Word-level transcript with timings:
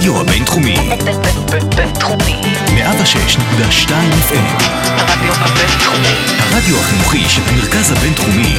הרדיו 0.00 0.20
הבינתחומי. 0.20 0.74
בינתחומי. 1.76 2.40
106.2 2.66 3.90
FM. 4.28 4.62
הרדיו 4.84 5.32
הבינתחומי. 5.32 6.14
הרדיו 6.38 6.76
החינוכי 6.76 7.28
של 7.28 7.42
המרכז 7.46 7.92
הבינתחומי. 7.92 8.56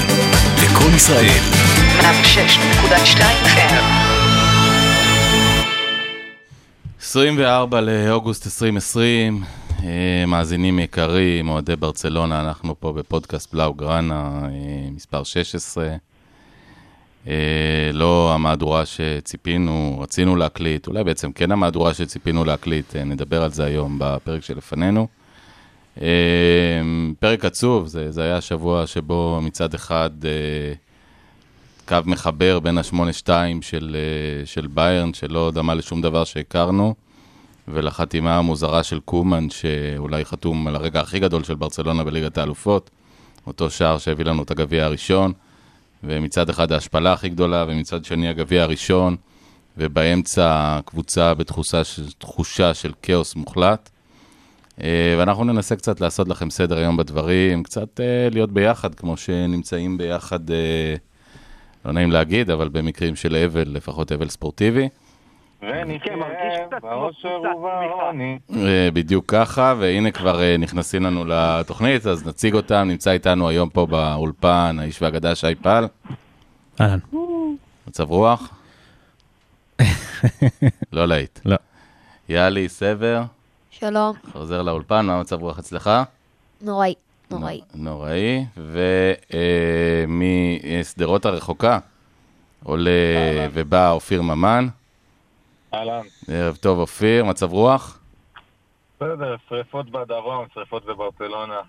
לקום 0.63 0.95
ישראל. 0.95 1.39
106.2 1.99 3.21
FM. 3.45 3.83
24 7.01 7.81
לאוגוסט 7.81 8.45
2020, 8.45 9.43
אה, 9.83 10.23
מאזינים 10.27 10.79
יקרים, 10.79 11.49
אוהדי 11.49 11.75
ברצלונה, 11.75 12.41
אנחנו 12.41 12.75
פה 12.79 12.93
בפודקאסט 12.93 13.53
בלאו 13.53 13.73
גראנה, 13.73 14.39
אה, 14.43 14.49
מספר 14.91 15.23
16. 15.23 15.87
אה, 17.27 17.33
לא 17.93 18.33
המהדורה 18.33 18.85
שציפינו, 18.85 19.99
רצינו 20.01 20.35
להקליט, 20.35 20.87
אולי 20.87 21.03
בעצם 21.03 21.31
כן 21.31 21.51
המהדורה 21.51 21.93
שציפינו 21.93 22.45
להקליט, 22.45 22.95
נדבר 22.95 23.43
על 23.43 23.51
זה 23.51 23.63
היום 23.65 23.97
בפרק 23.99 24.43
שלפנינו. 24.43 25.07
פרק 27.19 27.45
עצוב, 27.45 27.87
זה, 27.87 28.11
זה 28.11 28.23
היה 28.23 28.41
שבוע 28.41 28.87
שבו 28.87 29.39
מצד 29.41 29.73
אחד 29.73 30.09
קו 31.87 31.97
מחבר 32.05 32.59
בין 32.59 32.77
ה-8-2 32.77 33.29
של, 33.61 33.95
של 34.45 34.67
ביירן, 34.67 35.13
שלא 35.13 35.51
דמה 35.53 35.73
לשום 35.73 36.01
דבר 36.01 36.23
שהכרנו, 36.23 36.95
ולחתימה 37.67 38.37
המוזרה 38.37 38.83
של 38.83 38.99
קומן, 38.99 39.49
שאולי 39.49 40.25
חתום 40.25 40.67
על 40.67 40.75
הרגע 40.75 40.99
הכי 40.99 41.19
גדול 41.19 41.43
של 41.43 41.55
ברצלונה 41.55 42.03
בליגת 42.03 42.37
האלופות, 42.37 42.89
אותו 43.47 43.69
שער 43.69 43.97
שהביא 43.97 44.25
לנו 44.25 44.43
את 44.43 44.51
הגביע 44.51 44.85
הראשון, 44.85 45.33
ומצד 46.03 46.49
אחד 46.49 46.71
ההשפלה 46.71 47.13
הכי 47.13 47.29
גדולה, 47.29 47.65
ומצד 47.67 48.05
שני 48.05 48.29
הגביע 48.29 48.63
הראשון, 48.63 49.15
ובאמצע 49.77 50.79
קבוצה 50.85 51.33
בתחושה 51.33 52.73
של 52.73 52.91
כאוס 53.01 53.35
מוחלט. 53.35 53.89
אה, 54.83 55.15
ואנחנו 55.19 55.43
ננסה 55.43 55.75
קצת 55.75 56.01
לעשות 56.01 56.27
לכם 56.27 56.49
סדר 56.49 56.77
היום 56.77 56.97
בדברים, 56.97 57.63
קצת 57.63 57.99
אה, 57.99 58.27
להיות 58.31 58.51
ביחד, 58.51 58.95
כמו 58.95 59.17
שנמצאים 59.17 59.97
ביחד, 59.97 60.51
אה, 60.51 60.95
לא 61.85 61.91
נעים 61.91 62.11
להגיד, 62.11 62.49
אבל 62.49 62.69
במקרים 62.69 63.15
של 63.15 63.35
אבל, 63.45 63.67
לפחות 63.67 64.11
אבל 64.11 64.29
ספורטיבי. 64.29 64.89
ונחיה 65.61 66.15
באושר 66.81 67.39
ובעוני. 67.41 68.39
אה, 68.55 68.89
בדיוק 68.93 69.25
ככה, 69.27 69.73
והנה 69.79 70.11
כבר 70.11 70.41
אה, 70.41 70.57
נכנסים 70.57 71.03
לנו 71.03 71.25
לתוכנית, 71.27 72.05
אז 72.05 72.27
נציג 72.27 72.53
אותם. 72.53 72.87
נמצא 72.87 73.11
איתנו 73.11 73.49
היום 73.49 73.69
פה 73.69 73.85
באולפן 73.85 74.77
האיש 74.79 75.01
והאגדה 75.01 75.35
שי 75.35 75.55
פל. 75.55 75.87
אהלן. 76.81 76.99
מצב 77.87 78.09
רוח? 78.09 78.49
לא 80.93 81.05
להיט. 81.07 81.39
לא. 81.45 81.57
יאלי 82.29 82.69
סבר, 82.69 83.21
שלום, 83.71 84.15
חוזר 84.31 84.61
לאולפן, 84.61 85.05
מה 85.05 85.19
מצב 85.19 85.41
רוח 85.41 85.59
אצלך? 85.59 85.89
נוראי, 86.61 86.93
נוראי. 87.31 87.61
נוראי. 87.75 88.45
ומשדרות 90.07 91.25
הרחוקה 91.25 91.79
עולה 92.63 92.91
ובא 93.53 93.91
אופיר 93.91 94.21
ממן. 94.21 94.67
אהלן. 95.73 96.01
ערב 96.27 96.55
טוב, 96.55 96.79
אופיר, 96.79 97.25
מצב 97.25 97.51
רוח? 97.51 97.99
בסדר, 98.95 99.35
שריפות 99.49 99.89
בדרום, 99.89 100.45
שריפות 100.53 100.85
בברצלונה. 100.85 101.59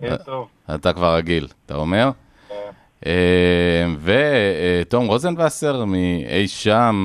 יהיה 0.00 0.18
טוב. 0.18 0.48
אתה 0.74 0.92
כבר 0.92 1.14
רגיל, 1.16 1.48
אתה 1.66 1.74
אומר? 1.74 2.10
כן. 2.48 2.70
אה, 3.06 3.86
ותום 4.02 5.06
רוזנבסר 5.06 5.84
מאי 5.84 6.48
שם 6.48 6.96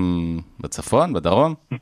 בצפון, 0.60 1.14
בדרום? 1.14 1.56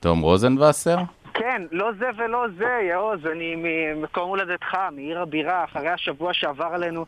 תום 0.00 0.20
רוזנבסר? 0.20 0.96
כן, 1.34 1.62
לא 1.70 1.90
זה 1.98 2.06
ולא 2.16 2.44
זה, 2.58 2.78
יעוז, 2.88 3.26
אני 3.26 3.54
ממקום 3.56 4.28
הולדתך, 4.28 4.76
מעיר 4.92 5.20
הבירה, 5.20 5.64
אחרי 5.64 5.88
השבוע 5.88 6.34
שעבר 6.34 6.64
עלינו, 6.64 7.04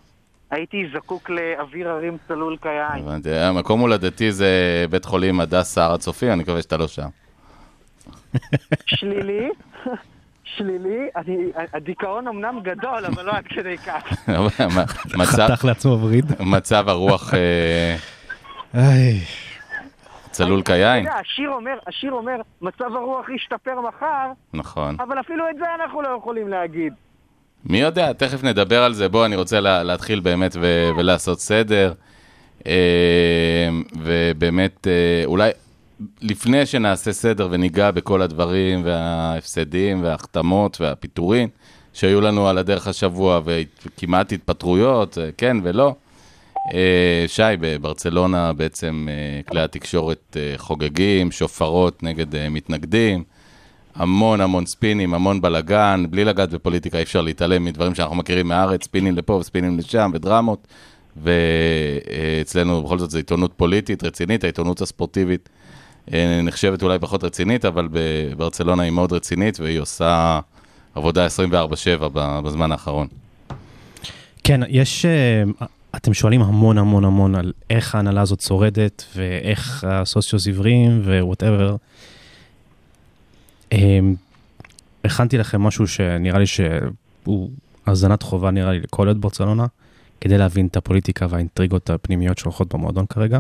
הייתי 0.51 0.87
זקוק 0.95 1.31
לאוויר 1.31 1.89
הרים 1.91 2.17
צלול 2.29 2.57
כיין. 2.63 3.03
הבנתי, 3.07 3.35
המקום 3.35 3.81
הולדתי 3.81 4.33
זה 4.33 4.49
בית 4.91 5.05
חולים 5.05 5.41
הדסה 5.41 5.85
הר 5.85 5.93
הצופים, 5.95 6.33
אני 6.33 6.43
מקווה 6.43 6.63
שאתה 6.63 6.77
לא 6.77 6.89
שם. 6.89 7.09
שלילי, 8.87 9.49
שלילי, 10.57 11.09
אני- 11.17 11.37
הדיכאון 11.75 12.29
אמנם 12.29 12.61
גדול, 12.63 13.05
אבל 13.07 13.25
לא 13.27 13.33
עד 13.33 13.45
כדי 13.45 13.79
כך. 13.79 14.29
מצב- 15.19 15.49
חתך 15.53 15.65
לעצמו 15.65 15.99
וריד. 16.03 16.25
מצב 16.41 16.89
הרוח 16.89 17.35
אה. 17.35 17.97
צלול 20.31 20.63
אתה? 20.63 20.99
יודע, 21.09 21.15
השיר 21.19 21.51
אומר, 21.51 21.79
השיר 21.87 22.13
אומר, 22.13 22.37
מצב 22.63 22.85
הרוח 22.97 23.29
ישתפר 23.29 23.81
מחר, 23.81 24.27
נכון. 24.55 24.97
אבל 25.01 25.21
אפילו 25.21 25.51
את 25.51 25.57
זה 25.59 25.65
אנחנו 25.75 26.03
לא 26.03 26.17
יכולים 26.21 26.49
להגיד. 26.49 26.93
מי 27.65 27.81
יודע, 27.81 28.13
תכף 28.13 28.45
נדבר 28.45 28.83
על 28.83 28.95
זה. 28.95 29.09
בוא, 29.09 29.27
אני 29.27 29.37
רוצה 29.37 29.61
לה, 29.61 29.83
להתחיל 29.83 30.21
באמת 30.21 30.57
ו- 30.61 30.91
ולעשות 30.97 31.41
סדר. 31.41 31.93
אה, 32.67 33.69
ובאמת, 34.03 34.87
אה, 34.87 35.25
אולי 35.25 35.51
לפני 36.23 36.67
שנעשה 36.67 37.13
סדר 37.13 37.49
וניגע 37.51 37.91
בכל 37.91 38.23
הדברים 38.23 38.83
וההפסדים 38.85 40.03
וההחתמות 40.03 40.81
והפיטורים 40.81 41.49
שהיו 41.93 42.21
לנו 42.21 42.49
על 42.49 42.59
הדרך 42.59 42.87
השבוע 42.87 43.41
וכמעט 43.45 44.33
התפטרויות, 44.33 45.19
אה, 45.19 45.29
כן 45.37 45.57
ולא. 45.63 45.95
שי, 47.27 47.43
בברצלונה 47.61 48.53
בעצם 48.53 49.09
כלי 49.49 49.61
התקשורת 49.61 50.37
חוגגים, 50.57 51.31
שופרות 51.31 52.03
נגד 52.03 52.49
מתנגדים. 52.49 53.25
המון 53.95 54.41
המון 54.41 54.67
ספינים, 54.67 55.15
המון 55.15 55.41
בלאגן, 55.41 56.05
בלי 56.11 56.25
לגעת 56.25 56.51
בפוליטיקה 56.51 56.99
אי 56.99 57.03
אפשר 57.03 57.21
להתעלם 57.21 57.65
מדברים 57.65 57.95
שאנחנו 57.95 58.17
מכירים 58.17 58.49
מהארץ, 58.49 58.85
ספינים 58.85 59.17
לפה 59.17 59.33
וספינים 59.33 59.79
לשם 59.79 60.11
ודרמות. 60.15 60.67
ואצלנו 61.17 62.83
בכל 62.83 62.99
זאת 62.99 63.11
זו 63.11 63.19
עיתונות 63.19 63.53
פוליטית 63.57 64.05
רצינית, 64.05 64.45
העיתונות 64.45 64.81
הספורטיבית 64.81 65.49
אה, 66.13 66.41
נחשבת 66.43 66.83
אולי 66.83 66.99
פחות 66.99 67.25
רצינית, 67.25 67.65
אבל 67.65 67.89
בברצלונה 67.91 68.83
היא 68.83 68.91
מאוד 68.91 69.13
רצינית 69.13 69.61
והיא 69.61 69.81
עושה 69.81 70.41
עבודה 70.95 71.27
24/7 71.27 72.09
ב- 72.13 72.41
בזמן 72.45 72.73
האחרון. 72.73 73.07
כן, 74.45 74.61
יש... 74.69 75.05
אה, 75.05 75.43
אתם 75.97 76.15
שואלים 76.15 76.43
המון 76.43 76.79
המון 76.79 77.05
המון 77.05 77.35
על 77.35 77.53
איך 77.71 77.95
ההנהלה 77.95 78.21
הזאת 78.21 78.41
שורדת, 78.41 79.05
ואיך 79.17 79.85
הסוציוס 79.89 80.47
עיוורים 80.47 81.03
ו 81.05 81.12
whatever. 81.12 81.77
הכנתי 85.05 85.39
לכם 85.39 85.63
משהו 85.63 85.87
שנראה 85.87 86.39
לי 86.39 86.47
שהוא 86.47 87.51
האזנת 87.87 88.23
חובה 88.23 88.51
נראה 88.51 88.73
לי 88.73 88.81
לכל 88.81 89.09
עת 89.09 89.17
ברצלונה, 89.17 89.67
כדי 90.21 90.39
להבין 90.39 90.67
את 90.67 90.77
הפוליטיקה 90.77 91.27
והאינטריגות 91.31 91.91
הפנימיות 91.91 92.39
שהולכות 92.39 92.75
במועדון 92.75 93.07
כרגע. 93.07 93.39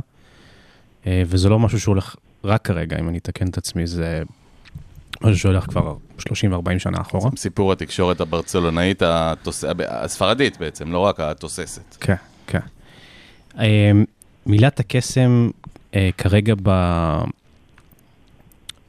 אה, 1.06 1.22
וזה 1.26 1.48
לא 1.48 1.58
משהו 1.58 1.80
שהולך 1.80 2.16
רק 2.44 2.64
כרגע, 2.64 2.98
אם 2.98 3.08
אני 3.08 3.18
אתקן 3.18 3.48
את 3.48 3.58
עצמי, 3.58 3.86
זה 3.86 4.22
משהו 5.22 5.38
שהולך 5.38 5.64
כבר 5.64 5.94
30 6.18 6.52
ו-40 6.52 6.78
שנה 6.78 7.00
אחורה. 7.00 7.30
סיפור 7.36 7.72
התקשורת 7.72 8.20
הברצלונאית, 8.20 9.02
התוס... 9.02 9.64
הספרדית 9.88 10.58
בעצם, 10.58 10.92
לא 10.92 10.98
רק 10.98 11.20
התוססת. 11.20 11.96
כן, 12.00 12.14
כן. 12.46 12.60
אה, 13.58 13.90
מילת 14.46 14.80
הקסם 14.80 15.50
אה, 15.94 16.10
כרגע 16.18 16.54
ב... 16.62 16.70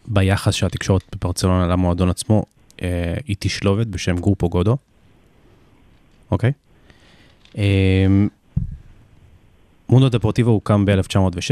ביחס 0.08 0.54
של 0.54 0.66
התקשורת 0.66 1.16
בברצלונה 1.16 1.68
למועדון 1.68 2.10
עצמו, 2.10 2.44
אה, 2.82 3.14
היא 3.26 3.36
תשלובת 3.40 3.88
בשם 3.88 4.16
גרופו 4.16 4.50
גודו, 4.50 4.78
אוקיי? 6.32 6.52
אה, 7.58 8.06
מונדו 9.90 10.10
דפורטיבו 10.10 10.52
הוקם 10.52 10.86
ב-1906, 10.86 11.52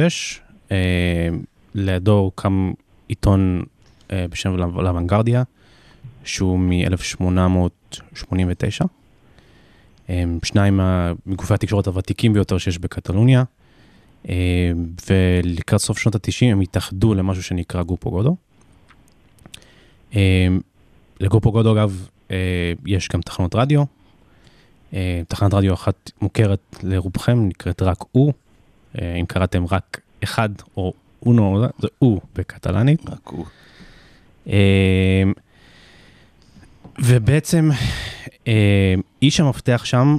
אה, 0.71 1.29
לידו 1.75 2.17
הוקם 2.17 2.71
עיתון 3.07 3.63
בשם 4.11 4.57
לאוונגרדיה, 4.57 5.43
שהוא 6.23 6.59
מ-1889. 6.59 8.85
הם 10.09 10.39
שניים 10.43 10.79
מגופי 11.25 11.53
התקשורת 11.53 11.87
הוותיקים 11.87 12.33
ביותר 12.33 12.57
שיש 12.57 12.77
בקטלוניה, 12.77 13.43
ולקראת 15.09 15.81
סוף 15.81 15.97
שנות 15.97 16.15
ה-90 16.15 16.45
הם 16.51 16.59
התאחדו 16.59 17.13
למשהו 17.13 17.43
שנקרא 17.43 17.83
גופו 17.83 18.11
גודו. 18.11 18.35
אה, 20.15 20.47
לגופו 21.19 21.51
גודו, 21.51 21.73
אגב, 21.73 22.07
אה, 22.31 22.73
יש 22.85 23.09
גם 23.09 23.21
תחנות 23.21 23.55
רדיו. 23.55 23.83
אה, 24.93 25.21
תחנת 25.27 25.53
רדיו 25.53 25.73
אחת 25.73 26.11
מוכרת 26.21 26.75
לרובכם, 26.83 27.47
נקראת 27.47 27.81
רק 27.81 27.97
הוא. 28.11 28.33
אה, 29.01 29.15
אם 29.15 29.25
קראתם 29.25 29.65
רק 29.71 29.99
אחד 30.23 30.49
או 30.77 30.93
אונו, 31.25 31.65
זה 31.79 31.87
הוא 31.99 32.21
בקטלנית. 32.35 33.09
רק 33.09 33.27
הוא. 33.27 33.45
אה, 34.47 35.23
ובעצם 36.99 37.69
אה, 38.47 38.93
איש 39.21 39.39
המפתח 39.39 39.81
שם, 39.85 40.17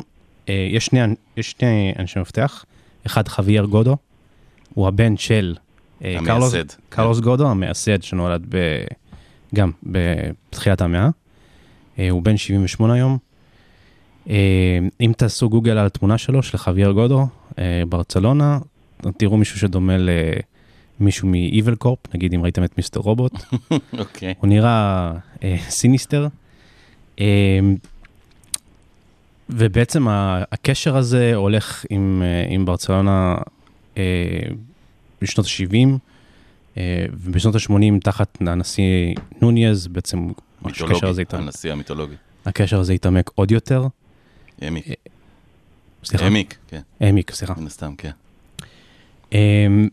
אה, 0.48 0.68
יש 0.70 0.86
שני, 0.86 1.00
יש 1.36 1.50
שני 1.50 1.92
אנשי 1.98 2.20
מפתח, 2.20 2.64
אחד 3.06 3.28
חוויאר 3.28 3.64
גודו, 3.64 3.96
הוא 4.74 4.88
הבן 4.88 5.16
של 5.16 5.54
אה. 6.04 6.16
קרלוס, 6.24 6.54
קרלוס 6.88 7.20
גודו, 7.20 7.50
המייסד 7.50 8.02
שנולד 8.02 8.46
ב, 8.48 8.84
גם 9.54 9.70
בתחילת 9.82 10.80
המאה. 10.80 11.08
אה, 11.98 12.10
הוא 12.10 12.22
בן 12.22 12.36
78 12.36 12.94
היום. 12.94 13.18
אה, 14.30 14.78
אם 15.00 15.12
תעשו 15.16 15.48
גוגל 15.48 15.78
על 15.78 15.86
התמונה 15.86 16.18
שלו, 16.18 16.42
של 16.42 16.58
חוויאר 16.58 16.92
גודו, 16.92 17.26
ברצלונה, 17.88 18.58
תראו 19.16 19.36
מישהו 19.36 19.58
שדומה 19.58 19.96
למישהו 21.00 21.28
מ-Evil 21.28 21.84
Corp, 21.84 22.08
נגיד 22.14 22.34
אם 22.34 22.42
ראיתם 22.42 22.64
את 22.64 22.76
Mr. 22.76 23.00
Robot. 23.00 23.32
אוקיי. 23.98 24.34
הוא 24.40 24.48
נראה 24.48 25.12
אה, 25.42 25.56
sinister. 25.68 26.28
ובעצם 29.52 30.06
הקשר 30.52 30.96
הזה 30.96 31.34
הולך 31.34 31.84
עם, 31.90 32.22
אה, 32.24 32.54
עם 32.54 32.64
ברצלונה 32.64 33.36
אה, 33.96 34.02
בשנות 35.22 35.46
ה-70, 35.46 35.98
אה, 36.76 37.06
ובשנות 37.12 37.54
ה-80 37.54 38.00
תחת 38.02 38.38
הנשיא 38.40 39.14
נוניז, 39.42 39.86
בעצם 39.86 40.28
הקשר 40.64 41.08
הזה, 41.08 41.22
התעמק, 41.22 41.42
הנשיא 41.42 41.72
המיתולוגי. 41.72 42.14
הקשר 42.46 42.80
הזה 42.80 42.92
התעמק 42.92 43.30
עוד 43.34 43.50
יותר. 43.50 43.86
העמיק. 44.60 44.86
סליחה? 46.04 46.24
העמיק, 46.24 46.56
כן, 46.68 46.80
העמיק, 47.00 47.30
סליחה. 47.30 47.54
מן 47.58 47.66
הסתם, 47.66 47.94
כן. 47.98 48.10
אמ, 49.32 49.88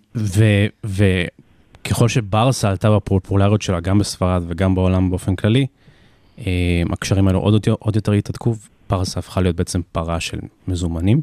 וככל 0.84 2.08
שברסה 2.08 2.70
עלתה 2.70 2.96
בפופולריות 2.96 3.62
שלה, 3.62 3.80
גם 3.80 4.00
בספרד 4.00 4.44
וגם 4.48 4.76
בעולם 4.76 5.10
באופן 5.10 5.36
כללי, 5.36 5.68
אמ, 6.38 6.44
הקשרים 6.92 7.28
האלו 7.28 7.40
עוד 7.40 7.54
יותר, 7.54 7.76
עוד 7.80 7.96
יותר 7.96 8.12
התהדקו, 8.12 8.56
ברסה 8.90 9.20
הפכה 9.20 9.42
להיות 9.42 9.56
בעצם 9.56 9.82
פרה 9.92 10.20
של 10.20 10.40
מזומנים. 10.68 11.22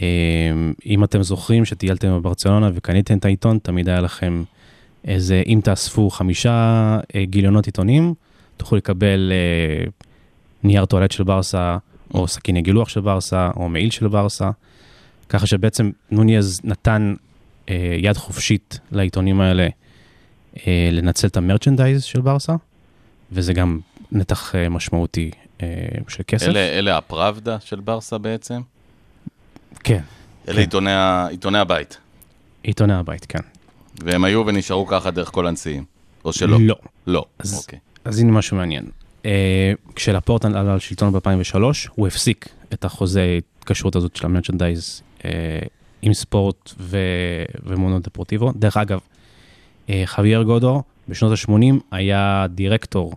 אמ, 0.00 0.72
אם 0.86 1.04
אתם 1.04 1.22
זוכרים 1.22 1.64
שטיילתם 1.64 2.16
בברצלונה 2.16 2.70
וקניתם 2.74 3.18
את 3.18 3.24
העיתון, 3.24 3.58
תמיד 3.62 3.88
היה 3.88 4.00
לכם 4.00 4.42
איזה, 5.04 5.42
אם 5.46 5.60
תאספו 5.64 6.10
חמישה 6.10 6.98
אה, 7.14 7.24
גיליונות 7.24 7.66
עיתונים, 7.66 8.14
תוכלו 8.56 8.78
לקבל 8.78 9.32
אה, 9.32 9.84
נייר 10.62 10.84
טואלט 10.84 11.10
של 11.10 11.24
ברסה, 11.24 11.76
או 12.14 12.28
סכיני 12.28 12.62
גילוח 12.62 12.88
של 12.88 13.00
ברסה, 13.00 13.50
או 13.56 13.68
מעיל 13.68 13.90
של 13.90 14.08
ברסה. 14.08 14.50
ככה 15.28 15.46
שבעצם 15.46 15.90
נוניז 16.10 16.60
נתן 16.64 17.14
אה, 17.68 17.96
יד 17.98 18.16
חופשית 18.16 18.80
לעיתונים 18.92 19.40
האלה 19.40 19.68
לנצל 20.92 21.26
את 21.26 21.36
המרצ'נדייז 21.36 22.02
של 22.02 22.20
ברסה, 22.20 22.54
וזה 23.32 23.52
גם 23.52 23.78
נתח 24.12 24.54
משמעותי 24.70 25.30
של 26.08 26.22
כסף. 26.26 26.46
אלה, 26.46 26.60
אלה 26.60 26.96
הפראבדה 26.98 27.60
של 27.60 27.80
ברסה 27.80 28.18
בעצם? 28.18 28.60
כן, 29.84 30.00
אלה 30.48 30.54
כן. 30.56 30.60
עיתוני, 30.60 30.90
עיתוני 31.30 31.58
הבית. 31.58 31.98
עיתוני 32.62 32.94
הבית, 32.94 33.26
כן. 33.28 33.38
והם 34.04 34.24
היו 34.24 34.46
ונשארו 34.46 34.86
ככה 34.86 35.10
דרך 35.10 35.30
כל 35.30 35.46
הנשיאים. 35.46 35.84
או 36.24 36.32
שלא? 36.32 36.58
לא. 36.60 36.74
לא, 37.06 37.24
אז- 37.38 37.58
אוקיי. 37.58 37.78
אז 38.04 38.18
הנה 38.18 38.32
משהו 38.32 38.56
מעניין. 38.56 38.84
אה, 39.26 39.72
כשלפורט 39.94 40.44
עלה 40.44 40.72
על 40.72 40.78
שלטון 40.78 41.12
ב-2003, 41.12 41.56
הוא 41.94 42.06
הפסיק 42.06 42.48
את 42.72 42.84
החוזה 42.84 43.38
התקשרות 43.58 43.96
הזאת 43.96 44.16
של 44.16 44.26
המרצ'נדייז 44.26 45.02
אה, 45.24 45.30
עם 46.02 46.14
ספורט 46.14 46.70
ו... 46.78 46.98
ומונו 47.64 47.98
דפורטיבו. 47.98 48.52
דרך 48.56 48.76
אגב, 48.76 48.98
אה, 49.90 50.02
חוויאר 50.06 50.42
גודו 50.42 50.82
בשנות 51.08 51.32
ה-80 51.32 51.52
היה 51.90 52.46
דירקטור 52.50 53.12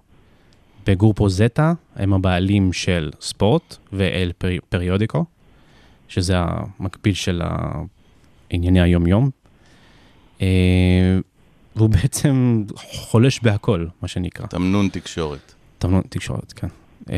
בגורפו 0.85 1.29
זטה, 1.29 1.73
הם 1.95 2.13
הבעלים 2.13 2.73
של 2.73 3.11
ספורט 3.21 3.77
ואל 3.93 4.31
פרי... 4.37 4.59
פריודיקו, 4.69 5.25
שזה 6.07 6.33
המקביל 6.37 7.13
של 7.13 7.41
ענייני 8.49 8.81
היום-יום. 8.81 9.29
אה, 10.41 10.47
והוא 11.75 11.89
בעצם 11.89 12.63
חולש 12.75 13.39
בהכל, 13.39 13.85
מה 14.01 14.07
שנקרא. 14.07 14.47
תמנון 14.47 14.89
תקשורת. 14.89 15.53
תמנון 15.77 16.01
תקשורת, 16.09 16.53
כן. 16.53 16.67
אה, 17.09 17.17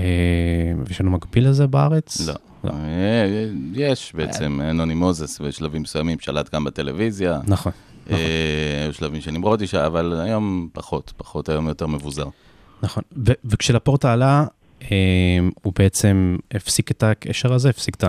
ויש 0.85 1.01
לנו 1.01 1.11
מקביל 1.11 1.49
לזה 1.49 1.67
בארץ? 1.67 2.27
לא. 2.27 2.33
לא. 2.63 2.71
אה, 2.71 3.47
יש 3.73 4.13
בעצם, 4.15 4.61
נוני 4.73 4.93
מוזס 4.93 5.41
בשלבים 5.41 5.81
מסוימים 5.81 6.19
שלט 6.19 6.55
גם 6.55 6.63
בטלוויזיה. 6.63 7.39
נכון. 7.47 7.71
אה, 8.09 8.15
היו 8.83 8.93
שלבים 8.93 9.21
שנמרוד 9.21 9.61
אישה, 9.61 9.85
אבל 9.85 10.19
היום 10.19 10.69
פחות, 10.73 11.13
פחות, 11.17 11.49
היום 11.49 11.67
יותר 11.67 11.87
מבוזר. 11.87 12.27
נכון. 12.83 13.03
ו- 13.27 13.31
וכשלפורטה 13.45 14.13
עלה, 14.13 14.45
אה, 14.83 14.87
הוא 15.61 15.73
בעצם 15.79 16.37
הפסיק 16.53 16.91
את 16.91 17.03
הקשר 17.03 17.53
הזה, 17.53 17.69
הפסיק 17.69 17.95
את 17.95 18.03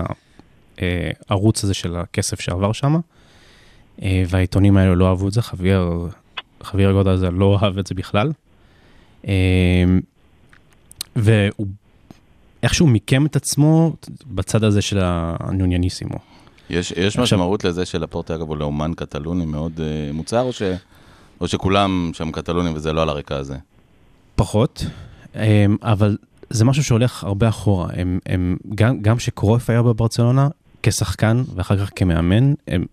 הערוץ 1.29 1.63
הזה 1.63 1.73
של 1.73 1.95
הכסף 1.95 2.39
שעבר 2.39 2.71
שם, 2.71 2.95
אה, 4.01 4.23
והעיתונים 4.29 4.77
האלו 4.77 4.95
לא 4.95 5.09
אהבו 5.09 5.27
את 5.27 5.33
זה, 5.33 5.41
חוויאר, 5.41 6.07
חוויאר 6.63 6.91
גודה 6.91 7.11
הזה 7.11 7.31
לא 7.31 7.59
אהב 7.61 7.77
את 7.77 7.87
זה 7.87 7.95
בכלל. 7.95 8.31
אה, 9.27 9.33
והוא 11.15 11.67
איכשהו 12.63 12.87
מיקם 12.87 13.25
את 13.25 13.35
עצמו 13.35 13.95
בצד 14.27 14.63
הזה 14.63 14.81
של 14.81 14.99
הנוניאניסימו. 15.01 16.15
יש, 16.69 16.91
יש 16.91 16.97
עכשיו- 16.97 17.23
משמעות 17.23 17.63
לזה 17.63 17.85
שלפורטה, 17.85 18.35
אגב, 18.35 18.47
הוא 18.49 18.57
לאומן 18.57 18.91
קטלוני 18.95 19.45
מאוד 19.45 19.71
uh, 19.77 20.13
מוצהר, 20.13 20.41
או, 20.41 20.53
ש, 20.53 20.61
או 21.41 21.47
שכולם 21.47 22.11
שם 22.13 22.31
קטלונים 22.31 22.75
וזה 22.75 22.93
לא 22.93 23.01
על 23.01 23.09
הרקע 23.09 23.35
הזה? 23.35 23.55
פחות, 24.39 24.85
אמ, 25.35 25.41
אבל 25.81 26.17
זה 26.49 26.65
משהו 26.65 26.83
שהולך 26.83 27.23
הרבה 27.23 27.49
אחורה. 27.49 27.87
הם, 27.93 28.19
הם, 28.25 28.57
גם, 28.75 29.01
גם 29.01 29.19
שקרויף 29.19 29.69
היה 29.69 29.81
בברצלונה 29.81 30.47
כשחקן 30.83 31.43
ואחר 31.55 31.85
כך 31.85 31.91
כמאמן, 31.95 32.53
הם 32.67 32.85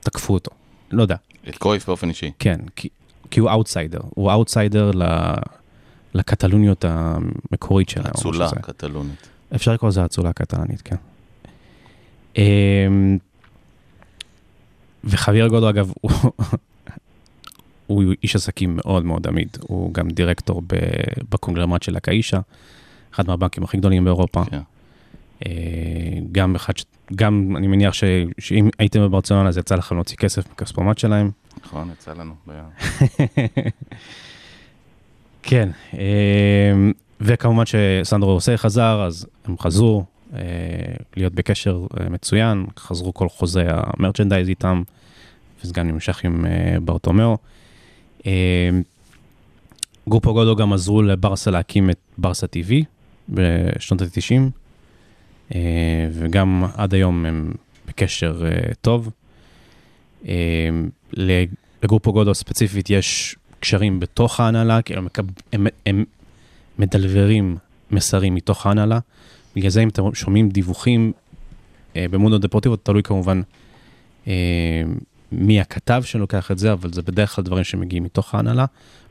תקפו 0.00 0.34
אותו. 0.34 0.50
לא 0.90 1.02
יודע, 1.02 1.16
את 1.48 1.58
קרויף 1.58 1.86
באופן 1.86 2.08
אישי. 2.08 2.32
כן, 2.38 2.60
כי, 2.76 2.88
כי 3.30 3.40
הוא 3.40 3.50
אאוטסיידר. 3.50 4.00
הוא 4.14 4.32
אאוטסיידר 4.32 4.90
ל, 4.94 5.02
לקטלוניות 6.14 6.84
המקורית 6.88 7.88
שלהם. 7.88 8.06
אצולה. 8.06 8.50
קטלונית. 8.62 9.28
אפשר 9.54 9.72
לקרוא 9.72 9.88
לזה 9.88 10.02
האצולה 10.02 10.28
הקטלנית, 10.28 10.82
כן. 10.82 10.96
אמ, 12.36 13.18
וחוויאר 15.04 15.48
גודו, 15.48 15.70
אגב, 15.70 15.92
הוא, 16.00 16.10
הוא 17.86 18.04
איש 18.22 18.36
עסקים 18.36 18.76
מאוד 18.76 19.04
מאוד 19.04 19.26
עמיד. 19.26 19.48
הוא 19.60 19.94
גם 19.94 20.08
דירקטור 20.08 20.62
בקונגלומרט 21.30 21.82
של 21.82 21.96
ה 21.96 22.02
Caixa, 22.02 22.40
אחד 23.14 23.26
מהבנקים 23.26 23.62
הכי 23.62 23.76
גדולים 23.76 24.04
באירופה. 24.04 24.44
כן. 24.44 24.60
אה, 25.46 25.52
גם 26.32 26.54
אחד, 26.54 26.72
גם 27.14 27.56
אני 27.56 27.66
מניח 27.66 27.94
ש, 27.94 28.04
שאם 28.38 28.68
הייתם 28.78 29.00
בברצלונה 29.00 29.48
אז 29.48 29.58
יצא 29.58 29.74
לכם 29.74 29.94
להוציא 29.94 30.16
כסף 30.16 30.50
מכספומט 30.52 30.98
שלהם. 30.98 31.30
נכון, 31.64 31.90
יצא 31.92 32.12
לנו. 32.12 32.34
כן, 35.42 35.68
אה, 35.94 36.90
וכמובן 37.20 37.64
שסנדרו 37.66 38.32
רוסי 38.32 38.56
חזר, 38.56 39.02
אז 39.06 39.26
הם 39.44 39.58
חזרו 39.58 40.04
אה, 40.34 40.40
להיות 41.16 41.34
בקשר 41.34 41.86
אה, 42.00 42.08
מצוין, 42.08 42.66
חזרו 42.78 43.14
כל 43.14 43.28
חוזי 43.28 43.62
המרצ'נדייז 43.66 44.48
איתם, 44.48 44.82
וזה 45.64 45.72
גם 45.74 45.88
נמשך 45.88 46.24
עם 46.24 46.44
ברטומיאו. 46.84 47.36
אה, 48.26 48.70
גרופו 50.08 50.32
גודו 50.32 50.56
גם 50.56 50.72
עזרו 50.72 51.02
לברסה 51.02 51.50
להקים 51.50 51.90
את 51.90 51.98
ברסה 52.18 52.46
TV 52.46 52.72
בשנות 53.28 54.02
ה-90, 54.02 54.40
אה, 55.54 56.08
וגם 56.12 56.64
עד 56.76 56.94
היום 56.94 57.26
הם 57.26 57.52
בקשר 57.88 58.42
אה, 58.46 58.74
טוב. 58.80 59.10
לגרופו 61.12 62.12
גודו 62.12 62.34
ספציפית 62.34 62.90
יש 62.90 63.36
קשרים 63.60 64.00
בתוך 64.00 64.40
ההנהלה, 64.40 64.82
כאילו 64.82 65.00
הם, 65.00 65.08
הם, 65.52 65.66
הם 65.86 66.04
מדלברים 66.78 67.56
מסרים 67.90 68.34
מתוך 68.34 68.66
ההנהלה. 68.66 68.98
בגלל 69.56 69.70
זה 69.70 69.82
אם 69.82 69.88
אתם 69.88 70.14
שומעים 70.14 70.48
דיווחים 70.48 71.12
במונדו 71.94 72.38
דפורטיבו, 72.38 72.76
תלוי 72.76 73.02
כמובן 73.02 73.40
מי 75.32 75.60
הכתב 75.60 76.02
שלוקח 76.04 76.50
את 76.50 76.58
זה, 76.58 76.72
אבל 76.72 76.92
זה 76.92 77.02
בדרך 77.02 77.34
כלל 77.34 77.44
דברים 77.44 77.64
שמגיעים 77.64 78.04
מתוך 78.04 78.34
ההנהלה, 78.34 78.64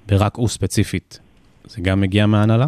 ורק 0.09 0.35
הוא 0.35 0.47
ספציפית, 0.47 1.19
זה 1.67 1.81
גם 1.81 2.01
מגיע 2.01 2.25
מההנהלה. 2.25 2.67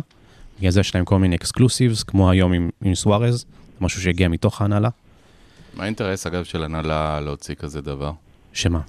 בגלל 0.59 0.71
זה 0.71 0.79
יש 0.79 0.95
להם 0.95 1.05
כל 1.05 1.19
מיני 1.19 1.35
אקסקלוסיבס, 1.35 2.03
כמו 2.03 2.29
היום 2.29 2.53
עם, 2.53 2.69
עם 2.81 2.95
סוארז, 2.95 3.45
משהו 3.81 4.01
שהגיע 4.01 4.27
מתוך 4.27 4.61
ההנהלה. 4.61 4.89
מה 5.73 5.83
האינטרס, 5.83 6.27
אגב, 6.27 6.43
של 6.43 6.63
הנהלה 6.63 7.19
להוציא 7.19 7.55
כזה 7.55 7.81
דבר? 7.81 8.11
שמה? 8.53 8.79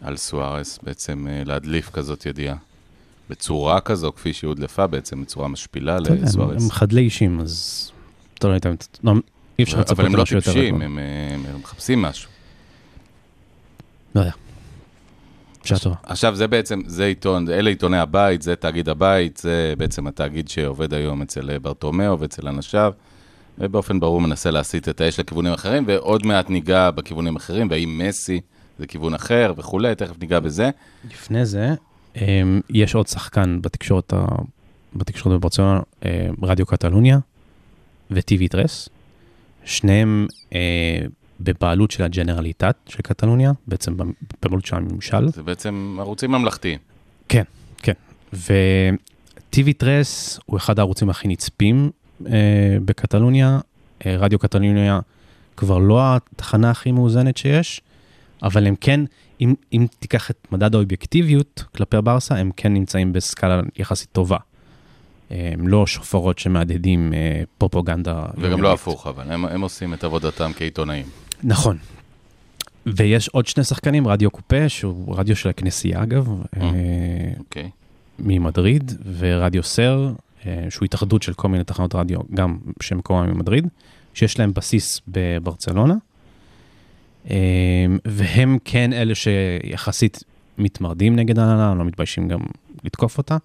על 0.00 0.16
סוארס, 0.16 0.78
בעצם 0.82 1.26
אה, 1.30 1.42
להדליף 1.44 1.90
כזאת 1.90 2.26
ידיעה. 2.26 2.56
בצורה 3.30 3.80
כזו, 3.80 4.12
כפי 4.12 4.32
שהיא 4.32 4.48
הודלפה 4.48 4.86
בעצם, 4.86 5.22
בצורה 5.22 5.48
משפילה 5.48 5.98
לסוארס. 5.98 6.62
הם 6.62 6.70
חדלי 6.70 7.00
אישים, 7.00 7.40
אז 7.40 7.90
אתה 8.34 8.48
לא 8.48 8.52
יודע, 8.52 8.70
לא, 9.04 9.12
אי 9.58 9.64
אפשר 9.64 9.80
לצפות 9.80 9.98
אבל 9.98 10.06
הם 10.06 10.16
לא 10.16 10.24
טיפשים. 10.24 10.74
הם, 10.74 10.98
הם 10.98 10.98
הם 11.48 11.60
מחפשים 11.60 12.02
משהו. 12.02 12.30
לא 14.16 14.20
יודע. 14.20 14.32
בשעה 15.64 15.78
טובה. 15.78 15.96
עכשיו 16.02 16.34
זה 16.34 16.46
בעצם, 16.48 16.80
זה 16.86 17.04
עיתון, 17.04 17.48
אלה 17.48 17.70
עיתוני 17.70 17.98
הבית, 17.98 18.42
זה 18.42 18.56
תאגיד 18.56 18.88
הבית, 18.88 19.36
זה 19.36 19.74
בעצם 19.78 20.06
התאגיד 20.06 20.48
שעובד 20.48 20.94
היום 20.94 21.22
אצל 21.22 21.50
אה, 21.50 21.58
ברטומיאו 21.58 22.20
ואצל 22.20 22.48
אנשיו, 22.48 22.92
ובאופן 23.58 24.00
ברור 24.00 24.20
מנסה 24.20 24.50
להסיט 24.50 24.88
את 24.88 25.00
האש 25.00 25.20
לכיוונים 25.20 25.52
אחרים, 25.52 25.84
ועוד 25.86 26.26
מעט 26.26 26.50
ניגע 26.50 26.90
בכיוונים 26.90 27.36
אחרים, 27.36 27.70
והאם 27.70 28.00
מסי 28.04 28.40
זה 28.78 28.86
כיוון 28.86 29.14
אחר 29.14 29.52
וכולי, 29.56 29.94
תכף 29.94 30.20
ניגע 30.20 30.40
בזה. 30.40 30.70
לפני 31.10 31.46
זה, 31.46 31.74
אמ, 32.16 32.60
יש 32.70 32.94
עוד 32.94 33.06
שחקן 33.06 33.62
בתקשורת, 33.62 34.12
בתקשורת 34.96 35.38
בברצלונה, 35.38 35.80
אמ, 36.04 36.08
רדיו 36.42 36.66
קטלוניה 36.66 37.18
וטיבי 38.10 38.48
טרס. 38.48 38.88
שניהם 39.66 40.26
אה, 40.54 40.98
בבעלות 41.40 41.90
של 41.90 42.02
הג'נרליטט 42.02 42.76
של 42.88 43.02
קטלוניה, 43.02 43.52
בעצם 43.66 43.96
בבעלות 43.96 44.66
של 44.66 44.76
הממשל. 44.76 45.28
זה 45.28 45.42
בעצם 45.42 45.96
ערוצים 46.00 46.30
ממלכתיים. 46.30 46.78
כן, 47.28 47.42
כן. 47.82 47.92
וטיבי 48.32 49.72
טרס 49.72 50.40
הוא 50.46 50.56
אחד 50.56 50.78
הערוצים 50.78 51.10
הכי 51.10 51.28
נצפים 51.28 51.90
אה, 52.26 52.76
בקטלוניה. 52.84 53.58
אה, 54.06 54.16
רדיו 54.16 54.38
קטלוניה 54.38 55.00
כבר 55.56 55.78
לא 55.78 56.16
התחנה 56.16 56.70
הכי 56.70 56.92
מאוזנת 56.92 57.36
שיש, 57.36 57.80
אבל 58.42 58.66
הם 58.66 58.76
כן, 58.76 59.00
אם, 59.40 59.54
אם 59.72 59.86
תיקח 59.98 60.30
את 60.30 60.48
מדד 60.52 60.74
האובייקטיביות 60.74 61.64
כלפי 61.74 61.96
הברסה, 61.96 62.36
הם 62.36 62.50
כן 62.56 62.74
נמצאים 62.74 63.12
בסקאלה 63.12 63.60
יחסית 63.76 64.08
טובה. 64.12 64.36
אה, 65.30 65.50
הם 65.52 65.68
לא 65.68 65.86
שופרות 65.86 66.38
שמהדהדים 66.38 67.12
אה, 67.12 67.42
פרופוגנדה. 67.58 68.24
וגם 68.38 68.62
לא. 68.62 68.72
הפוך, 68.72 69.06
אבל 69.06 69.32
הם, 69.32 69.44
הם 69.44 69.60
עושים 69.60 69.94
את 69.94 70.04
עבודתם 70.04 70.50
כעיתונאים. 70.56 71.06
נכון. 71.42 71.76
ויש 72.86 73.28
עוד 73.28 73.46
שני 73.46 73.64
שחקנים, 73.64 74.08
רדיו 74.08 74.30
קופה, 74.30 74.68
שהוא 74.68 75.16
רדיו 75.18 75.36
של 75.36 75.48
הכנסייה 75.48 76.02
אגב, 76.02 76.28
אה, 76.56 76.68
אוקיי. 77.38 77.70
ממדריד, 78.18 78.92
ורדיו 79.18 79.62
סר, 79.62 80.12
אה, 80.46 80.66
שהוא 80.70 80.84
התאחדות 80.84 81.22
של 81.22 81.34
כל 81.34 81.48
מיני 81.48 81.64
תחנות 81.64 81.94
רדיו, 81.94 82.18
גם 82.34 82.58
שמקומם 82.82 83.30
ממדריד, 83.30 83.68
שיש 84.14 84.38
להם 84.38 84.52
בסיס 84.52 85.00
בברצלונה, 85.08 85.94
אה, 87.30 87.36
והם 88.04 88.58
כן 88.64 88.92
אלה 88.92 89.14
שיחסית 89.14 90.24
מתמרדים 90.58 91.16
נגד 91.16 91.38
ההנהלה, 91.38 91.74
לא 91.74 91.84
מתביישים 91.84 92.28
גם 92.28 92.40
לתקוף 92.84 93.18
אותה, 93.18 93.36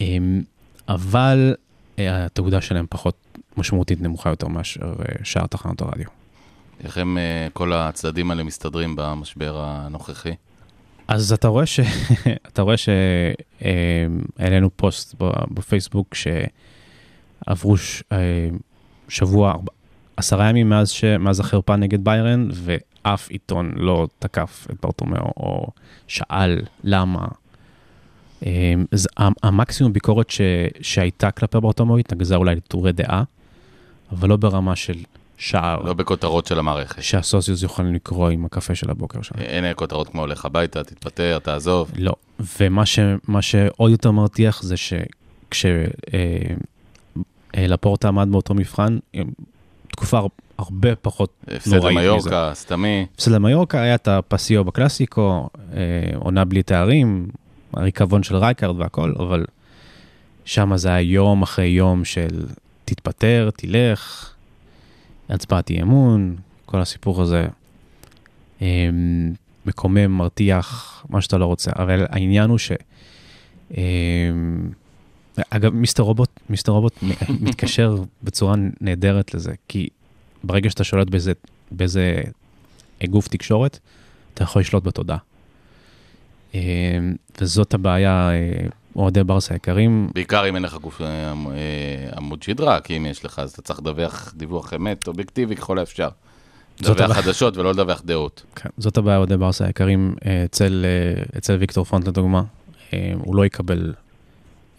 אה, 0.00 0.16
אבל 0.90 1.54
אה, 1.98 2.24
התעודה 2.24 2.60
שלהם 2.60 2.86
פחות 2.90 3.38
משמעותית 3.56 4.00
נמוכה 4.00 4.30
יותר 4.30 4.48
מאשר 4.48 4.80
אה, 5.00 5.24
שאר 5.24 5.46
תחנות 5.46 5.80
הרדיו. 5.80 6.08
איך 6.84 6.98
הם, 6.98 7.18
אה, 7.18 7.48
כל 7.52 7.72
הצדדים 7.72 8.30
האלה 8.30 8.42
מסתדרים 8.42 8.96
במשבר 8.96 9.64
הנוכחי? 9.64 10.34
אז 11.08 11.32
אתה 11.32 11.48
רואה 11.48 11.66
ש... 11.66 11.80
אתה 12.48 12.62
רואה 12.62 12.74
שהעלינו 14.38 14.70
פוסט 14.76 15.14
בפייסבוק 15.50 16.14
שעברו 16.14 17.76
ש... 17.76 18.02
שבוע, 19.08 19.54
עשרה 20.16 20.48
ימים 20.48 20.68
מאז, 20.68 20.90
ש... 20.90 21.04
מאז 21.04 21.40
החרפה 21.40 21.76
נגד 21.76 22.04
ביירן, 22.04 22.48
ואף 22.52 23.28
עיתון 23.28 23.72
לא 23.76 24.08
תקף 24.18 24.66
את 24.70 24.76
ברטומאו 24.82 25.32
או 25.36 25.66
שאל 26.06 26.62
למה. 26.84 27.26
אה, 28.46 28.72
אז 28.92 29.08
המקסימום 29.42 29.92
ביקורת 29.92 30.30
ש... 30.30 30.40
שהייתה 30.80 31.30
כלפי 31.30 31.60
ברטומאו 31.60 31.98
התנגזה 31.98 32.36
אולי 32.36 32.54
לטורי 32.54 32.92
דעה, 32.92 33.22
אבל 34.12 34.28
לא 34.28 34.36
ברמה 34.36 34.76
של 34.76 34.94
שער, 35.36 35.82
לא 35.82 35.92
בכותרות 35.92 36.46
של 36.46 36.58
המערכת. 36.58 37.02
שהסוציוס 37.02 37.62
יכולים 37.62 37.94
לקרוא 37.94 38.28
עם 38.30 38.44
הקפה 38.44 38.74
של 38.74 38.90
הבוקר 38.90 39.22
שלהם. 39.22 39.42
אין 39.42 39.64
כותרות 39.76 40.08
כמו 40.08 40.20
הולך 40.20 40.44
הביתה, 40.44 40.84
תתפטר, 40.84 41.38
תעזוב. 41.38 41.90
לא, 41.96 42.12
ומה 42.60 42.86
ש, 42.86 42.98
שעוד 43.40 43.90
יותר 43.90 44.10
מרתיח 44.10 44.62
זה 44.62 44.74
שכשלפורטה 47.56 48.08
עמד 48.08 48.28
באותו 48.30 48.54
מבחן, 48.54 48.98
אה, 49.14 49.20
תקופה 49.88 50.18
הר- 50.18 50.26
הרבה 50.58 50.96
פחות 50.96 51.32
הפסד 51.48 51.74
נוראית 51.74 51.96
מזה. 51.98 52.06
למיורקה, 52.08 52.50
סתמי. 52.54 53.06
הפסד 53.14 53.30
למיורקה 53.30 53.82
היה 53.82 53.94
את 53.94 54.08
הפסיו 54.08 54.64
בקלאסיקו, 54.64 55.48
אה, 55.74 55.80
עונה 56.14 56.44
בלי 56.44 56.62
תארים, 56.62 57.28
הריקבון 57.72 58.22
של 58.22 58.36
רייקארד 58.36 58.80
והכל, 58.80 59.14
אבל 59.18 59.44
שם 60.44 60.76
זה 60.76 60.88
היה 60.88 61.00
יום 61.00 61.42
אחרי 61.42 61.66
יום 61.66 62.04
של 62.04 62.46
תתפטר, 62.84 63.50
תלך, 63.56 64.32
הצבעת 65.28 65.70
אי 65.70 65.82
אמון, 65.82 66.36
כל 66.66 66.80
הסיפור 66.80 67.22
הזה. 67.22 67.48
אה, 68.62 68.88
מקומם, 69.66 70.10
מרתיח, 70.10 71.02
מה 71.08 71.20
שאתה 71.20 71.38
לא 71.38 71.46
רוצה, 71.46 71.70
אבל 71.74 72.06
העניין 72.08 72.50
הוא 72.50 72.58
ש... 72.58 72.72
אה, 73.76 74.30
אגב, 75.50 75.74
Mr. 75.74 76.02
Robot, 76.02 76.30
Mr. 76.50 76.72
Robot 76.72 76.98
מתקשר 77.46 77.96
בצורה 78.22 78.54
נהדרת 78.80 79.34
לזה, 79.34 79.52
כי 79.68 79.88
ברגע 80.44 80.70
שאתה 80.70 80.84
שולט 80.84 81.10
באיזה, 81.10 81.32
באיזה 81.70 82.22
גוף 83.08 83.28
תקשורת, 83.28 83.78
אתה 84.34 84.42
יכול 84.42 84.60
לשלוט 84.62 84.84
בתודעה. 84.84 85.18
אה, 86.54 86.60
וזאת 87.40 87.74
הבעיה, 87.74 88.30
אה, 88.32 88.66
אוהדי 88.96 89.24
ברסה 89.24 89.54
היקרים, 89.54 90.10
בעיקר 90.14 90.48
אם 90.48 90.54
אין 90.54 90.62
לך 90.62 90.74
גוף 90.74 91.00
אה, 91.00 91.32
עמ- 91.32 91.48
עמוד 92.16 92.42
שדרה, 92.42 92.80
כי 92.80 92.96
אם 92.96 93.06
יש 93.06 93.24
לך, 93.24 93.38
אז 93.38 93.50
אתה 93.52 93.62
צריך 93.62 93.78
לדווח 93.78 94.34
דיווח 94.36 94.74
אמת, 94.74 95.08
אובייקטיבי 95.08 95.56
ככל 95.56 95.78
האפשר. 95.78 96.08
לדווח. 96.80 97.12
חדשות 97.12 97.56
ולא 97.56 97.70
לדווח 97.70 98.02
דעות. 98.04 98.42
כן, 98.56 98.68
זאת 98.78 98.98
הבעיה, 98.98 99.18
אוהדי 99.18 99.36
ברסה 99.36 99.66
היקרים, 99.66 100.14
אצל, 100.44 100.84
אצל 101.38 101.56
ויקטור 101.56 101.84
פונט 101.84 102.08
לדוגמה, 102.08 102.42
הוא 103.14 103.34
לא 103.36 103.46
יקבל 103.46 103.94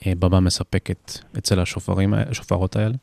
במה 0.08 0.40
מספקת 0.40 1.18
אצל 1.38 1.60
השופרים, 1.60 2.14
השופרות 2.14 2.76
האלה. 2.76 2.96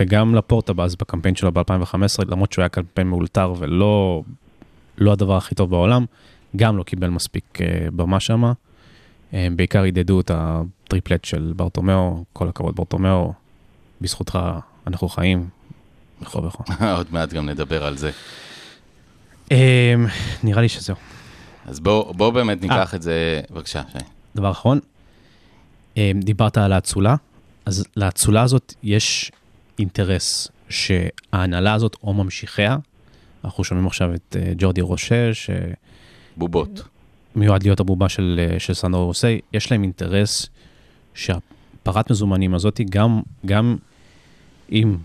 וגם 0.00 0.34
לפורטה 0.34 0.72
אז 0.78 0.96
בקמפיין 0.96 1.36
שלו 1.36 1.52
ב-2015, 1.52 2.24
למרות 2.28 2.52
שהוא 2.52 2.62
היה 2.62 2.68
קמפיין 2.68 3.06
מאולתר 3.06 3.52
ולא 3.58 4.22
לא 5.00 5.12
הדבר 5.12 5.36
הכי 5.36 5.54
טוב 5.54 5.70
בעולם, 5.70 6.04
גם 6.56 6.76
לא 6.76 6.82
קיבל 6.82 7.08
מספיק 7.08 7.58
אה, 7.60 7.88
במה 7.96 8.20
שמה. 8.20 8.52
אה, 9.34 9.48
בעיקר 9.56 9.82
עידדו 9.82 10.20
את 10.20 10.30
הטריפלט 10.34 11.24
של 11.24 11.52
ברטומאו, 11.56 12.24
כל 12.32 12.48
הכבוד 12.48 12.76
ברטומאו, 12.76 13.32
בזכותך 14.00 14.38
אנחנו 14.86 15.08
חיים, 15.08 15.48
וכו' 16.22 16.44
וכו'. 16.44 16.64
עוד 16.96 17.06
מעט 17.10 17.32
גם 17.32 17.48
נדבר 17.48 17.84
על 17.84 17.96
זה. 17.96 18.10
אה, 19.52 19.94
נראה 20.44 20.62
לי 20.62 20.68
שזהו. 20.68 20.96
אז 21.66 21.80
בוא 21.80 22.14
בוא 22.14 22.30
באמת 22.30 22.62
ניקח 22.62 22.94
את 22.94 23.02
זה, 23.02 23.40
בבקשה, 23.50 23.82
שי. 23.92 23.98
דבר 24.36 24.50
אחרון, 24.50 24.80
דיברת 26.14 26.58
על 26.58 26.72
האצולה, 26.72 27.14
אז 27.66 27.84
לאצולה 27.96 28.42
הזאת 28.42 28.74
יש 28.82 29.32
אינטרס 29.78 30.48
שההנהלה 30.68 31.74
הזאת 31.74 31.96
או 32.02 32.14
ממשיכיה, 32.14 32.76
אנחנו 33.44 33.64
שומעים 33.64 33.86
עכשיו 33.86 34.14
את 34.14 34.36
אה, 34.40 34.52
ג'ורדי 34.58 34.80
רושה, 34.80 35.30
בובות. 36.36 36.82
שמיועד 37.34 37.62
להיות 37.62 37.80
הבובה 37.80 38.08
של, 38.08 38.40
אה, 38.52 38.60
של 38.60 38.74
סנדרו 38.74 39.06
רוסי, 39.06 39.40
יש 39.52 39.70
להם 39.70 39.82
אינטרס 39.82 40.48
שהפרת 41.14 42.10
מזומנים 42.10 42.54
הזאת, 42.54 42.80
גם, 42.90 43.20
גם 43.46 43.76
אם 44.72 44.96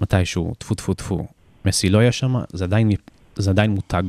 מתישהו, 0.00 0.54
טפו 0.58 0.74
טפו 0.74 0.94
טפו, 0.94 1.26
מסי 1.64 1.88
לא 1.88 1.98
יהיה 1.98 2.12
שם, 2.12 2.34
זה 2.52 2.64
עדיין, 2.64 2.90
זה 3.36 3.50
עדיין 3.50 3.70
מותג. 3.70 4.02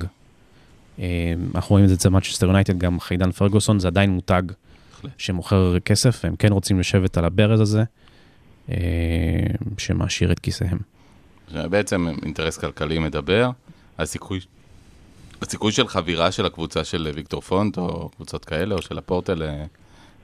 אה, 1.00 1.34
אנחנו 1.56 1.74
רואים 1.74 1.84
את 1.84 1.90
זה 1.90 1.96
אצל 1.96 2.10
מצ'סטר 2.10 2.46
יונייטד, 2.46 2.78
גם 2.78 3.00
חידן 3.00 3.32
פרגוסון, 3.32 3.80
זה 3.80 3.88
עדיין 3.88 4.10
מותג 4.10 4.44
שמוכר 5.18 5.80
כסף, 5.80 6.22
והם 6.24 6.36
כן 6.36 6.52
רוצים 6.52 6.80
לשבת 6.80 7.18
על 7.18 7.26
הברז 7.26 7.60
הזה, 7.60 7.84
שמעשיר 9.78 10.32
את 10.32 10.40
כיסיהם. 10.40 10.78
בעצם 11.54 12.08
אינטרס 12.24 12.58
כלכלי 12.58 13.00
מדבר, 13.00 13.50
הסיכוי, 14.00 14.40
הסיכוי 15.42 15.72
של 15.72 15.88
חבירה 15.88 16.32
של 16.32 16.46
הקבוצה 16.46 16.84
של 16.84 17.12
ויקטור 17.16 17.42
פונט, 17.42 17.78
או 17.78 18.10
קבוצות 18.16 18.46
כאלה, 18.46 18.76
או 18.76 18.82
של 18.82 18.98
הפורטל 18.98 19.44
ל- 19.44 19.64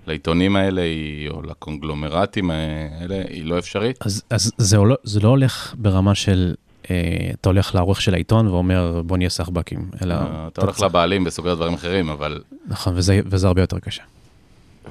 לעיתונים 0.07 0.55
האלה, 0.55 0.81
היא, 0.81 1.29
או 1.29 1.41
לקונגלומרטים 1.41 2.51
האלה, 2.51 3.21
היא 3.29 3.45
לא 3.45 3.59
אפשרית. 3.59 3.97
אז, 4.05 4.23
אז 4.29 4.51
זה, 4.57 4.77
לא, 4.77 4.95
זה 5.03 5.19
לא 5.19 5.27
הולך 5.27 5.75
ברמה 5.77 6.15
של, 6.15 6.55
אה, 6.89 6.95
אתה 7.41 7.49
הולך 7.49 7.75
לעורך 7.75 8.01
של 8.01 8.13
העיתון 8.13 8.47
ואומר, 8.47 9.01
בוא 9.05 9.17
נהיה 9.17 9.29
סחבקים, 9.29 9.89
אלא... 10.01 10.15
אתה 10.47 10.61
הולך 10.61 10.81
לבעלים 10.81 11.23
וסוגר 11.27 11.55
דברים 11.55 11.73
אחרים, 11.73 12.09
אבל, 12.09 12.41
נכון, 12.67 12.93
וזה, 12.95 13.19
וזה 13.25 13.47
הרבה 13.47 13.61
יותר 13.61 13.79
קשה. 13.79 14.03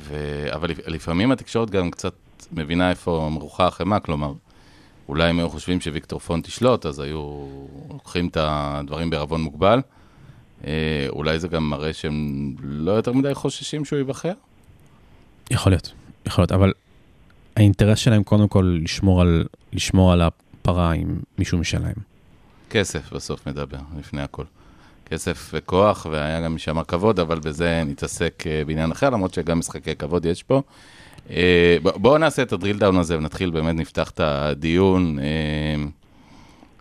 ו, 0.00 0.14
אבל 0.54 0.70
לפ- 0.70 0.86
לפעמים 0.88 1.32
התקשורת 1.32 1.70
גם 1.70 1.90
קצת 1.90 2.12
מבינה 2.52 2.90
איפה 2.90 3.28
מרוחה 3.32 3.66
החמאה, 3.66 4.00
כלומר, 4.00 4.32
אולי 5.08 5.28
הם 5.28 5.38
היו 5.38 5.50
חושבים 5.50 5.80
שוויקטור 5.80 6.20
פונט 6.20 6.48
ישלוט, 6.48 6.86
אז 6.86 6.98
היו 6.98 7.46
לוקחים 7.90 8.28
את 8.28 8.36
הדברים 8.40 9.10
בערבון 9.10 9.40
מוגבל. 9.40 9.80
אה, 10.66 11.06
אולי 11.08 11.38
זה 11.38 11.48
גם 11.48 11.70
מראה 11.70 11.92
שהם 11.92 12.54
לא 12.62 12.92
יותר 12.92 13.12
מדי 13.12 13.34
חוששים 13.34 13.84
שהוא 13.84 13.98
ייבחר? 13.98 14.32
יכול 15.50 15.72
להיות, 15.72 15.92
יכול 16.26 16.42
להיות, 16.42 16.52
אבל 16.52 16.72
האינטרס 17.56 17.98
שלהם 17.98 18.22
קודם 18.22 18.48
כל 18.48 18.78
לשמור 18.82 19.20
על, 19.20 19.44
לשמור 19.72 20.12
על 20.12 20.22
הפרה 20.22 20.92
עם 20.92 21.20
מישהו 21.38 21.58
משלהם. 21.58 21.94
כסף 22.70 23.12
בסוף 23.12 23.48
מדבר, 23.48 23.78
לפני 23.98 24.22
הכל. 24.22 24.44
כסף 25.06 25.50
וכוח, 25.54 26.06
והיה 26.10 26.40
גם 26.40 26.52
מי 26.52 26.58
שאמר 26.58 26.84
כבוד, 26.84 27.20
אבל 27.20 27.38
בזה 27.38 27.82
נתעסק 27.86 28.44
אה, 28.46 28.64
בעניין 28.66 28.90
אחר, 28.90 29.10
למרות 29.10 29.34
שגם 29.34 29.58
משחקי 29.58 29.96
כבוד 29.96 30.26
יש 30.26 30.42
פה. 30.42 30.62
אה, 31.30 31.76
בואו 31.82 32.18
נעשה 32.18 32.42
את 32.42 32.52
הדריל 32.52 32.78
דאון 32.78 32.98
הזה 32.98 33.18
ונתחיל, 33.18 33.50
באמת 33.50 33.74
נפתח 33.76 34.10
את 34.10 34.20
הדיון. 34.20 35.18
אה, 35.18 35.84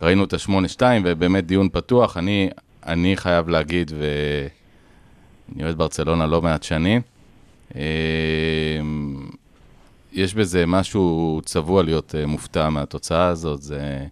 ראינו 0.02 0.24
את 0.24 0.32
ה-8-2, 0.32 0.82
ובאמת 1.04 1.46
דיון 1.46 1.68
פתוח. 1.72 2.16
אני, 2.16 2.50
אני 2.86 3.16
חייב 3.16 3.48
להגיד, 3.48 3.92
ואני 3.92 5.64
אוהד 5.64 5.78
ברצלונה 5.78 6.26
לא 6.26 6.42
מעט 6.42 6.62
שנים, 6.62 7.00
אה, 7.76 7.82
יש 10.12 10.34
בזה 10.34 10.66
משהו 10.66 11.40
צבוע 11.44 11.82
להיות 11.82 12.14
מופתע 12.26 12.68
מהתוצאה 12.68 13.26
הזאת. 13.26 13.62
זה, 13.62 14.06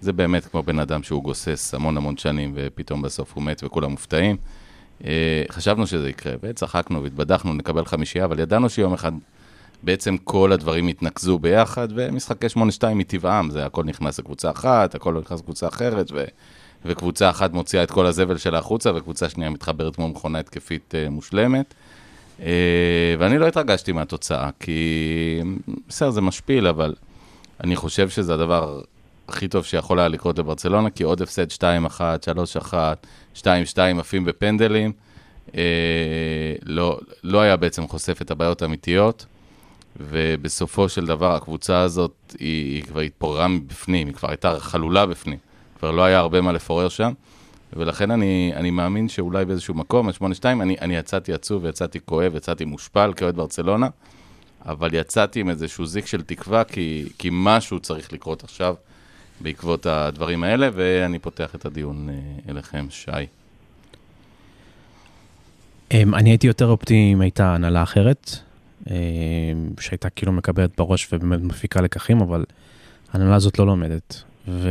זה 0.00 0.12
באמת 0.12 0.46
כמו 0.46 0.62
בן 0.62 0.78
אדם 0.78 1.02
שהוא 1.02 1.22
גוסס 1.22 1.74
המון 1.74 1.96
המון 1.96 2.16
שנים, 2.16 2.52
ופתאום 2.54 3.02
בסוף 3.02 3.32
הוא 3.34 3.42
מת 3.42 3.64
וכולם 3.64 3.90
מופתעים. 3.90 4.36
חשבנו 5.50 5.86
שזה 5.86 6.08
יקרה, 6.08 6.32
וצחקנו 6.42 7.02
והתבדחנו, 7.02 7.54
נקבל 7.54 7.84
חמישייה, 7.84 8.24
אבל 8.24 8.38
ידענו 8.38 8.68
שיום 8.68 8.92
אחד 8.92 9.12
בעצם 9.84 10.16
כל 10.16 10.52
הדברים 10.52 10.88
יתנקזו 10.88 11.38
ביחד, 11.38 11.88
ומשחקי 11.94 12.46
8-2 12.46 12.58
מטבעם, 12.94 13.50
זה 13.50 13.66
הכל 13.66 13.84
נכנס 13.84 14.18
לקבוצה 14.18 14.50
אחת, 14.50 14.94
הכל 14.94 15.14
נכנס 15.14 15.40
לקבוצה 15.40 15.68
אחרת, 15.68 16.10
ו, 16.12 16.24
וקבוצה 16.84 17.30
אחת 17.30 17.52
מוציאה 17.52 17.82
את 17.82 17.90
כל 17.90 18.06
הזבל 18.06 18.36
שלה 18.36 18.58
החוצה, 18.58 18.90
וקבוצה 18.94 19.28
שנייה 19.28 19.50
מתחברת 19.50 19.96
כמו 19.96 20.08
מכונה 20.08 20.38
התקפית 20.38 20.94
uh, 20.94 21.10
מושלמת. 21.10 21.74
Uh, 22.38 22.42
ואני 23.18 23.38
לא 23.38 23.46
התרגשתי 23.46 23.92
מהתוצאה, 23.92 24.50
כי 24.60 25.40
בסדר, 25.88 26.10
זה 26.10 26.20
משפיל, 26.20 26.66
אבל 26.66 26.94
אני 27.64 27.76
חושב 27.76 28.08
שזה 28.08 28.34
הדבר 28.34 28.80
הכי 29.28 29.48
טוב 29.48 29.64
שיכול 29.64 29.98
היה 29.98 30.08
לקרות 30.08 30.38
לברצלונה, 30.38 30.90
כי 30.90 31.02
עוד 31.02 31.22
הפסד 31.22 31.50
2-1, 31.50 31.60
3-1, 32.72 32.74
2-2 33.36 33.44
עפים 33.98 34.24
בפנדלים, 34.24 34.92
אה, 35.56 36.54
לא, 36.62 36.98
לא 37.24 37.40
היה 37.40 37.56
בעצם 37.56 37.88
חושף 37.88 38.22
את 38.22 38.30
הבעיות 38.30 38.62
האמיתיות, 38.62 39.26
ובסופו 40.00 40.88
של 40.88 41.06
דבר 41.06 41.34
הקבוצה 41.34 41.80
הזאת, 41.80 42.34
היא, 42.38 42.74
היא 42.74 42.82
כבר 42.82 43.00
התפוררה 43.00 43.48
מבפנים, 43.48 44.06
היא 44.06 44.14
כבר 44.14 44.28
הייתה 44.28 44.60
חלולה 44.60 45.06
בפנים, 45.06 45.38
כבר 45.78 45.90
לא 45.90 46.02
היה 46.04 46.18
הרבה 46.18 46.40
מה 46.40 46.52
לפורר 46.52 46.88
שם, 46.88 47.12
ולכן 47.72 48.10
אני, 48.10 48.52
אני 48.56 48.70
מאמין 48.70 49.08
שאולי 49.08 49.44
באיזשהו 49.44 49.74
מקום, 49.74 50.08
ה-8-2, 50.08 50.44
אני, 50.44 50.76
אני 50.80 50.96
יצאתי 50.96 51.32
עצוב, 51.32 51.64
יצאתי 51.66 51.98
כואב, 52.04 52.36
יצאתי 52.36 52.64
מושפל 52.64 53.12
כאוהד 53.16 53.36
ברצלונה, 53.36 53.88
אבל 54.66 54.94
יצאתי 54.94 55.40
עם 55.40 55.50
איזשהו 55.50 55.86
זיק 55.86 56.06
של 56.06 56.22
תקווה, 56.22 56.64
כי, 56.64 57.08
כי 57.18 57.28
משהו 57.32 57.80
צריך 57.80 58.12
לקרות 58.12 58.44
עכשיו. 58.44 58.74
בעקבות 59.40 59.86
הדברים 59.86 60.44
האלה, 60.44 60.68
ואני 60.74 61.18
פותח 61.18 61.54
את 61.54 61.66
הדיון 61.66 62.08
אה, 62.08 62.14
אליכם, 62.50 62.86
שי. 62.90 63.10
אמ, 65.92 66.14
אני 66.14 66.30
הייתי 66.30 66.46
יותר 66.46 66.66
אופטימי 66.66 67.12
אם 67.12 67.20
הייתה 67.20 67.54
הנהלה 67.54 67.82
אחרת, 67.82 68.38
שהייתה 69.80 70.10
כאילו 70.10 70.32
מקבלת 70.32 70.70
בראש 70.76 71.08
ובאמת 71.12 71.40
מפיקה 71.40 71.80
לקחים, 71.80 72.20
אבל 72.20 72.44
ההנהלה 73.12 73.34
הזאת 73.34 73.58
לא 73.58 73.66
לומדת. 73.66 74.22
ו... 74.48 74.70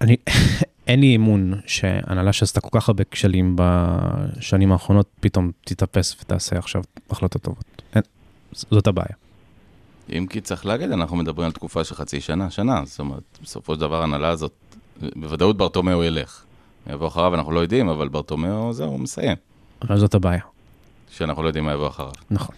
אני, 0.00 0.16
אין 0.86 1.00
לי 1.00 1.16
אמון 1.16 1.54
שהנהלה 1.66 2.32
שעשתה 2.32 2.60
כל 2.60 2.80
כך 2.80 2.88
הרבה 2.88 3.04
כשלים 3.10 3.56
בשנים 3.58 4.72
האחרונות, 4.72 5.06
פתאום 5.20 5.50
תתאפס 5.64 6.16
ותעשה 6.20 6.58
עכשיו 6.58 6.82
החלטות 7.10 7.42
טובות. 7.42 7.82
אין, 7.94 8.02
זאת 8.52 8.86
הבעיה. 8.86 9.16
אם 10.12 10.26
כי 10.30 10.40
צריך 10.40 10.66
להגיד, 10.66 10.90
אנחנו 10.90 11.16
מדברים 11.16 11.46
על 11.46 11.52
תקופה 11.52 11.84
של 11.84 11.94
חצי 11.94 12.20
שנה, 12.20 12.50
שנה. 12.50 12.82
זאת 12.84 12.98
אומרת, 12.98 13.22
בסופו 13.42 13.74
של 13.74 13.80
דבר 13.80 14.00
ההנהלה 14.00 14.28
הזאת, 14.28 14.52
בוודאות 15.16 15.56
ברטומיאו 15.56 16.04
ילך. 16.04 16.42
יבוא 16.90 17.08
אחריו, 17.08 17.34
אנחנו 17.34 17.52
לא 17.52 17.60
יודעים, 17.60 17.88
אבל 17.88 18.08
ברטומיאו, 18.08 18.72
זהו, 18.72 18.88
הוא 18.88 19.00
מסיים. 19.00 19.36
אבל 19.82 19.98
זאת 19.98 20.14
הבעיה. 20.14 20.40
שאנחנו 21.16 21.42
לא 21.42 21.48
יודעים 21.48 21.64
מה 21.64 21.72
יבוא 21.72 21.88
אחריו. 21.88 22.10
נכון. 22.30 22.54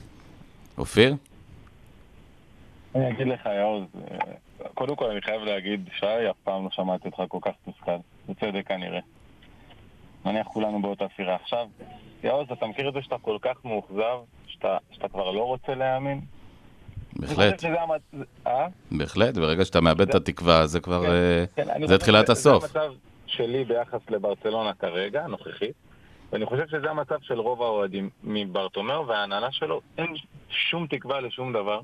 אופיר? 0.78 1.14
אני 2.94 3.10
אגיד 3.10 3.26
לך, 3.26 3.46
יעוז, 3.46 3.84
אה, 4.10 4.16
קודם 4.74 4.96
כל 4.96 5.10
אני 5.10 5.20
חייב 5.22 5.42
להגיד, 5.42 5.88
שי, 5.98 6.06
אף 6.30 6.36
פעם 6.44 6.64
לא 6.64 6.70
שמעתי 6.70 7.08
אותך 7.08 7.22
כל 7.28 7.38
כך 7.42 7.50
תוסכל. 7.64 7.96
בצדק 8.28 8.68
כנראה. 8.68 9.00
נניח 10.24 10.46
כולנו 10.46 10.82
באותה 10.82 11.04
סירה. 11.16 11.34
עכשיו, 11.34 11.66
יעוז, 12.24 12.46
אתה 12.52 12.66
מכיר 12.66 12.88
את 12.88 12.94
זה 12.94 13.02
שאתה 13.02 13.16
כל 13.22 13.36
כך 13.42 13.64
מאוכזב, 13.64 14.18
שאתה, 14.46 14.76
שאתה 14.90 15.08
כבר 15.08 15.30
לא 15.30 15.42
רוצה 15.42 15.74
להאמין? 15.74 16.20
בהחלט, 17.16 17.64
המצ- 17.64 18.16
אה? 18.46 18.66
בהחלט, 18.90 19.34
ברגע 19.34 19.64
שאתה 19.64 19.80
מאבד 19.80 20.08
את 20.08 20.14
התקווה, 20.14 20.66
זה 20.66 20.80
כבר, 20.80 21.02
כן, 21.02 21.10
אה, 21.10 21.44
כן, 21.56 21.70
אני 21.70 21.88
זה 21.88 21.98
תחילת 21.98 22.28
הסוף. 22.28 22.64
המצב 22.64 22.92
שלי 23.26 23.64
ביחס 23.64 24.00
לברצלונה 24.10 24.72
כרגע, 24.74 25.24
הנוכחית, 25.24 25.72
ואני 26.32 26.46
חושב 26.46 26.68
שזה 26.68 26.90
המצב 26.90 27.16
של 27.20 27.40
רוב 27.40 27.62
האוהדים 27.62 28.10
מברטומאו 28.24 29.06
וההנהלה 29.06 29.52
שלו. 29.52 29.80
אין 29.98 30.14
שום 30.50 30.86
תקווה 30.86 31.20
לשום 31.20 31.52
דבר. 31.52 31.80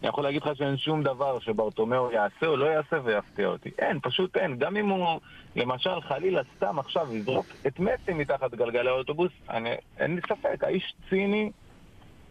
אני 0.00 0.08
יכול 0.08 0.24
להגיד 0.24 0.42
לך 0.42 0.56
שאין 0.56 0.76
שום 0.76 1.02
דבר 1.02 1.38
שברטומאו 1.38 2.12
יעשה 2.12 2.46
או 2.46 2.56
לא 2.56 2.66
יעשה 2.66 2.96
ויפתיע 3.04 3.46
אותי. 3.46 3.70
אין, 3.78 3.98
פשוט 4.02 4.36
אין. 4.36 4.56
גם 4.58 4.76
אם 4.76 4.88
הוא, 4.88 5.20
למשל, 5.56 6.00
חלילה 6.00 6.40
סתם 6.56 6.78
עכשיו 6.78 7.16
יזרוק 7.16 7.46
את 7.66 7.80
מסי 7.80 8.12
מתחת 8.12 8.54
גלגלי 8.54 8.88
האוטובוס, 8.88 9.32
אני, 9.50 9.70
אין 9.98 10.14
לי 10.14 10.20
ספק, 10.28 10.64
האיש 10.64 10.94
ציני 11.08 11.50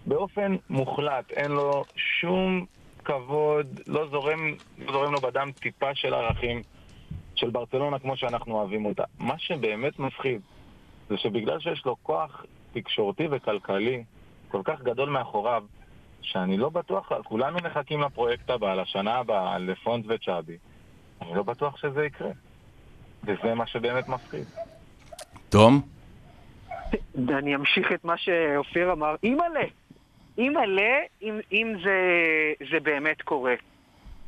באופן 0.06 0.56
מוחלט. 0.70 1.32
אין 1.32 1.52
לו 1.52 1.84
שום 1.96 2.66
כבוד, 3.06 3.80
לא 3.88 4.08
זורם, 4.08 4.56
לא 4.78 4.92
זורם 4.92 5.14
לו 5.14 5.20
בדם 5.20 5.52
טיפה 5.52 5.96
של 5.96 6.14
ערכים 6.14 6.62
של 7.36 7.50
ברצלונה 7.50 8.00
כמו 8.00 8.18
שאנחנו 8.18 8.56
אוהבים 8.56 8.86
אותה. 8.86 9.04
מה 9.20 9.36
שבאמת 9.38 10.00
מפחיד 10.00 10.42
זה 11.10 11.18
שבגלל 11.18 11.60
שיש 11.60 11.86
לו 11.86 11.96
כוח 12.04 12.46
תקשורתי 12.74 13.28
וכלכלי 13.32 14.04
כל 14.48 14.62
כך 14.64 14.82
גדול 14.82 15.10
מאחוריו, 15.10 15.64
שאני 16.22 16.58
לא 16.58 16.70
בטוח, 16.70 17.12
כולנו 17.24 17.58
מחכים 17.64 18.02
לפרויקט 18.02 18.50
הבא, 18.50 18.74
לשנה 18.74 19.16
הבאה, 19.16 19.58
לפונט 19.58 20.06
וצ'אבי. 20.08 20.58
אני 21.22 21.36
לא 21.36 21.44
בטוח 21.44 21.78
שזה 21.78 22.06
יקרה. 22.06 22.32
וזה 23.24 23.54
מה 23.56 23.68
שבאמת 23.68 24.08
מפחיד. 24.08 24.46
תום? 25.50 25.82
אני 27.30 27.56
אמשיך 27.56 27.92
את 27.92 28.06
מה 28.06 28.18
שאופיר 28.18 28.92
אמר. 28.92 29.16
אימא'לה! 29.24 29.66
אימא'לה, 30.38 31.00
אם, 31.22 31.40
אם 31.52 31.76
זה, 31.84 32.00
זה 32.72 32.80
באמת 32.80 33.22
קורה. 33.22 33.56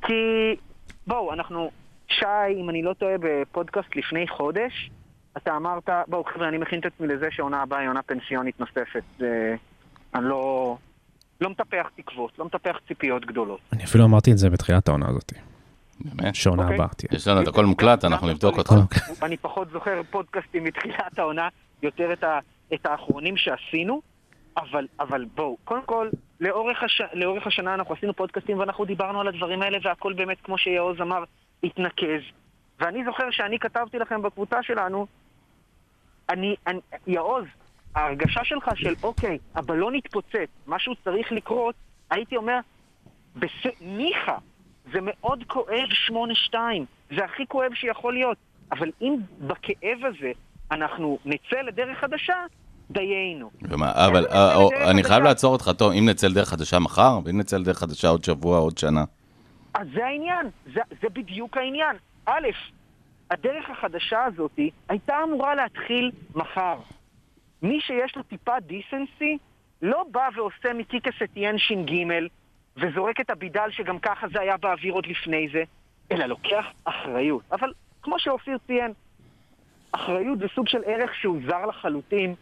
כי, 0.02 0.13
בואו, 1.08 1.34
אנחנו, 1.34 1.72
שי, 2.08 2.26
אם 2.58 2.70
אני 2.70 2.82
לא 2.82 2.94
טועה, 2.94 3.15
בפודקאסט 3.20 3.96
לפני 3.96 4.28
חודש, 4.28 4.89
אתה 5.38 5.56
אמרת, 5.58 5.89
בואו 6.08 6.24
חבר'ה, 6.24 6.48
אני 6.48 6.58
מכין 6.58 6.80
את 6.80 6.86
עצמי 6.86 7.08
לזה 7.08 7.28
שעונה 7.32 7.62
הבאה 7.62 7.80
היא 7.80 7.89
עונה 7.89 8.02
פנסיונית 8.02 8.60
נוספת. 8.60 9.04
זה, 9.20 9.56
אני 10.15 10.26
לא, 10.26 10.78
לא 11.41 11.50
מטפח 11.50 11.89
תקוות, 11.96 12.39
לא 12.39 12.46
מטפח 12.46 12.80
ציפיות 12.88 13.26
גדולות. 13.26 13.60
אני 13.74 13.84
אפילו 13.84 14.06
אמרתי 14.06 14.32
את 14.32 14.38
זה 14.38 14.50
בתחילת 14.50 14.88
העונה 14.88 15.08
הזאת, 15.10 15.34
באמת? 16.00 16.36
שעונה 16.36 16.63
אוקיי. 16.63 16.76
הבאה 16.76 16.88
תהיה. 16.88 17.10
יש 17.12 17.28
לנו 17.28 17.41
את 17.41 17.48
הכל 17.48 17.65
מוקלט, 17.65 18.06
אנחנו 18.06 18.30
נבדוק 18.30 18.58
אותך. 18.58 18.74
אני 19.24 19.38
פחות 19.38 19.70
זוכר 19.72 20.02
פודקאסטים 20.10 20.63
מתחילת 20.63 21.20
העונה, 21.20 21.48
יותר 21.84 22.13
את, 22.13 22.24
ה, 22.24 22.39
את 22.74 22.86
האחרונים 22.86 23.38
שעשינו, 23.38 24.02
אבל, 24.58 24.88
אבל 25.00 25.26
בואו, 25.36 25.58
קודם 25.63 25.82
כל, 25.86 26.10
לאורך, 26.39 26.84
הש, 26.84 27.02
לאורך 27.13 27.48
השנה 27.48 27.74
אנחנו 27.74 27.96
עשינו 27.96 28.13
פודקאסטים 28.13 28.60
ואנחנו 28.60 28.86
דיברנו 28.86 29.22
על 29.22 29.28
הדברים 29.28 29.62
האלה 29.62 29.78
והכל 29.84 30.13
באמת, 30.13 30.38
כמו 30.44 30.58
שיעוז 30.58 31.02
אמר, 31.02 31.24
התנקז. 31.63 32.22
ואני 32.82 33.04
זוכר 33.06 33.32
שאני 33.32 33.60
כתבתי 33.60 34.00
לכם 34.00 34.22
בקבוצה 34.22 34.63
שלנו, 34.63 35.08
אני, 36.30 36.56
אני, 36.67 36.80
יעוז, 37.08 37.46
ההרגשה 37.96 38.44
שלך 38.44 38.70
של 38.76 38.94
אוקיי, 39.04 39.38
הבלון 39.56 39.96
התפוצץ, 39.96 40.50
משהו 40.67 40.94
צריך 41.04 41.32
לקרות, 41.32 41.76
הייתי 42.10 42.38
אומר, 42.38 42.60
בס... 43.36 43.52
ניחא, 43.82 44.36
זה 44.94 45.00
מאוד 45.02 45.44
כואב 45.48 45.88
8-2, 46.52 46.56
זה 47.15 47.26
הכי 47.26 47.48
כואב 47.48 47.74
שיכול 47.74 48.13
להיות, 48.13 48.38
אבל 48.72 48.91
אם 49.02 49.15
בכאב 49.48 49.98
הזה 50.06 50.32
אנחנו 50.72 51.17
נצא 51.26 51.62
לדרך 51.62 51.98
חדשה, 51.98 52.36
דיינו. 52.91 53.52
ומה, 53.62 53.91
אבל 54.08 54.28
אה, 54.28 54.56
או- 54.56 54.70
אני 54.89 55.04
חייב. 55.04 55.24
לעצור 55.24 55.54
אותך, 55.54 55.72
טוב, 55.78 55.91
אם 55.91 56.10
נצא 56.10 56.28
לדרך 56.28 56.50
חדשה 56.50 56.80
מחר, 56.80 57.20
ואם 57.26 57.38
נצא 57.39 57.58
לדרך 57.58 57.78
חדשה 57.78 58.08
עוד 58.08 58.24
שבוע, 58.24 58.58
עוד 58.58 58.78
שנה. 58.78 59.04
אז 59.74 59.88
זה 59.94 60.06
העניין, 60.06 60.50
זה, 60.74 60.82
זה 61.02 61.08
בדיוק 61.13 61.58
העניין. 61.58 61.96
א', 62.26 62.48
הדרך 63.32 63.70
החדשה 63.70 64.24
הזאת 64.24 64.60
הייתה 64.90 65.24
אמורה 65.24 65.56
להתחיל 65.56 66.12
מחר. 66.36 66.78
מי 67.62 67.82
שיש 67.82 68.16
לו 68.16 68.24
טיפה 68.24 68.60
דיסנסי, 68.60 69.38
לא 69.82 70.06
בא 70.12 70.30
ועושה 70.36 70.74
מקיקס 70.74 71.22
אתיין 71.24 71.58
ש"ג 71.58 71.92
וזורק 72.78 73.20
את 73.20 73.30
הבידל 73.30 73.72
שגם 73.72 74.00
ככה 74.00 74.28
זה 74.34 74.42
היה 74.42 74.58
באוויר 74.58 74.94
עוד 74.94 75.06
לפני 75.06 75.48
זה, 75.54 75.64
אלא 76.12 76.26
לוקח 76.26 76.66
אחריות. 76.84 77.44
אבל 77.52 77.74
כמו 78.02 78.20
שאופיר 78.20 78.58
ציין, 78.68 78.94
אחריות 79.92 80.40
זה 80.40 80.46
סוג 80.56 80.68
של 80.68 80.82
ערך 80.86 81.16
שהוא 81.16 81.40
זר 81.48 81.66
לחלוטין 81.66 82.36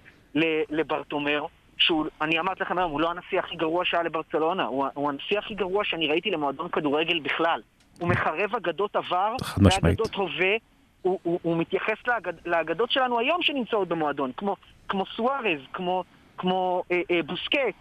לברטומר, 0.70 1.46
שהוא, 1.78 2.06
אני 2.22 2.40
אמרתי 2.40 2.64
לכם 2.64 2.78
היום, 2.78 2.92
הוא 2.92 3.02
לא 3.02 3.12
הנשיא 3.12 3.40
הכי 3.40 3.56
גרוע 3.56 3.86
שהיה 3.86 4.04
לברצלונה, 4.04 4.66
הוא, 4.66 4.86
הוא 4.94 5.10
הנשיא 5.10 5.40
הכי 5.40 5.56
גרוע 5.56 5.84
שאני 5.84 6.08
ראיתי 6.08 6.32
למועדון 6.32 6.70
כדורגל 6.70 7.20
בכלל. 7.20 7.62
הוא 8.00 8.10
מחרב 8.10 8.56
אגדות 8.56 8.96
עבר. 8.96 9.36
ואגדות 9.58 10.16
הווה, 10.16 10.56
הוא, 11.02 11.20
הוא, 11.24 11.40
הוא 11.44 11.58
מתייחס 11.58 12.08
לאגד, 12.08 12.34
לאגדות 12.46 12.92
שלנו 12.92 13.20
היום 13.20 13.42
שנמצאות 13.42 13.88
במועדון, 13.88 14.32
כמו, 14.38 14.56
כמו 14.90 15.06
סוארז, 15.06 15.60
כמו, 15.74 16.04
כמו 16.38 16.84
אה, 16.92 17.02
אה, 17.12 17.24
בוסקט, 17.24 17.76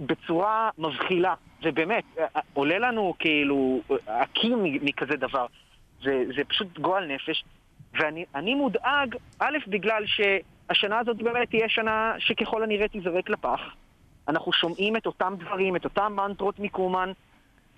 בצורה 0.00 0.70
מבחילה. 0.78 1.34
ובאמת, 1.62 2.04
אה, 2.18 2.26
אה, 2.36 2.40
עולה 2.54 2.78
לנו 2.78 3.14
כאילו 3.18 3.80
אה, 3.90 4.22
הקים 4.22 4.62
מ- 4.62 4.84
מכזה 4.84 5.16
דבר. 5.16 5.46
זה, 6.02 6.24
זה 6.36 6.44
פשוט 6.44 6.78
גועל 6.78 7.06
נפש. 7.06 7.44
ואני 7.94 8.24
אני 8.34 8.54
מודאג, 8.54 9.16
א', 9.38 9.58
בגלל 9.66 10.02
שהשנה 10.06 10.98
הזאת 10.98 11.16
באמת 11.16 11.50
תהיה 11.50 11.68
שנה 11.68 12.14
שככל 12.18 12.62
הנראה 12.62 12.88
תיזרק 12.88 13.30
לפח. 13.30 13.60
אנחנו 14.28 14.52
שומעים 14.52 14.96
את 14.96 15.06
אותם 15.06 15.34
דברים, 15.38 15.76
את 15.76 15.84
אותם 15.84 16.12
מנטרות 16.16 16.58
מקומן, 16.58 17.12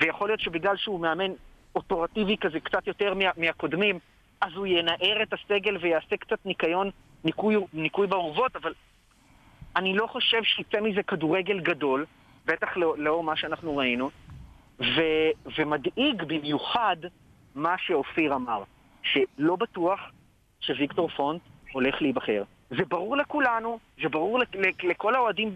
ויכול 0.00 0.28
להיות 0.28 0.40
שבגלל 0.40 0.76
שהוא 0.76 1.00
מאמן 1.00 1.30
אוטורטיבי 1.74 2.37
כזה 2.37 2.61
קצת 2.61 2.87
יותר 2.87 3.14
מה, 3.14 3.24
מהקודמים, 3.37 3.98
אז 4.40 4.52
הוא 4.54 4.66
ינער 4.66 5.22
את 5.22 5.33
הסגל 5.33 5.76
ויעשה 5.76 6.16
קצת 6.16 6.46
ניקיון, 6.46 6.90
ניקוי, 7.24 7.56
ניקוי 7.72 8.06
באורוות, 8.06 8.56
אבל 8.56 8.74
אני 9.76 9.96
לא 9.96 10.06
חושב 10.06 10.42
שיצא 10.42 10.80
מזה 10.80 11.02
כדורגל 11.02 11.61
גדול, 11.61 12.06
בטח 12.46 12.76
לא- 12.76 12.94
לאור 12.98 13.24
מה 13.24 13.37
שאנחנו 13.37 13.76
ראינו, 13.76 14.11
ו, 14.80 15.00
ומדאיג 15.59 16.22
במיוחד 16.22 16.96
מה 17.54 17.74
שאופיר 17.78 18.35
אמר, 18.35 18.62
שלא 19.02 19.56
בטוח 19.56 20.00
שוויקטור 20.61 21.09
פונט 21.09 21.42
הולך 21.72 22.02
להיבחר. 22.02 22.42
זה 22.70 22.85
ברור 22.88 23.16
לכולנו, 23.16 23.78
זה 24.02 24.09
ברור 24.09 24.38
לכ- 24.38 24.54
לכ- 24.54 24.85
לכל 24.85 25.14
האוהדים 25.14 25.54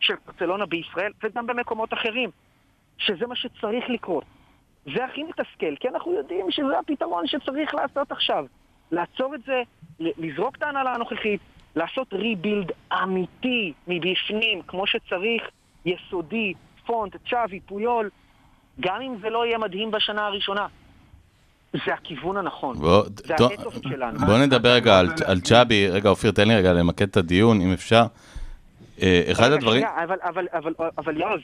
של 0.00 0.14
ברצלונה 0.26 0.66
בישראל 0.66 1.12
וגם 1.22 1.46
במקומות 1.46 1.92
אחרים, 1.92 2.30
שזה 2.98 3.26
מה 3.26 3.36
שצריך 3.36 3.84
לקרות. 3.88 4.24
זה 4.94 5.04
הכי 5.04 5.22
מתסכל, 5.22 5.76
כי 5.80 5.88
אנחנו 5.88 6.12
יודעים 6.12 6.50
שזה 6.50 6.78
הפתרון 6.78 7.26
שצריך 7.26 7.74
לעשות 7.74 8.12
עכשיו. 8.12 8.44
לעצור 8.92 9.34
את 9.34 9.40
זה, 9.46 9.62
לזרוק 10.00 10.56
את 10.56 10.62
ההנהלה 10.62 10.94
הנוכחית, 10.94 11.40
לעשות 11.76 12.12
ריבילד 12.12 12.72
אמיתי 13.02 13.72
מבפנים, 13.88 14.62
כמו 14.66 14.86
שצריך, 14.86 15.42
יסודי, 15.84 16.54
פונט, 16.86 17.16
צ'אבי, 17.30 17.60
פויול, 17.60 18.10
גם 18.80 19.00
אם 19.02 19.14
זה 19.20 19.30
לא 19.30 19.46
יהיה 19.46 19.58
מדהים 19.58 19.90
בשנה 19.90 20.26
הראשונה. 20.26 20.66
זה 21.72 21.94
הכיוון 21.94 22.36
הנכון. 22.36 22.76
בוא, 22.76 23.02
זה 23.16 23.34
טוב, 23.36 23.50
האתוס 23.50 23.74
שלנו. 23.82 24.18
בוא 24.18 24.38
נדבר 24.38 24.68
רגע 24.68 24.98
על, 24.98 25.08
על 25.26 25.40
צ'אבי, 25.40 25.88
רגע 25.88 26.08
אופיר 26.08 26.30
תן 26.30 26.48
לי 26.48 26.56
רגע 26.56 26.72
למקד 26.72 27.08
את 27.08 27.16
הדיון 27.16 27.60
אם 27.60 27.72
אפשר. 27.72 28.02
אה, 29.02 29.22
אחד 29.32 29.52
הדברים, 29.52 29.82
שנייה, 29.82 30.04
אבל, 30.04 30.16
אבל, 30.22 30.46
אבל, 30.52 30.72
אבל 30.98 31.16
יעוז, 31.16 31.40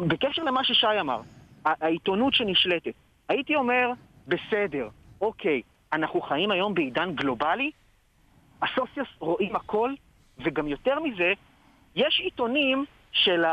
בקשר 0.00 0.42
למה 0.42 0.64
ששי 0.64 1.00
אמר, 1.00 1.20
העיתונות 1.64 2.34
שנשלטת, 2.34 2.92
הייתי 3.28 3.56
אומר, 3.56 3.90
בסדר, 4.28 4.88
אוקיי, 5.20 5.62
אנחנו 5.92 6.20
חיים 6.20 6.50
היום 6.50 6.74
בעידן 6.74 7.14
גלובלי, 7.14 7.70
הסוציוס 8.62 9.08
רואים 9.18 9.56
הכל, 9.56 9.92
וגם 10.44 10.68
יותר 10.68 11.00
מזה, 11.00 11.32
יש 11.96 12.20
עיתונים 12.24 12.84
של 13.12 13.44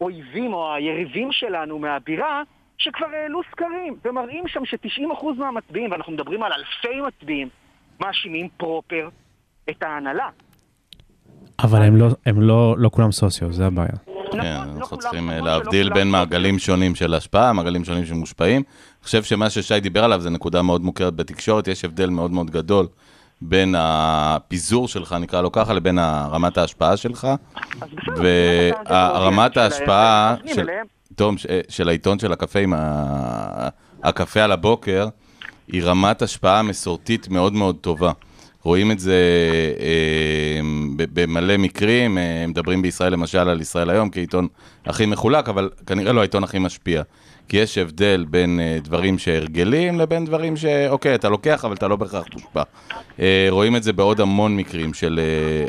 האויבים 0.00 0.54
או 0.54 0.74
היריבים 0.74 1.32
שלנו 1.32 1.78
מהבירה, 1.78 2.42
שכבר 2.78 3.06
העלו 3.06 3.40
סקרים, 3.50 3.96
ומראים 4.04 4.48
שם 4.48 4.64
ש-90% 4.64 5.26
מהמצביעים, 5.38 5.90
ואנחנו 5.90 6.12
מדברים 6.12 6.42
על 6.42 6.52
אלפי 6.52 7.00
מצביעים, 7.00 7.48
מאשימים 8.00 8.48
פרופר 8.56 9.08
את 9.70 9.82
ההנהלה. 9.82 10.28
אבל 11.62 11.82
הם 11.82 11.96
לא, 11.96 12.06
הם 12.26 12.40
לא, 12.40 12.74
לא 12.78 12.88
כולם 12.92 13.12
סוציו, 13.12 13.52
זה 13.52 13.66
הבעיה. 13.66 14.17
כן, 14.32 14.38
נכון, 14.38 14.68
לא 14.68 14.72
אנחנו 14.72 14.86
כולם- 14.88 15.00
צריכים 15.00 15.30
אה, 15.30 15.36
נכון 15.36 15.48
שלא 15.48 15.58
להבדיל 15.58 15.92
בין. 15.92 16.10
מעגלים 16.10 16.58
שונים 16.58 16.94
של 16.94 17.14
השפעה, 17.14 17.52
מעגלים 17.52 17.84
שונים 17.84 18.06
שמושפעים. 18.06 18.56
אני 18.56 19.04
חושב 19.04 19.22
שמה 19.22 19.50
ששי 19.50 19.80
דיבר 19.80 20.04
עליו 20.04 20.20
זה 20.20 20.30
נקודה 20.30 20.62
מאוד 20.62 20.84
מוכרת 20.84 21.14
בתקשורת, 21.16 21.68
יש 21.68 21.84
הבדל 21.84 22.10
מאוד 22.10 22.30
מאוד 22.30 22.50
גדול 22.50 22.86
בין 23.42 23.74
הפיזור 23.78 24.88
שלך, 24.88 25.12
נקרא 25.20 25.42
לו 25.42 25.52
ככה, 25.52 25.72
לבין 25.72 25.98
רמת 26.30 26.58
ההשפעה 26.58 26.96
שלך. 26.96 27.26
ורמת 28.16 29.56
ההשפעה 29.56 30.34
של, 30.46 30.60
אליהם. 30.60 30.86
תום, 31.14 31.38
ש- 31.38 31.46
של 31.68 31.88
העיתון 31.88 32.18
של 32.18 32.32
הקפה 32.32 32.58
עם 32.58 32.74
ה- 32.76 33.68
הקפה 34.04 34.40
על 34.42 34.52
הבוקר, 34.52 35.08
היא 35.68 35.82
רמת 35.84 36.22
השפעה 36.22 36.62
מסורתית 36.62 37.28
מאוד 37.28 37.52
מאוד 37.52 37.76
טובה. 37.80 38.12
רואים 38.68 38.90
את 38.90 38.98
זה 38.98 39.20
אה, 39.80 40.60
במלא 40.96 41.56
מקרים, 41.56 42.18
אה, 42.18 42.44
מדברים 42.48 42.82
בישראל 42.82 43.12
למשל 43.12 43.48
על 43.48 43.60
ישראל 43.60 43.90
היום 43.90 44.10
כעיתון 44.10 44.48
הכי 44.86 45.06
מחולק, 45.06 45.48
אבל 45.48 45.70
כנראה 45.86 46.12
לא 46.12 46.20
העיתון 46.20 46.44
הכי 46.44 46.58
משפיע. 46.58 47.02
כי 47.48 47.56
יש 47.56 47.78
הבדל 47.78 48.24
בין 48.30 48.60
אה, 48.60 48.78
דברים 48.82 49.18
שהרגלים 49.18 49.98
לבין 49.98 50.24
דברים 50.24 50.56
שאוקיי, 50.56 51.14
אתה 51.14 51.28
לוקח, 51.28 51.64
אבל 51.64 51.74
אתה 51.74 51.88
לא 51.88 51.96
בהכרח 51.96 52.24
מושפע. 52.32 52.62
רואים 53.50 53.76
את 53.76 53.82
זה 53.82 53.92
בעוד 53.92 54.20
המון 54.20 54.56
מקרים 54.56 54.94
של 54.94 55.20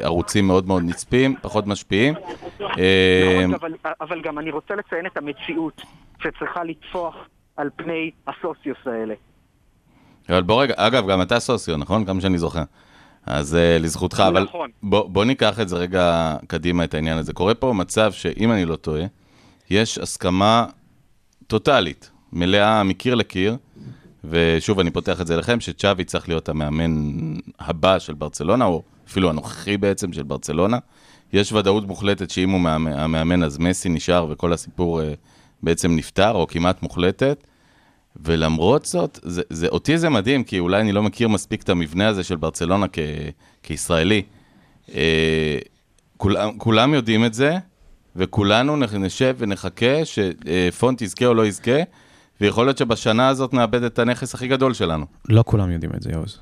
ערוצים 0.02 0.48
מאוד 0.48 0.68
מאוד 0.68 0.84
נצפים, 0.84 1.36
פחות 1.42 1.68
משפיעים. 1.68 2.14
נכון, 2.60 3.54
אבל, 3.54 3.74
אבל 4.02 4.22
גם 4.22 4.40
אני 4.40 4.52
רוצה 4.52 4.76
לציין 4.76 5.06
את 5.06 5.18
המציאות 5.18 5.82
שצריכה 6.24 6.64
לטפוח 6.64 7.16
על 7.58 7.70
פני 7.76 8.12
הסוציוס 8.28 8.78
האלה. 8.86 9.14
אבל 10.30 10.42
בוא 10.42 10.64
רגע, 10.64 10.74
אגב, 10.78 11.10
גם 11.10 11.22
אתה 11.22 11.40
סוציו, 11.40 11.78
נכון? 11.78 12.06
כמה 12.06 12.22
שאני 12.22 12.38
זוכר. 12.38 12.64
אז 13.30 13.54
uh, 13.54 13.84
לזכותך, 13.84 14.24
אבל 14.28 14.44
נכון. 14.44 14.70
בוא, 14.84 15.10
בוא 15.10 15.26
ניקח 15.26 15.60
את 15.60 15.70
זה 15.70 15.76
רגע 15.76 16.36
קדימה, 16.48 16.84
את 16.84 16.94
העניין 16.94 17.18
הזה. 17.18 17.34
קורה 17.34 17.54
פה 17.54 17.74
מצב 17.74 18.12
שאם 18.12 18.52
אני 18.52 18.66
לא 18.66 18.76
טועה, 18.76 19.04
יש 19.70 19.98
הסכמה 19.98 20.66
טוטאלית, 21.48 22.12
מלאה 22.34 22.84
מקיר 22.84 23.16
לקיר, 23.16 23.58
ושוב, 24.24 24.80
אני 24.80 24.92
פותח 24.92 25.22
את 25.22 25.28
זה 25.28 25.36
לכם, 25.38 25.60
שצ'אבי 25.60 26.04
צריך 26.04 26.28
להיות 26.30 26.50
המאמן 26.50 27.10
הבא 27.60 28.00
של 28.00 28.14
ברצלונה, 28.14 28.66
או 28.66 28.82
אפילו 29.08 29.30
הנוכחי 29.30 29.78
בעצם 29.78 30.14
של 30.14 30.24
ברצלונה. 30.24 30.78
יש 31.34 31.54
ודאות 31.54 31.88
מוחלטת 31.88 32.30
שאם 32.30 32.50
הוא 32.50 32.60
מאמן- 32.62 32.94
המאמן, 32.94 33.44
אז 33.44 33.58
מסי 33.58 33.90
נשאר 33.90 34.26
וכל 34.30 34.54
הסיפור 34.54 35.02
uh, 35.02 35.04
בעצם 35.64 35.96
נפתר, 35.96 36.32
או 36.32 36.48
כמעט 36.48 36.84
מוחלטת. 36.84 37.44
ולמרות 38.26 38.86
זאת, 38.86 39.20
זה, 39.24 39.42
זה, 39.50 39.68
אותי 39.68 39.98
זה 39.98 40.10
מדהים, 40.10 40.44
כי 40.44 40.60
אולי 40.60 40.82
אני 40.82 40.92
לא 40.92 41.04
מכיר 41.04 41.28
מספיק 41.28 41.64
את 41.64 41.70
המבנה 41.70 42.08
הזה 42.08 42.24
של 42.24 42.36
ברצלונה 42.36 42.86
כ, 42.94 43.00
כישראלי. 43.64 44.22
אה, 44.96 45.58
כולם, 46.18 46.58
כולם 46.58 46.94
יודעים 46.94 47.26
את 47.26 47.34
זה, 47.34 47.58
וכולנו 48.16 48.78
נשב 48.78 49.36
ונחכה 49.38 50.02
שפונט 50.06 51.02
יזכה 51.02 51.26
או 51.26 51.34
לא 51.34 51.46
יזכה, 51.46 51.80
ויכול 52.42 52.66
להיות 52.66 52.78
שבשנה 52.78 53.28
הזאת 53.28 53.54
נאבד 53.54 53.84
את 53.84 54.00
הנכס 54.00 54.34
הכי 54.34 54.48
גדול 54.48 54.74
שלנו. 54.74 55.06
לא 55.30 55.44
כולם 55.48 55.72
יודעים 55.72 55.92
את 55.96 56.02
זה, 56.02 56.12
יוז. 56.12 56.40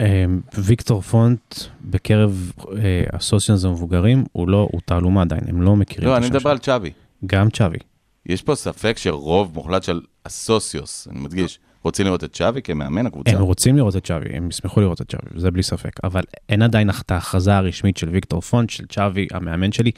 אמ, 0.00 0.06
ויקטור 0.54 1.00
פונט 1.00 1.54
בקרב 1.84 2.52
אה, 2.76 3.04
הסוציאנס 3.12 3.64
המבוגרים, 3.64 4.24
הוא 4.32 4.48
לא, 4.48 4.68
הוא 4.72 4.80
תעלומה 4.84 5.22
עדיין, 5.22 5.40
הם 5.48 5.62
לא 5.62 5.76
מכירים 5.76 6.08
לא, 6.08 6.12
את 6.12 6.16
אני 6.16 6.26
השם 6.26 6.34
מדבר 6.34 6.42
שלו. 6.42 6.50
על 6.50 6.58
צ'אבי. 6.58 6.90
גם 7.26 7.50
צ'אבי. 7.50 7.78
יש 8.26 8.42
פה 8.42 8.54
ספק 8.54 8.98
שרוב 8.98 9.50
מוחלט 9.54 9.82
של 9.82 10.00
הסוציוס, 10.32 11.08
אני 11.10 11.20
מדגיש, 11.20 11.58
רוצים 11.84 12.06
לראות 12.06 12.24
את 12.24 12.32
צ'אבי 12.36 12.62
כמאמן 12.62 13.06
הקבוצה. 13.06 13.30
הם 13.30 13.42
רוצים 13.42 13.76
לראות 13.76 13.96
את 13.96 14.06
צ'אבי, 14.06 14.28
הם 14.36 14.48
ישמחו 14.48 14.80
לראות 14.80 15.00
את 15.00 15.10
צ'אבי, 15.10 15.40
זה 15.40 15.50
בלי 15.50 15.62
ספק, 15.62 16.04
אבל 16.04 16.22
אין 16.48 16.62
עדיין 16.62 16.90
את 16.90 17.10
ההכרזה 17.10 17.56
הרשמית 17.56 17.96
של 17.96 18.08
ויקטור 18.08 18.40
פונט, 18.40 18.70
של 18.70 18.86
צ'אבי, 18.86 19.26
המאמן 19.32 19.72
שלי, 19.72 19.90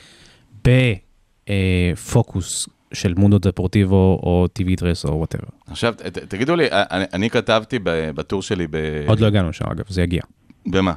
בפוקוס 1.49 2.69
של 2.93 3.14
מונדו 3.16 3.38
דפורטיבו 3.38 4.21
או 4.23 4.47
טיווי 4.53 4.77
טרס 4.77 5.05
או 5.05 5.19
whatever. 5.18 5.44
עכשיו, 5.66 5.95
ת- 5.97 6.19
תגידו 6.19 6.57
לי, 6.57 6.66
אני, 6.71 7.05
אני 7.12 7.31
כתבתי 7.31 7.79
בטור 8.14 8.43
שלי 8.43 8.66
ב... 8.71 8.77
עוד 9.09 9.21
לא 9.21 9.27
הגענו 9.27 9.49
לשם, 9.49 9.64
אגב, 9.64 9.85
זה 9.88 10.03
יגיע. 10.03 10.23
במה? 10.66 10.93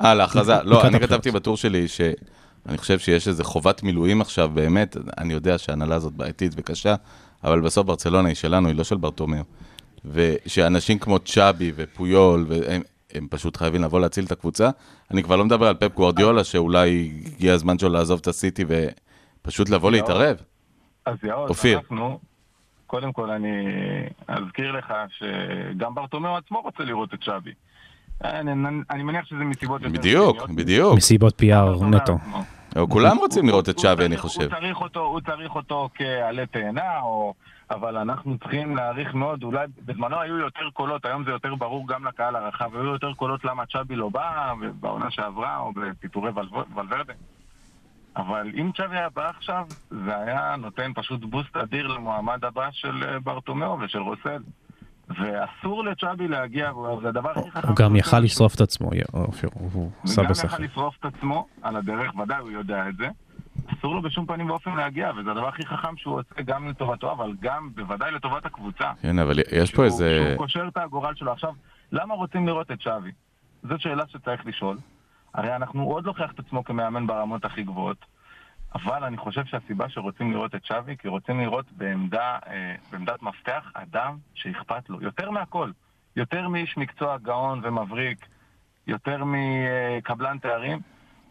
אה, 0.00 0.14
להכרזה. 0.14 0.52
לא, 0.64 0.80
אני 0.80 0.86
הבחירות. 0.88 1.02
כתבתי 1.10 1.30
בטור 1.30 1.56
שלי 1.56 1.88
שאני 1.88 2.78
חושב 2.78 2.98
שיש 2.98 3.28
איזו 3.28 3.44
חובת 3.44 3.82
מילואים 3.82 4.20
עכשיו, 4.20 4.50
באמת, 4.54 4.96
אני 5.18 5.32
יודע 5.32 5.58
שההנהלה 5.58 5.94
הזאת 5.94 6.12
בעייתית 6.12 6.52
וקשה, 6.56 6.94
אבל 7.44 7.60
בסוף 7.60 7.86
ברצלונה 7.86 8.28
היא 8.28 8.36
שלנו, 8.36 8.68
היא 8.68 8.76
לא 8.76 8.84
של 8.84 8.96
ברטומיאו. 8.96 9.44
ושאנשים 10.04 10.98
כמו 10.98 11.18
צ'אבי 11.18 11.72
ופויול, 11.76 12.46
והם 12.48 12.82
הם 13.14 13.26
פשוט 13.30 13.56
חייבים 13.56 13.82
לבוא 13.82 14.00
להציל 14.00 14.24
את 14.24 14.32
הקבוצה. 14.32 14.70
אני 15.10 15.22
כבר 15.22 15.36
לא 15.36 15.44
מדבר 15.44 15.66
על 15.66 15.74
פפ 15.74 15.94
גוורדיולה, 15.94 16.44
שאולי 16.44 17.12
הגיע 17.26 17.54
הזמן 17.54 17.78
שלו 17.78 17.88
לעזוב 17.88 18.18
את 18.22 18.26
הסיטי 18.26 18.64
ופשוט 19.42 19.68
לבוא 19.68 19.90
להתערב. 19.90 20.36
אז 21.06 21.16
אופיר. 21.32 21.78
אנחנו, 21.78 22.18
קודם 22.86 23.12
כל 23.12 23.30
אני 23.30 23.66
אזכיר 24.28 24.72
לך 24.72 24.94
שגם 25.18 25.94
ברטומיאו 25.94 26.36
עצמו 26.36 26.60
רוצה 26.60 26.82
לראות 26.84 27.14
את 27.14 27.22
שווי. 27.22 27.52
אני, 28.24 28.52
אני 28.90 29.02
מניח 29.02 29.24
שזה 29.24 29.38
מסיבות. 29.38 29.82
בדיוק. 29.82 30.48
בדיוק. 30.48 30.96
מסיבות 30.96 31.42
PR 31.42 31.84
נטו. 31.84 32.12
עצמו. 32.12 32.59
כולם 32.88 33.16
רוצים 33.16 33.46
לראות 33.46 33.68
את 33.68 33.76
צ'אבי, 33.76 34.06
אני 34.06 34.16
חושב. 34.16 34.40
הוא 34.40 35.20
צריך 35.20 35.54
אותו, 35.54 35.88
כעלה 35.94 36.46
תאנה, 36.46 37.00
או... 37.02 37.34
אבל 37.70 37.96
אנחנו 37.96 38.38
צריכים 38.38 38.76
להעריך 38.76 39.14
מאוד, 39.14 39.42
אולי 39.42 39.66
בזמנו 39.84 40.20
היו 40.20 40.38
יותר 40.38 40.70
קולות, 40.72 41.04
היום 41.04 41.24
זה 41.24 41.30
יותר 41.30 41.54
ברור 41.54 41.88
גם 41.88 42.06
לקהל 42.06 42.36
הרחב, 42.36 42.74
היו 42.76 42.84
יותר 42.84 43.12
קולות 43.14 43.44
למה 43.44 43.66
צ'אבי 43.66 43.96
לא 43.96 44.08
בא, 44.08 44.52
בעונה 44.80 45.10
שעברה, 45.10 45.58
או 45.58 45.72
בפיטורי 45.72 46.30
ולו- 46.30 46.64
ולוורדה. 46.76 47.12
אבל 48.16 48.50
אם 48.54 48.70
צ'אבי 48.76 48.96
היה 48.96 49.08
בא 49.08 49.28
עכשיו, 49.28 49.66
זה 49.90 50.16
היה 50.16 50.54
נותן 50.58 50.92
פשוט 50.94 51.20
בוסט 51.24 51.56
אדיר 51.56 51.86
למועמד 51.86 52.44
הבא 52.44 52.68
של 52.72 53.04
אה, 53.04 53.20
ברטומיאו 53.20 53.78
ושל 53.80 53.98
רוסל. 53.98 54.42
ואסור 55.10 55.84
לצ'אבי 55.84 56.28
להגיע, 56.28 56.72
זה 57.02 57.08
הדבר 57.08 57.30
הכי 57.30 57.50
חכם. 57.50 57.68
הוא 57.68 57.76
גם 57.76 57.96
יכל. 57.96 58.18
לשרוף 58.18 58.54
את 58.54 58.60
עצמו, 58.60 58.90
אופיר, 59.14 59.50
הוא 59.54 59.90
עשה 60.04 60.20
וגם 60.20 60.30
יכל 60.30 60.46
בשכל. 60.46 60.62
לשרוף 60.62 60.96
את 61.00 61.04
עצמו 61.04 61.46
על 61.62 61.76
הדרך, 61.76 62.14
ודאי 62.14 62.38
הוא 62.38 62.50
יודע 62.50 62.88
את 62.88 62.96
זה. 62.96 63.08
אסור 63.78 63.94
לו 63.94 64.02
בשום 64.02 64.26
פנים 64.26 64.50
ואופן 64.50 64.76
להגיע, 64.76 65.10
וזה 65.16 65.30
הדבר 65.30 65.48
הכי 65.48 65.66
חכם 65.66 65.96
שהוא 65.96 66.18
עושה 66.18 66.42
גם 66.42 66.68
לטובתו, 66.68 67.12
אבל 67.12 67.32
גם 67.40 67.70
בוודאי 67.74 68.12
לטובת 68.12 68.46
הקבוצה. 68.46 68.90
כן, 69.02 69.18
אבל 69.18 69.38
יש 69.52 69.74
פה 69.74 69.84
איזה... 69.84 70.24
שהוא 70.26 70.38
קושר 70.38 70.68
את 70.68 70.76
הגורל 70.76 71.14
שלו. 71.14 71.32
עכשיו, 71.32 71.52
למה 71.92 72.14
רוצים 72.14 72.46
לראות 72.46 72.70
את 72.70 72.80
שווי? 72.80 73.12
זאת 73.62 73.80
שאלה 73.80 74.04
שצריך 74.08 74.46
לשאול. 74.46 74.78
הרי 75.34 75.56
אנחנו 75.56 75.82
הוא 75.82 75.94
עוד 75.94 76.06
הוכיח 76.06 76.32
את 76.32 76.38
עצמו 76.38 76.64
כמאמן 76.64 77.06
ברמות 77.06 77.44
הכי 77.44 77.62
גבוהות, 77.62 78.04
אבל 78.74 79.04
אני 79.04 79.16
חושב 79.16 79.44
שהסיבה 79.44 79.88
שרוצים 79.88 80.32
לראות 80.32 80.54
את 80.54 80.64
שווי, 80.64 80.96
כי 80.96 81.08
רוצים 81.08 81.40
לראות 81.40 81.72
בעמדה, 81.72 82.38
אה, 82.46 82.74
בעמדת 82.92 83.22
מפתח 83.22 83.70
אדם 83.74 84.16
שאכפת 84.34 84.90
לו, 84.90 85.02
יותר 85.02 85.30
מהכל. 85.30 85.70
יותר 86.16 86.48
מאיש 86.48 86.76
מקצוע 86.76 87.18
גאון 87.18 87.60
ומבריק, 87.64 88.26
יותר 88.86 89.22
מקבלן 89.24 90.38
תארים. 90.38 90.78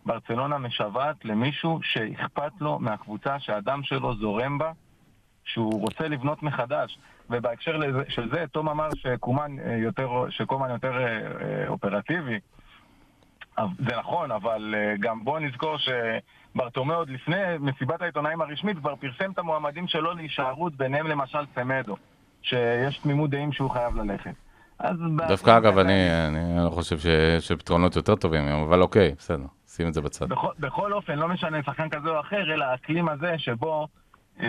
ברצלונה 0.05 0.57
משוועת 0.57 1.25
למישהו 1.25 1.79
שאכפת 1.83 2.51
לו 2.59 2.79
מהקבוצה 2.79 3.39
שהאדם 3.39 3.83
שלו 3.83 4.15
זורם 4.15 4.57
בה, 4.57 4.71
שהוא 5.43 5.81
רוצה 5.81 6.07
לבנות 6.07 6.43
מחדש. 6.43 6.97
ובהקשר 7.29 7.77
לזה, 7.77 8.03
של 8.09 8.29
זה, 8.31 8.45
תום 8.51 8.69
אמר 8.69 8.89
שקומן 8.95 9.59
אה, 9.59 9.75
יותר, 9.75 10.09
שקומן 10.29 10.69
יותר 10.69 10.97
אה, 10.97 11.67
אופרטיבי. 11.67 12.39
זה 13.57 13.95
נכון, 13.97 14.31
אבל 14.31 14.75
גם 14.99 15.23
בואו 15.23 15.39
נזכור 15.39 15.77
שברטומה 16.53 16.95
עוד 16.95 17.09
לפני 17.09 17.37
מסיבת 17.59 18.01
העיתונאים 18.01 18.41
הרשמית 18.41 18.77
כבר 18.77 18.95
פרסם 18.95 19.31
את 19.31 19.39
המועמדים 19.39 19.87
שלו 19.87 20.13
להישארות, 20.13 20.75
ביניהם 20.75 21.07
למשל 21.07 21.39
סמדו, 21.55 21.95
שיש 22.41 22.97
תמימות 22.97 23.29
דעים 23.29 23.51
שהוא 23.51 23.71
חייב 23.71 23.95
ללכת. 23.95 24.33
אז 24.79 24.95
דווקא 25.27 25.57
אגב, 25.57 25.77
אני 25.77 26.27
אני 26.27 26.65
לא 26.65 26.69
חושב 26.69 26.99
ש- 26.99 27.07
שפתרונות 27.47 27.95
יותר 27.95 28.15
טובים 28.15 28.47
היום, 28.47 28.63
אבל 28.63 28.81
אוקיי, 28.81 29.15
בסדר, 29.17 29.45
שים 29.67 29.87
את 29.87 29.93
זה 29.93 30.01
בצד. 30.01 30.29
בכל, 30.29 30.51
בכל 30.59 30.93
אופן, 30.93 31.15
לא 31.19 31.27
משנה 31.27 31.63
שחקן 31.63 31.89
כזה 31.89 32.09
או 32.09 32.19
אחר, 32.19 32.53
אלא 32.53 32.65
האקלים 32.65 33.09
הזה 33.09 33.33
שבו 33.37 33.87
אה, 34.41 34.47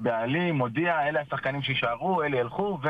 בעלים 0.00 0.54
מודיע, 0.54 1.08
אלה 1.08 1.20
השחקנים 1.20 1.62
שיישארו, 1.62 2.22
אלה 2.22 2.36
ילכו, 2.36 2.78
ו... 2.82 2.88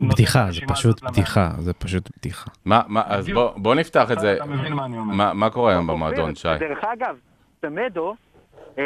נותן 0.00 0.14
בדיחה, 0.14 0.46
זה 0.52 0.60
פשוט. 0.68 1.02
בדיחה, 1.02 1.50
זה 1.58 1.72
פשוט 1.72 2.08
בדיחה. 2.18 2.50
מה, 2.64 2.80
מה, 2.88 3.02
אז. 3.06 3.28
בוא 3.28 3.52
בוא 3.56 3.74
נפתח 3.74 4.10
את 4.10 4.20
זה. 4.20 4.34
אתה 4.36 4.44
מבין 4.44 4.72
מה 4.72 4.84
אני 4.84 4.98
אומר. 4.98 5.14
מה 5.14 5.32
מה 5.32 5.50
קורה 5.50 5.72
היום 5.72 5.86
במועדון, 5.86 6.30
אופיר, 6.30 6.34
שי? 6.34 6.58
דרך 6.58 6.84
אגב, 6.84 7.16
סמדו, 7.60 8.14
אמ, 8.78 8.82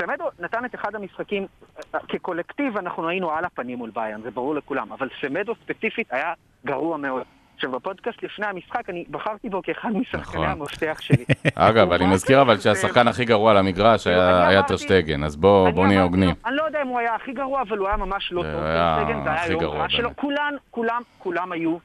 סמדו 0.00 0.24
נתן 0.38 0.64
את 0.64 0.74
אחד 0.74 0.94
המשחקים, 0.94 1.46
אה, 1.94 2.00
כקולקטיב 2.08 2.76
אנחנו 2.76 3.08
היינו 3.08 3.30
על 3.30 3.44
הפנים 3.44 3.78
מול 3.78 3.90
ביירן, 3.94 4.22
זה 4.22 4.30
ברור 4.30 4.54
לכולם, 4.54 4.92
אבל 4.92 5.08
סמדו 5.20 5.54
ספציפית 5.64 6.12
היה 6.12 6.32
גרוע 6.66 6.96
מאוד. 6.96 7.22
עכשיו, 7.54 7.70
בפודקאסט 7.70 8.22
לפני 8.22 8.46
המשחק, 8.46 8.90
אני 8.90 9.04
בחרתי 9.10 9.48
בו 9.48 9.62
כאחד 9.62 9.88
משחקני 9.88 10.42
נכון. 10.42 10.46
המפתח 10.46 10.98
שלי. 11.00 11.24
אגב, 11.54 11.92
אני 11.92 12.06
מזכיר 12.06 12.42
אבל 12.42 12.60
שהשחקן 12.60 13.08
הכי 13.08 13.24
גרוע 13.24 13.50
על 13.50 13.56
המגרש 13.56 14.06
היה 14.06 14.62
טרשטגן, 14.62 15.24
אז 15.24 15.36
בוא 15.36 15.66
אני 15.66 15.74
בוא 15.74 15.86
נהיה 15.86 16.02
הוגנים. 16.02 16.34
אני 16.46 16.56
לא 16.56 16.62
יודע 16.62 16.82
אם 16.82 16.88
הוא 16.88 16.98
היה 16.98 17.14
הכי 17.14 17.32
גרוע, 17.32 17.62
אבל 17.62 17.78
הוא 17.78 17.88
היה 17.88 17.96
ממש 17.96 18.32
לא 18.32 18.42
טוב. 18.42 18.62
טרשטגן, 18.62 19.24
זה 19.24 19.30
היה 19.30 19.42
הכי 19.42 19.52
יום 19.52 19.60
גרוע, 19.60 19.78
רע 19.78 19.88
שלו. 19.88 20.10
כולם, 20.16 20.54
כולם, 20.70 21.02
כולם 21.18 21.52
היו 21.52 21.76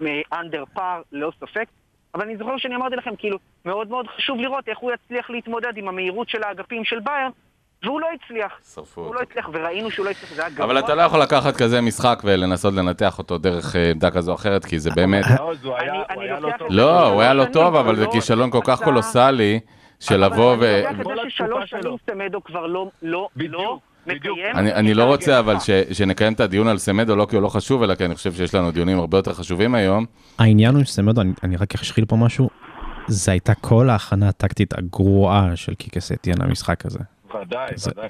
מאנדר 0.00 0.64
פאר, 0.74 1.02
ללא 1.12 1.32
ספק. 1.40 1.66
אבל 2.14 2.24
אני 2.24 2.36
זוכר 2.36 2.56
שאני 2.56 2.76
אמרתי 2.76 2.96
לכם, 2.96 3.16
כאילו, 3.16 3.38
מאוד 3.64 3.88
מאוד 3.88 4.06
חשוב 4.16 4.40
לראות 4.40 4.68
איך 4.68 4.78
הוא 4.78 4.92
יצליח 4.92 5.30
להתמודד 5.30 5.76
עם 5.76 5.88
המהירות 5.88 6.28
של 6.28 6.42
האגפים 6.42 6.84
של 6.84 7.00
ביירן, 7.00 7.30
והוא 7.84 8.00
לא 8.00 8.06
הצליח. 8.24 8.52
שרפו 8.74 9.00
הוא 9.00 9.14
לא 9.14 9.20
אותו. 9.20 9.30
הצליח, 9.30 9.48
וראינו 9.52 9.90
שהוא 9.90 10.06
לא 10.06 10.10
הצליח, 10.10 10.34
זה 10.34 10.42
היה 10.42 10.50
גרוע. 10.50 10.66
אבל 10.66 10.78
אתה 10.78 10.94
לא 10.94 11.02
יכול 11.02 11.20
לקחת 11.20 11.56
כזה 11.56 11.80
משחק 11.80 12.22
ולנסות 12.24 12.74
לנתח 12.74 13.18
אותו 13.18 13.38
דרך 13.38 13.76
אה, 13.76 13.90
עמדה 13.90 14.10
כזו 14.10 14.30
או 14.30 14.36
אחרת, 14.36 14.64
כי 14.64 14.78
זה 14.78 14.90
באמת... 14.96 15.24
אני- 15.26 15.36
אני 16.10 16.28
לא 16.40 16.50
זה 16.58 16.64
לא, 16.70 17.06
הוא 17.08 17.20
היה 17.22 17.34
לא 17.34 17.44
טוב, 17.52 17.74
אבל 17.74 17.78
אבל 17.88 17.96
זה 17.96 18.04
לא 18.04 18.10
כישלון 18.12 18.50
כל 18.50 18.60
כך 18.64 18.82
קולוסלי, 18.82 19.60
של 20.00 20.24
אבל 20.24 20.32
לבוא 20.34 20.54
אני 20.54 20.60
ו... 20.62 20.82
לוקח 20.82 21.00
את 21.00 21.04
כל 21.04 21.14
זה 21.14 21.20
התקופה 21.22 21.30
ששלוש 21.30 21.70
שלו. 21.70 21.80
שנים 21.80 21.96
סמדו 22.10 22.44
כבר 22.44 22.66
לא- 22.66 22.90
לא 23.02 23.28
בדיוק, 23.36 23.52
לא. 23.54 23.78
אני, 24.54 24.72
אני 24.72 24.94
לא 24.94 25.04
רוצה 25.04 25.34
ההרגל 25.34 25.50
אבל. 25.50 25.60
ש, 25.60 25.70
שנקיים 25.92 26.32
את 26.32 26.40
הדיון 26.40 26.68
על 26.68 26.78
סמדו, 26.78 27.16
לא 27.16 27.26
כי 27.30 27.36
הוא 27.36 27.42
לא 27.42 27.48
חשוב, 27.48 27.82
אלא 27.82 27.94
כי 27.94 28.04
אני 28.04 28.14
חושב 28.14 28.32
שיש 28.32 28.54
לנו 28.54 28.70
דיונים 28.70 28.98
הרבה 28.98 29.18
יותר 29.18 29.32
חשובים 29.34 29.74
היום. 29.74 30.06
העניין 30.38 30.74
הוא 30.74 30.84
שסמדו, 30.84 31.20
אני, 31.20 31.32
אני 31.42 31.56
רק 31.56 31.74
אשחיל 31.74 32.04
פה 32.04 32.16
משהו, 32.16 32.50
זה 33.06 33.30
הייתה 33.30 33.54
כל 33.54 33.90
ההכנה 33.90 34.28
הטקטית 34.28 34.78
הגרועה 34.78 35.50
של 35.56 35.74
קיקס 35.74 36.12
אתיאן 36.12 36.36
למשחק 36.42 36.86
הזה. 36.86 36.98
ודאי, 37.34 37.70
זה- 37.76 37.90
ודאי. 37.90 38.08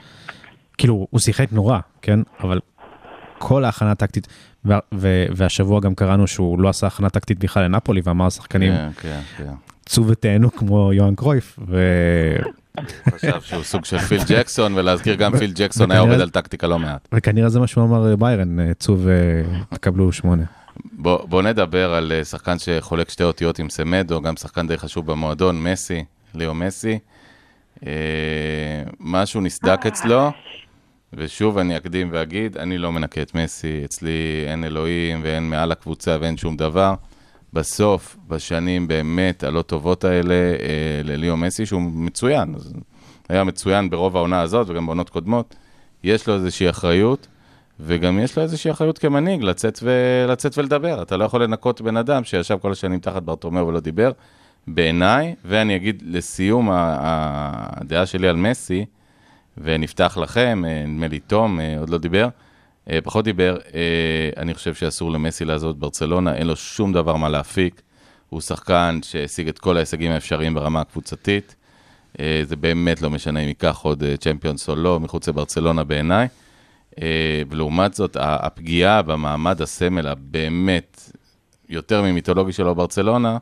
כאילו, 0.79 1.07
הוא 1.11 1.21
שיחק 1.21 1.47
נורא, 1.53 1.79
כן? 2.03 2.21
אבל 2.41 2.61
כל 3.39 3.65
ההכנה 3.65 3.91
הטקטית, 3.91 4.27
ו- 4.65 4.73
ו- 4.95 5.27
והשבוע 5.37 5.81
גם 5.81 5.95
קראנו 5.95 6.27
שהוא 6.27 6.59
לא 6.61 6.69
עשה 6.69 6.87
הכנה 6.87 7.11
טקטית 7.11 7.39
בכלל 7.39 7.65
לנפולי, 7.65 8.01
ואמר 8.05 8.27
לשחקנים, 8.27 8.73
כן, 8.73 8.89
כן, 9.01 9.21
כן. 9.37 9.53
צאו 9.87 10.07
ותהנו 10.07 10.53
כמו 10.53 10.93
יוהאן 10.93 11.15
קרויף, 11.15 11.59
ו- 11.69 12.37
חשב 13.11 13.41
שהוא 13.41 13.63
סוג 13.63 13.85
של 13.85 13.99
פיל 13.99 14.21
ג'קסון, 14.29 14.75
ולהזכיר 14.75 15.15
גם 15.15 15.39
פיל 15.39 15.53
ג'קסון 15.55 15.91
היה 15.91 16.01
עובד 16.01 16.21
על 16.21 16.31
טקטיקה 16.31 16.67
לא 16.67 16.79
מעט. 16.79 17.09
וכנראה 17.13 17.49
זה 17.49 17.61
מה 17.61 17.67
שהוא 17.67 17.85
אמר 17.85 18.17
ביירן, 18.17 18.61
אה, 18.61 18.75
צאו 18.75 18.97
ותקבלו 19.73 20.13
שמונה. 20.13 20.43
בוא, 20.93 21.25
בוא 21.29 21.43
נדבר 21.43 21.95
על 21.95 22.13
אה, 22.13 22.25
שחקן 22.25 22.59
שחולק 22.59 23.09
שתי 23.11 23.25
אותיות 23.25 23.59
עם 23.59 23.71
סמדו, 23.71 24.21
גם 24.23 24.37
שחקן 24.37 24.67
די 24.67 24.79
חשוב 24.79 25.07
במועדון, 25.07 25.63
מסי, 25.63 26.05
ליאו 26.35 26.55
מסי. 26.55 26.99
אה, 27.87 27.93
משהו 29.01 29.41
נסדק 29.41 29.87
אצלו, 29.87 30.31
ושוב 31.13 31.59
אני 31.59 31.77
אקדים 31.77 32.09
ואגיד, 32.13 32.57
אני 32.57 32.79
לא 32.79 32.93
מנקה 32.93 33.23
את 33.23 33.35
מסי, 33.35 33.83
אצלי 33.85 34.45
אין 34.47 34.65
אלוהים 34.65 35.21
ואין 35.23 35.51
מעל 35.51 35.73
הקבוצה 35.73 36.17
ואין 36.21 36.37
שום 36.37 36.57
דבר. 36.57 36.95
בסוף, 37.53 38.17
בשנים 38.29 38.89
באמת 38.89 39.45
הלא 39.45 39.63
טובות 39.63 40.05
האלה, 40.05 40.35
אה, 40.35 41.01
לליאו 41.05 41.37
מסי, 41.37 41.67
שהוא 41.67 41.83
מצוין, 41.83 42.55
היה 43.29 43.45
מצוין 43.45 43.91
ברוב 43.91 44.17
העונה 44.17 44.41
הזאת 44.41 44.69
וגם 44.71 44.87
בעונות 44.87 45.11
קודמות, 45.11 45.55
יש 46.05 46.29
לו 46.29 46.35
איזושהי 46.35 46.71
אחריות. 46.71 47.27
וגם 47.83 48.19
יש 48.19 48.37
לו 48.37 48.43
איזושהי 48.43 48.71
אחריות 48.71 48.99
כמנהיג 48.99 49.43
לצאת, 49.43 49.79
ו... 49.83 49.91
לצאת 50.29 50.59
ולדבר. 50.59 51.03
אתה 51.03 51.17
לא 51.17 51.25
יכול 51.25 51.43
לנקות 51.43 51.81
בן 51.81 51.97
אדם 51.97 52.25
שישב 52.25 52.59
כל 52.63 52.73
השנים 52.73 53.01
תחת 53.01 53.23
ברטומאו 53.23 53.67
ולא 53.67 53.81
דיבר. 53.81 54.13
בעיניי, 54.75 55.35
ואני 55.45 55.77
אגיד 55.77 56.03
לסיום 56.07 56.69
הדעה 56.73 58.07
שלי 58.07 58.29
על 58.29 58.37
מסי, 58.37 58.85
ונפתח 59.59 60.19
לכם, 60.21 60.65
אה, 60.69 60.85
נדמה 60.87 61.09
לי 61.09 61.19
תום 61.19 61.61
אה, 61.61 61.79
עוד 61.79 61.91
לא 61.91 61.99
דיבר, 61.99 62.29
אה, 62.91 62.99
פחות 63.05 63.25
דיבר, 63.25 63.57
אני 64.37 64.55
חושב 64.55 64.75
שאסור 64.75 65.11
למסי 65.11 65.45
לעזוב 65.45 65.71
את 65.71 65.77
ברצלונה, 65.77 66.35
אין 66.35 66.47
לו 66.47 66.57
שום 66.57 66.93
דבר 66.93 67.17
מה 67.17 67.29
להפיק. 67.29 67.83
הוא 68.29 68.41
שחקן 68.41 68.99
שהשיג 69.03 69.49
את 69.49 69.59
כל 69.59 69.77
ההישגים 69.77 70.11
האפשריים 70.11 70.55
ברמה 70.55 70.81
הקבוצתית. 70.81 71.55
זה 72.43 72.57
באמת 72.57 73.03
לא 73.03 73.11
משנה 73.11 73.41
אם 73.41 73.49
ייקח 73.49 73.79
עוד 73.83 74.05
צ'מפיונס 74.21 74.69
או 74.69 74.77
לא, 74.77 75.01
מחוץ 75.01 75.29
לברצלונה 75.29 75.85
בעיניי. 75.85 76.29
ולעומת 77.51 77.95
זאת, 77.95 78.17
הפגיעה 78.21 79.03
במעמד 79.03 79.63
הסמל 79.63 80.07
הבאמת 80.07 81.11
יותר 81.69 82.03
ממיתולוגי 82.03 82.53
שלו 82.53 82.75
ברצלונה, 82.75 83.39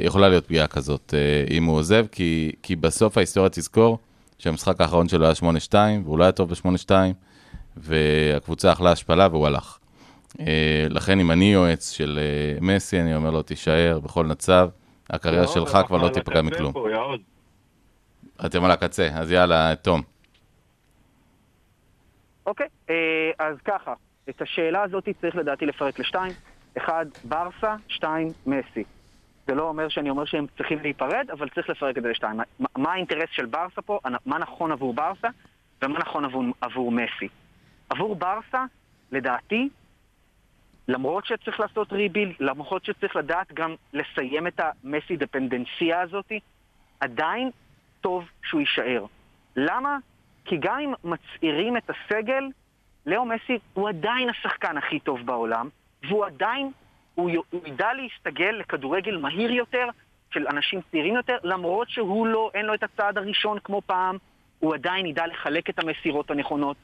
יכולה 0.00 0.28
להיות 0.28 0.46
פגיעה 0.46 0.66
כזאת 0.66 1.14
אה, 1.14 1.56
אם 1.56 1.64
הוא 1.64 1.76
עוזב, 1.76 2.06
כי, 2.12 2.52
כי 2.62 2.76
בסוף 2.76 3.16
ההיסטוריה 3.16 3.50
תזכור 3.50 3.98
שהמשחק 4.38 4.80
האחרון 4.80 5.08
שלו 5.08 5.24
היה 5.24 5.34
8-2, 5.70 5.74
והוא 6.04 6.18
לא 6.18 6.24
היה 6.24 6.32
טוב 6.32 6.50
ב-8-2, 6.50 6.90
והקבוצה 7.76 8.72
אכלה 8.72 8.92
השפלה 8.92 9.28
והוא 9.30 9.46
הלך. 9.46 9.78
אה, 10.40 10.86
לכן 10.90 11.20
אם 11.20 11.30
אני 11.30 11.52
יועץ 11.52 11.90
של 11.90 12.18
אה, 12.22 12.58
מסי, 12.60 13.00
אני 13.00 13.16
אומר 13.16 13.30
לו, 13.30 13.42
תישאר 13.42 13.98
בכל 14.02 14.26
מצב, 14.26 14.68
הקריירה 15.10 15.42
יעוז, 15.42 15.54
שלך 15.54 15.78
כבר 15.86 15.96
לא 15.96 16.08
תיפגע 16.08 16.42
מכלום. 16.42 16.72
אתם 18.46 18.64
על 18.64 18.70
הקצה, 18.70 19.08
אז 19.14 19.30
יאללה, 19.30 19.76
תום. 19.82 20.02
אוקיי, 22.46 22.66
אה, 22.90 23.30
אז 23.38 23.56
ככה, 23.64 23.94
את 24.28 24.42
השאלה 24.42 24.82
הזאת 24.82 25.08
צריך 25.20 25.36
לדעתי 25.36 25.66
לפרק 25.66 25.98
לשתיים. 25.98 26.32
אחד, 26.76 27.06
ברסה, 27.24 27.76
שתיים, 27.88 28.28
מסי. 28.46 28.84
זה 29.46 29.54
לא 29.54 29.62
אומר 29.62 29.88
שאני 29.88 30.10
אומר 30.10 30.24
שהם 30.24 30.46
צריכים 30.56 30.78
להיפרד, 30.78 31.30
אבל 31.32 31.48
צריך 31.48 31.68
לפרק 31.68 31.98
את 31.98 32.02
זה 32.02 32.08
לשתיים. 32.08 32.36
מה, 32.36 32.66
מה 32.76 32.92
האינטרס 32.92 33.28
של 33.32 33.46
ברסה 33.46 33.82
פה? 33.82 33.98
מה 34.26 34.38
נכון 34.38 34.72
עבור 34.72 34.94
ברסה, 34.94 35.28
ומה 35.82 35.98
נכון 35.98 36.24
עבור, 36.24 36.44
עבור 36.60 36.92
מסי. 36.92 37.28
עבור 37.90 38.16
ברסה, 38.16 38.64
לדעתי, 39.12 39.68
למרות 40.88 41.26
שצריך 41.26 41.60
לעשות 41.60 41.92
ריבילד, 41.92 42.34
למרות 42.40 42.84
שצריך 42.84 43.16
לדעת 43.16 43.52
גם 43.52 43.74
לסיים 43.92 44.46
את 44.46 44.60
המסי 44.60 45.16
דפנדנציה 45.16 46.00
הזאת, 46.00 46.32
עדיין 47.00 47.50
טוב 48.00 48.24
שהוא 48.42 48.60
יישאר. 48.60 49.04
למה? 49.56 49.98
כי 50.44 50.56
גם 50.60 50.78
אם 50.78 50.92
מצעירים 51.04 51.76
את 51.76 51.90
הסגל, 51.90 52.48
לאו 53.06 53.24
מסי 53.24 53.58
הוא 53.74 53.88
עדיין 53.88 54.28
השחקן 54.28 54.76
הכי 54.76 55.00
טוב 55.00 55.20
בעולם, 55.26 55.68
והוא 56.08 56.24
עדיין, 56.26 56.70
הוא, 57.14 57.30
ידע 57.66 57.88
להסתגל 57.92 58.50
לכדורגל 58.50 59.16
מהיר 59.16 59.52
יותר, 59.52 59.88
של 60.30 60.46
אנשים 60.48 60.80
צעירים 60.90 61.14
יותר, 61.14 61.36
למרות 61.42 61.90
שהוא 61.90 62.26
לא, 62.26 62.50
אין 62.54 62.66
לו 62.66 62.74
את 62.74 62.82
הצעד 62.82 63.18
הראשון 63.18 63.58
כמו 63.64 63.82
פעם, 63.86 64.16
הוא 64.58 64.74
עדיין 64.74 65.06
ידע 65.06 65.26
לחלק 65.26 65.70
את 65.70 65.78
המסירות 65.78 66.30
הנכונות. 66.30 66.76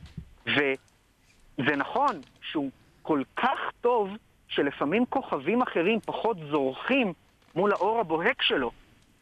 וזה 0.47 1.77
נכון 1.77 2.21
שהוא 2.43 2.71
כל 3.03 3.23
כך 3.37 3.59
טוב, 3.81 4.11
שלפעמים 4.49 5.07
כוכבים 5.07 5.63
אחרים 5.63 6.01
פחות 6.01 6.37
זורחים 6.51 7.13
מול 7.55 7.73
האור 7.73 8.01
הבוהק 8.01 8.43
שלו. 8.43 8.71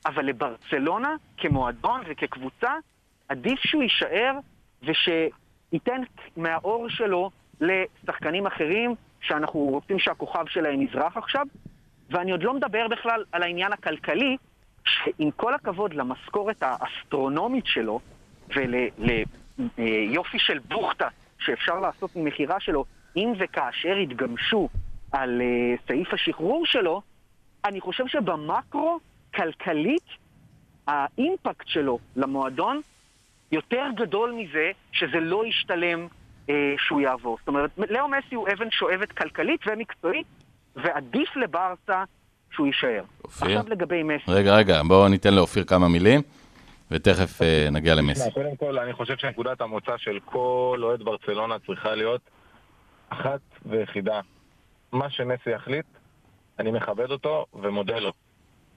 אבל 0.06 0.24
לברצלונה, 0.24 1.14
כמועדון 1.36 2.00
וכקבוצה, 2.06 2.72
עדיף 3.28 3.60
שהוא 3.60 3.82
יישאר 3.82 4.32
ושייתן 4.82 6.00
מהאור 6.36 6.88
שלו 6.88 7.30
לשחקנים 7.60 8.46
אחרים, 8.46 8.94
שאנחנו 9.20 9.60
רוצים 9.60 9.98
שהכוכב 9.98 10.44
שלהם 10.46 10.82
יזרח 10.82 11.16
עכשיו. 11.16 11.46
ואני 12.10 12.32
עוד 12.32 12.42
לא 12.42 12.54
מדבר 12.54 12.88
בכלל 12.88 13.24
על 13.32 13.42
העניין 13.42 13.72
הכלכלי, 13.72 14.36
שעם 14.84 15.30
כל 15.30 15.54
הכבוד 15.54 15.94
למשכורת 15.94 16.62
האסטרונומית 16.62 17.66
שלו 17.66 18.00
וליופי 18.48 20.38
של 20.38 20.58
בוכטה 20.58 21.08
שאפשר 21.38 21.80
לעשות 21.80 22.16
ממכירה 22.16 22.60
שלו, 22.60 22.84
אם 23.16 23.32
וכאשר 23.38 23.98
יתגמשו 23.98 24.68
על 25.12 25.40
אה, 25.40 25.74
סעיף 25.86 26.14
השחרור 26.14 26.66
שלו, 26.66 27.02
אני 27.64 27.80
חושב 27.80 28.06
שבמקרו, 28.06 29.00
כלכלית, 29.34 30.06
האימפקט 30.86 31.68
שלו 31.68 31.98
למועדון 32.16 32.80
יותר 33.52 33.84
גדול 33.94 34.32
מזה 34.32 34.70
שזה 34.92 35.20
לא 35.20 35.46
ישתלם 35.46 36.06
שהוא 36.78 37.00
יעבור. 37.00 37.36
זאת 37.38 37.48
אומרת, 37.48 37.70
לאו 37.90 38.08
מסי 38.08 38.34
הוא 38.34 38.48
אבן 38.52 38.70
שואבת 38.70 39.12
כלכלית 39.12 39.60
ומקצועית, 39.66 40.26
ועדיף 40.76 41.36
לברסה 41.36 42.04
שהוא 42.50 42.66
יישאר. 42.66 43.02
אופיר? 43.24 43.48
עכשיו 43.48 43.72
לגבי 43.72 44.02
מסי. 44.02 44.24
רגע, 44.28 44.56
רגע, 44.56 44.82
בואו 44.82 45.08
ניתן 45.08 45.34
לאופיר 45.34 45.64
כמה 45.64 45.88
מילים, 45.88 46.22
ותכף 46.90 47.42
אה, 47.42 47.68
נגיע 47.72 47.94
למסי. 47.94 48.30
קודם 48.30 48.56
כל, 48.56 48.78
אני 48.78 48.92
חושב 48.92 49.16
שנקודת 49.16 49.60
המוצא 49.60 49.96
של 49.96 50.18
כל 50.24 50.80
אוהד 50.82 51.02
ברצלונה 51.02 51.58
צריכה 51.66 51.94
להיות 51.94 52.20
אחת 53.08 53.40
ויחידה. 53.66 54.20
מה 54.92 55.10
שמסי 55.10 55.50
יחליט, 55.50 55.86
אני 56.58 56.70
מכבד 56.70 57.10
אותו 57.10 57.46
ומודה 57.54 57.98
לו. 57.98 58.12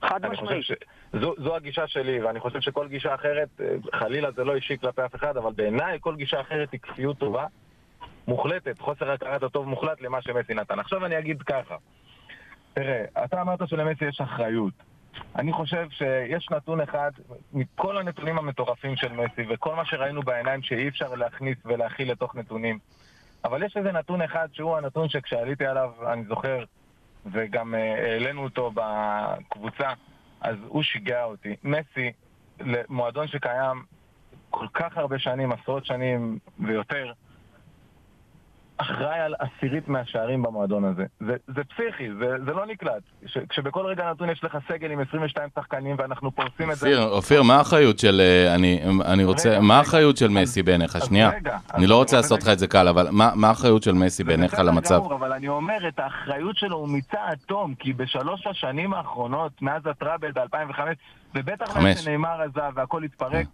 חד 0.02 0.24
אני 0.24 0.36
חושב 0.36 0.58
משמעית. 0.58 0.80
שזו 1.12 1.34
זו 1.38 1.56
הגישה 1.56 1.88
שלי, 1.88 2.22
ואני 2.22 2.40
חושב 2.40 2.60
שכל 2.60 2.88
גישה 2.88 3.14
אחרת, 3.14 3.48
אה, 3.60 3.66
חלילה 3.94 4.30
זה 4.30 4.44
לא 4.44 4.54
אישי 4.54 4.78
כלפי 4.78 5.04
אף 5.04 5.14
אחד, 5.14 5.36
אבל 5.36 5.52
בעיניי 5.52 5.98
כל 6.00 6.16
גישה 6.16 6.40
אחרת 6.40 6.72
היא 6.72 6.80
כפיות 6.80 7.18
טובה, 7.18 7.46
מוחלטת, 8.28 8.78
חוסר 8.78 9.10
הכרת 9.10 9.42
הטוב 9.42 9.68
מוחלט 9.68 10.00
למה 10.00 10.22
שמסי 10.22 10.54
נתן. 10.54 10.78
עכשיו 10.78 11.06
אני 11.06 11.18
אגיד 11.18 11.42
ככה, 11.42 11.76
תראה, 12.74 13.04
אתה 13.24 13.40
אמרת 13.42 13.68
שלמסי 13.68 14.04
יש 14.04 14.20
אחריות. 14.20 14.74
אני 15.36 15.52
חושב 15.52 15.86
שיש 15.90 16.50
נתון 16.50 16.80
אחד, 16.80 17.10
מכל 17.52 17.98
הנתונים 17.98 18.38
המטורפים 18.38 18.96
של 18.96 19.12
מסי 19.12 19.42
וכל 19.48 19.74
מה 19.74 19.84
שראינו 19.84 20.22
בעיניים 20.22 20.62
שאי 20.62 20.88
אפשר 20.88 21.14
להכניס 21.14 21.58
ולהכיל 21.64 22.10
לתוך 22.12 22.34
נתונים, 22.34 22.78
אבל 23.44 23.62
יש 23.62 23.76
איזה 23.76 23.92
נתון 23.92 24.22
אחד 24.22 24.48
שהוא 24.52 24.76
הנתון 24.76 25.08
שכשעליתי 25.08 25.66
עליו, 25.66 25.90
אני 26.12 26.24
זוכר, 26.24 26.64
וגם 27.32 27.74
אה, 27.74 28.12
העלינו 28.12 28.44
אותו 28.44 28.70
בקבוצה, 28.74 29.88
אז 30.40 30.56
הוא 30.66 30.82
שיגע 30.82 31.24
אותי. 31.24 31.56
מסי, 31.64 32.12
למועדון 32.60 33.28
שקיים 33.28 33.84
כל 34.50 34.66
כך 34.74 34.96
הרבה 34.96 35.18
שנים, 35.18 35.52
עשרות 35.52 35.86
שנים 35.86 36.38
ויותר, 36.58 37.12
אחראי 38.82 39.20
על 39.20 39.34
עשירית 39.38 39.88
מהשערים 39.88 40.42
במועדון 40.42 40.84
הזה. 40.84 41.04
זה, 41.20 41.36
זה 41.46 41.64
פסיכי, 41.64 42.08
זה, 42.18 42.44
זה 42.46 42.52
לא 42.52 42.66
נקלט. 42.66 43.02
ש, 43.26 43.38
כשבכל 43.48 43.86
רגע 43.86 44.10
נתון 44.10 44.30
יש 44.30 44.44
לך 44.44 44.58
סגל 44.68 44.90
עם 44.90 45.00
22 45.00 45.48
שחקנים 45.54 45.96
ואנחנו 45.98 46.30
פורסים 46.30 46.70
את 46.70 46.76
זה... 46.76 47.02
אופיר, 47.02 47.42
מה 47.42 47.56
האחריות 47.56 47.98
של... 47.98 48.20
אה, 48.20 48.54
אני, 48.54 48.82
אני 49.04 49.24
רוצה... 49.24 49.50
רגע, 49.50 49.60
מה. 49.60 49.78
האחריות 49.78 50.16
של 50.16 50.28
מסי 50.28 50.62
בעיניך? 50.62 50.98
שנייה. 51.04 51.30
רגע, 51.30 51.58
אני 51.74 51.86
לא 51.86 51.96
רוצה 51.96 52.16
לעשות 52.16 52.42
לך 52.42 52.48
את 52.48 52.58
זה 52.58 52.66
קל, 52.66 52.88
אבל 52.88 53.08
מה 53.10 53.48
האחריות 53.48 53.82
של 53.82 53.92
מסי 53.92 54.24
בעיניך 54.24 54.58
למצב? 54.58 54.96
גמור, 54.96 55.14
אבל 55.14 55.32
אני 55.32 55.48
אומר, 55.48 55.88
את 55.88 55.98
האחריות 55.98 56.56
שלו 56.56 56.76
הוא 56.76 56.88
מיצה 56.88 57.18
עד 57.26 57.38
תום, 57.46 57.74
כי 57.74 57.92
בשלוש 57.92 58.46
השנים 58.46 58.94
האחרונות, 58.94 59.62
מאז 59.62 59.86
הטראבל 59.86 60.32
ב-2005, 60.32 60.80
ובטח. 61.34 61.76
מאז 61.76 62.00
שנאמר 62.00 62.42
עזב 62.42 62.72
והכל 62.74 63.02
התפרק, 63.02 63.46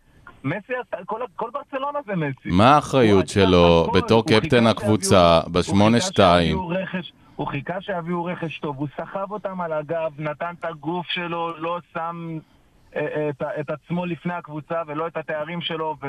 מסי, 0.45 0.73
כל, 1.07 1.21
כל 1.37 1.51
ברצלונה 1.53 1.99
זה 2.07 2.17
מסי. 2.17 2.49
מה 2.51 2.75
האחריות 2.75 3.29
שלו 3.29 3.87
בתור 3.95 4.25
קפטן 4.27 4.67
הקבוצה 4.67 5.41
הוא 5.45 5.53
בשמונה 5.55 5.97
חיכה 5.97 6.07
שתיים? 6.13 6.47
שיביאו 6.57 6.69
רכש- 6.69 7.13
הוא 7.37 7.47
חיכה 7.47 7.81
שיביאו 7.81 8.25
רכש 8.25 8.59
טוב, 8.59 8.77
הוא 8.79 8.89
סחב 8.97 9.31
אותם 9.31 9.61
על 9.61 9.73
הגב, 9.73 10.13
נתן 10.19 10.55
את 10.61 10.65
הגוף 10.65 11.07
שלו, 11.07 11.59
לא 11.59 11.79
שם 11.93 12.39
אה, 12.97 13.01
אה, 13.17 13.29
את, 13.29 13.43
את 13.61 13.71
עצמו 13.71 14.07
לפני 14.07 14.35
הקבוצה 14.35 14.83
ולא 14.87 15.07
את 15.07 15.17
התארים 15.17 15.61
שלו, 15.61 15.97
ו- 16.03 16.09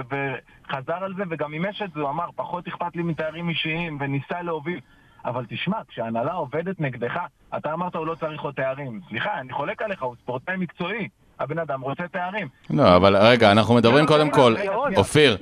וחזר 0.67 0.93
על 1.03 1.13
זה 1.17 1.23
וגם 1.29 1.51
מימש 1.51 1.81
את 1.81 1.91
זה, 1.93 1.99
הוא 1.99 2.09
אמר, 2.09 2.25
פחות 2.35 2.67
אכפת 2.67 2.95
לי 2.95 3.03
מתארים 3.03 3.49
אישיים, 3.49 3.97
וניסה 4.01 4.41
להוביל. 4.41 4.79
אבל 5.25 5.45
תשמע, 5.49 5.77
כשההנהלה 5.87 6.33
עובדת 6.33 6.79
נגדך, 6.79 7.19
אתה 7.57 7.73
אמרת 7.73 7.95
הוא 7.95 8.07
לא 8.07 8.15
צריך 8.15 8.41
עוד 8.41 8.53
תארים. 8.53 9.01
סליחה, 9.09 9.39
אני 9.39 9.53
חולק 9.53 9.81
עליך, 9.81 10.03
הוא 10.03 10.15
ספורטאי 10.23 10.55
מקצועי. 10.57 11.07
הבן 11.39 11.59
אדם 11.59 11.81
רוצה 11.81 12.03
תארים. 12.11 12.47
לא, 12.69 12.95
אבל 12.95 13.17
רגע, 13.17 13.51
אנחנו 13.51 13.75
מדברים 13.75 14.05
קודם 14.05 14.29
כל... 14.29 14.55
אופיר, 14.97 15.37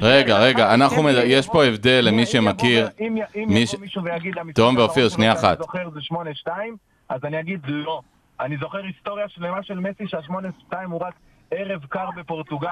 רגע, 0.00 0.38
רגע, 0.38 0.74
אנחנו 0.74 1.08
יש 1.10 1.48
פה 1.48 1.64
הבדל 1.64 2.00
למי 2.04 2.26
שמכיר... 2.26 2.88
אם 3.00 3.16
יבוא 3.34 3.54
מישהו 3.80 4.02
ויגיד 4.04 4.34
תום 4.54 4.76
ואופיר, 4.76 5.08
שנייה 5.08 5.32
אחת. 5.32 5.58
זוכר 5.58 5.90
זה 5.90 6.00
8-2, 6.46 6.50
אז 7.08 7.20
אני 7.24 7.40
אגיד 7.40 7.60
לא. 7.66 8.00
אני 8.40 8.56
זוכר 8.60 8.78
היסטוריה 8.78 9.28
שלמה 9.28 9.62
של 9.62 9.78
מסי 9.78 10.04
שה-8-2 10.06 10.76
הוא 10.90 11.00
רק 11.00 11.14
ערב 11.50 11.80
קר 11.88 12.08
בפורטוגל. 12.16 12.68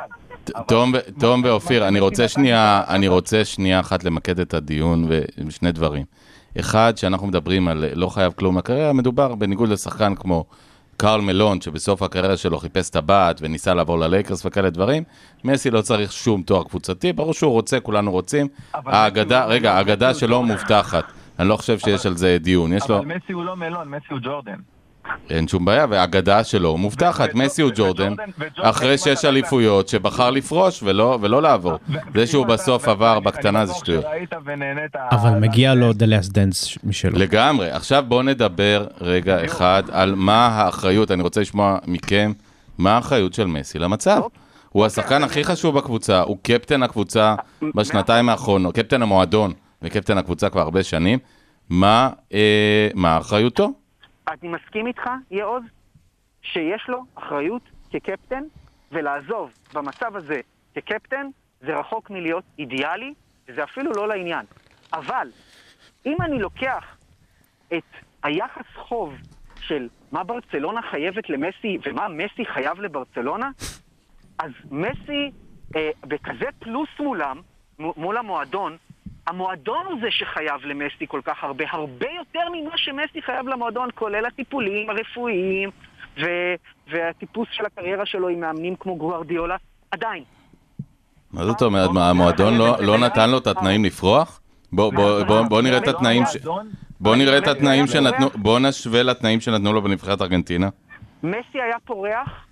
תום 1.21 1.43
ואופיר, 1.45 1.89
אני 1.89 2.01
רוצה 2.01 2.29
שנייה, 2.29 2.83
אני 2.89 3.09
רוצה 3.09 3.45
שנייה 3.45 3.81
אחת 3.81 4.05
למקד 4.05 4.41
את 4.41 4.55
הדיון 4.55 5.09
ושני 5.39 5.73
דברים. 5.73 6.05
אחד, 6.61 6.93
שאנחנו 6.97 7.27
מדברים 7.27 7.69
על 7.69 7.85
לא 7.95 8.07
חייב 8.07 8.33
כלום 8.33 8.59
לקריירה, 8.59 8.93
מדובר 8.93 9.35
בניגוד 9.35 9.69
לשחקן 9.69 10.15
כמו 10.15 10.45
קרל 11.01 11.21
מלון, 11.21 11.61
שבסוף 11.61 12.03
הקריירה 12.03 12.37
שלו 12.37 12.59
חיפש 12.59 12.91
טבעת 12.91 13.39
וניסה 13.43 13.75
לעבור 13.75 13.99
ללייקרס 13.99 14.47
וכאלה 14.47 14.71
דברים. 14.71 15.03
מסי 15.45 15.71
לא 15.71 15.81
צריך 15.81 16.13
שום 16.13 16.43
תואר 16.43 16.65
קבוצתי, 16.65 17.13
ברור 17.13 17.35
שהוא 17.35 17.53
רוצה, 17.53 17.81
כולנו 17.81 18.11
רוצים. 18.11 18.49
האגדה, 18.75 19.47
לא- 19.47 19.53
רגע, 19.53 19.73
האגדה 19.75 20.15
שלו 20.15 20.37
ג'ורדן. 20.37 20.53
מובטחת. 20.53 21.05
אני 21.39 21.49
לא 21.49 21.57
חושב 21.57 21.79
שיש 21.79 22.07
על 22.07 22.17
זה 22.17 22.37
דיון, 22.41 22.73
יש 22.73 22.89
לו, 22.89 22.99
אבל 22.99 23.07
מסי 23.07 23.33
הוא 23.33 23.45
לא 23.45 23.57
מלון, 23.57 23.89
מסי 23.89 24.07
הוא 24.11 24.19
ג'ורדן. 24.23 24.57
אין 25.31 25.49
שום 25.49 25.65
בעיה, 25.65 25.87
והאגדה 25.91 26.45
שלו 26.45 26.77
מובטחת, 26.77 27.35
מסי 27.35 27.63
הוא 27.63 27.71
ו- 27.71 27.75
ג'ורדן, 27.77 28.15
אחרי 28.61 28.99
שש 28.99 29.25
אליפויות, 29.25 29.89
שבחר 29.89 30.31
לפרוש 30.31 30.83
ולא 30.83 31.19
ולא 31.21 31.43
לעבור. 31.43 31.73
זה 32.15 32.27
שהוא 32.27 32.47
בסוף 32.47 32.89
עבר 32.89 33.21
בקטנה 33.21 33.67
זה 33.67 33.75
שטויות. 33.75 34.05
אבל 35.11 35.31
מגיע 35.31 35.75
לו 35.75 35.91
The 35.91 35.95
Last 35.95 36.31
Dance 36.31 36.79
משלו. 36.85 37.19
לגמרי. 37.19 37.71
עכשיו 37.71 38.05
בואו 38.09 38.23
נדבר 38.23 38.87
רגע 39.01 39.45
אחד 39.45 39.83
על 39.93 40.15
מה 40.15 40.47
האחריות, 40.47 41.11
אני 41.11 41.23
רוצה 41.23 41.41
לשמוע 41.41 41.79
מכם, 41.87 42.33
מה 42.79 42.97
האחריות 42.97 43.35
של 43.35 43.47
מסי 43.47 43.79
למצב. 43.79 44.21
הוא 44.69 44.87
השחקן 44.87 45.23
הכי 45.23 45.45
חשוב 45.45 45.79
בקבוצה, 45.79 46.21
הוא 46.21 46.37
קפטן 46.43 46.83
הקבוצה 46.83 47.35
בשנתיים 47.75 48.29
האחרונות, 48.29 48.75
קפטן 48.75 49.03
המועדון 49.03 49.53
וקפטן 49.83 50.19
הקבוצה 50.19 50.49
כבר 50.49 50.61
הרבה 50.61 50.83
שנים. 50.83 51.19
מה 51.71 52.11
אה, 52.35 52.89
מה 52.95 53.19
אחריותו? 53.19 53.71
אני 54.31 54.49
מסכים 54.49 54.87
איתך, 54.87 55.11
יעוז, 55.31 55.63
שיש 56.43 56.89
לו 56.89 57.05
אחריות 57.15 57.63
כקפטן, 57.91 58.43
ולעזוב 58.93 59.51
במצב 59.75 60.17
הזה 60.17 60.41
כקפטן, 60.75 61.27
זה 61.61 61.75
רחוק 61.77 62.11
מלהיות 62.11 62.45
אידיאלי, 62.59 63.15
וזה 63.49 63.65
אפילו 63.65 63.93
לא 63.93 64.09
לעניין. 64.09 64.47
אבל, 64.93 65.29
אם 66.07 66.17
אני 66.23 66.39
לוקח 66.39 66.85
את 67.69 67.85
היחס 68.23 68.67
חוב 68.77 69.15
של 69.61 69.89
מה 70.13 70.25
ברצלונה 70.25 70.83
חייבת 70.83 71.31
למסי 71.31 71.79
ומה 71.85 72.09
מסי 72.09 72.47
חייב 72.47 72.81
לברצלונה, 72.81 73.51
אז 74.39 74.51
מסי 74.71 75.31
אה, 75.77 75.91
בכזה 76.01 76.47
פלוס 76.59 76.89
מולם, 77.01 77.41
מול 77.79 78.17
המועדון, 78.17 78.77
המועדון 79.31 79.87
הוא 79.87 80.01
זה 80.01 80.07
שחייב 80.11 80.61
למסי 80.65 81.07
כל 81.09 81.21
כך 81.25 81.45
הרבה, 81.45 81.65
הרבה 81.71 82.07
יותר 82.19 82.41
ממה 82.53 82.77
שמסי 82.77 83.23
חייב 83.23 83.49
למועדון, 83.49 83.89
כולל 83.95 84.27
הטיפולים 84.27 84.91
הרפואיים 84.91 85.71
ו- 86.21 86.55
והטיפוס 86.89 87.49
של 87.53 87.65
הקריירה 87.67 88.07
שלו 88.07 88.29
עם 88.29 88.41
מאמנים 88.41 88.77
כמו 88.77 88.97
גוארדיולה. 88.97 89.57
עדיין, 89.91 90.25
מה 91.33 91.45
זאת 91.45 91.63
אומרת, 91.63 91.91
מה, 91.91 92.11
המועדון 92.11 92.55
לא- 92.59 92.77
לא 92.83 92.99
נתן 92.99 93.31
לו 93.31 93.39
את 93.39 93.47
התנאים 93.47 93.85
לפרוח? 93.85 94.41
בוא- 94.73 94.93
בוא- 94.95 95.23
בוא- 95.23 95.43
בוא 95.49 95.63
נראה 95.63 95.79
את 95.79 95.89
התנאים 95.89 96.23
ש... 96.27 96.37
בוא 97.01 97.17
נראה 97.17 97.39
את 97.39 97.49
התנאים 97.49 97.87
שנתנו, 97.87 98.29
בוא 98.35 98.59
נשווה 98.59 99.03
לתנאים 99.03 99.41
שנתנו 99.41 99.73
לו 99.73 99.83
בנבחרת 99.83 100.23
ארגנטינה. 100.23 100.69
מסי 101.23 101.39
היה 101.63 101.77
פורח 101.85 102.47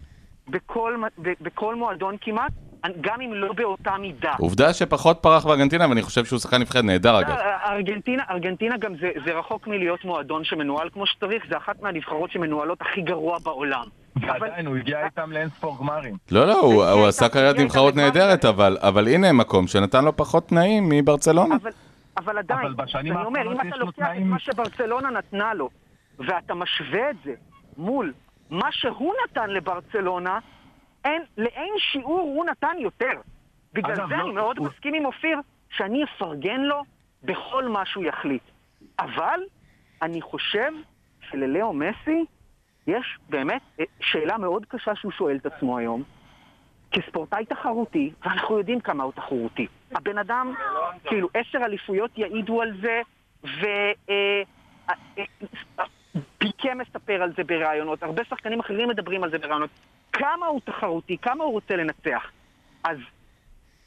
בכל, 0.49 0.97
בכל 1.41 1.74
מועדון 1.74 2.16
כמעט, 2.20 2.53
גם 3.01 3.20
אם 3.20 3.35
לא 3.35 3.53
באותה 3.53 3.91
מידה. 4.01 4.33
עובדה 4.39 4.72
שפחות 4.72 5.18
פרח 5.20 5.47
בארגנטינה, 5.47 5.89
ואני 5.89 6.03
חושב 6.03 6.24
שהוא 6.24 6.39
שחקן 6.39 6.61
נבחרת 6.61 6.85
נהדר 6.85 7.20
אגב. 7.20 7.29
לא, 7.31 7.43
ארגנטינה, 7.72 8.22
ארגנטינה 8.31 8.76
גם 8.76 8.93
זה, 9.01 9.11
זה 9.24 9.39
רחוק 9.39 9.66
מלהיות 9.66 10.05
מועדון 10.05 10.45
שמנוהל 10.45 10.89
כמו 10.93 11.07
שצריך, 11.07 11.43
זה 11.51 11.57
אחת 11.57 11.83
מהנבחרות 11.83 12.31
שמנוהלות 12.31 12.81
הכי 12.83 13.03
גרוע 13.03 13.39
בעולם. 13.39 13.85
אבל, 14.16 14.39
ועדיין, 14.41 14.66
הוא 14.66 14.76
הגיע 14.76 15.05
איתם 15.05 15.33
לאין 15.33 15.49
ספור 15.49 15.76
גמרים. 15.81 16.14
לא, 16.31 16.47
לא, 16.47 16.61
הוא- 16.61 16.85
הוא 16.85 17.03
זה- 17.03 17.09
עשה 17.09 17.29
קריירת 17.29 17.57
זה- 17.57 17.64
נבחרות 17.64 17.97
נהדרת, 17.97 18.45
אבל 18.45 18.76
אבל 18.81 19.09
הנה 19.09 19.33
מקום 19.33 19.66
שנתן 19.66 20.05
לו 20.05 20.16
פחות 20.16 20.49
תנאים 20.49 20.89
מברצלונה. 20.89 21.55
אבל, 21.62 21.70
אבל 22.16 22.39
עדיין, 22.39 22.68
אני 22.95 23.11
אומר, 23.11 23.53
אם 23.53 23.68
אתה 23.68 23.76
לוקח 23.76 24.07
את 24.16 24.22
מה 24.22 24.39
שברצלונה 24.39 25.11
נתנה 25.11 25.55
לו, 25.55 25.70
ואתה 26.18 26.55
משווה 26.55 27.11
את 27.11 27.16
זה 27.24 27.33
מול 27.76 28.12
מה 28.51 28.68
שהוא 28.70 29.12
נתן 29.24 29.51
לברצלונה, 29.51 30.39
אין, 31.09 31.22
לאין 31.38 31.72
שיעור 31.78 32.20
הוא 32.20 32.44
נתן 32.44 32.76
יותר. 32.78 33.12
בגלל 33.72 33.94
זה 33.96 34.02
לא- 34.02 34.22
אני 34.22 34.30
מאוד 34.30 34.59
הוא- 34.59 34.66
מסכים 34.66 34.94
עם 34.94 35.04
אופיר, 35.04 35.38
שאני 35.70 36.04
אפרגן 36.04 36.61
לו 36.61 36.82
בכל 37.22 37.68
מה 37.68 37.86
שהוא 37.86 38.04
יחליט. 38.04 38.42
אבל 38.98 39.40
אני 40.02 40.20
חושב 40.22 40.72
שללאו 41.30 41.72
מסי 41.72 42.24
יש 42.86 43.18
באמת 43.28 43.62
אה, 43.80 43.84
שאלה 44.00 44.38
מאוד 44.38 44.66
קשה 44.66 44.94
שהוא 44.94 45.12
שואל 45.12 45.36
את 45.36 45.46
עצמו 45.46 45.78
היום. 45.78 46.02
כספורטאי 46.90 47.44
תחרותי, 47.46 48.12
ואנחנו 48.22 48.59
יודעים 48.59 48.80
כמה 48.80 49.04
הוא 49.04 49.12
תחרותי. 49.12 49.66
הבן 49.94 50.18
אדם, 50.18 50.54
כאילו, 51.04 51.28
עשר 51.34 51.59
אליפויות 51.64 52.18
יעידו 52.18 52.62
על 52.62 52.72
זה, 52.82 53.00
ופיקה 56.38 56.74
מספר 56.74 57.22
על 57.22 57.32
זה 57.36 57.44
בראיונות, 57.44 58.02
הרבה 58.02 58.24
שחקנים 58.24 58.61
אחרים 58.61 58.88
מדברים 58.88 59.24
על 59.24 59.30
זה 59.30 59.38
בראיונות. 59.38 59.70
כמה 60.19 60.47
הוא 60.47 60.61
תחרותי, 60.64 61.19
כמה 61.19 61.45
הוא 61.45 61.53
רוצה 61.53 61.77
לנצח. 61.77 62.31
אז 62.85 62.99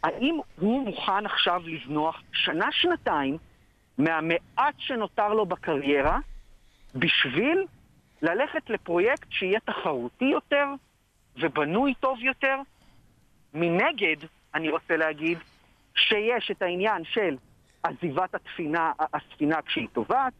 האם 0.03 0.39
הוא 0.59 0.85
מוכן 0.85 1.25
עכשיו 1.25 1.61
לזנוח 1.65 2.21
שנה-שנתיים 2.33 3.37
מהמעט 3.97 4.75
שנותר 4.77 5.33
לו 5.33 5.45
בקריירה 5.45 6.19
בשביל 6.95 7.65
ללכת 8.21 8.69
לפרויקט 8.69 9.27
שיהיה 9.31 9.59
תחרותי 9.59 10.25
יותר 10.25 10.65
ובנוי 11.37 11.93
טוב 11.93 12.19
יותר? 12.19 12.55
מנגד, 13.53 14.15
אני 14.55 14.69
רוצה 14.69 14.97
להגיד 14.97 15.37
שיש 15.95 16.51
את 16.51 16.61
העניין 16.61 17.03
של 17.03 17.35
עזיבת 17.83 18.35
התפינה, 18.35 18.91
הספינה 19.13 19.61
כשהיא 19.61 19.87
טובעת, 19.93 20.33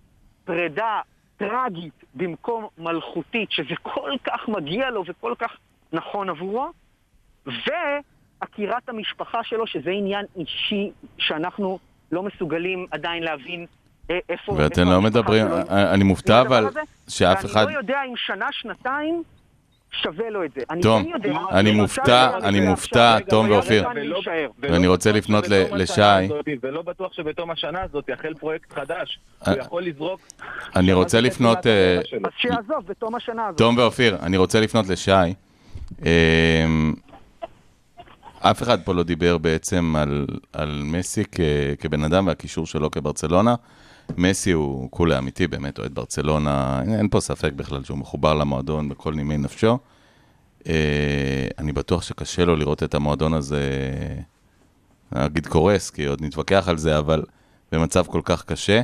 פרידה 0.46 1.02
טרגית 1.38 2.04
במקום 2.16 2.68
מלכותית, 2.78 3.52
שזה 3.52 3.76
כל 3.82 4.12
כך 4.24 4.48
מגיע 4.48 4.90
לו 4.90 5.04
וכל 5.08 5.34
כך 5.40 5.58
נכון 5.94 6.30
עבורו, 6.30 6.72
ועקירת 7.46 8.90
המשפחה 8.90 9.44
שלו, 9.44 9.68
שזה 9.68 9.90
עניין 9.90 10.26
אישי 10.36 10.92
שאנחנו 11.18 11.80
לא 12.12 12.24
מסוגלים 12.24 12.86
עדיין 12.92 13.24
להבין 13.24 13.66
אה, 14.12 14.20
איפה... 14.30 14.52
ואתם 14.52 14.82
איפה 14.82 14.92
לא 14.92 15.02
מדברים, 15.02 15.48
שלו. 15.48 15.62
אני 15.70 16.04
מופתע 16.04 16.42
אבל 16.42 16.68
שאף 17.08 17.46
אחד... 17.46 17.62
ואני 17.62 17.74
לא 17.74 17.80
יודע 17.80 18.00
אם 18.08 18.14
שנה, 18.16 18.48
שנתיים 18.52 19.24
שווה 19.92 20.30
לו 20.30 20.44
את 20.44 20.52
זה. 20.54 20.62
אני 20.70 20.82
תום, 20.82 21.04
כן 21.04 21.10
יודע... 21.10 21.40
אני 21.52 21.72
מופתע, 21.72 22.38
אני 22.44 22.60
מופתע, 22.60 23.20
תום 23.20 23.50
ואופיר. 23.50 23.88
ואני 24.60 24.88
רוצה 24.88 25.12
לפנות 25.12 25.48
לשי. 25.48 26.02
ולא 26.62 26.82
בטוח 26.82 27.14
שבתום 27.14 27.52
השנה 27.52 27.82
הזאת 27.82 28.10
יחל 28.10 28.34
פרויקט 28.34 28.74
חדש. 28.74 29.20
אה, 29.48 29.54
הוא 29.54 29.62
יכול 29.62 29.84
לזרוק... 29.84 30.22
אני 30.76 30.94
רוצה 30.94 31.22
לפנות, 31.22 31.68
אה. 31.68 31.98
אז 31.98 32.32
שיעזוב 32.38 32.86
בתום 32.88 33.16
השנה 33.16 33.48
הזאת. 33.48 33.58
תום 33.58 33.78
ואופיר, 33.78 34.18
אני 34.22 34.38
רוצה 34.38 34.60
לפנות 34.60 34.90
לשי. 34.90 35.12
אמ, 36.00 36.94
אף 38.40 38.64
אחד 38.64 38.82
פה 38.84 38.94
לא 38.94 39.04
דיבר 39.04 39.38
בעצם 39.38 39.96
על, 39.98 40.28
על 40.54 40.82
מסי 40.86 41.24
כ, 41.32 41.40
כבן 41.80 42.04
אדם 42.04 42.28
והקישור 42.28 42.66
שלו 42.66 42.92
כברצלונה. 42.92 43.56
מסי 44.18 44.52
הוא 44.52 44.92
כולי 44.92 45.18
אמיתי, 45.18 45.48
באמת 45.48 45.80
אוהד 45.80 45.96
ברצלונה, 45.96 46.82
אין, 46.82 46.94
אין 46.94 47.10
פה 47.10 47.20
ספק 47.20 47.54
בכלל 47.54 47.84
שהוא 47.84 47.98
מחובר 47.98 48.34
למועדון 48.34 48.90
בכל 48.90 49.14
נימי 49.14 49.38
נפשו. 49.38 49.78
אה, 50.68 51.48
אני 51.58 51.74
בטוח 51.74 52.02
שקשה 52.02 52.46
לו 52.46 52.56
לראות 52.56 52.84
את 52.84 52.96
המועדון 52.96 53.34
הזה, 53.34 53.70
אני 55.16 55.26
אגיד 55.26 55.48
קורס, 55.48 55.90
כי 55.90 56.06
עוד 56.06 56.22
נתווכח 56.22 56.68
על 56.68 56.78
זה, 56.78 56.98
אבל 56.98 57.24
במצב 57.72 58.06
כל 58.08 58.22
כך 58.26 58.46
קשה. 58.46 58.82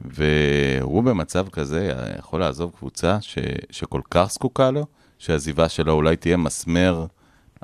והוא 0.00 1.02
במצב 1.02 1.48
כזה 1.48 1.92
יכול 2.18 2.40
לעזוב 2.40 2.72
קבוצה 2.78 3.18
ש, 3.20 3.38
שכל 3.70 4.00
כך 4.10 4.28
זקוקה 4.32 4.70
לו, 4.70 4.86
שהעזיבה 5.18 5.68
שלו 5.68 5.92
אולי 5.92 6.16
תהיה 6.16 6.36
מסמר 6.36 7.06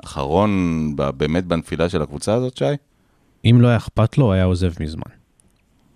אחרון 0.03 0.93
באמת 0.95 1.45
בנפילה 1.45 1.89
של 1.89 2.01
הקבוצה 2.01 2.33
הזאת, 2.33 2.57
שי? 2.57 2.65
אם 3.45 3.61
לא 3.61 3.67
היה 3.67 3.77
אכפת 3.77 4.17
לו, 4.17 4.33
היה 4.33 4.43
עוזב 4.43 4.71
מזמן. 4.79 5.11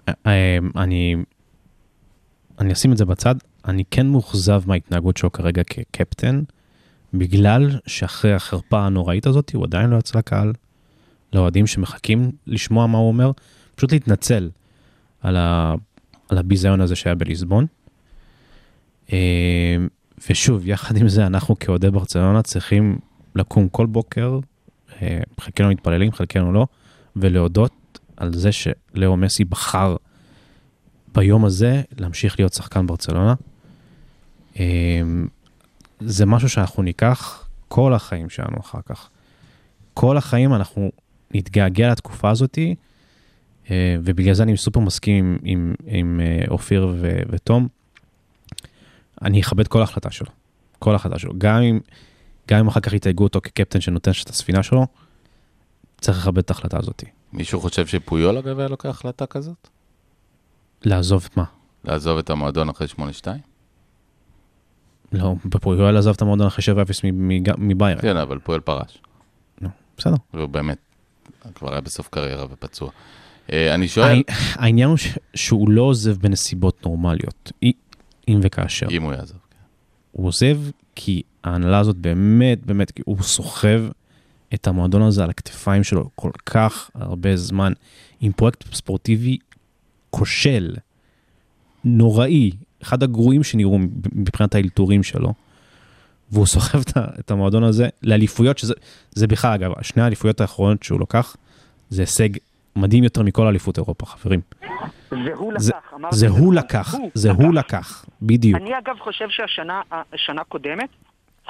אה, 0.09 0.13
אה, 0.27 0.57
אני, 0.75 1.15
אני 2.59 2.73
אשים 2.73 2.91
את 2.91 2.97
זה 2.97 3.05
בצד, 3.05 3.35
אני 3.65 3.83
כן 3.91 4.07
מאוכזב 4.07 4.61
מההתנהגות 4.65 5.17
שלו 5.17 5.31
כרגע 5.31 5.63
כקפטן, 5.63 6.41
בגלל 7.13 7.79
שאחרי 7.87 8.33
החרפה 8.33 8.85
הנוראית 8.85 9.27
הזאת, 9.27 9.51
הוא 9.55 9.63
עדיין 9.63 9.89
לא 9.89 9.97
יצא 9.97 10.17
לקהל, 10.17 10.53
לאוהדים 11.33 11.67
שמחכים 11.67 12.31
לשמוע 12.47 12.87
מה 12.87 12.97
הוא 12.97 13.07
אומר, 13.07 13.31
פשוט 13.75 13.91
להתנצל 13.91 14.49
על, 15.21 15.37
ה, 15.37 15.75
על 16.29 16.37
הביזיון 16.37 16.81
הזה 16.81 16.95
שהיה 16.95 17.15
בליסבון. 17.15 17.65
ושוב, 20.29 20.67
יחד 20.67 20.97
עם 20.97 21.09
זה, 21.09 21.27
אנחנו 21.27 21.59
כאוהדי 21.59 21.91
ברצלונה 21.91 22.41
צריכים 22.41 22.99
לקום 23.35 23.69
כל 23.69 23.85
בוקר, 23.85 24.39
אה, 25.01 25.19
חלקנו 25.39 25.69
מתפללים, 25.69 26.11
חלקנו 26.11 26.53
לא, 26.53 26.67
ולהודות 27.15 27.99
על 28.17 28.33
זה 28.33 28.49
שלאו 28.51 29.17
מסי 29.17 29.43
בחר 29.45 29.95
ביום 31.13 31.45
הזה 31.45 31.81
להמשיך 31.97 32.39
להיות 32.39 32.53
שחקן 32.53 32.87
ברצלונה. 32.87 33.33
אה, 34.59 35.01
זה 35.99 36.25
משהו 36.25 36.49
שאנחנו 36.49 36.83
ניקח 36.83 37.47
כל 37.67 37.93
החיים 37.93 38.29
שלנו 38.29 38.59
אחר 38.59 38.79
כך. 38.85 39.09
כל 39.93 40.17
החיים 40.17 40.53
אנחנו 40.53 40.91
נתגעגע 41.33 41.91
לתקופה 41.91 42.29
הזאתי, 42.29 42.75
אה, 43.71 43.95
ובגלל 44.03 44.33
זה 44.33 44.43
אני 44.43 44.57
סופר 44.57 44.79
מסכים 44.79 45.37
עם, 45.43 45.73
עם, 45.87 45.95
עם 45.97 46.21
אופיר 46.49 46.87
ו- 46.99 47.21
ותום. 47.29 47.67
אני 49.21 49.41
אכבד 49.41 49.67
כל 49.67 49.81
החלטה 49.81 50.11
שלו, 50.11 50.29
כל 50.79 50.95
החלטה 50.95 51.19
שלו. 51.19 51.33
גם 51.37 51.61
אם, 51.61 51.79
גם 52.47 52.59
אם 52.59 52.67
אחר 52.67 52.79
כך 52.79 52.93
יתייגו 52.93 53.23
אותו 53.23 53.41
כקפטן 53.41 53.81
שנותן 53.81 54.11
את 54.23 54.29
הספינה 54.29 54.63
שלו, 54.63 54.87
צריך 56.01 56.17
לכבד 56.17 56.37
את 56.37 56.49
ההחלטה 56.49 56.77
הזאת. 56.79 57.03
מישהו 57.33 57.61
חושב 57.61 57.87
שפויול 57.87 58.37
אגב 58.37 58.59
היה 58.59 58.67
לוקח 58.67 58.89
החלטה 58.89 59.25
כזאת? 59.25 59.67
לעזוב 60.81 61.27
את 61.29 61.37
מה? 61.37 61.43
לעזוב 61.83 62.17
את 62.17 62.29
המועדון 62.29 62.69
אחרי 62.69 62.87
8-2? 62.97 62.99
לא, 65.11 65.35
בפויול 65.45 65.97
עזב 65.97 66.09
את 66.11 66.21
המועדון 66.21 66.47
אחרי 66.47 66.75
7-0 66.75 66.77
מ- 67.03 67.27
מ- 67.27 67.67
מביירן. 67.67 68.01
כן, 68.01 68.17
אבל 68.17 68.39
פועל 68.39 68.59
פרש. 68.59 69.01
נו, 69.61 69.69
בסדר. 69.97 70.15
והוא 70.33 70.49
באמת 70.49 70.77
כבר 71.55 71.71
היה 71.71 71.81
בסוף 71.81 72.07
קריירה 72.07 72.45
ופצוע. 72.51 72.89
אה, 73.51 73.75
אני 73.75 73.87
שואל, 73.87 74.23
העניין 74.55 74.89
הוא 74.89 74.97
שהוא 75.33 75.69
לא 75.69 75.81
עוזב 75.81 76.17
בנסיבות 76.17 76.85
נורמליות, 76.85 77.51
אם 78.29 78.39
וכאשר. 78.43 78.87
אם 78.91 79.03
הוא 79.03 79.13
יעזוב. 79.13 79.37
כן. 79.49 79.57
הוא 80.11 80.27
עוזב 80.27 80.57
כי 80.95 81.21
ההנהלה 81.43 81.79
הזאת 81.79 81.95
באמת, 81.95 82.65
באמת, 82.65 82.91
כי 82.91 83.01
הוא 83.05 83.17
סוחב 83.21 83.81
את 84.53 84.67
המועדון 84.67 85.01
הזה 85.01 85.23
על 85.23 85.29
הכתפיים 85.29 85.83
שלו 85.83 86.09
כל 86.15 86.31
כך 86.45 86.91
הרבה 86.93 87.35
זמן, 87.35 87.73
עם 88.21 88.31
פרויקט 88.31 88.73
ספורטיבי 88.73 89.37
כושל, 90.09 90.75
נוראי, 91.83 92.51
אחד 92.83 93.03
הגרועים 93.03 93.43
שנראו 93.43 93.79
מבחינת 94.13 94.55
האלתורים 94.55 95.03
שלו. 95.03 95.33
והוא 96.31 96.45
סוחב 96.45 96.81
את 97.19 97.31
המועדון 97.31 97.63
הזה 97.63 97.87
לאליפויות, 98.03 98.57
שזה 98.57 98.73
זה 99.11 99.27
בכלל, 99.27 99.53
אגב, 99.53 99.71
שני 99.81 100.01
האליפויות 100.01 100.41
האחרונות 100.41 100.83
שהוא 100.83 101.01
לקח, 101.01 101.35
זה 101.89 102.01
הישג 102.01 102.29
מדהים 102.75 103.03
יותר 103.03 103.23
מכל 103.23 103.47
אליפות 103.47 103.77
אירופה, 103.77 104.05
חברים. 104.05 104.41
זה- 105.57 105.71
לקח, 105.71 105.93
אמרתי 105.93 106.15
זה 106.15 106.27
הוא 106.29 106.53
לקח, 106.53 106.93
זה 107.13 107.31
הוא 107.31 107.53
לקח, 107.53 108.05
בדיוק. 108.21 108.61
אני 108.61 108.77
אגב 108.77 108.95
חושב 108.99 109.25
שהשנה 109.29 109.81
השנה 110.13 110.41
הקודמת 110.41 110.89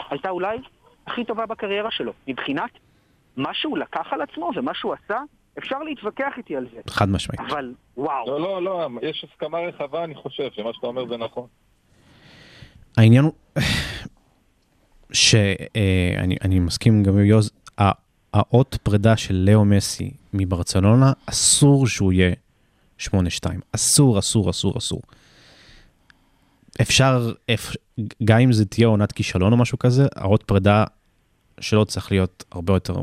הייתה 0.10 0.30
אולי 0.30 0.58
הכי 1.08 1.26
טובה 1.26 1.46
בקריירה 1.46 1.92
שלו. 1.92 2.12
מבחינת 2.28 2.70
מה 3.38 3.50
שהוא 3.54 3.78
לקח 3.78 4.06
על 4.12 4.22
עצמו 4.22 4.52
ומה 4.56 4.72
שהוא 4.74 4.94
עשה, 5.06 5.18
אפשר 5.58 5.80
להתווכח 5.80 6.34
איתי 6.38 6.56
על 6.56 6.68
זה. 6.74 6.82
חד 6.90 7.10
משמעית. 7.10 7.40
אבל 7.52 7.74
וואו, 7.98 8.26
לא, 8.28 8.40
לא, 8.40 8.64
לא, 8.64 8.90
יש 9.02 9.26
הסכמה 9.32 9.58
רחבה, 9.60 10.04
אני 10.04 10.16
חושב, 10.16 10.50
שמה 10.56 10.70
שאתה 10.74 10.88
אומר 10.88 11.08
זה 11.10 11.18
נכון. 11.18 11.48
העניין 12.98 13.24
הוא 13.24 13.34
שאני 15.14 16.36
אני 16.44 16.60
מסכים 16.60 17.04
גם 17.04 17.14
עם 17.18 17.26
יוז, 17.26 17.52
האות 18.34 18.78
פרידה 18.84 19.18
של 19.18 19.34
לאו 19.50 19.66
מסי 19.66 20.12
מברצלונה, 20.34 21.14
אסור 21.26 21.88
שהוא 21.88 22.14
יהיה 22.14 22.34
8-2. 23.02 23.10
אסור, 23.72 24.20
אסור, 24.20 24.50
אסור, 24.50 24.78
אסור. 24.78 25.02
אפשר, 26.82 27.34
אפ, 27.54 27.76
גם 28.24 28.40
אם 28.40 28.52
זה 28.52 28.66
תהיה 28.66 28.88
עונת 28.88 29.12
כישלון 29.12 29.52
או 29.54 29.58
משהו 29.58 29.80
כזה, 29.80 30.08
האות 30.16 30.44
פרידה 30.44 30.84
שלו 31.60 31.86
צריך 31.86 32.12
להיות 32.12 32.44
הרבה 32.52 32.74
יותר, 32.74 32.96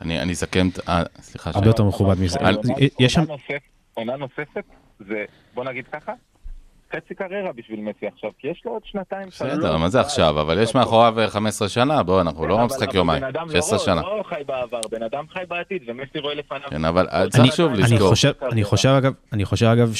אני 0.00 0.20
אני 0.22 0.32
אסכם, 0.32 0.68
את- 0.68 0.88
אה, 0.88 1.02
סליחה. 1.20 1.50
הרבה 1.54 1.66
יותר 1.66 1.84
מכובד 1.84 2.20
מזה. 2.20 2.38
יש 3.00 3.12
שם, 3.12 3.24
עונה 3.94 4.16
נוספת, 4.16 4.64
זה, 5.08 5.24
בוא 5.54 5.64
נגיד 5.64 5.84
ככה, 5.92 6.12
חצי 6.96 7.14
קריירה 7.14 7.52
בשביל 7.52 7.80
מסי 7.80 8.06
עכשיו, 8.06 8.30
כי 8.38 8.48
יש 8.48 8.62
לו 8.64 8.72
עוד 8.72 8.82
שנתיים. 8.84 9.28
בסדר, 9.28 9.60
שלוש. 9.60 9.80
מה 9.80 9.88
זה 9.88 10.00
עכשיו? 10.00 10.40
אבל 10.40 10.62
יש 10.62 10.74
מאחוריו 10.74 11.20
אה, 11.20 11.28
15 11.28 11.68
שנה, 11.68 12.02
בוא, 12.02 12.20
אנחנו 12.20 12.46
לא 12.46 12.66
משחק 12.66 12.94
יומיים, 12.94 13.20
בן 13.22 13.28
אדם 13.28 13.48
16 13.48 13.78
לא- 13.78 13.84
שנה. 13.84 14.00
לא 14.00 14.22
חי 14.28 14.42
בעבר, 14.46 14.80
בן 14.90 15.02
אדם 15.02 15.24
חי 15.32 15.42
בעתיד, 15.48 15.82
ומסי 15.86 16.18
רואה 16.18 16.34
לפניו. 16.34 16.68
כן, 16.70 16.84
אבל 16.84 17.06
אה, 17.12 17.28
צריך. 17.28 17.56
שוב 17.56 17.72
אני 17.72 17.82
לזכור. 17.82 18.08
חושב, 18.08 18.32
אני 18.52 18.64
חושב 18.64 18.88
אגב, 18.88 19.12
אני 19.32 19.44
חושב 19.44 19.66
אגב 19.66 19.92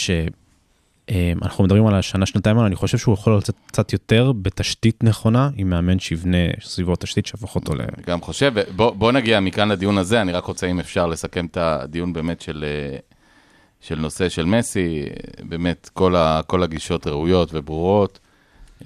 אה, 1.11 1.33
אנחנו 1.43 1.65
מדברים 1.65 1.87
על 1.87 1.95
השנה, 1.95 2.27
שנתיים 2.27 2.57
האלה, 2.57 2.67
אני 2.67 2.77
חושב 2.77 2.99
שהוא 2.99 3.15
יכול 3.15 3.37
לצאת 3.37 3.55
קצת 3.67 3.93
יותר 3.93 4.33
בתשתית 4.43 5.05
נכונה, 5.05 5.51
עם 5.57 5.71
מאמן 5.71 5.99
שיבנה 5.99 6.39
סביבו 6.61 6.97
תשתית 6.97 7.27
שהפוך 7.27 7.55
אותו 7.55 7.75
ל... 7.75 7.81
אני 7.81 8.03
גם 8.07 8.21
חושב, 8.21 8.53
בוא, 8.77 8.91
בוא 8.91 9.13
נגיע 9.13 9.41
מכאן 9.41 9.69
לדיון 9.69 9.99
הזה, 9.99 10.21
אני 10.21 10.33
רק 10.33 10.45
רוצה, 10.45 10.67
אם 10.67 10.81
אפשר, 10.81 11.07
לסכם 11.07 11.47
את 11.47 11.57
הדיון 11.57 12.13
באמת 12.13 12.41
של, 12.41 12.65
אה, 12.65 12.99
של 13.89 13.99
נושא 13.99 14.29
של 14.29 14.45
מסי, 14.45 15.03
באמת, 15.41 15.91
כל, 15.93 16.17
ה, 16.17 16.41
כל 16.47 16.63
הגישות 16.63 17.07
ראויות 17.07 17.51
וברורות. 17.53 18.19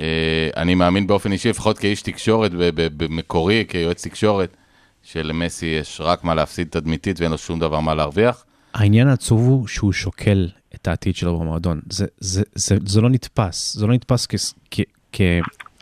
אה, 0.00 0.50
אני 0.56 0.74
מאמין 0.74 1.06
באופן 1.06 1.32
אישי, 1.32 1.48
לפחות 1.48 1.78
כאיש 1.78 2.02
תקשורת, 2.02 2.50
במקורי, 2.74 3.64
כיועץ 3.68 4.06
תקשורת, 4.06 4.56
שלמסי 5.02 5.66
יש 5.66 6.00
רק 6.04 6.24
מה 6.24 6.34
להפסיד 6.34 6.68
תדמיתית 6.70 7.20
ואין 7.20 7.30
לו 7.30 7.38
שום 7.38 7.58
דבר 7.58 7.80
מה 7.80 7.94
להרוויח. 7.94 8.44
העניין 8.74 9.08
העצוב 9.08 9.40
הוא 9.40 9.66
שהוא 9.66 9.92
שוקל 9.92 10.48
את 10.74 10.88
העתיד 10.88 11.16
שלו 11.16 11.38
במועדון. 11.38 11.80
זה, 11.90 12.06
זה, 12.18 12.42
זה, 12.54 12.76
זה 12.86 13.00
לא 13.00 13.10
נתפס, 13.10 13.76
זה 13.76 13.86
לא 13.86 13.94
נתפס 13.94 14.26
כ, 14.70 14.80
כ, 15.12 15.20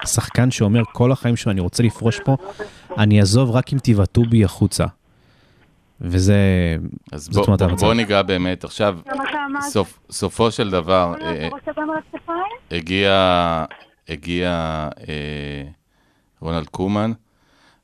כשחקן 0.01 0.51
שאומר 0.51 0.83
כל 0.93 1.13
החיים 1.13 1.37
שלו, 1.37 1.53
אני 1.53 1.61
רוצה 1.61 1.83
לפרוש 1.83 2.21
פה, 2.25 2.37
אני 2.99 3.21
אעזוב 3.21 3.51
רק 3.51 3.73
אם 3.73 3.79
תבעטו 3.83 4.23
בי 4.23 4.45
החוצה. 4.45 4.87
וזה, 6.01 6.37
אז 7.13 7.29
זאת 7.33 7.47
בוא, 7.47 7.57
המצב. 7.61 7.85
בוא 7.85 7.95
ניגע 7.95 8.23
באמת, 8.23 8.65
עכשיו, 8.65 8.99
סוף, 9.61 9.99
סופו 10.11 10.51
של 10.51 10.71
דבר, 10.71 11.15
אה, 11.21 11.49
הגיע, 12.71 13.65
הגיע 14.09 14.51
אה, 15.09 15.65
רונלד 16.41 16.67
קומן, 16.67 17.13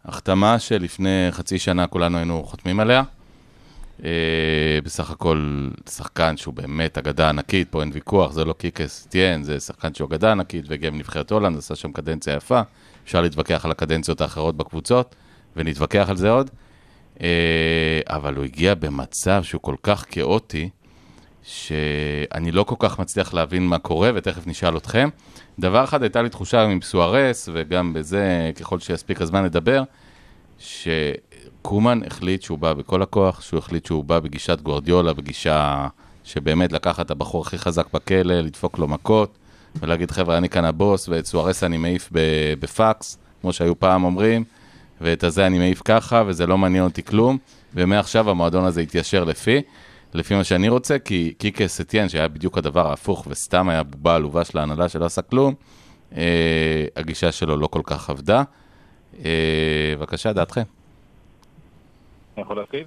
החתמה 0.04 0.58
שלפני 0.58 1.28
חצי 1.30 1.58
שנה 1.58 1.86
כולנו 1.86 2.18
היינו 2.18 2.42
חותמים 2.44 2.80
עליה. 2.80 3.02
אה, 4.04 4.78
בסך 4.84 5.10
הכל 5.10 5.68
שחקן 5.90 6.36
שהוא 6.36 6.54
באמת 6.54 6.98
אגדה 6.98 7.28
ענקית, 7.28 7.68
פה 7.70 7.80
אין 7.80 7.90
ויכוח, 7.92 8.32
זה 8.32 8.44
לא 8.44 8.52
קיקס 8.52 9.06
טיין, 9.06 9.42
זה 9.42 9.60
שחקן 9.60 9.94
שהוא 9.94 10.08
אגדה 10.08 10.32
ענקית 10.32 10.64
והגיע 10.68 10.90
מנבחרת 10.90 11.30
הולנד, 11.30 11.58
עשה 11.58 11.74
שם 11.74 11.92
קדנציה 11.92 12.34
יפה. 12.34 12.60
אפשר 13.04 13.20
להתווכח 13.20 13.64
על 13.64 13.70
הקדנציות 13.70 14.20
האחרות 14.20 14.56
בקבוצות, 14.56 15.14
ונתווכח 15.56 16.06
על 16.08 16.16
זה 16.16 16.30
עוד. 16.30 16.50
אה, 17.20 18.00
אבל 18.06 18.34
הוא 18.34 18.44
הגיע 18.44 18.74
במצב 18.74 19.42
שהוא 19.42 19.60
כל 19.62 19.76
כך 19.82 20.04
כאוטי, 20.10 20.68
שאני 21.42 22.52
לא 22.52 22.62
כל 22.62 22.76
כך 22.78 22.98
מצליח 22.98 23.34
להבין 23.34 23.66
מה 23.66 23.78
קורה, 23.78 24.10
ותכף 24.14 24.46
נשאל 24.46 24.76
אתכם. 24.76 25.08
דבר 25.58 25.84
אחד, 25.84 26.02
הייתה 26.02 26.22
לי 26.22 26.28
תחושה 26.28 26.62
עם 26.62 26.82
סוארס, 26.82 27.48
וגם 27.52 27.92
בזה, 27.92 28.50
ככל 28.56 28.78
שיספיק 28.78 29.20
הזמן 29.20 29.44
לדבר, 29.44 29.82
שקומן 30.58 32.00
החליט 32.06 32.42
שהוא 32.42 32.58
בא 32.58 32.72
בכל 32.72 33.02
הכוח, 33.02 33.40
שהוא 33.40 33.58
החליט 33.58 33.86
שהוא 33.86 34.04
בא 34.04 34.20
בגישת 34.20 34.60
גוורדיולה, 34.60 35.12
בגישה 35.12 35.88
שבאמת 36.24 36.72
לקחת 36.72 37.06
את 37.06 37.10
הבחור 37.10 37.42
הכי 37.42 37.58
חזק 37.58 37.86
בכלא, 37.92 38.34
לדפוק 38.34 38.78
לו 38.78 38.88
מכות, 38.88 39.38
ולהגיד, 39.80 40.10
חבר'ה, 40.10 40.38
אני 40.38 40.48
כאן 40.48 40.64
הבוס, 40.64 41.08
ואת 41.08 41.26
סוארס 41.26 41.64
אני 41.64 41.76
מעיף 41.76 42.10
בפקס, 42.60 43.18
כמו 43.40 43.52
שהיו 43.52 43.78
פעם 43.78 44.04
אומרים, 44.04 44.44
ואת 45.00 45.24
הזה 45.24 45.46
אני 45.46 45.58
מעיף 45.58 45.82
ככה, 45.84 46.22
וזה 46.26 46.46
לא 46.46 46.58
מעניין 46.58 46.84
אותי 46.84 47.02
כלום, 47.02 47.38
ומעכשיו 47.74 48.30
המועדון 48.30 48.64
הזה 48.64 48.82
יתיישר 48.82 49.24
לפי. 49.24 49.62
לפי 50.14 50.34
מה 50.34 50.44
שאני 50.44 50.68
רוצה, 50.68 50.98
כי 50.98 51.34
קיקה 51.38 51.68
סטיאן, 51.68 52.08
שהיה 52.08 52.28
בדיוק 52.28 52.58
הדבר 52.58 52.86
ההפוך, 52.90 53.26
וסתם 53.30 53.68
היה 53.68 53.82
בובה 53.82 54.14
עלובה 54.14 54.44
של 54.44 54.58
ההנהלה 54.58 54.88
שלא 54.88 55.04
עשה 55.04 55.22
כלום, 55.22 55.54
אה, 56.16 56.86
הגישה 56.96 57.32
שלו 57.32 57.56
לא 57.56 57.66
כל 57.66 57.82
כך 57.84 58.10
עבדה. 58.10 58.42
אה, 59.24 59.94
בבקשה, 59.98 60.32
דעתכם. 60.32 60.62
אני 62.36 62.42
יכול 62.42 62.56
להתחיל? 62.56 62.84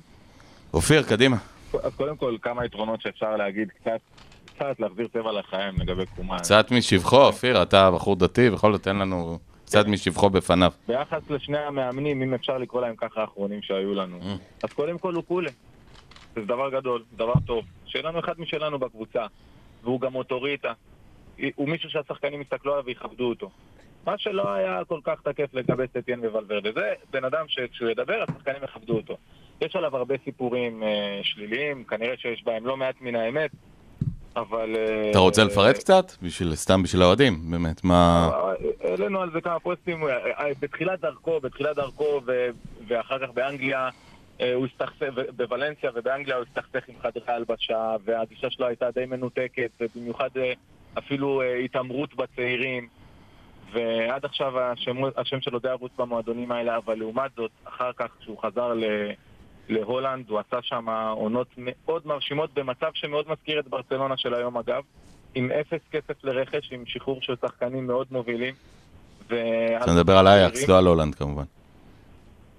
אופיר, 0.73 1.03
קדימה. 1.03 1.37
אז 1.83 1.91
קודם 1.95 2.17
כל, 2.17 2.37
כמה 2.41 2.65
יתרונות 2.65 3.01
שאפשר 3.01 3.35
להגיד, 3.35 3.69
קצת, 3.81 3.99
קצת 4.45 4.79
להחזיר 4.79 5.07
צבע 5.13 5.31
לחיים 5.31 5.73
לגבי 5.77 6.05
קומן. 6.15 6.37
קצת 6.37 6.71
משבחו, 6.71 7.21
אופיר, 7.21 7.61
אתה 7.61 7.91
בחור 7.91 8.15
דתי, 8.15 8.49
בכל 8.49 8.73
זאת 8.73 8.83
תן 8.83 8.95
לנו 8.95 9.39
קצת 9.68 9.88
משבחו 9.88 10.30
בפניו. 10.30 10.72
ביחס 10.88 11.30
לשני 11.30 11.57
המאמנים, 11.57 12.22
אם 12.22 12.34
אפשר 12.34 12.57
לקרוא 12.57 12.82
להם 12.82 12.95
ככה 12.95 13.22
האחרונים 13.22 13.61
שהיו 13.61 13.93
לנו. 13.93 14.20
אז 14.63 14.74
קודם 14.74 14.97
כל 14.97 15.13
הוא 15.13 15.24
קולה. 15.24 15.49
זה 16.36 16.41
דבר 16.41 16.70
גדול, 16.70 17.03
דבר 17.15 17.34
טוב. 17.45 17.65
שיהיה 17.86 18.05
לנו 18.05 18.20
אחד 18.20 18.39
משלנו 18.39 18.80
בקבוצה, 18.80 19.26
והוא 19.84 20.01
גם 20.01 20.15
אוטוריטה. 20.15 20.74
הוא 21.55 21.70
מישהו 21.70 21.89
שהשחקנים 21.89 22.41
יסתכלו 22.41 22.74
עליו 22.74 22.86
ויכבדו 22.86 23.30
אותו. 23.30 23.49
מה 24.05 24.18
שלא 24.18 24.53
היה 24.53 24.82
כל 24.88 24.99
כך 25.03 25.22
תקף 25.22 25.53
לגבי 25.53 25.84
סטיאן 25.97 26.20
וולברדה. 26.20 26.72
זה 26.72 26.93
בן 27.11 27.26
אדם 27.26 27.45
שכשהוא 27.47 27.89
ידבר, 27.89 28.24
השחקנים 28.30 28.63
יכבדו 28.63 28.95
אותו. 28.95 29.18
יש 29.61 29.76
עליו 29.76 29.97
הרבה 29.97 30.15
סיפורים 30.26 30.84
אה, 30.84 31.20
שליליים, 31.24 31.84
כנראה 31.84 32.18
שיש 32.18 32.43
בהם 32.43 32.65
לא 32.65 32.78
מעט 32.78 32.95
מן 33.01 33.15
האמת, 33.15 33.51
אבל... 34.38 34.75
אה, 34.75 35.11
אתה 35.11 35.19
רוצה 35.19 35.43
לפרט 35.43 35.77
קצת? 35.77 36.11
בשביל, 36.21 36.55
סתם 36.55 36.83
בשביל 36.83 37.01
האוהדים, 37.01 37.51
באמת, 37.51 37.83
מה... 37.83 38.29
העלינו 38.83 39.21
על 39.21 39.31
זה 39.31 39.41
כמה 39.41 39.59
פוסטים, 39.59 40.03
אה, 40.03 40.09
אה, 40.09 40.51
בתחילת 40.59 40.99
דרכו, 40.99 41.39
בתחילת 41.39 41.75
דרכו 41.75 42.21
ואחר 42.88 43.19
כך 43.19 43.33
באנגליה, 43.33 43.89
אה, 44.41 44.53
הוא 44.53 44.65
הסתכסך, 44.65 45.07
בוולנסיה 45.35 45.91
ובאנגליה 45.95 46.35
הוא 46.35 46.45
הסתכסך 46.49 46.89
עם 46.89 46.95
חדרי 47.01 47.23
הלבשה, 47.27 47.95
והגישה 48.05 48.49
שלו 48.49 48.67
הייתה 48.67 48.91
די 48.91 49.05
מנותקת, 49.05 49.71
ובמיוחד 49.81 50.29
אה, 50.38 50.53
אפילו 50.97 51.41
אה, 51.41 51.55
התעמרות 51.57 52.15
בצעירים, 52.15 52.88
ועד 53.73 54.25
עכשיו 54.25 54.59
השם, 54.59 54.97
השם 55.17 55.41
שלו 55.41 55.59
די 55.59 55.69
ארוץ 55.69 55.91
במועדונים 55.97 56.51
האלה, 56.51 56.77
אבל 56.77 56.95
לעומת 56.95 57.31
זאת, 57.35 57.51
אחר 57.63 57.91
כך 57.97 58.07
כשהוא 58.19 58.38
חזר 58.41 58.73
ל- 58.73 59.11
להולנד, 59.70 60.30
הוא 60.30 60.39
עשה 60.39 60.57
שם 60.61 60.86
עונות 61.11 61.47
מאוד 61.57 62.07
מרשימות, 62.07 62.53
במצב 62.53 62.91
שמאוד 62.93 63.26
מזכיר 63.30 63.59
את 63.59 63.68
ברצלונה 63.68 64.18
של 64.18 64.34
היום 64.34 64.57
אגב. 64.57 64.84
עם 65.36 65.51
אפס 65.51 65.82
כסף 65.91 66.24
לרכש, 66.24 66.72
עם 66.72 66.84
שחרור 66.86 67.22
של 67.22 67.36
שחקנים 67.41 67.88
מאוד 67.88 68.07
מובילים. 68.11 68.53
ו- 69.30 69.84
אתה 69.84 69.91
מדבר 69.91 70.18
על 70.18 70.28
אייקס, 70.28 70.68
לא 70.68 70.78
על 70.78 70.86
הולנד 70.88 71.15
כמובן. 71.15 71.43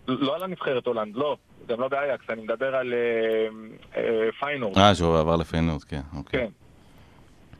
לא 0.08 0.36
על 0.36 0.42
הנבחרת 0.42 0.86
הולנד, 0.86 1.16
לא. 1.16 1.36
גם 1.68 1.80
לא 1.80 1.88
באייקס, 1.88 2.30
אני 2.30 2.42
מדבר 2.42 2.76
על 2.76 2.94
אה, 2.94 3.48
אה, 3.96 4.28
פיינורד. 4.40 4.78
אה, 4.78 4.94
שהוא 4.94 5.18
עבר 5.18 5.36
לפיינורד, 5.36 5.82
כן, 5.84 6.00
אוקיי. 6.16 6.40
כן. 6.40 6.50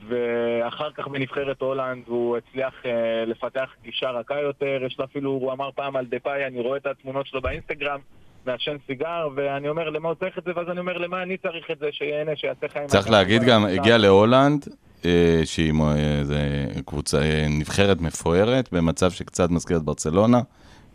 ואחר 0.09 0.91
כך 0.93 1.09
בנבחרת 1.09 1.61
הולנד 1.61 2.03
הוא 2.07 2.37
הצליח 2.37 2.75
אה, 2.87 3.25
לפתח 3.27 3.71
גישה 3.83 4.11
רכה 4.11 4.41
יותר, 4.41 4.81
יש 4.87 4.99
לו 4.99 5.05
אפילו, 5.05 5.31
הוא 5.31 5.53
אמר 5.53 5.71
פעם 5.75 5.97
על 5.97 6.07
דפאי, 6.07 6.47
אני 6.47 6.61
רואה 6.61 6.77
את 6.77 6.87
התמונות 6.87 7.27
שלו 7.27 7.41
באינסטגרם, 7.41 8.01
מעשן 8.47 8.77
סיגר, 8.87 9.29
ואני 9.35 9.69
אומר, 9.69 9.91
למה 9.91 10.09
הוא 10.09 10.15
צריך 10.15 10.39
את 10.39 10.45
זה? 10.45 10.51
ואז 10.57 10.69
אני 10.69 10.81
אומר, 10.81 10.99
למה 10.99 11.23
אני 11.23 11.37
צריך 11.37 11.71
את 11.71 11.79
זה? 11.79 11.87
שיהנה, 11.93 12.37
שיעשה 12.37 12.69
חיים... 12.69 12.87
צריך 12.87 13.11
להגיד 13.11 13.43
גם, 13.43 13.65
הגיע 13.67 13.99
להולנד, 13.99 14.69
אה, 15.05 15.41
שהיא 15.45 15.73
אה, 15.83 16.83
קבוצה, 16.87 17.23
אה, 17.23 17.47
נבחרת 17.51 18.01
מפוארת, 18.01 18.69
במצב 18.73 19.11
שקצת 19.11 19.51
מזכיר 19.51 19.77
את 19.77 19.83
ברצלונה, 19.83 20.41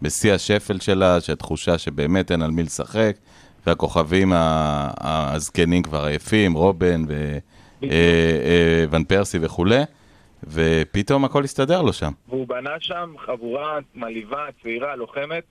בשיא 0.01 0.33
השפל 0.33 0.79
שלה, 0.79 1.21
שהתחושה 1.21 1.77
שבאמת 1.77 2.31
אין 2.31 2.41
על 2.41 2.51
מי 2.51 2.63
לשחק, 2.63 3.15
והכוכבים 3.67 4.31
הזקנים 4.35 5.83
כבר 5.83 6.05
עייפים, 6.05 6.53
רובן 6.53 7.05
וואן 8.89 9.03
פרסי 9.03 9.37
וכולי, 9.41 9.81
ופתאום 10.43 11.25
הכל 11.25 11.43
הסתדר 11.43 11.81
לו 11.81 11.93
שם. 11.93 12.11
והוא 12.27 12.47
בנה 12.47 12.69
שם 12.79 13.13
חבורה 13.25 13.79
מלאיבה, 13.95 14.45
צעירה, 14.63 14.95
לוחמת. 14.95 15.43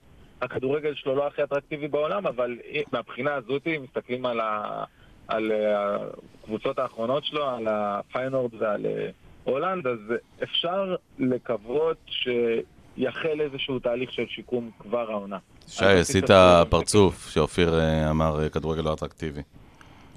הכדורגל 0.43 0.95
שלו 0.95 1.17
לא 1.17 1.27
הכי 1.27 1.43
אטרקטיבי 1.43 1.89
בעולם, 1.89 2.27
אבל 2.27 2.59
מהבחינה 2.93 3.35
הזאת, 3.35 3.67
אם 3.67 3.83
מסתכלים 3.83 4.27
על, 4.27 4.41
ה... 4.41 4.85
על 5.29 5.53
אה, 5.53 5.97
הקבוצות 6.43 6.79
האחרונות 6.79 7.25
שלו, 7.25 7.51
על 7.51 7.67
הפיינורד 7.71 8.55
ועל 8.59 8.87
אה, 8.87 9.11
הולנד, 9.45 9.87
אז 9.87 9.99
אפשר 10.43 10.95
לקוות 11.19 11.97
שיחל 12.07 13.41
איזשהו 13.41 13.79
תהליך 13.79 14.13
של 14.13 14.25
שיקום 14.29 14.71
כבר 14.79 15.11
העונה. 15.11 15.39
שי, 15.69 15.85
עשית 15.85 16.25
הספורט. 16.31 16.71
פרצוף 16.71 17.31
שאופיר 17.31 17.79
אה, 17.79 18.11
אמר 18.11 18.49
כדורגל 18.49 18.83
לא 18.83 18.95
אטרקטיבי. 18.95 19.43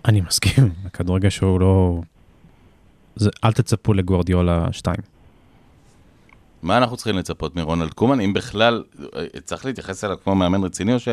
אני 0.06 0.22
מסכים, 0.22 0.64
הכדורגל 0.88 1.30
שהוא 1.30 1.60
לא... 1.60 2.02
זה, 3.16 3.30
אל 3.44 3.52
תצפו 3.52 3.94
לגוורדיולה 3.94 4.68
2. 4.72 4.96
מה 6.66 6.78
אנחנו 6.78 6.98
צריכים 6.98 7.18
לצפות 7.18 7.56
מרונלד 7.56 7.94
קומן, 7.94 8.20
אם 8.20 8.34
בכלל, 8.34 8.84
אה, 9.16 9.26
צריך 9.44 9.66
להתייחס 9.66 10.04
אליו 10.04 10.18
כמו 10.24 10.36
מאמן 10.36 10.64
רציני, 10.64 10.94
או, 10.94 11.00
ש... 11.00 11.08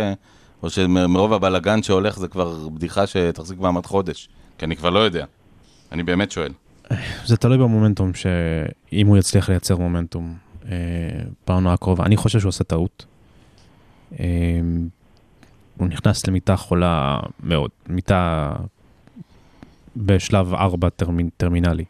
או 0.63 0.71
שמרוב 0.71 1.33
הבלגן 1.33 1.83
שהולך 1.83 2.19
זה 2.19 2.29
כבר 2.29 2.69
בדיחה 2.69 3.07
שתחזיק 3.07 3.59
מעמד 3.59 3.87
חודש? 3.87 4.29
כי 4.59 4.65
אני 4.65 4.77
כבר 4.77 4.91
לא 4.91 4.99
יודע. 4.99 5.25
אני 5.93 6.03
באמת 6.03 6.31
שואל. 6.31 6.53
זה 7.27 7.37
תלוי 7.37 7.59
במומנטום, 7.59 8.15
שאם 8.15 9.07
הוא 9.07 9.19
יצליח 9.19 9.49
לייצר 9.49 9.77
מומנטום 9.77 10.35
אה, 10.69 10.71
בעונה 11.47 11.73
הקרובה. 11.73 12.05
אני 12.05 12.17
חושב 12.17 12.41
שהוא 12.41 12.49
עושה 12.49 12.65
טעות. 12.65 13.07
אה, 14.21 14.27
הוא 15.77 15.89
נכנס 15.89 16.27
למיטה 16.27 16.57
חולה 16.57 17.21
מאוד, 17.43 17.71
מיטה 17.89 18.53
בשלב 19.97 20.55
4 20.55 20.89
טרמינ, 20.89 21.29
טרמינלי. 21.37 21.85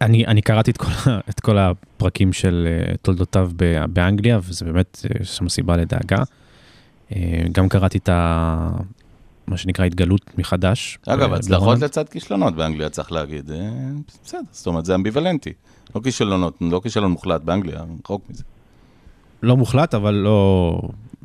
אני, 0.00 0.26
אני 0.26 0.42
קראתי 0.42 0.70
את 0.70 0.76
כל, 0.76 0.86
את 1.30 1.40
כל 1.40 1.58
הפרקים 1.58 2.32
של 2.32 2.68
אה, 2.70 2.94
תולדותיו 3.02 3.50
באנגליה, 3.88 4.38
וזה 4.42 4.64
באמת, 4.64 5.00
אה, 5.04 5.22
יש 5.22 5.36
שם 5.36 5.48
סיבה 5.48 5.76
לדאגה. 5.76 6.22
אה, 7.12 7.42
גם 7.52 7.68
קראתי 7.68 7.98
את, 7.98 8.08
ה, 8.08 8.70
מה 9.46 9.56
שנקרא 9.56 9.84
התגלות 9.84 10.38
מחדש. 10.38 10.98
אגב, 11.06 11.32
אה, 11.32 11.38
הצלחות. 11.38 11.78
לצד 11.78 12.08
כישלונות 12.08 12.54
באנגליה, 12.54 12.90
צריך 12.90 13.12
להגיד. 13.12 13.50
בסדר, 14.24 14.40
זאת 14.50 14.66
אומרת, 14.66 14.84
זה 14.84 14.94
אמביוולנטי. 14.94 15.52
לא 15.94 16.00
כישלונות, 16.00 16.58
לא 16.60 16.80
כישלון 16.82 17.10
מוחלט 17.10 17.40
באנגליה, 17.40 17.84
רחוק 18.04 18.22
מזה. 18.30 18.42
לא 19.42 19.56
מוחלט, 19.56 19.94
אבל 19.94 20.14
לא, 20.14 20.80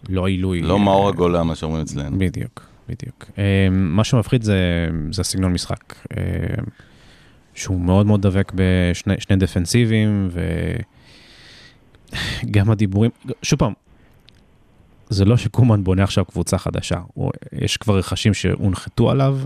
לא 0.10 0.28
עילוי. 0.28 0.62
לא 0.62 0.80
מאור 0.80 1.10
הגולה, 1.10 1.44
מה 1.44 1.56
שאומרים 1.56 1.82
אצלנו. 1.82 2.20
בדיוק, 2.20 2.66
בדיוק. 2.90 3.26
מה 3.72 4.04
שמפחיד 4.04 4.44
זה, 4.44 4.88
זה 5.12 5.22
הסגנון 5.22 5.54
משחק. 5.54 5.96
שהוא 7.60 7.82
מאוד 7.82 8.06
מאוד 8.06 8.22
דבק 8.22 8.52
בשני 8.56 9.14
שני 9.20 9.36
דפנסיבים, 9.36 10.30
וגם 12.44 12.72
הדיבורים, 12.72 13.12
שוב 13.44 13.60
פעם, 13.60 13.74
זה 15.10 15.26
לא 15.26 15.38
שקומן 15.38 15.84
בונה 15.84 16.04
עכשיו 16.04 16.26
קבוצה 16.26 16.58
חדשה, 16.58 17.00
הוא, 17.14 17.32
יש 17.54 17.78
כבר 17.78 17.98
רכשים 17.98 18.34
שהונחתו 18.34 19.12
עליו, 19.12 19.40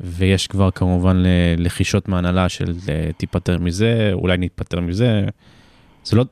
ויש 0.00 0.46
כבר 0.46 0.70
כמובן 0.70 1.22
לחישות 1.56 2.08
מהנהלה 2.08 2.48
של 2.48 2.74
אה, 2.88 3.10
תיפטר 3.16 3.58
מזה, 3.58 4.10
אולי 4.12 4.36
נתפטר 4.38 4.80
מזה. 4.80 5.24
זה 6.04 6.16
לא, 6.16 6.24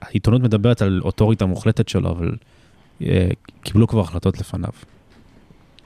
העיתונות 0.00 0.42
מדברת 0.42 0.82
על 0.82 1.00
אוטוריטה 1.04 1.46
מוחלטת 1.46 1.88
שלו, 1.88 2.10
אבל 2.10 2.36
אה, 3.02 3.28
קיבלו 3.62 3.88
כבר 3.88 4.00
החלטות 4.00 4.38
לפניו. 4.38 4.70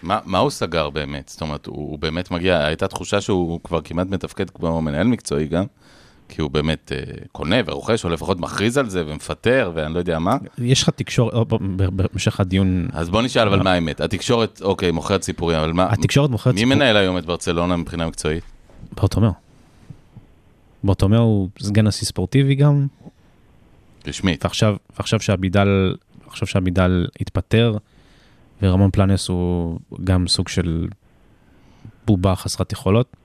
מה, 0.02 0.18
מה 0.24 0.38
הוא 0.38 0.50
סגר 0.50 0.90
באמת? 0.90 1.28
זאת 1.28 1.40
אומרת, 1.40 1.66
הוא, 1.66 1.76
הוא 1.76 1.98
באמת 1.98 2.30
מגיע, 2.30 2.64
הייתה 2.66 2.88
תחושה 2.88 3.20
שהוא 3.20 3.60
כבר 3.64 3.80
כמעט 3.80 4.06
מתפקד 4.06 4.50
כמו 4.50 4.82
מנהל 4.82 5.06
מקצועי 5.06 5.46
גם, 5.46 5.64
כי 6.28 6.40
הוא 6.40 6.50
באמת 6.50 6.92
אה, 6.94 6.98
קונה 7.32 7.56
ורוכש, 7.66 8.04
או 8.04 8.08
לפחות 8.10 8.40
מכריז 8.40 8.78
על 8.78 8.88
זה 8.88 9.02
ומפטר, 9.06 9.72
ואני 9.74 9.94
לא 9.94 9.98
יודע 9.98 10.18
מה. 10.18 10.36
יש 10.58 10.82
לך 10.82 10.90
תקשורת, 10.90 11.34
ב- 11.48 11.56
בהמשך 12.02 12.40
הדיון, 12.40 12.88
אז 12.92 13.10
בוא 13.10 13.22
נשאל, 13.22 13.48
אבל 13.48 13.62
מה 13.62 13.72
האמת? 13.72 14.00
התקשורת, 14.00 14.60
אוקיי, 14.62 14.90
מוכרת 14.90 15.22
סיפורים, 15.22 15.58
אבל 15.58 15.72
מה... 15.72 15.86
התקשורת 15.92 16.30
מוכרת 16.30 16.54
מי 16.54 16.60
סיפור- 16.60 16.74
מנהל 16.74 16.96
היום 16.96 17.18
את 17.18 17.26
ברצלונה 17.26 17.76
מבחינה 17.76 18.06
מקצועית? 18.06 18.44
ברטומאו. 18.96 19.30
ברטומאו 20.84 21.18
הוא 21.20 21.48
סגן 21.60 21.86
נשיא 21.86 22.06
ספורטיבי 22.06 22.54
גם, 22.54 22.86
רשמית. 24.06 24.44
ועכשיו, 24.44 24.76
ועכשיו 24.96 25.20
שאבידל 26.46 27.06
התפטר, 27.20 27.76
ורמון 28.62 28.90
פלנס 28.90 29.28
הוא 29.28 29.78
גם 30.04 30.28
סוג 30.28 30.48
של 30.48 30.88
בובה 32.06 32.34
חסרת 32.34 32.72
יכולות, 32.72 33.16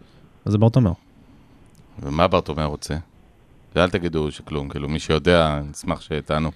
אז 0.46 0.52
זה 0.52 0.58
ברטומאו. 0.58 0.94
ומה 2.00 2.28
ברטומר 2.28 2.66
רוצה? 2.66 2.96
ואל 3.76 3.90
תגידו 3.90 4.32
שכלום, 4.32 4.70
כאילו, 4.70 4.90
מי 4.90 5.00
שיודע, 5.00 5.60
נשמח 5.70 6.02
שתענו. 6.02 6.52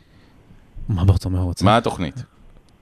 מה 0.90 1.06
ברטומאו 1.06 1.46
רוצה? 1.46 1.66
מה 1.66 1.78
התוכנית? 1.78 2.24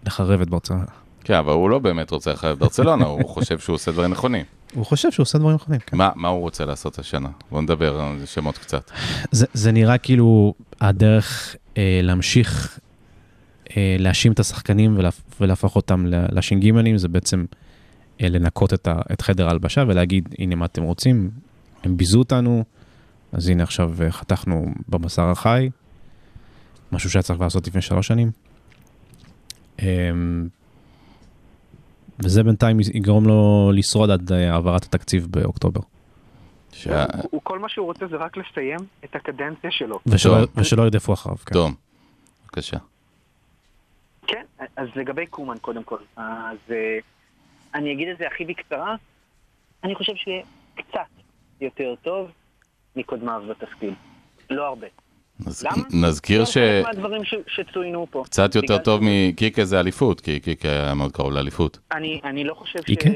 לחרב 0.06 0.41
את 0.41 0.50
ברצלונה. 0.50 0.86
כן, 1.24 1.34
אבל 1.34 1.54
הוא 1.54 1.70
לא 1.70 1.80
באמת 1.80 2.12
רוצה 2.12 2.34
לחייב 2.34 2.54
את 2.54 2.60
ברצלונה, 2.60 3.06
הוא 3.06 3.30
חושב 3.30 3.60
שהוא 3.60 3.74
עושה 3.74 3.91
דברים 3.91 4.12
נכונים. 4.12 4.46
הוא 4.74 4.86
חושב 4.86 5.12
שהוא 5.12 5.24
עושה 5.24 5.38
דברים 5.38 5.56
נכונים, 5.56 5.80
כן. 5.80 5.98
מה, 5.98 6.10
מה 6.16 6.28
הוא 6.28 6.41
רוצה 6.41 6.66
לעשות 6.66 7.00
השנה? 7.00 7.30
בואו 7.52 7.62
נדבר 7.62 8.00
על 8.00 8.26
שמות 8.26 8.58
קצת. 8.58 8.91
זה, 9.32 9.46
זה 9.54 9.72
נראה 9.72 9.98
כאילו 9.98 10.54
הדרך 10.82 11.56
אה, 11.78 12.00
להמשיך 12.04 12.80
להאשים 13.99 14.32
את 14.32 14.39
השחקנים 14.39 14.97
ולהפ, 14.97 15.21
ולהפוך 15.41 15.76
אותם 15.76 16.05
ל- 16.05 16.38
לש"גימלים, 16.38 16.97
זה 16.97 17.07
בעצם 17.07 17.45
אה, 18.21 18.30
לנקות 18.30 18.73
את, 18.73 18.88
ה, 18.88 18.95
את 19.13 19.21
חדר 19.21 19.47
ההלבשה 19.47 19.84
ולהגיד, 19.88 20.36
הנה 20.39 20.55
מה 20.55 20.65
אתם 20.65 20.84
רוצים, 20.84 21.30
הם 21.84 21.97
ביזו 21.97 22.19
אותנו, 22.19 22.63
אז 23.32 23.47
הנה 23.49 23.63
עכשיו 23.63 23.93
אה, 24.03 24.11
חתכנו 24.11 24.65
בבשר 24.89 25.23
החי, 25.23 25.69
משהו 26.91 27.09
שהיה 27.09 27.23
צריך 27.23 27.39
לעשות 27.41 27.67
לפני 27.67 27.82
שלוש 27.82 28.07
שנים. 28.07 28.32
אה, 29.80 30.09
וזה 32.19 32.43
בינתיים 32.43 32.78
יגרום 32.93 33.26
לו 33.28 33.71
לשרוד 33.76 34.09
עד 34.09 34.32
אה, 34.32 34.53
העברת 34.53 34.84
התקציב 34.84 35.28
באוקטובר. 35.30 35.82
שה... 36.71 37.03
הוא- 37.03 37.23
הוא- 37.32 37.41
כל 37.43 37.59
מה 37.59 37.69
שהוא 37.69 37.86
רוצה 37.86 38.07
זה 38.07 38.15
רק 38.15 38.38
לסיים 38.38 38.80
את 39.05 39.15
הקדנציה 39.15 39.71
שלו. 39.71 39.99
ושלא, 40.05 40.39
טוב. 40.45 40.49
ושלא 40.57 40.84
ירדפו 40.84 41.13
אחריו. 41.13 41.38
כן. 41.45 41.53
תום, 41.53 41.73
בבקשה. 42.45 42.78
כן, 44.28 44.45
אז 44.76 44.88
לגבי 44.95 45.26
קומן 45.26 45.57
קודם 45.61 45.84
כל, 45.84 45.97
אז 46.17 46.57
אה, 46.71 46.97
אני 47.76 47.93
אגיד 47.93 48.07
את 48.07 48.17
זה 48.17 48.28
הכי 48.28 48.45
בקצרה, 48.45 48.95
אני 49.84 49.95
חושב 49.95 50.15
שיהיה 50.15 50.43
קצת 50.76 50.99
יותר 51.61 51.95
טוב 52.01 52.32
מקודמיו 52.95 53.43
בתפקיד. 53.49 53.93
לא 54.49 54.67
הרבה. 54.67 54.88
נז... 55.39 55.63
למה? 55.63 56.07
נזכיר 56.07 56.39
גם 56.39 56.45
ש... 56.45 56.57
מהדברים 56.57 57.23
ש- 57.23 57.36
שצוינו 57.47 58.07
פה. 58.11 58.23
קצת 58.26 58.55
יותר 58.55 58.78
טוב 58.78 59.01
ש- 59.01 59.03
מקיקה 59.07 59.65
זה 59.65 59.80
אליפות, 59.80 60.21
כי 60.21 60.39
קיקה 60.39 60.69
היה 60.69 60.93
מאוד 60.93 61.11
קרוב 61.11 61.32
לאליפות. 61.34 61.80
אני, 61.91 62.21
אני 62.23 62.43
לא 62.43 62.53
חושב 62.53 62.80
ש... 62.82 62.89
איקה? 62.89 63.09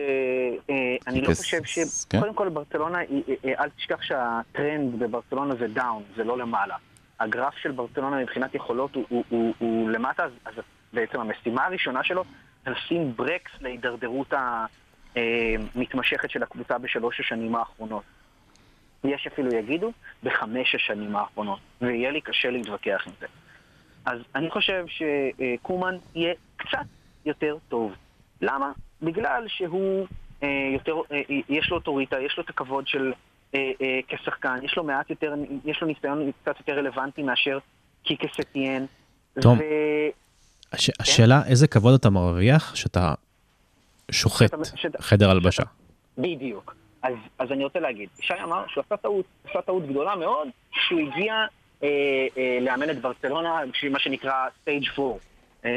אה, 0.70 0.95
אני 1.07 1.22
לא 1.22 1.28
חושב 1.34 1.64
ש... 1.66 1.80
כן. 2.10 2.20
קודם 2.20 2.34
כל 2.34 2.49
ברצלונה, 2.49 2.99
אה, 2.99 3.64
אל 3.64 3.70
תשכח 3.70 4.01
שהטרנד 4.01 4.99
בברצלונה 4.99 5.55
זה 5.55 5.68
down, 5.68 6.04
זה 6.16 6.24
לא 6.24 6.38
למעלה. 6.38 6.76
הגרף 7.20 7.53
של 7.62 7.72
ברצלונה 7.72 8.22
מבחינת 8.22 8.55
יכולות 8.55 8.95
הוא, 8.95 9.05
הוא, 9.10 9.24
הוא, 9.30 9.53
הוא 9.60 9.89
למטה, 9.89 10.24
אז 10.45 10.53
בעצם 10.94 11.20
המשימה 11.20 11.66
הראשונה 11.66 12.04
שלו 12.04 12.24
זה 12.66 12.72
לשים 12.72 13.14
ברקס 13.16 13.52
להידרדרות 13.62 14.34
המתמשכת 15.16 16.30
של 16.30 16.44
הקבוצה 16.44 16.78
בשלוש 16.78 17.20
השנים 17.20 17.56
האחרונות. 17.56 18.04
יש 19.04 19.28
אפילו 19.28 19.54
יגידו 19.54 19.92
בחמש 20.24 20.76
השנים 20.76 21.16
האחרונות, 21.16 21.60
ויהיה 21.82 22.12
לי 22.12 22.22
קשה 22.22 22.50
להתווכח 22.50 23.04
עם 23.08 23.14
זה. 23.20 23.28
אז 24.06 24.20
אני 24.36 24.50
חושב 24.50 24.86
שקומן 24.88 25.96
יהיה 26.16 26.34
קצת 26.58 26.86
יותר 27.26 27.58
טוב. 27.70 27.96
למה? 28.42 28.72
בגלל 29.02 29.44
שהוא 29.48 30.08
אה, 30.44 30.70
יותר, 30.74 30.96
אה, 31.12 31.22
יש 31.50 31.70
לו 31.70 31.78
אוטוריטה, 31.78 32.20
יש 32.20 32.38
לו 32.38 32.44
את 32.44 32.50
הכבוד 32.50 32.88
של 32.88 33.14
אה, 33.56 33.72
אה, 33.82 34.00
כשחקן, 34.08 34.56
יש 34.64 34.78
לו 34.78 34.84
מעט 34.84 35.10
יותר, 35.10 35.34
יש 35.66 35.82
לו 35.82 35.88
ניסיון 35.88 36.32
קצת 36.32 36.60
יותר 36.60 36.78
רלוונטי 36.78 37.24
מאשר 37.24 37.60
קיקה 38.04 38.28
סטיאן. 38.42 38.86
תום. 39.42 39.58
ו... 39.58 39.64
הש... 40.74 40.89
השאלה, 40.99 41.41
איזה 41.45 41.67
כבוד 41.67 41.93
אתה 41.93 42.09
מרוויח 42.09 42.76
שאתה 42.76 43.13
שוחט 44.11 44.49
שאתה- 44.49 44.78
שאתה- 44.78 45.01
חדר 45.01 45.30
הלבשה. 45.30 45.63
בדיוק. 46.17 46.76
אז, 47.03 47.13
אז 47.39 47.51
אני 47.51 47.63
רוצה 47.63 47.80
להגיד, 47.80 48.09
שי 48.22 48.34
אמר 48.43 48.63
שהוא 48.67 48.84
עשה 48.86 48.97
טעות, 48.97 49.26
עשה 49.49 49.61
טעות 49.61 49.88
גדולה 49.88 50.15
מאוד, 50.15 50.47
שהוא 50.72 50.99
הגיע 50.99 51.34
אה, 51.84 51.88
אה, 52.38 52.57
לאמן 52.61 52.89
את 52.89 53.01
ברצלונה, 53.01 53.59
מה 53.91 53.99
שנקרא 53.99 54.34
סטייג' 54.61 54.86
4. 54.99 55.13
אה, 55.65 55.72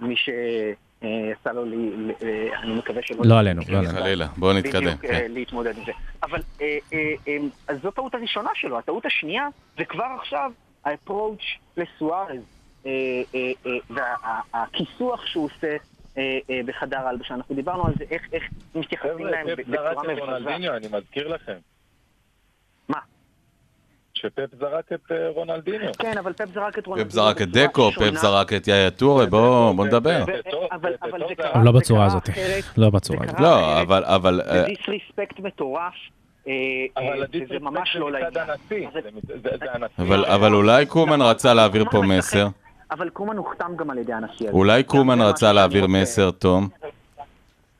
מי 0.00 0.14
שעשה 0.16 1.52
לו, 1.52 1.64
לי, 1.64 1.76
ל- 1.96 2.10
אה, 2.22 2.60
אני 2.62 2.74
מקווה 2.74 3.02
שלא... 3.04 3.20
לא 3.24 3.38
עלינו, 3.38 3.62
לא 3.68 3.78
עלינו. 3.78 3.92
חלילה, 3.98 4.26
בואו 4.36 4.52
נתקדם. 4.52 4.80
בדיוק, 4.84 5.04
אה, 5.04 5.10
כן. 5.20 5.32
להתמודד 5.32 5.78
עם 5.78 5.84
זה. 5.86 5.92
אבל 6.22 6.40
אה, 6.60 6.78
אה, 6.92 6.98
אה, 7.28 7.36
אז 7.68 7.76
זו 7.82 7.90
טעות 7.90 8.14
הראשונה 8.14 8.50
שלו. 8.54 8.78
הטעות 8.78 9.06
השנייה 9.06 9.48
זה 9.78 9.84
כבר 9.84 10.06
עכשיו 10.20 10.52
ה-approach 10.84 11.44
לסוארז, 11.76 12.30
אה, 12.30 12.36
אה, 12.36 12.36
אה, 12.36 12.38
והכיסוח 13.90 15.26
שהוא 15.26 15.44
עושה 15.44 15.76
אה, 16.18 16.22
אה, 16.50 16.60
בחדר 16.66 16.98
ההלבשה. 16.98 17.34
אנחנו 17.34 17.54
דיברנו 17.54 17.86
על 17.86 17.92
זה, 17.98 18.04
איך 18.32 18.42
מתייחסים 18.74 19.10
חבר'ה, 19.14 19.30
להם 19.30 19.46
פפ 19.56 19.68
בצורה 19.68 19.94
זרק 19.94 20.04
את 20.04 20.08
מבזה. 20.10 20.20
רונלדיניו, 20.24 20.76
אני 20.76 20.86
מזכיר 20.92 21.28
לכם. 21.28 21.56
מה? 22.88 22.98
שפפ 24.14 24.54
זרק 24.60 24.92
את 24.92 25.12
אה, 25.12 25.28
רונלדיניו. 25.28 25.90
כן, 25.98 26.18
אבל 26.18 26.32
פפ 26.32 26.44
זרק 26.54 26.78
את 26.78 26.86
רונלדיניו 26.86 27.10
פפ 27.10 27.14
זרק 27.14 27.42
את 27.42 27.48
דקו. 27.50 27.90
פפ 27.92 28.14
זרק 28.14 28.52
את 28.52 28.68
יאיה 28.68 28.90
טורה, 28.90 29.26
בואו 29.26 29.74
בוא 29.74 29.86
נדבר. 29.86 30.24
זה 30.26 30.32
אבל 30.72 30.90
זה 30.90 30.96
זה 31.18 31.24
זה 31.28 31.34
קרה... 31.34 31.64
לא 31.64 31.72
זה 31.72 31.78
בצורה 31.78 32.04
הזאת. 32.06 32.28
לא 32.76 32.90
בצורה 32.90 33.18
זה 33.18 33.24
הזאת. 33.26 33.40
לא. 33.40 33.80
אבל, 33.82 34.40
זה 34.44 34.60
אה, 34.60 34.64
דיסריספקט 34.64 35.40
מטורף. 35.40 35.92
אה, 36.48 36.52
אה, 36.98 37.22
הדיסרספקט 37.22 37.60
ממש 37.62 37.90
זה 37.94 37.98
לא 37.98 38.12
לעניין. 38.12 38.32
אבל- 38.36 38.54
זה- 38.92 39.00
זה- 39.42 39.56
זה 40.38 40.52
אולי 40.52 40.86
קומן 40.86 41.22
רצה 41.22 41.54
להעביר 41.54 41.84
פה 41.90 42.02
מסר. 42.02 42.48
אבל 42.90 43.08
קומן 43.08 43.36
הוחתם 43.36 43.76
גם 43.76 43.90
על 43.90 43.98
ידי 43.98 44.12
הנשיא 44.12 44.48
הזה. 44.48 44.56
אולי 44.58 44.82
קומן 44.82 45.20
רצה 45.20 45.52
להעביר 45.52 45.86
מסר, 45.86 46.30
תום. 46.30 46.68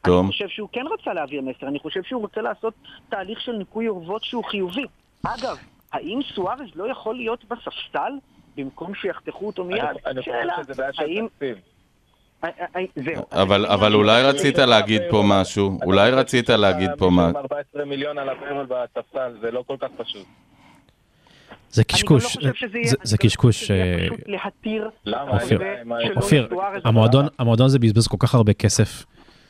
תום. 0.05 0.25
אני 0.25 0.33
חושב 0.33 0.49
שהוא 0.49 0.69
כן 0.73 0.85
רצה 1.01 1.13
להעביר 1.13 1.43
מסר, 1.43 1.69
אני 1.69 1.79
חושב 1.79 2.03
שהוא 2.03 2.21
רוצה 2.23 2.41
לעשות 2.41 2.75
תהליך 3.09 3.41
של 3.41 3.53
ניקוי 3.53 3.89
אורוות 3.89 4.25
שהוא 4.25 4.45
חיובי. 4.45 4.85
אגב, 5.27 5.57
האם 5.93 6.21
סוארז 6.35 6.69
לא 6.75 6.91
יכול 6.91 7.15
להיות 7.15 7.45
בספסל 7.45 8.13
במקום 8.57 8.95
שיחתכו 8.95 9.47
אותו 9.47 9.65
מיד? 9.65 9.79
אני- 9.85 9.99
אני 10.07 10.21
חושב. 10.21 10.33
שזה 10.63 10.75
בעיה 10.75 10.93
של 10.93 11.03
תקציב. 11.29 11.57
אה, 12.45 12.49
אה, 12.61 12.81
אה. 13.33 13.43
אבל, 13.43 13.67
אבל 13.67 13.95
אולי 13.95 14.23
רצית 14.23 14.59
להגיד 14.59 15.03
פה 15.11 15.23
משהו, 15.27 15.79
אולי 15.85 16.11
רצית 16.11 16.49
להגיד 16.51 16.91
פה. 16.99 17.11
משהו. 17.13 17.39
14 17.39 17.85
מיליון 17.85 18.19
על 18.19 18.29
הפרל 18.29 18.67
בספסל, 18.69 19.33
זה 19.41 19.51
לא 19.51 19.65
כל 19.67 19.77
כך 19.81 19.89
פשוט. 19.97 20.27
זה 21.75 21.85
קשקוש, 21.85 22.37
לא 22.37 22.43
זה- 22.43 22.49
אני 22.79 22.85
זה 23.03 23.19
קשקוש, 23.19 23.71
אה, 23.71 23.97
פשוט 24.11 24.21
להתיר 24.29 24.91
למה? 25.07 25.31
אופיר, 25.31 25.61
אופיר, 26.17 26.49
המועדון, 26.85 27.27
המועדון 27.39 27.67
הזה 27.67 27.79
בזבז 27.79 28.07
כל 28.07 28.17
כך 28.21 28.35
הרבה 28.35 28.53
כסף, 28.53 29.05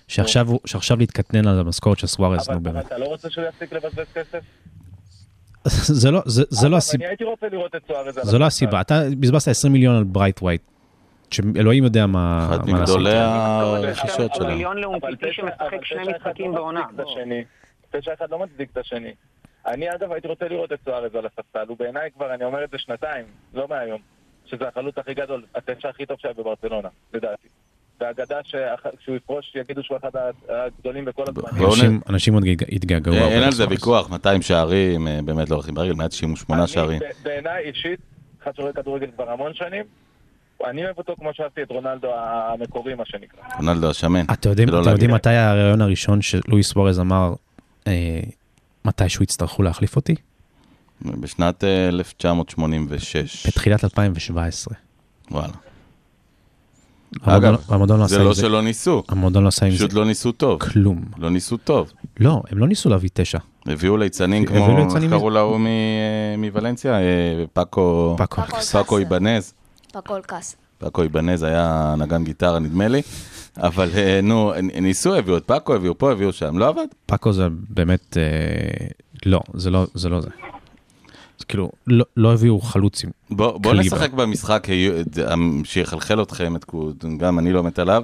שעכשיו 0.08 0.48
הוא- 0.48 0.60
שעכשיו 0.66 0.96
להתקטנן 0.98 1.48
על 1.48 1.60
המשכורת 1.60 1.98
של 1.98 2.06
סוארז, 2.06 2.48
אבל 2.48 2.54
נו 2.56 2.60
אבל 2.62 2.72
באמת. 2.72 2.86
אתה 2.86 2.98
לא 2.98 3.04
רוצה 3.04 3.30
שהוא 3.30 3.44
יפסיק 3.44 3.72
לבזבז 3.72 4.06
כסף? 4.14 4.40
זה 6.00 6.10
לא, 6.10 6.22
זה- 6.26 6.42
זה 6.48 6.68
לא 6.68 6.72
אבל 6.72 6.78
הסיבה, 6.78 7.04
אני 7.04 7.10
הייתי 7.10 7.24
רוצה 7.24 7.46
לראות 7.52 7.74
את 7.74 7.82
סוארז 7.88 8.18
זו 8.22 8.38
לא. 8.38 8.44
הסיבה, 8.44 8.80
אתה 8.80 9.02
בזבזת 9.20 9.48
20 9.48 9.72
מיליון 9.72 9.96
על 9.96 10.04
ברייתווייט. 10.04 10.62
שאלוהים 11.30 11.84
יודע 11.84 12.06
מה 12.06 12.46
אחד 12.48 12.68
לעשות. 12.68 12.96
מגדולי 12.96 13.16
הרכישות 13.18 14.34
שלהם. 14.34 14.50
מיליון 14.52 14.72
אבל 14.72 14.80
לאומטיטי 14.82 15.16
תשע- 15.30 15.32
שמשחק 15.42 15.60
אבל 15.60 15.78
שני 15.84 16.02
אחד 16.02 16.10
משחקים 16.16 16.50
לא 16.50 16.56
בעונה. 16.56 16.80
תשע 17.90 18.12
אחד 18.14 18.30
לא 18.30 18.38
מצדיק 18.38 18.68
את 18.72 18.76
השני. 18.76 19.12
אני 19.66 19.94
אגב 19.94 20.12
הייתי 20.12 20.28
רוצה 20.28 20.48
לראות 20.48 20.72
את 20.72 20.78
סוארז 20.84 21.14
על 21.14 21.26
הספסל, 21.26 21.64
הוא 21.68 21.76
בעיניי 21.78 22.10
כבר, 22.16 22.34
אני 22.34 22.44
אומר 22.44 22.64
את 22.64 22.70
זה 22.70 22.78
שנתיים, 22.78 23.24
לא 23.54 23.66
מהיום, 23.68 24.00
שזה 24.46 24.68
החלוץ 24.68 24.98
הכי 24.98 25.14
גדול, 25.14 25.44
התשע 25.54 25.88
הכי 25.88 26.06
טוב 26.06 26.16
שהיה 26.20 26.34
בברצלונה, 26.34 26.88
לדעתי. 27.14 27.48
והאגדה 28.00 28.38
שכשהוא 28.44 29.16
יפרוש 29.16 29.52
יגידו 29.54 29.82
שהוא 29.82 29.96
אחד 29.96 30.10
הגדולים 30.48 31.04
בכל 31.04 31.22
הזמן. 31.28 31.50
בואו 31.58 31.70
אנשים- 32.08 32.34
עוד 32.34 32.44
יתגעגעו. 32.46 33.14
אה, 33.14 33.28
אין 33.28 33.42
על 33.42 33.52
זה. 33.52 33.68
ויכוח, 33.68 34.10
200 34.10 34.42
שערים, 34.42 35.08
אה, 35.08 35.18
באמת 35.24 35.50
לא 35.50 35.54
הולכים 35.54 35.74
ברגל, 35.74 35.92
198 35.94 36.66
שערים. 36.66 37.00
בעיניי 37.22 37.64
אישית, 37.64 38.00
אחד 38.42 38.54
שרואה 38.56 38.72
כדורגל 38.72 39.10
כבר 39.16 39.30
המון 39.30 39.54
שנים, 39.54 39.84
אני 40.66 40.84
אוהב 40.84 40.98
אותו 40.98 41.14
כמו 41.16 41.30
שאהבתי 41.34 41.62
את 41.62 41.70
רונלדו 41.70 42.08
המקורי, 42.14 42.94
מה 42.94 43.04
שנקרא. 43.06 43.40
רונלדו 43.56 43.90
השמן. 43.90 44.24
אתם 44.32 44.48
יודעים, 44.50 44.68
להגיד. 44.68 45.10
מתי 45.10 45.30
הראיון 45.30 45.80
הראשון 45.80 46.22
שלואיס 46.22 46.72
סוארז 46.72 47.00
אמר 47.00 47.32
אה, 47.86 48.20
מתישהו 48.84 49.22
יצטרכו 49.22 49.62
להחליף 49.62 49.96
אותי? 49.96 50.14
בשנת 51.02 51.64
אה, 51.64 51.88
1986. 51.88 53.46
בתחילת 53.46 53.84
2017. 53.84 54.74
וואלה. 55.30 55.52
אגב, 57.22 57.54
המועדון 57.68 58.00
לא 58.00 58.06
זה 58.06 58.18
לא 58.18 58.34
זה, 58.34 58.40
שלא 58.40 58.62
ניסו, 58.62 59.02
המועדון 59.08 59.42
לא 59.42 59.48
עשה 59.48 59.66
עם 59.66 59.72
זה 59.72 59.78
פשוט 59.78 59.92
לא 59.92 60.04
ניסו 60.04 60.32
טוב. 60.32 60.60
כלום. 60.60 61.04
לא 61.18 61.30
ניסו 61.30 61.56
טוב. 61.56 61.92
לא, 62.20 62.42
הם 62.50 62.58
לא 62.58 62.66
ניסו 62.66 62.88
להביא 62.88 63.08
תשע. 63.14 63.38
הביאו 63.66 63.96
ליצנים 63.96 64.42
הביאו 64.42 64.64
כמו, 64.66 64.78
ליצנים 64.78 65.02
איך 65.02 65.20
קראו 65.20 65.30
להוא 65.30 65.58
מ- 65.58 65.66
אה, 65.66 65.72
מוולנסיה? 66.38 66.92
אה, 66.94 67.44
פאקו... 67.52 68.14
פאקו. 68.18 68.42
פאקו. 68.42 68.60
פאקו 68.60 68.98
איבנז. 68.98 69.52
הכל 69.94 70.20
כס. 70.28 70.56
פאקו 70.78 71.02
איבנז 71.02 71.42
היה 71.42 71.94
נגן 71.98 72.24
גיטרה 72.24 72.58
נדמה 72.58 72.88
לי. 72.88 73.02
אבל 73.58 73.88
אה, 73.94 74.20
נו, 74.22 74.52
ניסו, 74.62 75.14
הביאו 75.14 75.36
את 75.36 75.44
פאקו, 75.44 75.74
הביאו 75.74 75.98
פה, 75.98 76.12
הביאו 76.12 76.32
שם, 76.32 76.58
לא 76.58 76.68
עבד. 76.68 76.86
פאקו 77.06 77.32
זה 77.32 77.46
באמת, 77.68 78.16
אה, 78.16 78.86
לא, 79.26 79.40
זה 79.54 79.70
לא 79.70 79.86
זה. 79.94 80.08
לא 80.08 80.20
זה. 80.20 80.28
זה 81.38 81.44
כאילו, 81.44 81.70
לא- 81.86 82.04
לא 82.16 82.32
הביאו 82.32 82.60
חלוצים. 82.60 83.10
בוא, 83.30 83.58
בוא. 83.58 83.74
נשחק 83.74 84.12
במשחק 84.12 84.66
שיחלחל 85.64 86.22
אתכם, 86.22 86.56
את 86.56 86.64
גם 87.16 87.38
אני 87.38 87.52
לא 87.52 87.62
מת 87.62 87.78
עליו. 87.78 88.02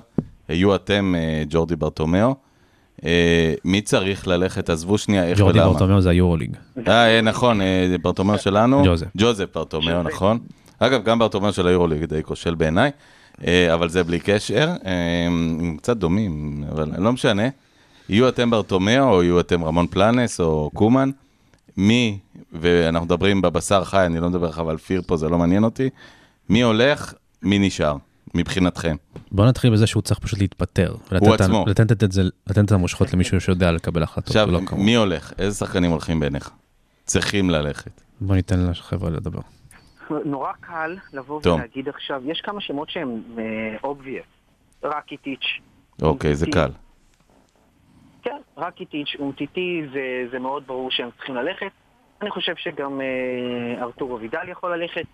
היו 0.48 0.74
אתם, 0.74 1.14
אה, 1.18 1.42
ג'ורדי 1.50 1.76
ברטומיאו. 1.76 2.34
מי 3.64 3.80
צריך 3.84 4.26
ללכת? 4.28 4.70
עזבו 4.70 4.98
שנייה 4.98 5.26
איך 5.28 5.38
ג'ורדי 5.38 5.58
ולמה. 5.58 5.72
ברטומיאו 5.72 6.00
זה 6.00 6.10
היורוליג. 6.10 6.56
אה, 6.88 7.20
נכון, 7.20 7.60
ברטומיאו 8.02 8.38
שלנו. 8.38 8.82
ג'וזף. 8.86 9.06
ג'וזף 9.16 9.46
ברטומיאו, 9.54 10.02
נכון. 10.02 10.38
אגב, 10.78 11.04
גם 11.04 11.18
ברטומיאו 11.18 11.52
של 11.52 11.66
היורוליג 11.66 12.04
די 12.04 12.22
כושל 12.22 12.54
בעיניי, 12.54 12.90
אבל 13.48 13.88
זה 13.88 14.04
בלי 14.04 14.20
קשר. 14.20 14.68
אה, 14.84 15.26
הם 15.26 15.76
קצת 15.78 15.96
דומים, 15.96 16.64
אבל 16.72 16.90
לא 16.98 17.12
משנה. 17.12 17.48
יהיו 18.08 18.28
אתם 18.28 18.50
ברטומיאו, 18.50 19.08
או 19.14 19.22
יהיו 19.22 19.40
אתם 19.40 19.64
רמון 19.64 19.86
פלנס, 19.86 20.40
או 20.40 20.70
קומן. 20.74 21.10
מי, 21.76 22.18
ואנחנו 22.52 23.06
מדברים 23.06 23.42
בבשר 23.42 23.84
חי, 23.84 24.06
אני 24.06 24.20
לא 24.20 24.30
מדבר 24.30 24.48
עכשיו 24.48 24.70
על 24.70 24.76
פיר 24.76 25.02
פה, 25.06 25.16
זה 25.16 25.28
לא 25.28 25.38
מעניין 25.38 25.64
אותי. 25.64 25.88
מי 26.48 26.62
הולך, 26.62 27.14
מי 27.42 27.58
נשאר, 27.58 27.96
מבחינתכם. 28.34 28.96
בוא 29.32 29.46
נתחיל 29.46 29.72
בזה 29.72 29.86
שהוא 29.86 30.02
צריך 30.02 30.20
פשוט 30.20 30.38
להתפטר. 30.38 30.94
הוא 31.20 31.34
עצמו. 31.34 31.64
לתת 31.66 32.04
את 32.04 32.12
זה, 32.12 32.22
לתת 32.46 32.64
את 32.64 32.72
המושכות 32.72 33.12
למישהו 33.12 33.40
שיודע 33.40 33.72
לקבל 33.72 34.02
החלטות. 34.02 34.26
עכשיו, 34.26 34.48
כמוהו. 34.66 34.84
מי 34.84 34.94
הולך? 34.94 35.32
איזה 35.38 35.58
שחקנים 35.58 35.90
הולכים 35.90 36.20
בעיניך? 36.20 36.50
צריכים 37.06 37.50
ללכת. 37.50 38.00
בוא 38.20 38.34
ניתן 38.34 38.66
לחבר'ה 38.66 39.10
לדבר. 39.10 39.40
נורא 40.24 40.52
קל 40.60 40.96
לבוא 41.12 41.42
טוב. 41.42 41.58
ולהגיד 41.58 41.88
עכשיו, 41.88 42.22
יש 42.24 42.40
כמה 42.40 42.60
שמות 42.60 42.90
שהם 42.90 43.22
obvious. 43.84 44.24
רקיטיץ'. 44.84 45.60
אוקיי, 46.02 46.34
זה 46.34 46.46
קל. 46.46 46.70
כן, 48.22 48.36
רקיטיץ', 48.56 49.16
אומטיטי, 49.18 49.82
זה, 49.92 50.28
זה 50.32 50.38
מאוד 50.38 50.66
ברור 50.66 50.90
שהם 50.90 51.08
צריכים 51.16 51.34
ללכת. 51.34 51.70
אני 52.22 52.30
חושב 52.30 52.52
שגם 52.56 53.00
אה, 53.00 53.82
ארתורו 53.82 54.20
וידל 54.20 54.48
יכול 54.48 54.76
ללכת. 54.76 55.04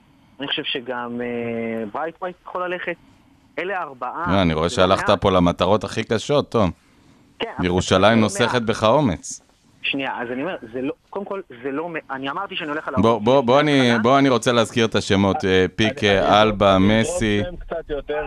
אני 0.40 0.46
חושב 0.46 0.62
שגם 0.64 1.20
אה, 1.20 1.84
ברייתווייט 1.92 2.36
יכול 2.46 2.66
ללכת. 2.72 2.96
אלה 3.58 3.82
ארבעה. 3.82 4.24
אה, 4.28 4.42
אני 4.42 4.54
רואה 4.54 4.68
שהלכת. 4.68 5.10
פה 5.20 5.30
למטרות 5.30 5.84
הכי 5.84 6.04
קשות, 6.04 6.48
טוב. 6.48 6.70
כן, 7.38 7.52
ירושלים 7.62 8.20
נוסכת. 8.20 8.62
בך 8.62 8.84
אומץ. 8.84 9.45
שנייה, 9.90 10.10
אז 10.22 10.28
אני 10.32 10.42
אומר, 10.42 10.56
זה 10.72 10.82
לא, 10.82 10.92
קודם 11.10 11.24
כל, 11.24 11.40
זה 11.62 11.70
לא, 11.70 11.88
אני 12.10 12.30
אמרתי 12.30 12.56
שאני 12.56 12.70
הולך 12.70 12.88
על 12.88 12.94
בוא, 12.98 13.18
בוא, 13.20 13.40
בוא, 13.40 13.60
אני, 13.60 13.90
בוא 14.02 14.18
אני 14.18 14.28
רוצה 14.28 14.52
להזכיר 14.52 14.84
את 14.86 14.94
השמות, 14.94 15.44
אה, 15.44 15.60
אני- 15.60 15.68
פיקה, 15.68 16.42
אלבה, 16.42 16.76
אני- 16.76 17.00
מסי, 17.00 17.42
אני- 17.48 17.56
קצת 17.56 17.90
יותר... 17.90 18.22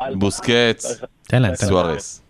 אה, 0.00 0.14
בוסקץ. 0.14 1.00
סוארס. 1.54 2.22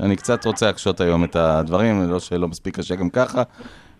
אני 0.00 0.16
קצת 0.16 0.44
רוצה 0.46 0.66
להקשות 0.66 1.00
היום 1.00 1.24
את 1.24 1.36
הדברים, 1.36 2.10
לא 2.10 2.20
שלא 2.20 2.48
מספיק 2.48 2.76
קשה 2.76 2.94
גם 2.94 3.10
ככה. 3.10 3.42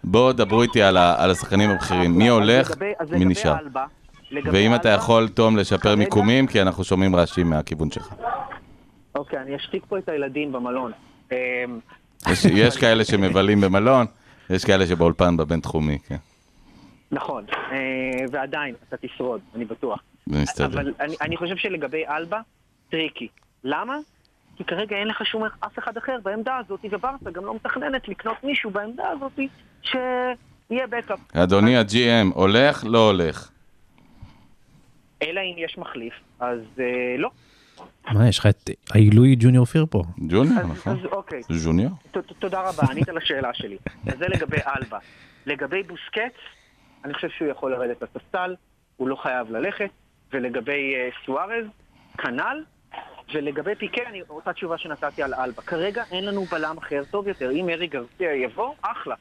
בואו 0.04 0.32
דברו 0.32 0.62
איתי 0.62 0.82
על 0.82 0.96
השחקנים 1.30 1.70
הבכירים, 1.70 2.18
מי 2.18 2.28
הולך, 2.28 2.70
מי 3.10 3.24
נשאר. 3.24 3.58
אלבה, 3.58 3.84
ואם 4.52 4.74
אתה 4.74 4.88
אלבה- 4.94 5.02
יכול, 5.02 5.28
תום, 5.28 5.56
לשפר 5.56 5.96
מיקומים, 5.96 6.46
כי 6.46 6.62
אנחנו 6.62 6.84
שומעים 6.84 7.16
רעשים 7.16 7.50
מהכיוון 7.50 7.90
שלך. 7.90 8.14
אוקיי, 9.14 9.38
אני 9.38 9.56
אשתיק 9.56 9.82
פה 9.88 9.98
את 9.98 10.08
הילדים 10.08 10.52
במלון. 10.52 10.92
יש- 12.26 12.44
יש 12.44 12.76
כאלה 12.76 13.04
שמבלים 13.04 13.60
במלון, 13.60 14.06
יש 14.50 14.64
כאלה 14.64 14.86
שבאולפן 14.86 15.36
בבינתחומי, 15.36 15.98
כן. 16.08 16.16
נכון, 17.12 17.44
אה, 17.72 17.76
ועדיין, 18.32 18.74
אתה 18.88 18.96
תשרוד, 18.96 19.40
אני 19.54 19.64
בטוח. 19.64 20.02
מסתדר. 20.26 20.66
אבל 20.66 20.92
אני, 21.00 21.14
אני 21.20 21.36
חושב 21.36 21.56
שלגבי 21.56 22.06
אלבה, 22.06 22.40
tricky. 22.90 23.28
למה? 23.64 23.96
כי 24.56 24.64
כרגע 24.64 24.96
אין 24.96 25.08
לך 25.08 25.26
שום 25.26 25.42
אף 25.44 25.78
אחד 25.78 25.96
אחר 25.96 26.16
בעמדה 26.22 26.56
הזאת, 26.56 26.80
וברסה 26.90 27.30
גם 27.32 27.44
לא 27.44 27.54
מתכננת 27.54 28.08
לקנות 28.08 28.36
מישהו 28.44 28.70
בעמדה 28.70 29.04
הזאת 29.08 29.32
שיהיה 29.82 30.86
backup. 30.90 31.18
אדוני 31.34 31.76
ה-GM, 31.76 32.34
הולך, 32.34 32.84
לא 32.86 33.06
הולך. 33.06 33.50
אלא 35.22 35.40
אם 35.40 35.54
יש 35.64 35.78
מחליף, 35.78 36.14
אז 36.40 36.58
אה, 36.80 36.84
לא. 37.18 37.30
מה, 38.12 38.28
יש 38.28 38.38
לך 38.38 38.46
את 38.46 38.70
העילוי 38.90 39.36
ג'וניור 39.38 39.64
פירפו. 39.64 40.02
ג'וניור, 40.18 40.62
נכון? 40.62 40.92
אז 40.92 41.04
אוקיי, 41.04 41.42
זה 41.42 41.66
ג'וניור? 41.66 41.90
ת, 42.10 42.18
ת, 42.18 42.32
תודה 42.38 42.60
רבה, 42.60 42.82
ענית 42.90 43.08
לשאלה 43.08 43.54
שלי. 43.54 43.76
אז 44.06 44.18
זה 44.18 44.28
לגבי 44.28 44.56
אלבה. 44.76 44.98
לגבי 45.46 45.82
בוסקץ, 45.82 46.34
אני 47.04 47.14
חושב 47.14 47.28
שהוא 47.28 47.48
יכול 47.48 47.72
לרדת 47.72 48.02
לספסל, 48.02 48.54
הוא 48.96 49.08
לא 49.08 49.16
חייב 49.16 49.50
ללכת, 49.50 49.90
ולגבי 50.32 50.94
אה, 50.94 51.26
סוארז, 51.26 51.64
כנ"ל, 52.18 52.64
ולגבי 53.34 53.74
פיקה, 53.74 54.02
אני 54.08 54.22
אותה 54.30 54.52
תשובה 54.52 54.78
שנתתי 54.78 55.22
על 55.22 55.34
אלבה. 55.34 55.62
כרגע 55.62 56.02
אין 56.10 56.24
לנו 56.24 56.44
בלם 56.44 56.78
אחר 56.78 57.02
טוב 57.10 57.28
יותר. 57.28 57.50
אם 57.50 57.68
אריק 57.68 57.86
גרסיה 57.86 58.34
יבוא, 58.34 58.74
אחלה. 58.82 59.14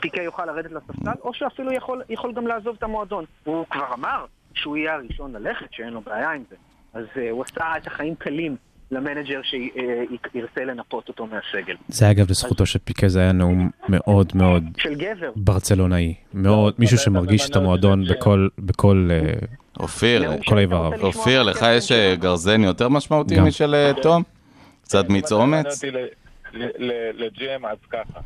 פיקה 0.00 0.22
יוכל 0.22 0.44
לרדת 0.44 0.72
לספסל, 0.72 1.20
או 1.20 1.34
שאפילו 1.34 1.72
יכול, 1.72 2.02
יכול 2.08 2.32
גם 2.32 2.46
לעזוב 2.46 2.76
את 2.78 2.82
המועדון. 2.82 3.24
הוא 3.44 3.66
כבר 3.70 3.94
אמר 3.94 4.26
שהוא 4.54 4.76
יהיה 4.76 4.94
הראשון 4.94 5.32
ללכת, 5.32 5.72
שאין 5.72 5.92
לו 5.92 6.00
בעיה 6.00 6.30
עם 6.30 6.42
זה. 6.50 6.56
אז 6.94 7.04
אה, 7.14 7.20
הוא 7.30 7.42
עשה 7.42 7.64
את 7.76 7.86
החיים 7.86 8.14
קלים 8.14 8.56
למנג'ר 8.90 9.40
שירצה 9.42 10.64
לנפות 10.64 11.08
אותו 11.08 11.26
מהסגל. 11.26 11.76
זה 11.88 12.10
אגב 12.10 12.30
לזכותו 12.30 12.66
של 12.66 12.78
פיקה, 12.78 13.08
זה 13.08 13.20
היה 13.20 13.32
נאום 13.32 13.70
מאוד 13.88 14.32
מאוד 14.34 14.64
של 14.76 14.94
גבר. 14.94 15.30
ברצלונאי. 15.36 16.14
מאוד, 16.34 16.74
מישהו 16.78 16.98
שמרגיש 16.98 17.50
את 17.50 17.56
המועדון 17.56 18.04
בכל, 18.10 18.48
בכל, 18.58 19.08
אה, 19.12 19.32
אופיר, 19.80 20.22
נאום 20.22 20.36
כל 20.36 20.42
שאתה 20.44 20.58
איבריו. 20.58 20.92
אופיר, 21.02 21.42
לך 21.42 21.66
יש. 21.76 21.92
אה, 21.92 22.14
גרזן 22.16 22.60
יותר 22.60 22.88
משמעותי. 22.88 23.40
משל 23.40 23.74
אה, 23.74 23.92
תום? 24.02 24.22
קצת 24.82 25.08
מיץ 25.08 25.32
אומץ? 25.32 25.84
אותי 25.84 25.90
ל- 25.90 26.06
ל- 26.52 26.70
ל- 26.78 27.24
לג'ם, 27.24 27.66
אז 27.66 27.78
ככה. 27.90 28.20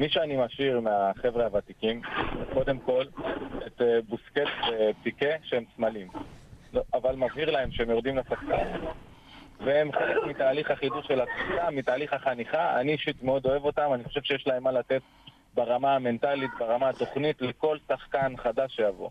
מי 0.00 0.08
שאני 0.10 0.36
משאיר 0.44 0.80
מהחבר'ה 0.80 1.44
הוותיקים, 1.44 2.00
קודם 2.54 2.78
כל, 2.78 3.04
את 3.66 3.80
אה, 3.80 3.86
בוסקט 4.08 4.52
ופיקה 5.00 5.26
שהם 5.44 5.62
סמלים. 5.76 6.06
אבל 6.94 7.16
מבהיר 7.16 7.50
להם 7.50 7.70
שהם 7.70 7.90
יורדים 7.90 8.16
לספסל, 8.16 8.86
והם 9.60 9.92
חלק 9.92 10.16
מתהליך 10.26 10.70
החידוש 10.70 11.06
של 11.06 11.20
הקבוצה, 11.20 11.70
מתהליך 11.70 12.12
החניכה. 12.12 12.80
אני 12.80 12.92
אישית 12.92 13.22
מאוד 13.22 13.46
אוהב 13.46 13.64
אותם, 13.64 13.90
אני 13.94 14.04
חושב 14.04 14.22
שיש 14.22 14.46
להם 14.46 14.62
מה 14.62 14.72
לתת 14.72 15.02
ברמה 15.54 15.94
המנטלית, 15.94 16.50
ברמה 16.58 16.88
התוכנית, 16.88 17.42
לכל 17.42 17.78
שחקן 17.88 18.36
חדש 18.36 18.76
שיבוא. 18.76 19.10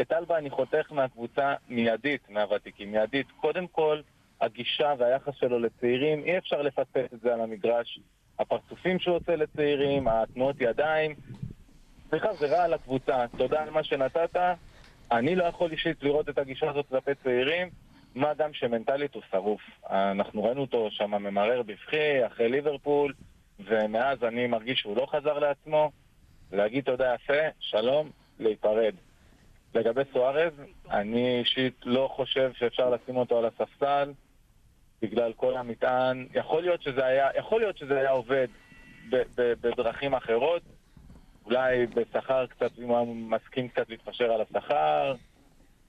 את 0.00 0.12
אלבה 0.12 0.38
אני 0.38 0.50
חותך 0.50 0.92
מהקבוצה 0.92 1.54
מיידית, 1.68 2.30
מהוותיקים, 2.30 2.92
מיידית. 2.92 3.26
קודם 3.40 3.66
כל, 3.66 4.00
הגישה 4.40 4.94
והיחס 4.98 5.34
שלו 5.34 5.58
לצעירים, 5.58 6.24
אי 6.24 6.38
אפשר 6.38 6.62
לפספס 6.62 7.12
את 7.14 7.20
זה 7.20 7.34
על 7.34 7.40
המגרש. 7.40 8.00
הפרצופים 8.38 8.98
שהוא 8.98 9.16
עושה 9.16 9.36
לצעירים, 9.36 10.08
התנועות 10.08 10.56
ידיים. 10.60 11.14
סליחה, 12.10 12.32
זה 12.32 12.46
רע 12.46 12.64
על 12.64 12.74
הקבוצה. 12.74 13.24
תודה 13.38 13.62
על 13.62 13.70
מה 13.70 13.84
שנתת. 13.84 14.36
אני 15.12 15.36
לא 15.36 15.44
יכול 15.44 15.72
אישית 15.72 16.02
לראות 16.02 16.28
את 16.28 16.38
הגישה 16.38 16.70
הזאת 16.70 16.86
כלפי 16.88 17.10
צעירים, 17.22 17.70
מה 18.14 18.34
גם 18.34 18.52
שמנטלית 18.52 19.14
הוא 19.14 19.22
שרוף. 19.30 19.60
אנחנו 19.90 20.44
ראינו 20.44 20.60
אותו 20.60 20.88
שם 20.90 21.10
ממרר 21.10 21.62
בבכי, 21.62 22.26
אחרי 22.26 22.48
ליברפול, 22.48 23.12
ומאז 23.60 24.24
אני 24.24 24.46
מרגיש 24.46 24.78
שהוא 24.80 24.96
לא 24.96 25.06
חזר 25.06 25.38
לעצמו. 25.38 25.90
להגיד 26.52 26.84
תודה 26.84 27.14
יפה, 27.14 27.48
שלום, 27.60 28.10
להיפרד. 28.38 28.94
לגבי 29.74 30.02
סוארז, 30.12 30.52
אני 30.90 31.38
אישית 31.38 31.74
לא 31.84 32.10
חושב 32.16 32.52
שאפשר 32.54 32.90
לשים 32.90 33.16
אותו 33.16 33.38
על 33.38 33.44
הספסל 33.44 34.12
בגלל 35.02 35.32
כל 35.32 35.56
המטען. 35.56 36.26
יכול 36.34 36.62
להיות 36.62 36.82
שזה 36.82 37.06
היה, 37.06 37.28
יכול 37.38 37.60
להיות 37.60 37.76
שזה 37.76 37.98
היה 37.98 38.10
עובד 38.10 38.46
ב- 39.10 39.22
ב- 39.36 39.52
בדרכים 39.60 40.14
אחרות, 40.14 40.62
אולי 41.50 41.86
בשכר 41.86 42.46
קצת, 42.46 42.70
אם 42.78 42.88
הוא 42.88 43.16
מסכים 43.16 43.68
קצת 43.68 43.88
להתפשר 43.88 44.32
על 44.32 44.40
השכר, 44.40 45.14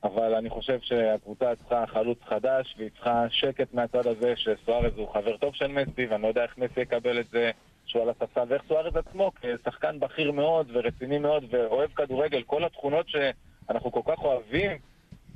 אבל 0.03 0.35
אני 0.35 0.49
חושב 0.49 0.79
שהקבוצה 0.81 1.55
צריכה 1.55 1.87
חלוץ 1.87 2.17
חדש, 2.23 2.75
והיא 2.77 2.89
צריכה 2.95 3.25
שקט 3.29 3.73
מהצד 3.73 4.07
הזה 4.07 4.33
שסוארז 4.35 4.93
הוא 4.97 5.13
חבר 5.13 5.37
טוב 5.37 5.55
של 5.55 5.67
מסי, 5.67 6.05
ואני 6.05 6.21
לא 6.21 6.27
יודע 6.27 6.43
איך 6.43 6.57
מסי 6.57 6.81
יקבל 6.81 7.19
את 7.19 7.29
זה 7.29 7.51
שהוא 7.85 8.03
על 8.03 8.09
הספסל, 8.09 8.43
ואיך 8.47 8.63
סוארז 8.67 8.95
עצמו, 8.95 9.31
כשחקן 9.41 9.99
בכיר 9.99 10.31
מאוד 10.31 10.67
ורציני 10.73 11.19
מאוד 11.19 11.43
ואוהב 11.49 11.91
כדורגל, 11.91 12.43
כל 12.43 12.63
התכונות 12.63 13.05
שאנחנו 13.09 13.91
כל 13.91 14.01
כך 14.07 14.23
אוהבים 14.23 14.71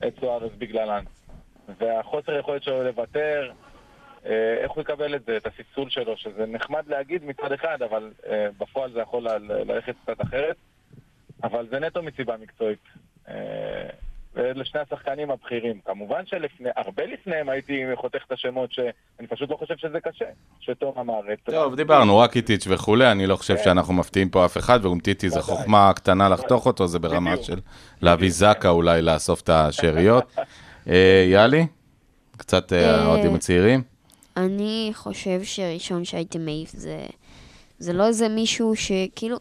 את 0.08 0.14
סוארז 0.20 0.52
בגללן. 0.58 1.04
והחוסר 1.80 2.40
יכולת 2.40 2.64
שלו 2.64 2.84
לוותר, 2.84 3.52
איך 4.64 4.72
הוא 4.72 4.82
יקבל 4.82 5.16
את 5.16 5.26
זה, 5.26 5.38
את 5.38 5.48
הספסול 5.48 5.90
שלו, 5.90 6.18
שזה 6.18 6.46
נחמד 6.46 6.84
להגיד 6.88 7.24
מצד 7.26 7.52
אחד, 7.52 7.78
אבל 7.82 8.12
אה, 8.30 8.48
בפועל 8.58 8.92
זה 8.94 9.00
יכול 9.00 9.28
ללכת 9.48 9.96
קצת 10.04 10.22
אחרת. 10.22 10.56
אבל 11.44 11.68
זה 11.72 11.80
נטו 11.80 12.04
מסיבה 12.04 12.36
מקצועית. 12.42 12.80
אה, 13.30 13.36
ואלה 14.36 14.66
שני 14.66 14.82
השחקנים 14.82 15.32
הבכירים. 15.32 15.80
כמובן 15.86 16.26
שלפני, 16.26 16.70
הרבה 16.76 17.06
לפניהם 17.06 17.50
הייתי 17.50 17.84
חותך 17.96 18.20
את 18.28 18.32
השמות 18.32 18.72
שאני 18.72 19.28
פשוט 19.30 19.50
לא 19.50 19.56
חושב 19.56 19.78
שזה 19.78 20.00
קשה, 20.00 20.26
שתום 20.60 20.94
אמר. 21.00 21.34
את- 21.34 21.40
טוב, 21.44 21.76
דיברנו, 21.76 22.18
רק 22.18 22.36
איטיץ' 22.36 22.68
וכולי, 22.70 23.12
אני 23.12 23.28
לא 23.28 23.36
חושב 23.36 23.56
כן. 23.56 23.64
שאנחנו 23.64 23.94
מפתיעים 23.94 24.30
פה 24.30 24.46
אף 24.46 24.58
אחד, 24.58 24.80
ואומטיטי 24.86 25.30
זה 25.30 25.40
ודאי. 25.40 25.44
חוכמה 25.58 25.92
קטנה 25.96 26.30
לחתוך 26.30 26.66
אותו, 26.66 26.88
זה 26.88 27.00
ברמה. 27.00 27.38
של 27.38 27.60
להביא 28.02 28.30
זקה 28.32 28.70
אולי 28.70 29.02
לאסוף 29.02 29.42
את 29.42 29.50
השאריות. 29.50 30.36
אה, 30.90 31.26
יאלי? 31.32 31.68
קצת 32.38 32.74
אה, 32.74 32.78
אה, 32.90 33.02
האוהדים 33.04 33.36
הצעירים? 33.36 33.95
אני 34.38 34.90
חושב 34.94 35.44
שראשון 35.44 36.06
שהייתי 36.06 36.38
מעיף 36.38 36.72
זה... 36.72 37.06
זה 37.80 37.94
לא 37.94 38.08
איזה 38.08 38.30
מישהו 38.30 38.76
שכאילו... 38.76 39.38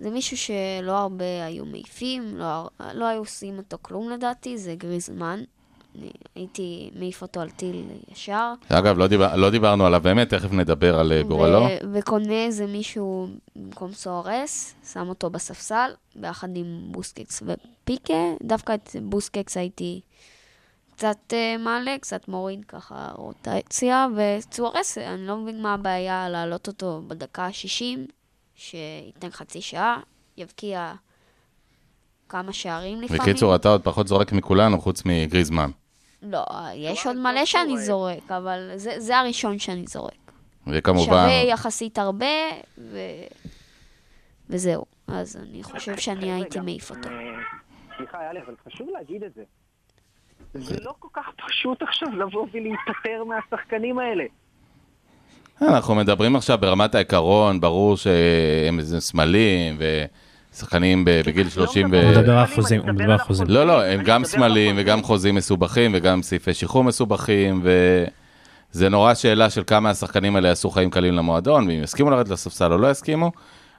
זה 0.00 0.10
מישהו 0.10 0.36
שלא 0.36 0.92
הרבה 0.92 1.44
היו 1.46 1.64
מעיפים, 1.64 2.36
לא, 2.36 2.68
לא 2.94 3.04
היו 3.04 3.18
עושים 3.18 3.56
אותו 3.58 3.76
כלום 3.82 4.10
לדעתי, 4.10 4.58
זה 4.58 4.74
גריזמן. 4.74 5.42
אני 5.98 6.10
הייתי 6.34 6.90
מעיף 6.98 7.22
אותו 7.22 7.40
על 7.40 7.50
טיל 7.50 7.84
ישר. 8.12 8.52
אגב, 8.68 8.98
לא 8.98 9.06
דיבר- 9.06 9.36
לא 9.36 9.50
דיברנו 9.50 9.86
עליו 9.86 10.00
באמת, 10.04 10.28
תכף 10.34 10.52
נדבר 10.52 10.98
על 10.98 11.12
אה, 11.12 11.22
גורלו. 11.22 11.66
וקונה 11.92 12.44
איזה 12.44 12.66
מישהו 12.66 13.26
במקום 13.56 13.92
סוארס, 13.92 14.74
שם 14.92 15.08
אותו 15.08 15.30
בספסל, 15.30 15.90
ביחד 16.16 16.56
עם 16.56 16.66
בוסקקס 16.90 17.42
ופיקה. 17.42 18.14
דווקא 18.42 18.74
את 18.74 18.96
בוסקקס 19.02 19.56
הייתי 19.56 20.00
קצת 21.00 21.32
uh, 21.32 21.58
מעלה, 21.58 21.98
קצת 22.00 22.28
מוריד 22.28 22.64
ככה 22.64 23.08
רוטציה, 23.14 24.06
וסוארס, 24.16 24.98
אני 24.98 25.26
לא 25.26 25.36
מבין 25.36 25.62
מה 25.62 25.74
הבעיה 25.74 26.28
להעלות 26.28 26.66
אותו 26.66 27.02
בדקה 27.08 27.42
ה-60, 27.46 27.98
שייתן 28.54 29.30
חצי 29.30 29.60
שעה, 29.60 30.00
יבקיע 30.36 30.92
כמה 32.28 32.52
שערים 32.52 33.00
לפעמים. 33.00 33.22
בקיצור, 33.22 33.54
אתה 33.54 33.68
עוד 33.68 33.82
פחות 33.82 34.08
זורק 34.08 34.32
מכולנו, 34.32 34.80
חוץ 34.80 35.02
מגריזמן. 35.04 35.70
לא, 36.22 36.44
יש 36.74 37.06
עוד 37.06 37.16
מלא 37.16 37.44
שאני 37.44 37.78
זורק, 37.78 38.30
אבל 38.30 38.70
זה, 38.76 38.94
זה 39.00 39.18
הראשון 39.18 39.58
שאני 39.58 39.86
זורק. 39.86 40.32
וכמובן, 40.66 41.04
שווה 41.04 41.42
יחסית 41.48 41.98
הרבה, 41.98 42.26
ו... 42.78 42.98
וזהו. 44.50 44.84
אז 45.08 45.36
אני 45.36 45.62
חושב 45.62 45.96
שאני 45.96 46.32
הייתי 46.32 46.60
מעיף 46.60 46.90
אותו. 46.90 47.08
אה, 47.08 47.14
סליחה, 47.96 48.18
יאללה, 48.22 48.40
אבל 48.46 48.54
חשוב 48.66 48.88
להגיד 48.88 49.22
את 49.22 49.34
זה. 49.34 49.42
זה 50.54 50.76
לא 50.84 50.92
כל 50.98 51.08
כך 51.12 51.30
פשוט 51.46 51.82
עכשיו 51.82 52.08
לבוא 52.16 52.46
ולהיפטר 52.52 53.24
מהשחקנים 53.28 53.98
האלה. 53.98 54.24
אנחנו 55.62 55.94
מדברים 55.94 56.36
עכשיו 56.36 56.58
ברמת 56.58 56.94
העיקרון, 56.94 57.60
ברור 57.60 57.96
שהם 57.96 58.78
איזה 58.78 59.00
סמלים, 59.00 59.78
ושחקנים 60.52 61.04
בגיל 61.26 61.48
30 61.48 61.88
ו... 61.92 62.02
הוא 62.02 62.10
מדבר 62.10 62.30
על 62.32 62.38
אני 62.38 62.44
אחוזים, 62.44 62.80
הוא 62.80 62.88
מדבר 62.88 63.04
על 63.04 63.16
אחוזים. 63.16 63.46
לא, 63.48 63.66
לא, 63.66 63.84
הם 63.84 64.02
גם 64.04 64.24
סמלים 64.24 64.74
וגם 64.78 65.02
חוזים 65.02 65.34
מסובכים 65.34 65.90
וגם 65.94 66.22
סעיפי 66.22 66.54
שחרור 66.54 66.84
מסובכים, 66.84 67.62
וזה 67.62 68.88
נורא 68.88 69.14
שאלה 69.14 69.50
של 69.50 69.62
כמה 69.66 69.90
השחקנים 69.90 70.36
האלה 70.36 70.48
יעשו 70.48 70.70
חיים 70.70 70.90
קלים 70.90 71.14
למועדון, 71.14 71.68
ואם 71.68 71.82
יסכימו 71.82 72.10
לרדת 72.10 72.28
לספסל 72.28 72.72
או 72.72 72.78
לא 72.78 72.90
יסכימו. 72.90 73.32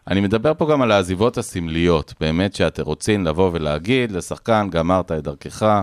אני 0.07 0.21
מדבר 0.21 0.53
פה 0.53 0.71
גם 0.71 0.81
על 0.81 0.91
העזיבות 0.91 1.37
הסמליות, 1.37 2.13
באמת 2.19 2.55
שאתם 2.55 2.83
רוצים 2.83 3.25
לבוא 3.25 3.49
ולהגיד 3.53 4.11
לשחקן, 4.11 4.67
גמרת 4.71 5.11
את 5.11 5.23
דרכך, 5.23 5.81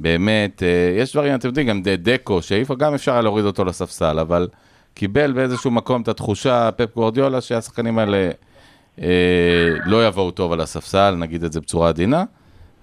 באמת, 0.00 0.62
אה, 0.62 0.68
יש 0.96 1.12
דברים, 1.12 1.34
אתם 1.34 1.48
יודעים, 1.48 1.66
גם 1.66 1.80
דקו, 1.82 2.42
שאיפה 2.42 2.74
גם 2.74 2.94
אפשר 2.94 3.12
היה 3.12 3.20
להוריד 3.22 3.44
אותו 3.44 3.64
לספסל, 3.64 4.18
אבל 4.18 4.48
קיבל 4.94 5.32
באיזשהו 5.32 5.70
מקום 5.70 6.02
את 6.02 6.08
התחושה, 6.08 6.70
פפ 6.76 6.94
גורדיולה, 6.94 7.40
שהשחקנים 7.40 7.98
האלה 7.98 8.30
אה, 9.00 9.06
לא 9.84 10.06
יבואו 10.06 10.30
טוב 10.30 10.52
על 10.52 10.60
הספסל, 10.60 11.14
נגיד 11.18 11.44
את 11.44 11.52
זה 11.52 11.60
בצורה 11.60 11.88
עדינה, 11.88 12.24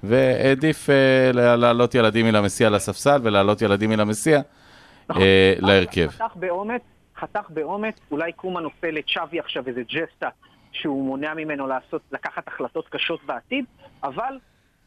והעדיף 0.03 0.89
אה, 0.89 0.95
לה- 1.33 1.55
להעלות 1.55 1.95
ילדים 1.95 2.25
מלמסיע 2.25 2.69
לספסל 2.69 3.19
ולהעלות 3.23 3.61
ילדים 3.61 3.89
מלמסיע 3.89 4.41
אה, 5.11 5.53
להרכב. 5.59 6.07
חתך 6.09 6.35
באומץ, 6.35 6.81
חתך 7.19 7.49
באומץ, 7.49 7.95
אולי 8.11 8.31
קומן 8.31 8.63
עושה 8.63 8.91
לצ'אבי 8.91 9.39
עכשיו 9.39 9.63
איזה 9.67 9.81
ג'סטה 9.81 10.29
שהוא 10.71 11.05
מונע 11.05 11.33
ממנו 11.33 11.67
לעשות, 11.67 12.01
לקחת 12.11 12.47
החלטות 12.47 12.87
קשות 12.89 13.19
בעתיד, 13.25 13.65
אבל 14.03 14.37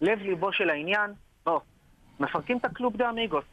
לב 0.00 0.18
ליבו 0.22 0.52
של 0.52 0.70
העניין, 0.70 1.10
בוא, 1.46 1.60
מפרקים 2.20 2.56
את 2.58 2.64
הקלוב 2.64 2.96
דה 2.96 3.10
אמיגוס. 3.10 3.44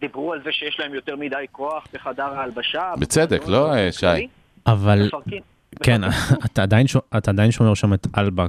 דיברו 0.00 0.32
על 0.32 0.40
זה 0.44 0.52
שיש 0.52 0.80
להם 0.80 0.94
יותר 0.94 1.16
מדי 1.16 1.44
כוח 1.52 1.86
בחדר 1.94 2.22
ההלבשה. 2.24 2.92
בצדק, 2.98 3.42
לא, 3.46 3.60
באופן 3.64 3.92
שי? 3.92 4.26
אבל 4.66 5.06
מפרקים. 5.06 5.42
כן, 5.82 6.00
אתה 6.46 6.62
עדיין 6.62 6.86
שו- 6.86 7.00
אתה 7.16 7.30
עדיין 7.30 7.50
שומר 7.50 7.74
שם 7.74 7.94
את 7.94 8.06
אלבה, 8.18 8.46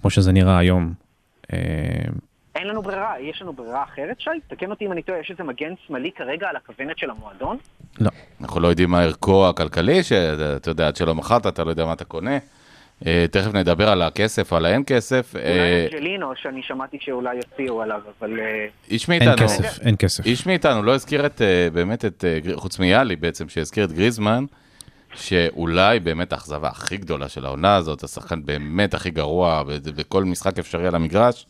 כמו 0.00 0.10
שזה 0.10 0.32
נראה 0.32 0.58
היום. 0.58 0.92
אה, 1.52 1.58
אין 2.54 2.66
לנו 2.66 2.82
ברירה, 2.82 3.20
יש 3.20 3.42
לנו 3.42 3.52
ברירה 3.52 3.82
אחרת, 3.84 4.20
שי? 4.20 4.30
תקן 4.48 4.70
אותי 4.70 4.86
אם 4.86 4.92
אני 4.92 5.02
טועה, 5.02 5.18
יש 5.20 5.30
איזה 5.30 5.42
מגן 5.42 5.72
שמאלי 5.86 6.10
כרגע 6.16 6.48
על 6.48 6.56
הכוונת 6.56 6.98
של 6.98 7.10
המועדון? 7.10 7.56
לא. 8.00 8.10
אנחנו 8.40 8.60
לא 8.60 8.68
יודעים 8.68 8.90
מה 8.90 9.00
ערכו 9.02 9.48
הכלכלי, 9.48 10.02
שאתה 10.02 10.70
יודע, 10.70 10.86
עד 10.86 10.96
שלא 10.96 11.14
מכרת, 11.14 11.46
אתה 11.46 11.64
לא 11.64 11.70
יודע 11.70 11.84
מה 11.86 11.92
אתה 11.92 12.04
קונה. 12.04 12.38
אה, 13.06 13.26
תכף 13.30 13.54
נדבר 13.54 13.88
על 13.88 14.02
הכסף, 14.02 14.52
על 14.52 14.64
האין 14.64 14.82
כסף. 14.86 15.36
אה, 15.36 15.40
אולי 15.42 15.96
אנג'לינו, 15.96 16.32
שאני 16.42 16.60
שמעתי 16.62 16.96
שאולי 17.00 17.36
יוציאו 17.36 17.82
עליו, 17.82 18.00
אבל... 18.20 18.40
אה, 18.40 18.66
איש 18.90 19.10
אין 19.10 19.18
מאיתנו, 19.18 19.44
כסף, 19.48 19.78
אין 19.80 19.94
כסף. 19.98 20.26
איש 20.26 20.46
מאיתנו 20.46 20.82
לא 20.82 20.94
הזכיר 20.94 21.26
את, 21.26 21.42
אה, 21.42 21.68
באמת 21.72 22.04
את, 22.04 22.24
אה, 22.24 22.56
חוץ 22.56 22.78
מיאלי 22.78 23.16
בעצם, 23.16 23.48
שהזכיר 23.48 23.84
את 23.84 23.92
גריזמן, 23.92 24.44
שאולי 25.14 26.00
באמת 26.00 26.32
האכזבה 26.32 26.68
הכי 26.68 26.96
גדולה 26.96 27.28
של 27.28 27.44
העונה 27.46 27.74
הזאת, 27.76 28.02
השחקן 28.04 28.44
באמת 28.44 28.94
הכי 28.94 29.10
גרוע 29.10 29.62
בכל 29.96 30.24
משחק 30.24 30.58
אפשרי 30.58 30.86
על 30.86 30.94
המגרש, 30.94 31.46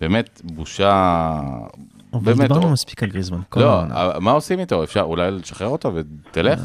באמת 0.00 0.40
בושה, 0.44 1.30
אבל 2.12 2.22
באמת, 2.24 2.40
דיברנו 2.40 2.62
או- 2.66 2.72
מספיק 2.72 3.02
על 3.02 3.08
גריזמן. 3.08 3.38
לא. 3.56 3.80
אה, 3.80 4.20
מה 4.20 4.30
עושים 4.30 4.60
איתו? 4.60 4.84
אפשר 4.84 5.00
אולי 5.00 5.30
לשחרר 5.30 5.68
אותו 5.68 5.92
ותלך? 5.94 6.60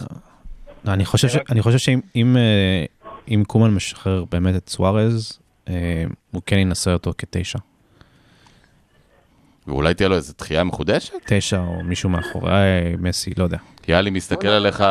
לא, 0.86 0.92
אני 0.94 1.06
חושב 1.06 1.28
ש- 1.28 1.36
אני 1.52 1.62
חושב 1.62 1.78
שאם 1.78 2.00
אם, 2.16 2.38
אה, 2.38 2.86
אם 3.30 3.44
קומן 3.48 3.72
משחרר 3.74 4.26
באמת 4.32 4.56
את 4.56 4.70
סוארז, 4.70 5.40
אה, 5.70 5.74
הוא 6.32 6.42
כן 6.46 6.58
ינסה 6.58 6.94
אותו 6.94 7.12
כתשע. 7.18 7.60
ואולי 9.68 9.94
תהיה 9.94 10.10
לו 10.10 10.16
איזו 10.16 10.34
דחייה 10.38 10.64
מחודשת? 10.64 11.14
תשע 11.26 11.60
או 11.60 11.84
מישהו 11.84 12.10
מאחורי 12.10 12.52
מסי, 13.00 13.32
לא 13.38 13.44
יודע. 13.44 13.58
יאלי 13.88 14.10
מסתכל 14.10 14.48
עליך, 14.48 14.84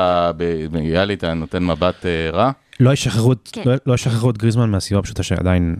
יאלי, 0.82 1.14
אתה 1.14 1.34
נותן 1.34 1.64
מבט 1.66 2.06
אה, 2.06 2.30
רע? 2.30 2.50
לא 2.80 2.92
ישחררו 2.92 3.32
את- 3.32 3.48
כן. 3.52 3.62
לא- 3.66 3.74
לא 3.86 3.94
גריזמן 4.38 4.70
מהסיבה 4.70 5.00
הפשוטה 5.00 5.22
שעדיין, 5.22 5.76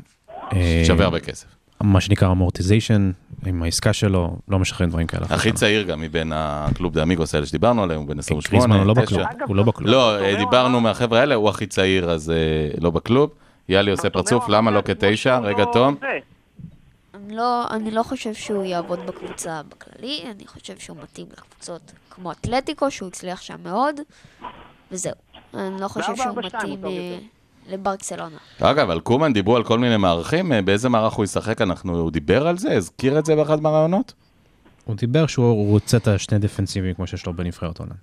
אה, 0.53 0.83
שווה 0.87 1.05
הרבה 1.05 1.21
כסף. 1.21 1.47
מה 1.83 2.01
שנקרא 2.01 2.31
אמורטיזיישן, 2.31 3.11
עם 3.47 3.63
העסקה 3.63 3.93
שלו, 3.93 4.37
לא 4.49 4.59
משחררים 4.59 4.91
דברים 4.91 5.07
כאלה. 5.07 5.27
הכי 5.31 5.53
צעיר 5.53 5.83
גם 5.83 6.01
מבין 6.01 6.33
הקלוב 6.35 6.93
דה 6.95 7.03
אמיגוס 7.03 7.35
האלה 7.35 7.47
שדיברנו 7.47 7.83
עליהם, 7.83 8.01
הוא 8.01 8.09
בן 8.09 8.19
28, 8.19 8.67
גריזמן 8.67 8.77
הוא 8.77 8.87
לא 8.87 8.95
9. 8.95 9.03
בקלוב, 9.05 9.27
אגב, 9.31 9.49
הוא 9.49 9.57
לא 9.57 9.63
בקלוב. 9.63 9.91
לא, 9.91 10.37
דיברנו 10.39 10.81
מהחבר'ה 10.81 11.21
האלה, 11.21 11.35
הוא 11.35 11.49
הכי 11.49 11.67
צעיר, 11.67 12.11
אז 12.11 12.31
אה, 12.31 12.37
לא 12.81 12.91
בקלוב. 12.91 13.31
יאלי 13.69 13.91
עושה 13.91 14.11
פרצוף, 14.11 14.49
למה 14.49 14.71
לא 14.71 14.81
כתשע? 14.81 15.39
רגע, 15.39 15.65
לא 15.65 15.71
תום. 15.73 15.97
לא, 17.29 17.71
אני 17.71 17.91
לא 17.91 18.03
חושב 18.03 18.35
שהוא 18.35 18.65
יעבוד 18.65 19.07
בקבוצה 19.07 19.61
בכללי, 19.69 20.25
אני 20.31 20.47
חושב 20.47 20.79
שהוא 20.79 20.97
מתאים 21.03 21.27
לקבוצות 21.33 21.93
כמו 22.11 22.33
אתלטיקו, 22.33 22.91
שהוא 22.91 23.09
הצליח 23.09 23.41
שם 23.41 23.57
מאוד, 23.63 24.01
וזהו. 24.93 25.13
אני 25.55 25.81
לא 25.81 25.89
חושב 25.89 26.17
שהוא 26.17 26.27
ב-4-4-2 26.27 26.33
הוא 26.33 26.45
מתאים 26.45 26.81
לברצלונה. 27.69 28.37
אגב, 28.61 28.91
על 28.91 29.01
קומן 29.01 29.33
דיברו 29.33 29.57
על 29.57 29.65
כל 29.65 29.79
מיני 29.79 29.97
מערכים, 29.97 30.53
אה, 30.53 30.63
באיזה 30.63 30.89
מערך 30.89 31.13
הוא 31.13 31.25
ישחק, 31.25 31.61
אנחנו, 31.63 31.99
הוא 31.99 32.11
דיבר 32.11 32.47
על 32.49 32.59
זה? 32.59 32.73
הזכיר 32.77 33.19
את 33.19 33.27
זה 33.27 33.37
באחד 33.37 33.61
מהרעיונות? 33.63 34.13
הוא 34.85 34.97
דיבר 34.97 35.27
שהוא 35.27 35.71
רוצה 35.71 35.97
את 35.97 36.09
השני 36.09 36.39
דפנסיבים 36.39 36.95
כמו 36.95 37.07
שיש 37.07 37.27
לו 37.27 37.33
בנבחרת 37.35 37.79
הולנד. 37.79 37.95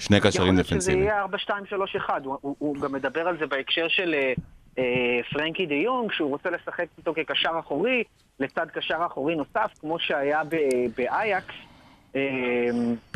שני 0.00 0.20
קשרים 0.20 0.34
יכול 0.34 0.54
להיות 0.54 0.66
שזה 0.66 0.74
דפנסיביים. 0.76 1.02
יהיה 1.04 1.24
4-2-3-1, 1.24 2.24
הוא- 2.24 2.36
הוא 2.40 2.56
הוא 2.58 2.76
גם 2.80 2.92
מדבר 2.92 3.20
על 3.20 3.36
זה 3.38 3.46
בהקשר 3.46 3.86
של 3.88 4.14
אה, 4.14 4.32
אה, 4.78 4.84
פרנקי 5.32 5.66
דה 5.66 5.74
יונג, 5.74 6.12
שהוא 6.12 6.30
רוצה 6.30 6.50
לשחק 6.50 6.86
איתו 6.98 7.14
כקשר 7.14 7.50
אחורי, 7.60 8.02
לצד 8.40 8.66
קשר 8.72 8.96
אחורי 9.06 9.34
נוסף, 9.34 9.70
כמו 9.80 9.98
שהיה 9.98 10.42
באייקס. 10.96 11.54
אה, 12.16 12.20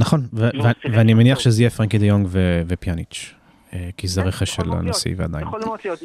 נכון, 0.01 0.20
לא 0.32 0.64
ואני. 0.92 1.14
מניח 1.14 1.38
שזה 1.38 1.62
יהיה 1.62 1.70
פרנקי 1.70 1.99
דה 1.99 2.07
יונג 2.07 2.28
ופיאניץ', 2.68 3.34
כי 3.97 4.09
זה 4.09 4.22
כן, 4.22 4.29
רכש 4.29 4.55
של 4.55 4.72
הנשיא. 4.72 5.14
ועדיין. 5.16 5.47
יכול 5.47 5.61
מאוד 5.64 5.79
להיות, 5.85 5.99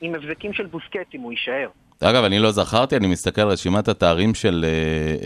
עם- 0.00 0.14
הבזקים 0.14 0.52
של 0.52 0.66
בוסקט, 0.66 1.14
אם 1.14 1.20
הוא 1.20 1.32
יישאר. 1.32 1.68
אגב, 2.00 2.24
אני 2.24 2.38
לא 2.38 2.50
זכרתי, 2.52 2.96
אני 2.96 3.06
מסתכל 3.06 3.40
על 3.40 3.48
רשימת 3.48 3.88
התארים 3.88 4.34
של 4.34 4.64
אה, 4.68 4.70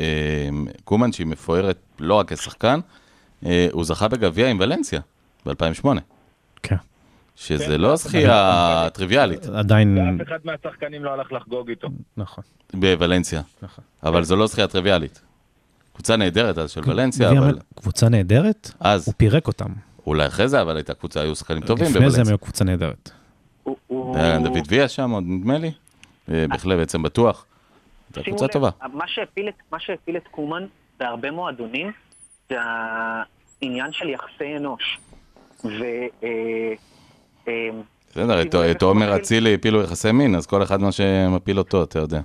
אה, 0.03 0.73
קומן, 0.85 1.13
שהיא 1.13 1.27
מפוארת 1.27 1.79
לא 2.01 2.15
רק 2.15 2.33
כשחקן, 2.33 2.81
אה, 3.47 3.67
הוא 3.73 3.85
זכה 3.85 4.09
בגביע 4.09 4.49
עם 4.49 4.59
ולנסיה 4.61 5.01
ב-2008, 5.47 5.87
כן. 6.63 6.77
שזה 7.37 7.65
כן, 7.65 7.81
לא 7.81 7.95
אף 7.95 8.01
אחד 8.01 8.09
זכייה 8.09 8.89
טריוויאלית 8.93 9.47
עדיין, 9.47 9.99
ואף 9.99 10.29
אחד 10.29 10.39
מהשחקנים 10.45 11.05
לא 11.05 11.11
הלך 11.11 11.33
לחגוג 11.33 11.69
איתו. 11.71 11.89
נכון. 12.17 12.45
בוולנסיה, 12.75 13.43
נכון. 13.63 13.85
אבל 14.03 14.25
זו 14.25 14.37
לא 14.37 14.47
זכייה 14.47 14.67
טריוויאלית. 14.67 15.21
קבוצה 15.95 16.17
נהדרת 16.17 16.59
אז 16.59 16.71
של 16.71 16.81
ולנסיה, 16.87 17.31
אבל 17.31 17.59
קבוצה 17.75 18.09
נהדרת, 18.09 18.71
אז, 18.81 19.07
הוא 19.07 19.15
פירק 19.17 19.47
אותם. 19.47 19.73
אולי 20.07 20.27
אחרי 20.27 20.49
זה, 20.49 20.63
אבל 20.63 20.77
הייתה 20.77 20.95
קבוצה, 20.95 21.21
היו 21.21 21.37
שחקנים 21.37 21.61
טובים 21.63 21.85
לפני 21.85 21.93
זה 21.93 21.99
הם 21.99 22.05
בוולנסיה. 22.11 22.33
היו 22.33 22.39
קבוצה 22.39 22.65
נהדרת. 22.65 23.11
היה 24.15 24.39
דוד 24.39 24.65
ויה 24.69 24.89
שם 24.89 25.11
עוד, 25.11 25.25
נדמה 25.27 25.59
לי, 25.59 25.73
אה, 26.31 26.45
בהחלט 26.49 26.79
בעצם 26.79 27.03
בטוח. 27.03 27.47
הייתה 28.17 28.31
קבוצה 28.31 28.49
טובה. 28.49 28.71
מה 28.93 29.05
שהפיל 29.09 29.49
את, 29.49 29.55
מה 29.73 29.81
שהפיל 29.81 30.17
את 30.17 30.29
קומן 30.31 30.67
בהרבה 31.01 31.31
מועדונים 31.31 31.93
זה 32.51 32.57
העניין 32.61 33.93
של 33.93 34.09
יחסי 34.09 34.57
אנוש. 34.57 34.99
ו... 35.65 35.69
אה, 36.25 36.29
אה, 37.49 37.69
בסדר, 38.11 38.43
את- 38.71 38.83
עומר. 38.83 39.17
אצילי 39.17 39.55
הפילו 39.55 39.83
יחסי 39.83 40.13
מין, 40.13 40.35
אז 40.35 40.47
כל 40.47 40.63
אחד 40.63 40.81
מה 40.81 40.93
שמפיל 40.93 41.59
אותו, 41.59 41.83
אתה 41.83 41.99
יודע. 41.99 42.21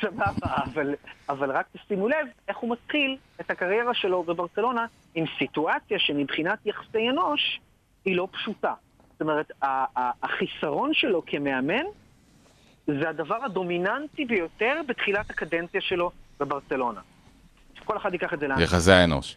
סבבה, 0.00 0.46
אבל, 0.64 0.94
אבל 1.28 1.50
רק 1.50 1.66
תשימו 1.72 2.08
לב 2.08 2.26
איך 2.48 2.56
הוא 2.56 2.72
מתחיל 2.72 3.16
את 3.40 3.50
הקריירה 3.50 3.94
שלו 3.94 4.22
בברצלונה 4.22 4.86
עם 5.14 5.24
סיטואציה 5.38 5.98
שמבחינת 5.98 6.58
יחסי 6.66 7.10
אנוש 7.10 7.60
היא 8.04 8.16
לא 8.16 8.28
פשוטה. 8.32 8.74
זאת 9.12 9.20
אומרת, 9.20 9.52
החיסרון 10.22 10.94
שלו 10.94 11.22
כמאמן 11.26 11.84
זה 12.86 13.08
הדבר 13.08 13.44
הדומיננטי 13.44 14.24
ביותר 14.24 14.80
בתחילת 14.88 15.30
הקדנציה 15.30 15.80
שלו 15.80 16.10
בברצלונה. 16.40 17.00
כל 17.84 17.96
אחד 17.96 18.12
ייקח 18.12 18.34
את 18.34 18.40
זה 18.40 18.48
לאן. 18.48 18.60
יחסי 18.60 18.92
האנוש. 18.92 19.36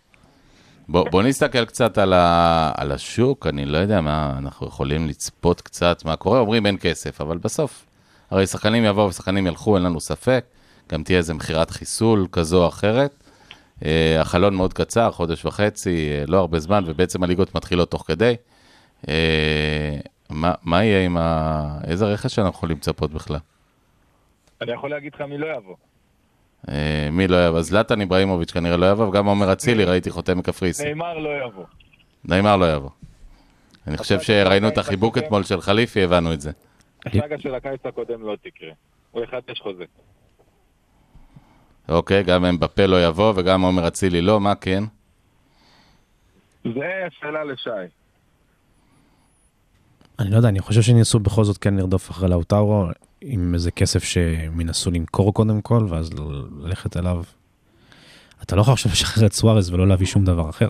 בוא, 0.87 1.09
בוא 1.09 1.23
נסתכל 1.23 1.65
קצת 1.65 1.97
על, 1.97 2.13
ה, 2.13 2.71
על 2.77 2.91
השוק, 2.91 3.47
אני 3.47 3.65
לא 3.65 3.77
יודע 3.77 4.01
מה, 4.01 4.35
אנחנו 4.37 4.67
יכולים 4.67 5.07
לצפות 5.07 5.61
קצת 5.61 6.05
מה 6.05 6.15
קורה, 6.15 6.39
אומרים 6.39 6.65
אין 6.65 6.77
כסף, 6.81 7.21
אבל 7.21 7.37
בסוף, 7.37 7.85
הרי 8.31 8.47
שחקנים 8.47 8.85
יבואו 8.85 9.07
ושחקנים 9.07 9.47
ילכו, 9.47 9.75
אין 9.75 9.83
לנו 9.83 9.99
ספק, 9.99 10.45
גם 10.91 11.03
תהיה 11.03 11.17
איזה 11.17 11.33
מכירת 11.33 11.71
חיסול 11.71 12.27
כזו 12.31 12.63
או 12.63 12.67
אחרת. 12.67 13.23
אה, 13.85 14.21
החלון 14.21 14.55
מאוד 14.55 14.73
קצר, 14.73 15.11
חודש 15.11 15.45
וחצי, 15.45 16.09
אה, 16.11 16.23
לא 16.27 16.37
הרבה 16.37 16.59
זמן, 16.59 16.83
ובעצם 16.87 17.23
הליגות 17.23 17.55
מתחילות 17.55 17.91
תוך 17.91 18.03
כדי. 18.07 18.35
אה, 19.09 19.97
מה, 20.29 20.53
מה 20.63 20.83
יהיה 20.83 21.05
עם 21.05 21.17
ה... 21.17 21.77
איזה 21.87 22.05
רכש 22.05 22.39
אנחנו 22.39 22.57
יכולים 22.57 22.77
לצפות 22.77 23.11
בכלל? 23.11 23.37
אני 24.61 24.71
יכול 24.71 24.89
להגיד 24.89 25.15
לך 25.15 25.21
מי 25.21 25.37
לא 25.37 25.47
יבוא. 25.57 25.75
אה, 26.69 27.09
מי 27.11 27.27
לא 27.27 27.47
יבוא? 27.47 27.61
זלטן 27.61 28.01
איברהימוביץ' 28.01 28.51
כנראה 28.51 28.77
לא 28.77 28.91
יבוא, 28.91 29.07
וגם 29.07 29.25
עומר 29.25 29.53
אצילי, 29.53 29.83
ראיתי 29.85 30.11
חותם 30.11 30.37
מקפריסין. 30.37 30.87
נאמר 30.87 31.17
לא 31.17 31.29
יבוא. 31.45 31.65
נאמר 32.25 32.57
לא 32.57 32.73
יבוא. 32.73 32.89
אני 33.87 33.97
חושב 33.97 34.21
שראינו 34.21 34.67
את 34.67 34.77
החיבוק 34.77 35.17
אתמול 35.17 35.43
של 35.43 35.61
חליפי, 35.61 36.03
הבנו 36.03 36.33
את 36.33 36.41
זה. 36.41 36.51
הסאגה 37.05 37.39
של 37.39 37.55
הקיץ 37.55 37.85
הקודם 37.85 38.21
לא 38.21 38.35
תקרה. 38.41 38.69
הוא 39.11 39.23
יחדש 39.23 39.59
חוזה. 39.61 39.85
אוקיי, 41.89 42.23
גם 42.23 42.45
אמבפה 42.45 42.85
לא 42.85 43.05
יבוא 43.05 43.33
וגם 43.35 43.61
עומר 43.61 43.87
אצילי 43.87 44.21
לא, 44.21 44.39
מה 44.39 44.55
כן? 44.55 44.83
זה 46.63 47.07
שאלה 47.19 47.43
לשי. 47.43 47.69
אני 50.19 50.31
לא 50.31 50.37
יודע, 50.37 50.49
אני 50.49 50.59
חושב 50.59 50.81
שניסו 50.81 51.19
בכל 51.19 51.43
זאת 51.43 51.57
כן 51.57 51.73
לרדוף 51.73 52.11
אחרי 52.11 52.29
לאוטרו 52.29 52.87
עם 53.21 53.53
איזה 53.53 53.71
כסף 53.71 54.03
שהם 54.03 54.61
ינסו 54.61 54.91
למכור 54.91 55.33
קודם 55.33 55.61
כל, 55.61 55.85
ואז 55.89 56.09
ללכת 56.59 56.97
אליו. 56.97 57.23
אתה 58.41 58.55
לא 58.55 58.61
יכול 58.61 58.73
עכשיו 58.73 58.91
לשחרר 58.91 59.25
את 59.25 59.33
סוארז 59.33 59.69
ולא 59.69 59.87
להביא 59.87 60.07
שום 60.07 60.25
דבר 60.25 60.49
אחר. 60.49 60.67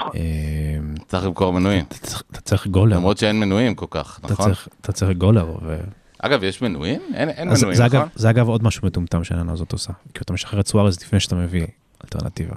אה, 0.00 0.10
צריך 1.08 1.24
למכור 1.24 1.52
מנויים. 1.52 1.84
אתה 2.30 2.40
צריך- 2.40 2.66
גולר, 2.66 2.96
למרות 2.96 3.18
שאין 3.18 3.40
מנויים 3.40 3.74
כל 3.74 3.86
כך, 3.90 4.20
נכון? 4.22 4.36
צריך- 4.46 4.68
אתה 4.80 4.92
צריך 4.92 5.18
גולר. 5.18 5.54
ו- 5.62 5.80
אגב, 6.18 6.42
יש 6.42 6.62
מנויים? 6.62 7.00
אין 7.14 7.28
מנויים, 7.48 7.56
זה 7.74 7.84
נכון? 7.86 7.98
אגב- 8.00 8.08
זה 8.14 8.30
אגב 8.30 8.48
עוד 8.48 8.62
משהו 8.64 8.86
מטומטם 8.86 9.24
שהעניין 9.24 9.48
הזאת 9.48 9.72
עושה. 9.72 9.92
כי 10.14 10.20
אתה 10.24 10.32
משחרר 10.32 10.60
את 10.60 10.66
סוארז 10.68 11.00
לפני 11.02 11.20
שאתה 11.20 11.34
מביא 11.34 11.66
אלטרנטיבה. 12.04 12.54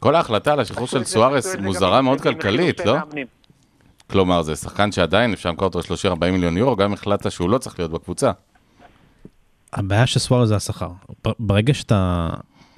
כל 0.00 0.14
ההחלטה 0.14 0.52
על 0.52 0.60
השחרור 0.60 0.86
של 0.86 1.04
סוארס 1.04 1.56
מוזרה 1.56 2.02
מאוד 2.02 2.20
כלכלית, 2.20 2.80
לא? 2.86 2.96
כלומר, 4.10 4.42
זה 4.42 4.56
שחקן 4.56 4.92
שעדיין 4.92 5.32
אפשר 5.32 5.48
למכור 5.48 5.64
אותו 5.68 5.78
ל-30-40 5.78 6.30
מיליון 6.32 6.56
יורו, 6.56 6.76
גם 6.76 6.92
החלטת 6.92 7.30
שהוא 7.30 7.50
לא 7.50 7.58
צריך 7.58 7.78
להיות 7.78 7.90
בקבוצה. 7.92 8.30
הבעיה 9.72 10.06
של 10.06 10.18
סוארז 10.20 10.48
זה 10.48 10.56
השכר. 10.56 10.88
ב- 11.26 11.30
ברגע 11.38 11.74
שאתה, 11.74 12.28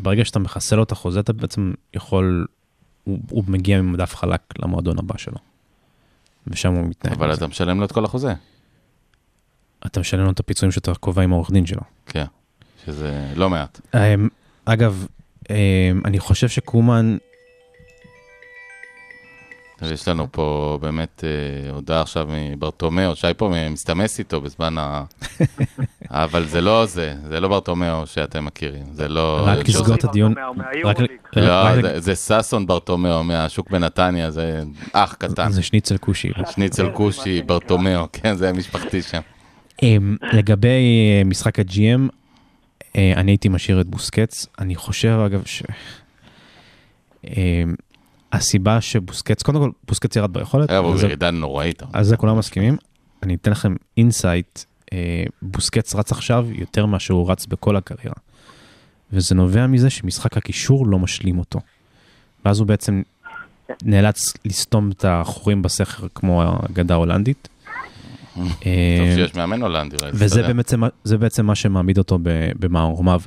ברגע 0.01 0.24
שאתה 0.24 0.39
מחסל 0.39 0.76
לו 0.76 0.82
את 0.82 0.93
החוזה, 0.93 1.20
אתה 1.20 1.32
בעצם 1.32 1.72
יכול, 1.95 2.47
הוא, 3.09 3.19
הוא 3.31 3.45
מגיע 3.49 3.83
ממדף 3.83 4.15
חלק 4.17 4.41
למועדון 4.59 4.99
הבא 4.99 5.19
שלו. 5.19 5.39
ושם 6.47 6.73
הוא 6.75 6.87
מתנהל. 6.87 7.15
אבל 7.15 7.31
עם 7.31 7.35
אתה. 7.35 7.47
משלם 7.47 7.81
לו 7.81 7.87
את 7.87 7.93
כל 7.93 8.05
החוזה. 8.05 8.35
אתה 9.87 10.01
משלם 10.01 10.25
לו 10.25 10.31
את 10.31 10.41
הפיצויים 10.41 10.73
שאתה 10.73 10.95
קובע 10.95 11.23
עם 11.23 11.33
העורך 11.33 11.51
דין 11.51 11.67
שלו. 11.67 11.81
כן, 12.07 12.25
שזה 12.85 13.33
לא 13.37 13.51
מעט. 13.51 13.81
אמ, 13.95 14.29
אגב, 14.65 15.07
אמ, 15.51 15.57
אני 16.05 16.19
חושב 16.19 16.49
שקומן, 16.49 17.17
אז 19.81 19.91
יש 19.91 20.09
לנו 20.09 20.26
פה 20.33 20.79
באמת 20.83 21.24
אה, 21.26 21.70
הודעה 21.70 22.01
עכשיו 22.03 22.29
מברטומיאו, 22.31 23.16
שי 23.16 23.26
פה 23.37 23.53
מסתמס 23.70 24.18
איתו 24.18 24.41
בזמן 24.41 24.79
ה... 24.79 25.05
אבל 26.11 26.45
זה 26.47 26.61
לא 26.61 26.87
זה, 26.87 27.14
זה 27.29 27.41
לא 27.41 27.49
ברטומיאו 27.49 28.07
שאתם 28.07 28.45
מכירים, 28.45 28.85
זה 28.93 29.09
לא... 29.09 29.41
רק. 29.47 29.68
לסגור 29.68 29.95
את 29.95 30.05
הדיון. 30.05 30.35
לא, 31.37 31.83
זה- 31.83 32.01
זה 32.01 32.14
ששון 32.43 32.66
ברטומיאו 32.66 33.24
מהשוק 33.24 33.70
בנתניה, 33.70 34.31
זה 34.31 34.62
אח 34.93 35.14
קטן. 35.18 35.51
זה 35.51 35.62
שניצל 35.62 35.97
כושי. 35.99 36.31
שניצל 36.51 36.91
כושי, 36.93 37.43
ברטומיאו, 37.43 38.07
כן, 38.12 38.35
זה 38.35 38.53
משפחתי 38.53 39.03
שם. 39.03 39.20
אמ, 39.83 40.16
לגבי 40.33 40.68
אה, 41.18 41.24
משחק 41.24 41.59
ה-GM, 41.59 42.09
אה, 42.97 43.12
אני 43.16 43.31
הייתי 43.31 43.49
משאיר 43.49 43.81
את 43.81 43.87
בוסקץ. 43.87 44.47
אני 44.59 44.74
חושב, 44.74 45.18
אגב, 45.26 45.43
ש... 45.47 45.62
הסיבה 48.33 48.81
שבוסקץ, 48.81 49.43
קודם 49.43 49.59
כל, 49.61 49.70
בוסקץ 49.89 50.16
ירד 50.16 50.33
ביכולת. 50.33 50.70
הוא 50.70 50.87
וזה- 50.87 51.03
בירידה 51.07 51.31
נוראית. 51.31 51.83
על 51.93 52.05
זה 52.05 52.16
כולם 52.16 52.39
מסכימים. 52.39 52.76
אני 53.22 53.35
אתן 53.35 53.51
לכם 53.51 53.74
insight, 53.97 54.59
אה, 54.93 54.99
בוסקץ 55.43 55.95
רץ 55.95 56.12
עכשיו 56.12 56.47
יותר 56.53 56.87
מאשר 56.87 57.14
הוא 57.14 57.31
רץ 57.31 57.47
בכל 57.47 57.76
הקריירה. 57.76 58.14
וזה 59.12 59.35
נובע 59.35 59.66
מזה 59.66 59.91
שמשחק 59.91 60.37
הקישור 60.37 60.87
לא 60.87 60.99
משלים 60.99 61.39
אותו. 61.39 61.61
ואז 62.45 62.59
הוא 62.59 62.66
בעצם 62.66 63.03
נאלץ 63.83 64.33
לסתום 64.45 64.91
את 64.91 65.05
החורים 65.09 65.62
בסכר 65.62 66.07
כמו 66.14 66.43
האגדה 66.43 66.95
ההולנדית. 66.95 67.49
טוב 68.35 68.47
אה, 68.66 69.12
שיש 69.14 69.35
מאמן 69.35 69.62
הולנדי, 69.62 69.97
וזה. 70.12 71.18
בעצם, 71.18 71.47
מה 71.47 71.55
שמעמיד 71.55 71.99
אותו 71.99 72.18
במערומיו. 72.59 73.20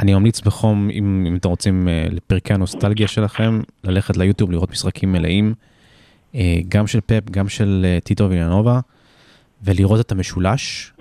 אני 0.00 0.14
ממליץ 0.14 0.40
בחום, 0.40 0.90
אם, 0.90 1.24
אם 1.28 1.36
אתם 1.36 1.48
רוצים, 1.48 1.88
אה, 1.88 2.06
לפרקי 2.10 2.52
הנוסטלגיה 2.54 3.08
שלכם, 3.08 3.60
ללכת 3.84 4.16
ליוטיוב 4.16 4.50
לראות 4.50 4.70
משחקים 4.70 5.12
מלאים, 5.12 5.54
אה, 6.34 6.56
גם 6.68 6.86
של 6.86 7.00
פפ, 7.06 7.30
גם 7.30 7.48
של 7.48 7.86
אה, 7.88 7.98
טיטו 8.04 8.30
וילנובה, 8.30 8.80
ולראות 9.62 10.00
את 10.00 10.12
המשולש, 10.12 10.92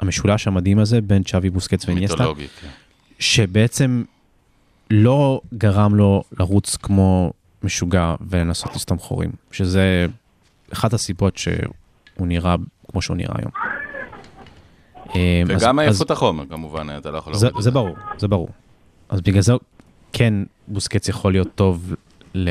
המשולש 0.00 0.46
המדהים 0.46 0.78
הזה 0.78 1.00
בין 1.00 1.22
צ'אבי 1.22 1.50
בוסקץ 1.50 1.88
מיתולוגי, 1.88 2.46
כן. 2.60 2.68
שבעצם 3.18 4.04
לא 4.90 5.40
גרם 5.54 5.94
לו 5.94 6.24
לרוץ 6.38 6.76
כמו 6.76 7.32
משוגע 7.62 8.14
ולנסות 8.20 8.74
לסתום 8.74 8.98
חורים, 8.98 9.30
שזה 9.52 10.06
אחת 10.72 10.92
הסיבות 10.92 11.36
שהוא 11.36 12.26
נראה 12.26 12.56
כמו 12.90 13.02
שהוא 13.02 13.16
נראה 13.16 13.34
היום. 13.38 13.50
אה, 15.14 15.42
וגם 15.46 15.78
עייפות 15.78 16.10
החומר, 16.10 16.44
כמובן, 16.46 16.86
אתה 16.98 17.10
לא 17.10 17.18
יכול 17.18 17.34
זה, 17.34 17.46
להוריד 17.46 17.58
את 17.58 17.62
זה 17.62 17.70
ברור, 17.70 17.96
זה 18.18 18.28
ברור. 18.28 18.48
אז 19.08 19.20
בגלל 19.20 19.42
זה 19.42 19.52
כן 20.12 20.34
בוסקץ 20.68 21.08
יכול 21.08 21.32
להיות 21.32 21.48
טוב 21.54 21.94
ל... 22.34 22.48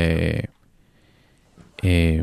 אה, 1.84 2.18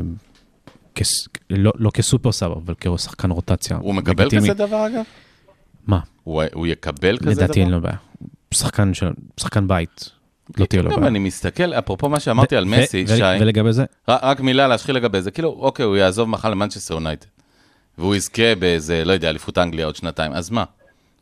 כס... 0.94 1.28
לא, 1.50 1.72
לא 1.76 1.90
כ 1.90 2.02
super 2.02 2.32
sub, 2.32 2.52
אבל 2.52 2.74
כשחקן 2.80 3.30
רוטציה. 3.30 3.76
הוא 3.76 3.94
מקבל 3.94 4.24
לגיטימי. 4.24 4.42
כזה 4.42 4.54
דבר, 4.54 4.86
אגב? 4.86 5.02
מה? 5.86 6.00
הוא 6.24 6.42
הוא 6.54 6.66
יקבל 6.66 7.18
כזה 7.18 7.34
דבר? 7.34 7.44
לדעתי 7.44 7.60
אין 7.60 7.70
לו 7.70 7.80
בעיה. 7.80 7.96
שחקן 8.54 8.94
של... 8.94 9.10
שחקן 9.40 9.68
בית. 9.68 10.10
לא 10.58 10.66
תהיה 10.66 10.82
לו 10.82 10.90
בעיה. 10.90 11.06
אני 11.06 11.18
מסתכל, 11.18 11.72
אפרופו 11.72 12.08
מה 12.08 12.20
שאמרתי 12.20 12.56
על 12.56 12.64
מסי, 12.64 13.06
שי, 13.06 13.22
ולגבי 13.40 13.72
זה, 13.72 13.84
רק 14.08 14.40
מילה 14.40 14.68
להשחיל 14.68 14.96
לגבי 14.96 15.22
זה, 15.22 15.30
כאילו, 15.30 15.48
אוקיי, 15.48 15.84
הוא 15.84 15.96
יעזוב 15.96 16.28
מחר 16.28 16.50
למנצ'סטר 16.50 16.94
יונייטד, 16.94 17.26
והוא 17.98 18.14
יזכה 18.14 18.54
באיזה, 18.54 19.04
לא 19.04 19.12
יודע, 19.12 19.30
אליפות 19.30 19.58
אנגליה 19.58 19.86
עוד 19.86 19.96
שנתיים, 19.96 20.32
אז 20.32 20.50
מה? 20.50 20.64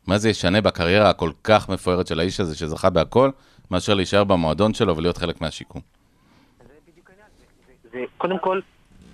מה 0.07 0.17
זה 0.17 0.29
ישנה 0.29 0.61
בקריירה 0.61 1.09
הכל 1.09 1.31
כך 1.43 1.69
מפוארת 1.69 2.07
של 2.07 2.19
האיש 2.19 2.39
הזה, 2.39 2.57
שזכה 2.57 2.89
בהכל, 2.89 3.29
מאשר 3.71 3.93
להישאר 3.93 4.23
במועדון 4.23 4.73
שלו 4.73 4.97
ולהיות 4.97 5.17
חלק 5.17 5.41
מהשיקום. 5.41 5.81
זה, 7.91 8.03
קודם 8.17 8.39
כל, 8.39 8.59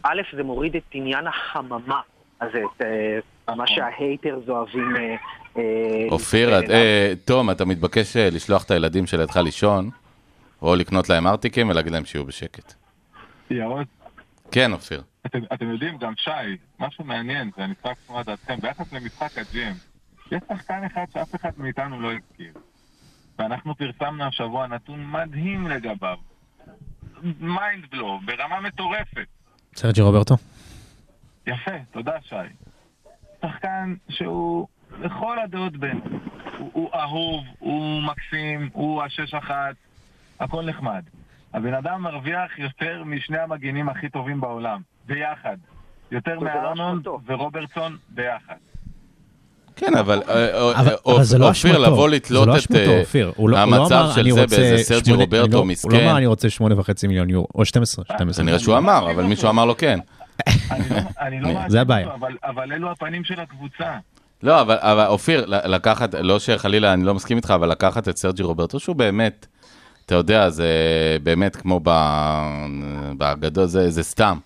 א', 0.04 0.22
זה 0.36 0.44
מוריד 0.44 0.76
את 0.76 0.84
עניין 0.92 1.28
החממה 1.28 2.02
הזה, 2.42 2.60
את 2.76 2.82
אה, 3.50 3.56
מה 3.56 3.68
שההייטרס 3.68 4.50
אוהבים... 4.50 4.96
אה, 4.96 5.16
אה, 5.58 6.08
אופיר, 6.12 6.50
תום, 7.26 7.52
אתה 7.52 7.66
מתבקש 7.66 8.18
לשלוח 8.18 8.64
את 8.64 8.72
הילדים 8.72 9.08
שלידך 9.08 9.36
לישון, 9.36 9.90
או 10.62 10.76
לקנות 10.76 11.10
להם 11.10 11.28
ארטיקים 11.28 11.70
ולהגיד 11.70 11.92
להם 11.92 12.06
שיהיו 12.06 12.26
בשקט. 12.26 12.74
ירון, 13.50 13.84
כן, 14.52 14.74
אופיר. 14.74 15.04
אתם, 15.26 15.40
אתם 15.54 15.70
יודעים, 15.70 15.98
גם 15.98 16.14
שי, 16.18 16.58
משהו 16.80 17.04
מעניין, 17.06 17.52
ואני 17.58 17.74
אשמח 17.74 17.98
לשמוע 18.04 18.24
דעתכם, 18.24 18.56
ביחס 18.62 18.94
למשחק 18.94 19.38
הג'ים, 19.38 19.74
יש 20.32 20.42
שחקן 20.50 20.84
אחד 20.84 21.06
שאף 21.14 21.36
אחד 21.36 21.52
מאיתנו 21.58 22.02
לא 22.02 22.12
הזכיר. 22.14 22.54
ואנחנו 23.40 23.76
פרסמנו 23.76 24.24
השבוע 24.24 24.68
נתון 24.68 25.06
מדהים 25.12 25.68
לגביו. 25.68 26.18
mind 27.40 27.86
blow, 27.92 28.20
ברמה 28.26 28.60
מטורפת. 28.60 29.28
סרג'י 29.76 30.02
רוברטו? 30.02 30.36
יפה, 31.48 31.72
תודה 31.92 32.14
שי. 32.22 32.36
שחקן 33.42 33.94
שהוא 34.10 34.68
לכל 35.00 35.40
הדעות 35.40 35.78
בין. 35.78 36.02
הוא, 36.58 36.70
הוא 36.74 36.90
אהוב, 36.94 37.44
הוא 37.60 38.02
מקסים, 38.02 38.70
הוא 38.74 39.04
השש 39.04 39.34
אחת, 39.34 39.76
הכל 40.40 40.66
נחמד. 40.66 41.04
הבן 41.54 41.74
אדם 41.74 42.02
מרוויח 42.02 42.60
יותר 42.60 43.04
משני 43.06 43.38
המגינים 43.38 43.90
הכי 43.90 44.10
טובים 44.10 44.42
בעולם, 44.42 44.80
ביחד. 45.08 45.58
יותר 46.12 46.36
לא 46.40 46.74
אשמתו. 46.74 47.20
ורוברטסון 47.28 47.98
ביחד. 48.10 48.56
כן, 49.76 49.98
אבל 49.98 50.22
אה, 50.30 50.34
אה, 50.36 50.72
אה, 50.78 50.84
לא 51.40 51.50
אופיר. 51.50 51.78
לבוא 51.78 52.10
זה 52.10 52.16
לתלות 52.16 52.48
לא 52.48 52.56
את 52.58 52.72
לא, 53.38 53.50
לא 53.50 53.58
המצב 53.58 54.06
של 54.16 54.22
אני 54.22 54.32
זה 54.32 54.42
רוצה 54.42 54.58
באיזה 54.58 54.84
סרג'י 54.84 55.12
רוברטו 55.14 55.46
אני 55.46 55.52
לא- 55.52 55.58
הוא 55.58 55.66
לא 55.66 55.72
מסכן. 55.72 55.96
אמר, 56.08 56.18
אני 56.18 56.26
רוצה 56.26 56.50
שמונה 56.50 56.80
וחצי 56.80 57.08
מיליון 57.08 57.30
יורו, 57.30 57.48
או 57.56 57.66
12, 57.66 58.06
12. 58.06 58.34
זה 58.34 58.44
נראה 58.44 58.60
שהוא 58.60 58.78
אמר, 58.78 59.12
אבל 59.12 59.24
מישהו 59.24 59.50
אמר 59.50 59.66
לו 59.66 59.78
כן. 59.78 60.00
אני 61.22 61.40
לא, 61.42 61.50
לא 61.50 61.54
זה 61.54 61.60
מאשים 61.60 61.80
הבעיה. 61.80 62.08
אותו, 62.08 62.26
אבל, 62.44 62.74
אלו 62.74 62.92
הפנים 62.92 63.24
של 63.24 63.40
הקבוצה. 63.40 63.98
לא, 64.44 64.62
אבל, 64.62 65.06
אופיר, 65.08 65.46
לקחת, 65.48 66.16
לא 66.16 66.40
שחלילה, 66.40 66.94
אני 66.94 67.04
לא 67.04 67.14
מסכים 67.14 67.38
איתך, 67.38 67.52
אבל 67.56 67.72
לקחת 67.72 68.08
את 68.10 68.18
סרג'י 68.18 68.44
רוברטו, 68.44 68.80
שהוא 68.80 68.96
באמת, 68.96 69.48
אתה 70.12 70.20
יודע, 70.20 70.50
זה 70.50 70.68
באמת 71.24 71.56
כמו 71.56 71.80
ב... 71.84 71.90
בגדול, 73.18 73.66
זה, 73.66 73.90
זה 73.90 74.04
סתם. 74.04 74.38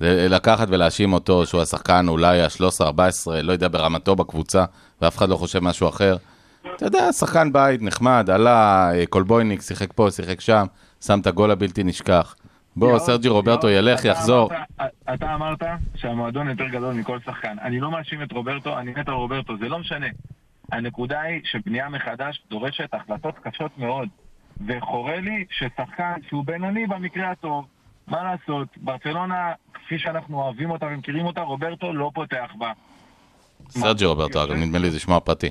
זה 0.00 0.26
לקחת 0.30 0.68
ולהאשים 0.70 1.12
אותו 1.12 1.46
שהוא 1.46 1.62
השחקן 1.62 2.08
אולי 2.08 2.42
ה-13-14, 2.42 3.30
לא 3.42 3.52
יודע, 3.52 3.68
ברמתו 3.68 4.16
בקבוצה, 4.16 4.64
ואף 5.02 5.16
אחד 5.16 5.28
לא 5.28 5.36
חושב 5.36 5.58
משהו 5.58 5.88
אחר. 5.88 6.16
אתה 6.76 6.84
יודע, 6.84 7.12
שחקן 7.12 7.52
בית, 7.52 7.82
נחמד, 7.82 8.30
עלה, 8.30 8.90
קולבויניק, 9.10 9.62
שיחק 9.62 9.92
פה, 9.92 10.10
שיחק 10.10 10.40
שם, 10.40 10.64
שם 11.00 11.20
את 11.20 11.26
הגול 11.26 11.50
הבלתי 11.50 11.84
נשכח. 11.84 12.34
בוא, 12.76 12.98
סרג'י 12.98 13.28
רוברטו 13.28 13.68
ילך, 13.68 14.04
יחזור. 14.04 14.50
אתה 15.14 15.34
אמרת 15.34 15.62
שהמועדון 15.94 16.48
יותר 16.48 16.68
גדול 16.68 16.94
מכל 16.94 17.18
שחקן. 17.26 17.56
אני 17.62 17.80
לא 17.80 17.90
מאשים 17.90 18.22
את 18.22 18.32
רוברטו, 18.32 18.78
אני 18.78 18.90
מת 18.90 19.08
על 19.08 19.14
רוברטו, 19.14 19.56
זה 19.58 19.68
לא 19.68 19.78
משנה. 19.78 20.06
הנקודה 20.72 21.20
היא 21.20 21.40
שבנייה 21.44 21.88
מחדש 21.88 22.42
דורשת 22.50 22.88
החלטות 22.92 23.34
קשות 23.42 23.78
מאוד. 23.78 24.08
וחורה 24.66 25.20
לי 25.20 25.44
ששחקן 25.50 26.12
שהוא 26.28 26.44
בינוני 26.44 26.86
במקרה 26.86 27.30
הטוב, 27.30 27.66
מה 28.06 28.22
לעשות, 28.22 28.68
ברצלונה, 28.76 29.52
כפי 29.74 29.98
שאנחנו 29.98 30.42
אוהבים 30.42 30.70
אותה 30.70 30.86
ומכירים 30.86 31.26
אותה, 31.26 31.40
רוברטו 31.40 31.92
לא 31.92 32.10
פותח 32.14 32.50
בה. 32.58 32.72
סרג'י 33.70 34.04
רוברטו, 34.04 34.44
אגב, 34.44 34.52
נדמה 34.52 34.78
לי 34.78 34.90
זה 34.90 35.00
שמו 35.00 35.16
הפרטי. 35.16 35.50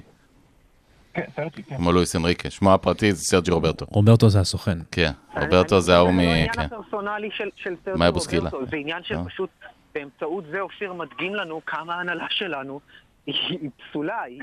כן, 1.14 1.24
כן. 1.36 1.78
כמו 1.78 1.92
לואיס 1.92 2.16
אנריקה. 2.16 2.50
שמו 2.50 2.74
הפרטי 2.74 3.12
זה 3.12 3.24
סרג'י 3.24 3.52
רוברטו. 3.52 3.86
רוברטו 3.90 4.30
זה 4.30 4.40
הסוכן. 4.40 4.78
כן, 4.92 5.12
רוברטו 5.42 5.80
זה 5.80 5.96
ההוא 5.96 6.12
מ... 6.12 6.18
זה 6.18 6.24
לא 6.24 6.30
העניין 6.30 6.54
כן. 6.54 6.62
הפרסונלי 6.62 7.30
של, 7.56 7.76
בוסקילה. 8.14 8.50
רוברטו, 8.50 8.66
זה 8.66 8.78
עניין 8.78 9.04
של 9.04 9.16
אה. 9.16 9.26
פשוט, 9.26 9.50
באמצעות 9.94 10.44
זה 10.52 10.60
אופיר 10.60 10.94
מדגים 10.94 11.36
לנו 11.36 11.62
כמה 11.66 11.96
ההנהלה 11.96 12.26
שלנו 12.30 12.80
היא, 13.26 13.70
פסולה, 13.90 14.22
היא. 14.22 14.42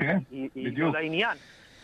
לא 0.77 0.91
לעניין. 0.91 1.37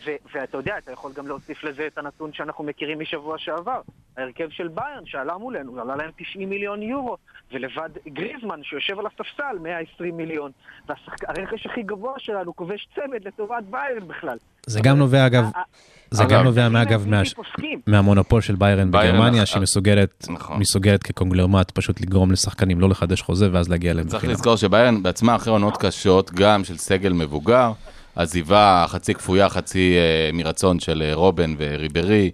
ו- 0.06 0.10
ואתה 0.34 0.56
יודע, 0.56 0.74
אתה 0.78 0.92
יכול 0.92 1.12
גם 1.16 1.26
להוסיף 1.26 1.64
לזה 1.64 1.86
את 1.86 1.98
הנתון 1.98 2.30
שאנחנו 2.32 2.64
מכירים 2.64 3.00
משבוע 3.00 3.38
שעבר. 3.38 3.80
ההרכב 4.16 4.48
של 4.50 4.68
ביירן 4.68 5.06
שעלה 5.06 5.36
מולנו, 5.38 5.80
עלה 5.80 5.96
להם 5.96 6.10
90 6.18 6.48
מיליון 6.48 6.82
יורו, 6.82 7.16
ולבד 7.52 7.88
גריזמן 8.08 8.60
שיושב 8.62 8.98
על 8.98 9.06
הספסל, 9.06 9.58
120 9.62 10.16
מיליון. 10.16 10.50
והרכש 10.88 11.66
הכי 11.66 11.82
גבוה 11.82 12.12
שלנו 12.18 12.56
כובש 12.56 12.88
צמד 12.94 13.24
לטובת 13.26 13.64
ביירן 13.70 14.08
בכלל. 14.08 14.36
זה 14.66 14.80
גם 14.82 14.96
נובע, 14.98 15.26
אגב, 15.26 15.44
ה- 15.44 15.58
ה- 15.58 15.62
זה 16.10 16.22
אגב, 16.22 16.32
גם 16.32 16.44
נובע, 16.44 16.68
מאגב, 16.68 17.04
פוסקים. 17.36 17.80
מהמונופול 17.86 18.40
של 18.40 18.54
ביירן 18.54 18.90
בגרמניה, 18.90 19.40
אה, 19.40 19.46
שהיא 19.46 19.62
מסוגלת, 19.62 20.26
נכון. 20.30 20.58
מסוגלת 20.60 21.02
כקונגלרמט 21.02 21.70
פשוט 21.70 22.00
לגרום 22.00 22.30
לשחקנים 22.32 22.80
לא 22.80 22.88
לחדש 22.88 23.22
חוזה 23.22 23.48
ואז 23.52 23.68
להגיע 23.68 23.90
אליהם. 23.92 24.08
צריך. 24.08 24.24
לזכור 24.24 24.56
שביירן 24.56 25.02
בעצמה 25.02 25.36
אחרי 25.36 25.52
עונות 25.52 25.76
קשות, 25.76 26.30
גם 26.32 26.64
של 26.64 26.76
סגל 26.76 27.12
מבוגר, 27.12 27.72
עזיבה 28.16 28.84
חצי 28.88 29.14
כפויה, 29.14 29.48
חצי 29.48 29.96
אה, 29.96 30.30
מרצון 30.32 30.80
של 30.80 31.02
אה, 31.02 31.14
רובן 31.14 31.54
וריברי, 31.58 32.30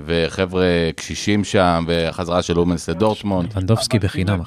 וחבר'ה 0.00 0.64
קשישים 0.96 1.44
שם, 1.44 1.84
והחזרה 1.88 2.42
של 2.42 2.58
אומנס 2.58 2.88
לדורטמונד. 2.88 3.50
לבנדובסקי 3.52 3.96
אבל 3.96 4.06
בחינם. 4.06 4.40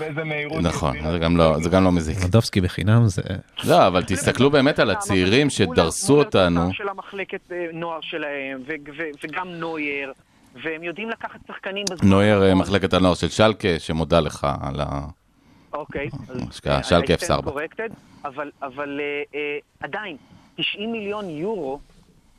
נכון, 0.61 0.95
זה 1.11 1.19
גם 1.19 1.37
לא- 1.37 1.57
זה 1.63 1.69
גם 1.69 1.83
לא 1.83 1.91
מזיק. 1.91 2.17
לבנדובסקי 2.17 2.61
בחינם 2.61 3.07
זה... 3.07 3.21
לא, 3.63 3.87
אבל 3.87 4.03
תסתכלו 4.03 4.49
באמת 4.49 4.79
על 4.79 4.89
הצעירים 4.89 5.49
שדרסו 5.49 6.17
אותנו. 6.17 6.69
של 6.73 6.89
המחלקת 6.89 7.51
אה, 7.51 7.65
נוער 7.73 7.99
שלהם, 8.01 8.61
ו- 8.67 8.91
ו- 8.97 9.09
וגם 9.23 9.47
נוייר, 9.49 10.13
והם 10.63 10.83
יודעים 10.83 11.09
לקחת 11.09 11.39
שחקנים 11.47 11.85
בזמן. 11.91 12.09
נויר, 12.09 12.43
אה. 12.43 12.55
מחלקת 12.55 12.93
הנוער 12.93 13.13
של 13.13 13.29
שלקה, 13.29 13.79
שמודה 13.79 14.19
לך 14.19 14.47
על 14.61 14.79
ה... 14.79 15.01
אוקיי. 15.73 16.09
שלקה 16.51 16.79
I 16.79 16.83
stand 16.83 17.25
04. 17.27 17.51
corrected, 17.51 17.93
אבל, 18.25 18.51
אבל 18.61 18.99
עדיין, 19.79 20.17
90 20.55 20.91
מיליון 20.91 21.29
יורו, 21.29 21.79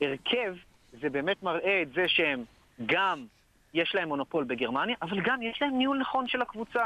הרכב, 0.01 0.55
זה 1.01 1.11
באמת 1.11 1.43
מראה 1.43 1.83
את 1.83 1.89
זה 1.95 2.05
שהם 2.09 2.45
גם, 2.87 3.27
יש 3.75 3.95
להם 3.95 4.09
מונופול 4.09 4.45
בגרמניה, 4.45 4.97
אבל 5.03 5.21
גם 5.21 5.43
יש 5.43 5.62
להם 5.62 5.79
ניהול 5.79 5.99
נכון 5.99 6.29
של 6.29 6.43
הקבוצה. 6.43 6.85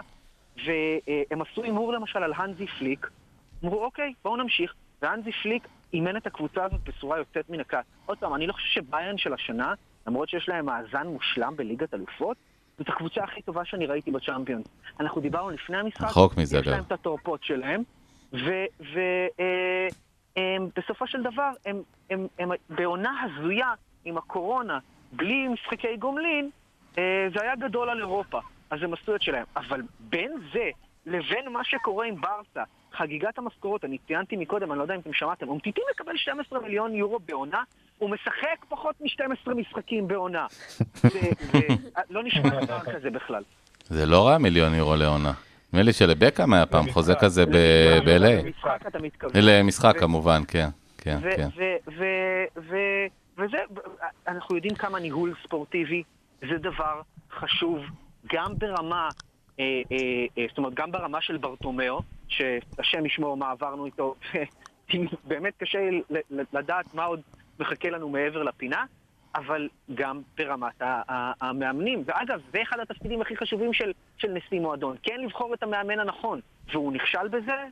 והם 0.66 1.42
עשו 1.42 1.62
הימור 1.62 1.92
למשל 1.92 2.18
על 2.18 2.32
הנזי 2.36 2.66
פליק, 2.66 3.10
אמרו, 3.64 3.84
אוקיי, 3.84 4.12
בואו 4.24 4.36
נמשיך. 4.36 4.74
והנזי 5.02 5.32
פליק 5.32 5.68
אימן 5.92 6.16
את 6.16 6.26
הקבוצה 6.26 6.64
הזאת 6.64 6.80
בצורה 6.84 7.18
יוצאת 7.18 7.50
מן 7.50 7.60
הכלל. 7.60 7.80
עוד 8.06 8.18
פעם, 8.18 8.34
אני 8.34 8.46
לא 8.46 8.52
חושב 8.52 8.66
שביירן 8.68 9.18
של 9.18 9.32
השנה, 9.32 9.74
למרות 10.06 10.28
שיש 10.28 10.48
להם 10.48 10.66
מאזן 10.66 11.06
מושלם 11.06 11.56
בליגת 11.56 11.94
אלופות, 11.94 12.36
זאת 12.78 12.88
הקבוצה 12.88 13.24
הכי 13.24 13.42
טובה 13.42 13.64
שאני 13.64 13.86
ראיתי 13.86 14.10
בצ'אמפיונס. 14.10 14.66
אנחנו 15.00 15.20
דיברנו 15.20 15.50
לפני 15.50 15.76
המשחק, 15.76 16.04
רחוק 16.04 16.36
מזה, 16.36 16.58
יש. 16.58 16.66
להם 16.66 16.84
את 16.86 16.92
התורפות 16.92 17.44
שלהם, 17.44 17.82
ובסופו 20.38 21.06
של 21.06 21.22
דבר, 21.22 21.50
הם, 21.66 21.82
הם, 22.10 22.26
הם 22.38 22.50
בעונה 22.70 23.22
הזויה 23.22 23.72
עם 24.04 24.18
הקורונה, 24.18 24.78
בלי 25.12 25.48
משחקי 25.48 25.96
גומלין, 25.96 26.50
אה, 26.98 27.28
זה 27.34 27.42
היה 27.42 27.56
גדול 27.56 27.90
על 27.90 27.98
אירופה, 27.98 28.40
אז 28.70 28.82
הם 28.82 28.94
עשו 28.94 29.16
את 29.16 29.22
שלהם. 29.22 29.44
אבל 29.56 29.82
בין 30.00 30.32
זה 30.52 30.70
לבין 31.06 31.48
מה 31.52 31.64
שקורה 31.64 32.06
עם 32.06 32.20
ברסה, 32.20 32.62
חגיגת 32.92 33.38
המשכורות, 33.38 33.84
אני 33.84 33.98
ציינתי 34.06 34.36
מקודם, 34.36 34.70
אני 34.70 34.78
לא 34.78 34.82
יודע 34.82 34.94
אם 34.94 35.00
אתם 35.00 35.12
שמעתם, 35.12 35.48
אומטיטי 35.48 35.80
מקבל 35.94 36.16
12 36.16 36.60
מיליון 36.60 36.94
יורו 36.94 37.18
בעונה, 37.18 37.62
הוא 37.98 38.10
משחק 38.10 38.64
פחות 38.68 39.00
מ-12 39.00 39.54
משחקים 39.54 40.08
בעונה. 40.08 40.46
זה, 40.94 41.20
זה, 41.40 41.58
לא 42.10 42.22
נשמע 42.24 42.64
דבר 42.64 42.80
כזה 42.80 43.10
בכלל. 43.10 43.42
זה 43.84 44.06
לא 44.06 44.26
רע 44.28 44.38
מיליון 44.38 44.74
יורו 44.74 44.96
לעונה. 44.96 45.32
נדמה 45.72 45.82
לי 45.82 45.92
שלבקאם 45.92 46.52
היה 46.52 46.66
פעם 46.66 46.90
חוזה 46.90 47.14
כזה 47.14 47.46
ב-LA. 47.46 48.44
למשחק 48.44 48.86
אתה 48.86 48.98
מתכוון. 48.98 49.32
למשחק 49.42 49.98
כמובן, 49.98 50.42
כן. 50.48 50.68
כן, 50.98 51.18
כן. 51.36 51.48
וזה, 53.38 53.58
אנחנו 54.28 54.56
יודעים 54.56 54.74
כמה 54.74 55.00
ניהול 55.00 55.34
ספורטיבי 55.42 56.02
זה 56.40 56.58
דבר 56.58 57.00
חשוב, 57.30 57.78
גם 58.32 58.58
ברמה, 58.58 59.08
אה, 59.60 59.64
אה, 59.92 59.96
אה, 60.38 60.44
זאת 60.48 60.58
אומרת, 60.58 60.74
גם 60.74 60.92
ברמה 60.92 61.20
של 61.20 61.36
ברטומיאו, 61.36 62.02
שהשם 62.28 63.06
ישמור 63.06 63.36
מה 63.36 63.50
עברנו 63.50 63.86
איתו, 63.86 64.14
באמת 65.28 65.52
קשה 65.58 65.78
לדעת 66.52 66.94
מה 66.94 67.04
עוד 67.04 67.20
מחכה 67.60 67.90
לנו 67.90 68.08
מעבר 68.08 68.42
לפינה, 68.42 68.84
אבל 69.34 69.68
גם 69.94 70.20
ברמת 70.38 70.82
המאמנים. 71.40 72.02
ואגב, 72.06 72.40
זה 72.52 72.62
אחד 72.62 72.80
התפקידים 72.80 73.22
הכי 73.22 73.36
חשובים 73.36 73.72
של, 73.72 73.92
של 74.16 74.28
נשיא 74.28 74.60
מועדון, 74.60 74.96
כן 75.02 75.20
לבחור 75.20 75.54
את 75.54 75.62
המאמן 75.62 76.00
הנכון, 76.00 76.40
והוא 76.72 76.92
נכשל 76.92 77.28
בזה 77.28 77.64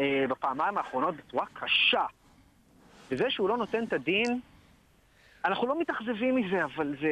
אה, 0.00 0.24
בפעמיים 0.28 0.78
האחרונות 0.78 1.14
בצורה 1.16 1.46
קשה. 1.52 2.04
וזה 3.10 3.30
שהוא 3.30 3.48
לא 3.48 3.56
נותן 3.56 3.84
את 3.84 3.92
הדין, 3.92 4.40
אנחנו 5.44 5.66
לא 5.66 5.80
מתאכזבים 5.80 6.36
מזה, 6.36 6.64
אבל 6.64 6.96
זה, 7.00 7.08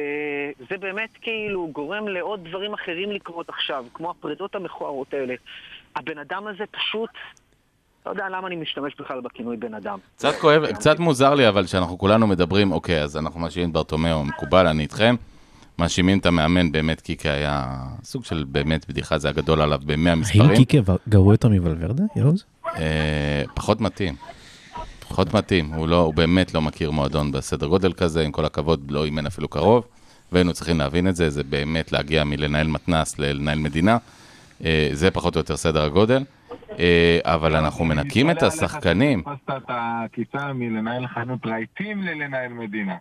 זה 0.69 0.77
באמת 0.77 1.09
כאילו 1.21 1.69
גורם 1.71 2.07
לעוד 2.07 2.47
דברים 2.47 2.73
אחרים 2.73 3.11
לקרות 3.11 3.49
עכשיו, 3.49 3.85
כמו 3.93 4.11
הפרדות 4.11 4.55
המכוערות 4.55 5.13
האלה. 5.13 5.35
הבן 5.95 6.17
אדם 6.17 6.47
הזה 6.47 6.63
פשוט 6.71 7.09
אתה 8.01 8.09
יודע 8.09 8.29
למה 8.29 8.47
אני 8.47 8.55
משתמש 8.55 8.93
בכלל 8.99 9.21
בכינוי 9.21 9.57
בן 9.57 9.73
אדם. 9.73 9.97
קצת 10.15 10.35
כואב, 10.41 10.71
קצת 10.71 10.99
מוזר 10.99 11.33
לי, 11.33 11.49
אבל 11.49 11.65
שאנחנו 11.65 11.97
כולנו 11.97 12.27
מדברים, 12.27 12.71
אוקיי, 12.71 13.03
אז 13.03 13.17
אנחנו 13.17 13.39
מאשימים 13.39 13.69
את 13.69 13.73
ברטומיאו, 13.73 14.23
מקובל, 14.25 14.67
אני 14.67 14.83
איתכם. 14.83 15.15
מאשימים 15.79 16.19
את 16.19 16.25
המאמן, 16.25 16.71
באמת 16.71 17.01
קיקה 17.01 17.31
היה 17.31 17.65
סוג 18.03 18.25
של 18.25 18.45
באמת 18.51 18.89
בדיחה, 18.89 19.17
זה 19.17 19.29
הגדול 19.29 19.61
עליו 19.61 19.79
ב-100 19.85 20.09
האם 20.09 20.19
מספרים. 20.19 20.65
קיקה 20.65 20.93
גרוע 21.09 21.33
יותר 21.33 21.49
מוולברדה, 21.49 22.03
יאוז? 22.15 22.43
אה, 22.75 23.43
פחות 23.53 23.81
מתאים. 23.81 24.15
פחות 24.99 25.33
מתאים, 25.33 25.73
הוא, 25.73 25.87
לא, 25.87 25.99
הוא 25.99 26.13
באמת 26.13 26.53
לא 26.53 26.61
מכיר 26.61 26.91
מועדון 26.91 27.31
בסדר 27.31 27.67
גודל 27.67 27.93
כזה, 27.93 28.21
עם 28.21 28.31
כל 28.31 28.45
הכבוד, 28.45 28.91
לא 28.91 29.05
אימן 29.05 29.25
אפילו 29.25 29.47
קרוב, 29.47 29.83
והיינו 30.31 30.53
צריכים 30.53 30.79
להבין 30.79 31.07
את 31.07 31.15
זה, 31.15 31.29
זה 31.29 31.43
באמת 31.43 31.91
להגיע 31.91 32.23
מלנהל 32.23 32.67
מתנ"ס 32.67 33.19
ללנהל 33.19 33.59
מדינה, 33.59 33.97
אה, 34.65 34.89
זה 34.93 35.11
פחות 35.11 35.35
או 35.35 35.39
יותר 35.39 35.57
סדר 35.57 35.83
הגודל, 35.83 36.23
אבל 37.23 37.55
אנחנו 37.55 37.85
מנקים 37.85 38.31
את 38.31 38.43
השחקנים. 38.43 39.19
שתפסת 39.19 39.57
את 39.57 39.63
העקיצה 39.67 40.53
מלנהל 40.53 41.07
חנות 41.07 41.45
רהיטים 41.45 42.03
ללנהל 42.03 42.53
מדינה. 42.53 42.95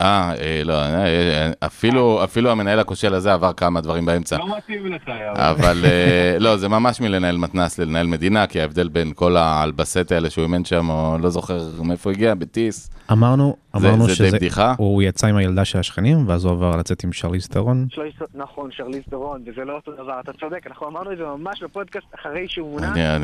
אה, 0.00 0.32
אה, 0.40 0.62
לא, 0.64 0.72
אה, 0.82 1.50
אפילו, 1.66 2.24
אפילו 2.24 2.50
המנהל 2.50 2.78
הכושל 2.78 3.14
הזה 3.14 3.32
עבר 3.32 3.52
כמה 3.52 3.80
דברים 3.80 4.06
באמצע. 4.06 4.38
לא 4.38 4.56
מתאים 4.56 4.86
לך, 4.92 5.08
יאו. 5.08 5.50
אבל 5.50 5.84
אה, 5.84 6.36
לא, 6.44 6.56
זה 6.56 6.68
ממש 6.68 7.00
מלנהל 7.00 7.36
מתנ"ס 7.36 7.78
ללנהל 7.78 8.06
מדינה, 8.06 8.46
כי 8.46 8.60
ההבדל 8.60 8.88
בין 8.88 9.12
כל 9.14 9.36
האלבסט 9.36 10.12
האלה 10.12 10.30
שהוא 10.30 10.42
אימן 10.42 10.64
שם, 10.64 10.90
או 10.90 11.16
לא 11.20 11.30
זוכר 11.30 11.58
מאיפה 11.82 12.10
הגיע, 12.10 12.34
בטיס. 12.34 12.90
אמרנו, 13.12 13.56
זה- 13.76 13.88
אמרנו 13.88 14.02
זה 14.02 14.08
די 14.08 14.14
שזה, 14.14 14.36
בדיחה? 14.36 14.74
הוא 14.78 15.02
יצא 15.02 15.26
עם 15.26 15.36
הילדה 15.36 15.64
של 15.64 15.78
השכנים, 15.78 16.28
ואז 16.28 16.44
הוא 16.44 16.52
עבר 16.52 16.76
לצאת 16.76 17.04
עם 17.04 17.12
שרליז. 17.12 17.48
שלא 17.90 18.04
יש- 18.04 18.22
נכון, 18.34 18.70
שרליז 18.72 19.02
דורון, 19.08 19.42
וזה 19.46 19.64
לא 19.64 19.72
אותו 19.72 19.92
דבר, 19.92 20.20
אתה 20.20 20.32
צודק, 20.40 20.66
אנחנו 20.66 20.88
אמרנו 20.88 21.12
את 21.12 21.18
זה 21.18 21.24
ממש 21.24 21.62
בפודקאסט 21.62 22.06
אחרי 22.20 22.44
שהוא 22.48 22.70
מונה. 22.70 23.16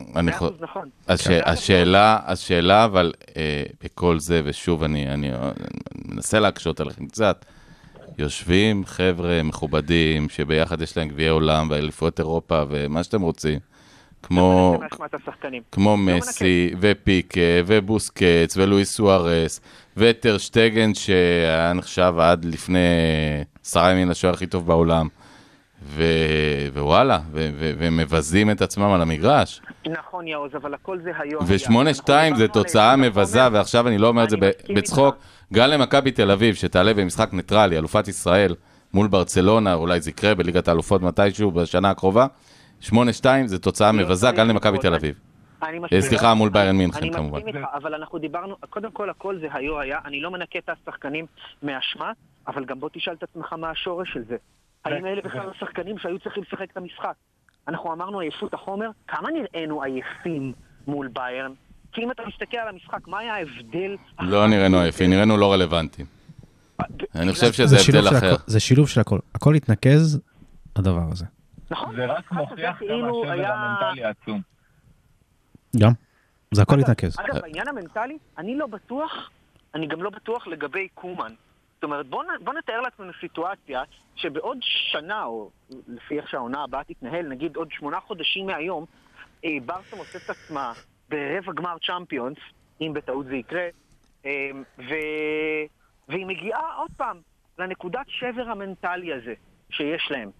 אני, 0.00 0.08
אני, 0.08 0.20
אני, 0.20 0.30
מאה 0.30 0.38
חו- 0.38 0.46
אחוז, 0.46 0.62
נכון. 0.62 0.88
כן. 1.24 1.40
השאלה, 1.46 2.18
השאלה, 2.26 2.84
אבל 2.84 3.12
אה, 3.36 3.62
בכל 3.84 4.18
זה, 4.18 4.40
ושוב, 4.44 4.82
אני, 4.82 5.06
מנסה 6.04 6.40
להקשות 6.40 6.80
עליכם 6.80 7.06
קצת, 7.06 7.44
יושבים 8.18 8.84
חבר'ה 8.86 9.42
מכובדים, 9.42 10.28
שביחד 10.28 10.82
יש 10.82 10.96
להם 10.96 11.08
גביעי 11.08 11.28
עולם 11.28 11.66
ואליפויות 11.70 12.18
אירופה 12.20 12.62
ומה 12.68 13.02
שאתם 13.04 13.20
רוצים, 13.22 13.58
כמו, 14.22 14.78
השחקנים. 15.22 15.62
כמו 15.72 15.90
לא 15.90 15.96
מסי, 15.96 16.70
ופיקה, 16.80 17.40
ובוסקץ, 17.66 18.56
ולואיס 18.56 18.92
סוארס, 18.94 19.60
וטר 19.96 20.38
שטגן, 20.38 20.94
שהיה 20.94 21.72
נחשב 21.72 22.14
עד 22.20 22.44
לפני 22.44 22.78
עשרה 23.64 23.92
ימים 23.92 24.10
לשוער 24.10 24.34
הכי 24.34 24.46
טוב 24.46 24.66
בעולם. 24.66 25.08
ו... 25.86 26.02
ווואלה, 26.72 27.18
ו... 27.32 27.48
ו... 27.54 27.72
ומבזים 27.78 28.50
את 28.50 28.62
עצמם 28.62 28.84
על 28.84 29.02
המגרש. 29.02 29.62
נכון, 29.86 30.28
יעוז, 30.28 30.50
אבל 30.56 30.74
הכל 30.74 30.98
זה 31.00 31.12
היום. 31.18 31.44
ושמונה 31.46 31.94
שתיים 31.94 32.36
זה 32.36 32.48
תוצאה 32.48 32.96
מבזה, 32.96 33.48
ועכשיו 33.52 33.88
אני 33.88 33.98
לא 33.98 34.08
אומר 34.08 34.24
את 34.24 34.30
זה 34.30 34.36
אני 34.36 34.74
בצחוק. 34.74 35.14
איתך. 35.14 35.26
גם 35.52 35.68
למכבי 35.68 36.10
תל 36.10 36.30
אביב, 36.30 36.54
שתעלה 36.54 36.94
במשחק 36.94 37.32
ניטרלי, 37.32 37.78
אלופת 37.78 38.08
ישראל, 38.08 38.54
מול 38.94 39.08
ברצלונה, 39.08 39.74
אולי 39.74 40.00
זה 40.00 40.10
יקרה 40.10 40.34
בליגת 40.34 40.68
האלופות 40.68 41.02
מתישהו 41.02 41.50
בשנה 41.50 41.90
הקרובה. 41.90 42.26
שמונה 42.80 43.12
שתיים 43.12 43.46
זה 43.46 43.58
תוצאה 43.58 43.92
מבזה 43.92 44.30
גם 44.30 44.48
למכבי. 44.48 44.78
תל 44.78 44.94
אביב. 44.94 45.20
אני 45.62 45.78
אה, 45.92 46.00
סליחה. 46.00 46.34
מול 46.34 46.48
ביירן 46.48 46.68
אני 46.68 46.78
מינכן 46.78 47.12
כמובן. 47.12 47.38
מסכים 47.38 47.56
איתך, 47.56 47.68
אבל 47.74 47.94
אנחנו 47.94 48.18
דיברנו, 48.18 48.56
קודם 48.70 48.90
כל 48.90 49.10
הכל 49.10 49.38
זה 49.38 49.46
היו 49.52 49.80
היה, 49.80 49.98
אני 50.04 50.20
לא 50.20 50.30
מנקה 50.30 50.58
את 50.58 50.68
השחקנים 50.68 51.26
מאשמה, 51.62 52.12
אבל 52.46 52.64
גם 52.64 52.80
בוא 52.80 52.88
תשאל 52.92 53.12
את 53.12 53.22
עצמך 53.22 53.52
מה 53.52 53.70
השורש 53.70 54.12
של 54.12 54.24
זה. 54.28 54.36
האם 54.84 55.06
אלה 55.06 55.22
בכלל 55.22 55.50
השחקנים 55.50 55.98
שהיו 55.98 56.18
צריכים 56.18 56.42
לשחק 56.42 56.70
את 56.72 56.76
המשחק? 56.76 57.12
אנחנו 57.68 57.92
אמרנו 57.92 58.20
עייפות 58.20 58.54
החומר, 58.54 58.90
כמה 59.08 59.28
נראינו 59.30 59.82
עייפים 59.82 60.52
מול 60.86 61.08
ביירן? 61.08 61.52
כי 61.92 62.02
אם 62.04 62.10
אתה 62.10 62.22
מסתכל 62.26 62.56
על 62.56 62.68
המשחק, 62.68 63.08
מה 63.08 63.18
היה 63.18 63.34
ההבדל? 63.34 63.96
לא 64.20 64.46
נראינו 64.46 64.80
עייפים, 64.80 65.10
נראינו 65.10 65.36
לא 65.36 65.52
רלוונטיים. 65.52 66.06
אני 67.14 67.32
חושב 67.32 67.52
שזה 67.52 67.76
הבדל 67.80 68.08
אחר. 68.18 68.34
זה 68.46 68.60
שילוב 68.60 68.88
של 68.88 69.00
הכל. 69.00 69.18
הכל 69.34 69.54
התנקז, 69.54 70.20
הדבר 70.76 71.02
הזה. 71.12 71.24
נכון? 71.70 71.96
זה 71.96 72.06
רק 72.06 72.32
מוכיח 72.32 72.56
כמה 72.78 72.88
כאילו 72.88 73.22
השבר 73.22 73.32
היה- 73.32 73.54
המנטלי 73.54 74.04
עצום. 74.04 74.40
גם. 75.78 75.92
זה 76.50 76.62
הכל 76.62 76.80
התנקז. 76.80 77.16
אגב, 77.20 77.38
בעניין 77.40 77.68
המנטלי, 77.68 78.18
אני 78.38 78.56
לא 78.56 78.66
בטוח, 78.66 79.30
אני 79.74 79.86
גם 79.86 80.02
לא 80.02 80.10
בטוח 80.10 80.46
לגבי 80.46 80.88
קומן. 80.94 81.32
אומרת, 81.86 82.06
בוא, 82.06 82.24
נ- 82.24 82.44
בוא 82.44 82.52
נתאר 82.52 82.80
לעצמנו 82.80 83.12
סיטואציה 83.20 83.82
שבעוד 84.16 84.58
שנה, 84.62 85.24
או 85.24 85.50
לפי 85.88 86.18
איך 86.18 86.28
שהעונה 86.30 86.62
הבאה 86.62 86.84
תתנהל, 86.84 87.26
נגיד 87.28 87.56
עוד 87.56 87.68
שמונה 87.72 88.00
חודשים 88.00 88.46
מהיום, 88.46 88.84
אה, 89.44 89.50
ברסה 89.66 89.96
מוצאת 89.96 90.22
את 90.24 90.30
עצמה 90.30 90.72
ברבע 91.08 91.52
גמר 91.52 91.76
צ'אמפיונס, 91.86 92.38
אם 92.80 92.92
בטעות 92.94 93.26
זה 93.26 93.36
יקרה, 93.36 93.68
אה, 94.26 94.50
ו... 94.78 94.94
והיא 96.08 96.26
מגיעה 96.26 96.74
עוד 96.76 96.90
פעם 96.96 97.20
לנקודת 97.58 98.06
שבר 98.08 98.48
המנטלי 98.48 99.12
הזה 99.12 99.34
שיש 99.70 100.08
להם. 100.10 100.30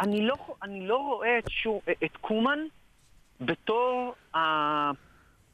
אני 0.00 0.26
לא, 0.26 0.34
אני 0.62 0.86
לא 0.86 0.96
רואה 0.96 1.38
את, 1.38 1.44
שו, 1.48 1.80
את 2.04 2.16
קומן 2.20 2.58
בתור 3.40 4.14
ה... 4.34 4.38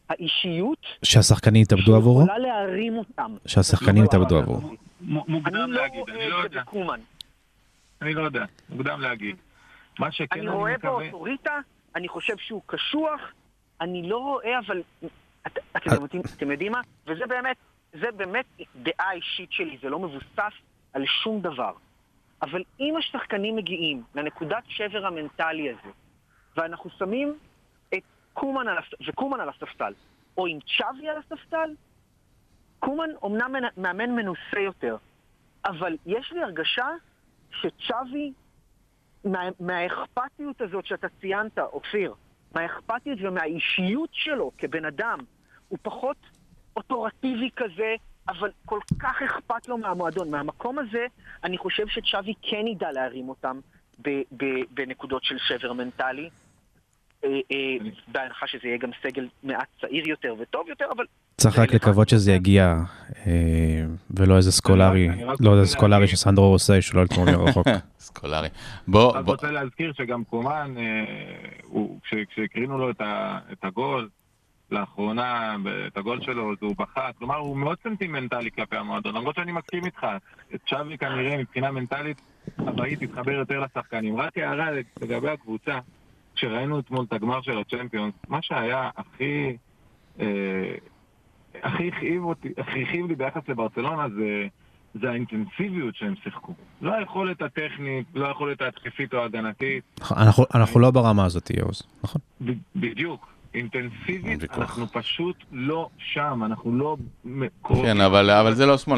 האישיות 0.09 0.79
שהשחקנים 1.05 1.63
התאבדו 1.63 1.97
עבורו? 1.97 2.21
שיכולה 2.21 2.39
להרים 2.39 2.97
אותם. 2.97 3.37
שהשחקנים 3.47 4.03
לא 4.03 4.09
התאבדו 4.09 4.35
ברמה 4.43 4.43
עבורו. 4.57 4.75
מוקדם 5.01 5.55
לא 5.55 5.83
להגיד, 5.83 6.03
אני 6.09 6.29
לא 6.31 6.37
יודע. 6.37 6.63
אני 8.03 8.15
לא 8.15 8.23
יודע, 8.23 8.45
מוקדם 8.69 9.01
להגיד. 9.01 9.37
מה 9.99 10.13
שכן 10.13 10.27
אני 10.33 10.41
אני 10.41 10.49
רואה 10.57 10.73
בו 10.73 10.79
מקווה... 10.79 11.07
אוטוריטה, 11.07 11.59
אני 11.97 12.09
חושב 12.09 12.37
שהוא 12.39 12.63
קשוח, 12.67 13.21
אני 13.81 14.09
לא 14.09 14.19
רואה, 14.19 14.59
אבל... 14.67 14.83
אתם 15.47 15.51
אה. 15.91 15.95
יודעים- 15.95 16.23
אתם 16.37 16.51
יודעים 16.51 16.73
מה? 16.73 16.81
וזה 17.07 17.27
באמת, 17.27 17.57
זה 17.93 18.07
באמת 18.17 18.45
דעה 18.77 19.13
אישית 19.13 19.53
שלי, 19.53 19.79
זה 19.83 19.89
לא 19.89 19.99
מבוסס 19.99 20.53
על 20.93 21.05
שום 21.23 21.41
דבר. 21.41 21.73
אבל 22.43 22.63
אם 22.81 22.95
השחקנים 22.99 23.57
מגיעים 23.57 24.03
לנקודת 24.15 24.63
שבר 24.69 25.07
המנטלי 25.07 25.71
הזה, 25.71 25.91
ואנחנו 26.57 26.91
שמים 26.99 27.35
קומן 28.33 28.69
על, 28.69 28.77
וקומן 29.09 29.41
על 29.41 29.49
הספסל, 29.49 29.93
או 30.37 30.47
עם 30.47 30.59
צ'אבי 30.79 31.09
על 31.09 31.17
הספסל, 31.19 31.75
קומן 32.79 33.11
אומנם 33.23 33.53
מנ- 33.53 33.81
מאמן 33.83 34.11
מנוסה 34.11 34.61
יותר, 34.61 34.97
אבל 35.65 35.97
יש 36.07 36.33
לי 36.33 36.43
הרגשה 36.43 36.89
שצ'אבי, 37.51 38.33
מה, 39.25 39.43
מהאכפתיות 39.61 40.61
הזאת 40.61 40.87
שאתה 40.87 41.07
ציינת, 41.21 41.59
אופיר, 41.59 42.15
מהאכפתיות 42.55 43.19
ומהאישיות 43.23 44.11
שלו 44.13 44.51
כבן 44.59 44.85
אדם, 44.85 45.19
הוא 45.69 45.79
פחות 45.83 46.17
אוטורטיבי 46.77 47.51
כזה, 47.57 47.95
אבל 48.29 48.51
כל 48.65 48.81
כך 48.99 49.23
אכפת 49.23 49.69
לו 49.69 49.79
מהמועדון. 49.79 50.31
מהמקום 50.31 50.79
הזה, 50.79 51.07
אני 51.45 51.59
חושב 51.59 51.89
שצ'אבי 51.89 52.35
כן 52.43 52.67
ידע 52.67 52.93
להרים 52.93 53.29
אותם 53.29 53.61
בנקודות 54.71 55.25
של 55.25 55.39
שבר 55.39 55.73
מנטלי. 55.73 56.31
אה, 57.25 57.29
אה, 57.53 57.77
בהנחה 58.09 58.47
שזה 58.47 58.69
יהיה 58.69 58.79
גם 58.79 58.91
סגל 59.03 59.29
מעט 59.43 59.67
צעיר 59.81 60.09
יותר 60.09 60.35
וטוב 60.39 60.69
יותר, 60.69 60.85
אבל 60.97 61.05
צריך 61.37 61.59
רק 61.59 61.75
לקוות 61.75 62.09
שזה 62.09 62.33
יגיע, 62.33 62.75
אה, 63.27 63.85
ולא 64.11 64.37
איזה 64.37 64.53
סקולרי, 64.53 65.09
אני 65.09 65.25
לא 65.41 65.61
איזה 65.61 65.73
סקולרי 65.73 66.09
שסנדרו 66.09 66.45
עושה, 66.45 66.83
שלא 66.83 67.03
לתמור 67.03 67.25
מרחוק. 67.25 67.67
סקולרי. 67.99 68.49
בוא, 68.89 69.21
בוא, 69.21 69.33
רוצה 69.33 69.51
להזכיר 69.51 69.93
שגם 69.93 70.25
קומן, 70.25 70.75
כשהקרינו 72.31 72.79
לו 72.79 72.91
את 72.91 73.63
הגול, 73.63 74.09
לאחרונה, 74.71 75.57
את 75.87 75.97
הגול 75.97 76.21
שלו, 76.23 76.53
אז 76.53 76.57
הוא 76.61 76.75
בכה, 76.79 77.11
כלומר 77.19 77.37
הוא 77.37 77.57
מאוד 77.57 77.79
סנטימנטלי 77.83 78.51
כלפי 78.51 78.77
המועדון, 78.77 79.15
למרות 79.15 79.35
שאני 79.35 79.53
מסכים 79.53 79.85
איתך, 79.85 80.07
צ'אבי 80.69 80.99
כנראה 80.99 81.37
מבחינה 81.37 81.71
מנטלית 81.71 82.21
הבאית 82.59 83.03
תתחבר 83.03 83.33
יותר 83.33 83.61
לשחקנים. 83.61 84.17
רק 84.17 84.39
הערה 84.39 84.71
לגבי 85.01 85.31
הקבוצה, 85.31 85.79
כשראינו 86.39 86.79
אתמול 86.81 87.05
את 87.09 87.13
הגמר 87.13 87.41
של 87.43 87.59
הצ'מפיונס, 87.59 88.15
מה 88.29 88.39
שהיה 88.43 88.91
הכי... 88.97 89.57
אה, 90.21 90.27
הכי 91.63 91.89
הכאיב 91.89 92.25
אותי, 92.25 92.49
הכי 92.59 92.83
הכאיב 92.83 93.07
לי 93.07 93.15
ביחס 93.15 93.41
לברצלונה 93.49 94.09
זה, 94.09 94.47
זה 95.01 95.11
האינטנסיביות 95.11 95.95
שהם 95.97 96.15
שיחקו. 96.25 96.53
לא 96.83 96.95
היכולת 96.95 97.43
הטכנית, 97.43 98.07
לא 98.15 98.27
היכולת 98.29 98.61
ההתקפית 98.63 99.15
או 99.15 99.19
ההגנתית, 99.19 99.85
אנחנו- 100.11 100.45
אנחנו 100.55 100.81
לא 100.81 100.91
ברמה 100.91 101.25
הזאת, 101.25 101.51
יאוז, 101.51 101.83
נכון? 102.05 102.21
ב- 102.45 102.53
בדיוק. 102.77 103.29
אינטנסיבית. 103.55 104.45
אנחנו 104.59 104.87
פשוט 104.87 105.37
לא 105.53 105.89
שם, 105.99 106.43
אנחנו 106.45 106.73
לא. 106.79 106.97
כן, 107.83 108.01
אבל, 108.01 108.31
אבל 108.31 108.55
זה 108.55 108.67
לא 108.67 108.75
8-2, 108.75 108.89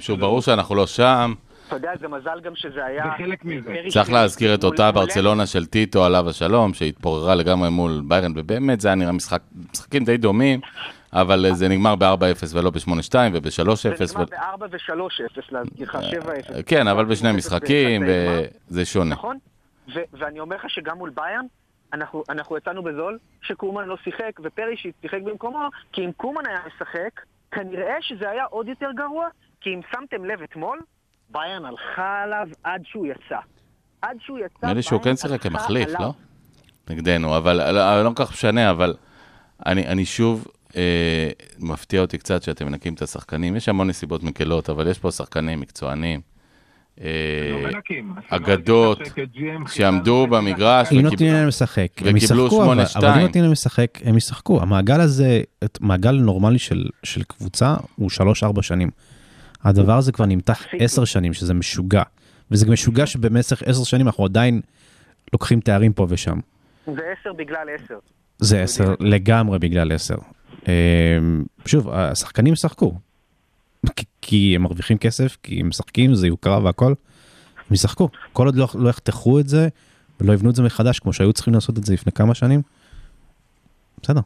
שוב, 0.00 0.20
ברור 0.20 0.42
שאנחנו 0.42 0.74
לא 0.74 0.86
שם. 0.86 1.34
אתה 1.70 1.78
יודע, 1.78 1.92
זה 2.00 2.08
מזל 2.08 2.40
גם 2.40 2.56
שזה 2.56 2.84
היה... 2.84 3.04
זה 3.04 3.24
חלק 3.24 3.44
מזה. 3.44 3.74
צריך 3.88 4.06
שלי 4.06 4.14
להזכיר 4.14 4.54
את 4.54 4.64
אותה. 4.64 4.92
ברצלונה 4.92 5.46
של 5.46 5.66
טיטו 5.66 6.04
עליו 6.04 6.28
השלום, 6.28 6.74
שהתפוררה 6.74 7.34
לגמרי 7.34 7.70
מול 7.70 8.02
ביירן, 8.08 8.32
ובאמת 8.36 8.80
זה 8.80 8.88
היה 8.88 8.94
נראה 8.94 9.12
משחק, 9.12 9.42
משחקים 9.72 10.04
די 10.04 10.16
דומים, 10.16 10.60
אבל 11.12 11.46
זה 11.52 11.68
נגמר 11.68 11.96
ב-4-0 11.96 12.54
ולא 12.54 12.70
ב-8-2 12.70 13.14
וב-3-0. 13.32 13.48
זה 14.04 14.18
נגמר 14.18 14.22
ו... 14.22 14.26
ב-4 14.26 14.64
ו-3-0, 14.70 15.40
להזכיר 15.50 15.88
לך, 15.88 15.98
7-0. 16.50 16.62
כן, 16.66 16.88
אבל 16.88 17.04
בשני 17.04 17.32
משחקים. 17.32 18.02
וזה 18.06 18.84
שונה. 18.84 19.14
נכון, 19.14 19.38
ואני 20.12 20.40
אומר 20.40 20.56
לך 20.56 20.70
שגם 20.70 20.98
מול 20.98 21.10
ביירן, 21.10 21.46
אנחנו, 21.92 22.22
אנחנו 22.28 22.56
יצאנו 22.56 22.82
בזול, 22.82 23.18
שקומן 23.42 23.84
לא 23.84 23.96
שיחק 24.04 24.40
ופרישיט 24.44 24.94
שיחק 25.02 25.18
במקומו, 25.24 25.68
כי 25.92 26.04
אם 26.04 26.12
קומן 26.12 26.46
היה 26.46 26.58
משחק, 26.66 27.20
כנראה 27.50 27.96
שזה 28.00 28.30
היה 28.30 28.44
עוד 28.44 28.68
יותר 28.68 28.88
גרוע, 28.96 29.28
כי 29.60 29.74
אם 29.74 29.80
שמתם 29.92 30.24
לב 30.24 30.42
אתמול, 30.42 30.78
ביירן 31.32 31.64
הלכה 31.64 32.22
עליו 32.22 32.48
עד 32.64 32.82
שהוא 32.84 33.06
יצא. 33.06 33.38
עד 34.02 34.16
שהוא 34.20 34.38
יצא, 34.38 34.56
נראה 34.62 34.74
לי 34.74 34.82
שהוא 34.82 35.00
כן 35.02 35.16
שיחק 35.16 35.42
כמחליף, 35.42 35.88
עליו. 35.88 36.00
לא? 36.00 36.12
נגדנו, 36.90 37.36
אבל 37.36 37.60
אבל 37.60 38.02
לא 38.02 38.10
כל 38.16 38.24
כך 38.24 38.32
משנה, 38.32 38.70
אבל 38.70 38.94
אני, 39.66 39.86
אני 39.86 40.04
שוב, 40.04 40.46
אה, 40.76 41.30
מפתיע 41.58 42.00
אותי 42.00 42.18
קצת 42.18 42.42
שאתם 42.42 42.66
מנקים 42.66 42.94
את 42.94 43.02
השחקנים. 43.02 43.56
יש 43.56 43.68
המון 43.68 43.88
נסיבות 43.88 44.22
מקלות, 44.22 44.70
אבל 44.70 44.88
יש 44.88 44.98
פה 44.98 45.10
שחקנים 45.10 45.60
מקצוענים. 45.60 46.20
אה, 47.00 47.06
לא 47.52 47.70
מנקים. 47.70 48.14
אגדות, 48.28 48.98
שעמדו 49.66 50.26
במגרש 50.26 50.92
אם 50.92 51.00
נותנים 51.00 51.32
להם 51.32 51.48
לשחק, 51.48 51.88
הם 51.98 52.16
ישחקו, 52.16 52.64
אבל 52.64 52.84
8-2. 52.84 52.98
אבל 52.98 53.08
אם 53.08 53.20
נותנים 53.20 53.44
להם 53.44 53.52
לשחק, 53.52 53.98
הם 54.04 54.16
ישחקו. 54.16 54.62
המעגל 54.62 55.00
הזה, 55.00 55.42
מעגל 55.80 56.12
נורמלי 56.12 56.58
של, 56.58 56.88
של 57.02 57.22
קבוצה 57.22 57.74
הוא 57.96 58.10
3-4 58.58 58.62
שנים. 58.62 58.90
הדבר 59.64 59.96
הזה 59.98 60.12
כבר 60.12 60.26
נמתח 60.26 60.62
10 60.78 61.04
שנים, 61.04 61.32
שזה 61.34 61.54
משוגע. 61.54 62.02
וזה 62.50 62.66
גם 62.66 62.72
משוגע 62.72 63.06
שבמשך 63.06 63.62
10 63.66 63.84
שנים 63.84 64.06
אנחנו 64.06 64.24
עדיין 64.24 64.60
לוקחים 65.32 65.60
תארים 65.60 65.92
פה 65.92 66.06
ושם. 66.10 66.38
זה 66.86 66.92
עשר 67.20 67.32
בגלל 67.32 67.66
עשר. 67.84 67.98
זה 68.38 68.62
10 68.62 68.94
לגמרי 69.00 69.58
בגלל 69.58 69.92
10. 69.92 70.14
שוב, 71.66 71.88
השחקנים 71.90 72.52
ישחקו. 72.52 72.94
כי- 73.96 74.04
כי 74.22 74.52
הם 74.56 74.62
מרוויחים 74.62 74.98
כסף, 74.98 75.36
כי 75.42 75.60
הם 75.60 75.68
משחקים, 75.68 76.14
זה 76.14 76.26
יוקרה 76.26 76.64
והכל. 76.64 76.92
הם 77.68 77.74
ישחקו. 77.74 78.08
כל 78.32 78.46
עוד 78.46 78.56
לא, 78.56 78.68
לא 78.74 78.88
יחתכו 78.88 79.40
את 79.40 79.48
זה, 79.48 79.68
ולא 80.20 80.32
יבנו 80.32 80.50
את 80.50 80.54
זה 80.54 80.62
מחדש, 80.62 80.98
כמו 80.98 81.12
שהיו 81.12 81.32
צריכים 81.32 81.54
לעשות 81.54 81.78
את 81.78 81.84
זה 81.84 81.92
לפני 81.92 82.12
כמה 82.12 82.34
שנים. 82.34 82.62
בסדר. 84.02 84.20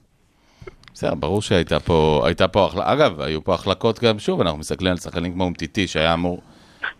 בסדר, 0.94 1.14
ברור 1.14 1.42
שהייתה 1.42 1.80
פה, 1.80 2.26
פה, 2.52 2.64
החל... 2.66 2.82
אגב, 2.82 3.20
היו 3.20 3.44
פה 3.44 3.54
החלקות 3.54 3.98
גם, 4.00 4.18
שוב, 4.18 4.40
אנחנו 4.40 4.58
מסתכלים 4.58 4.90
על 4.90 4.98
שחקנים 4.98 5.32
כמו 5.32 5.44
אומטיטי, 5.44 5.86
שהיה 5.86 6.14
אמור 6.14 6.40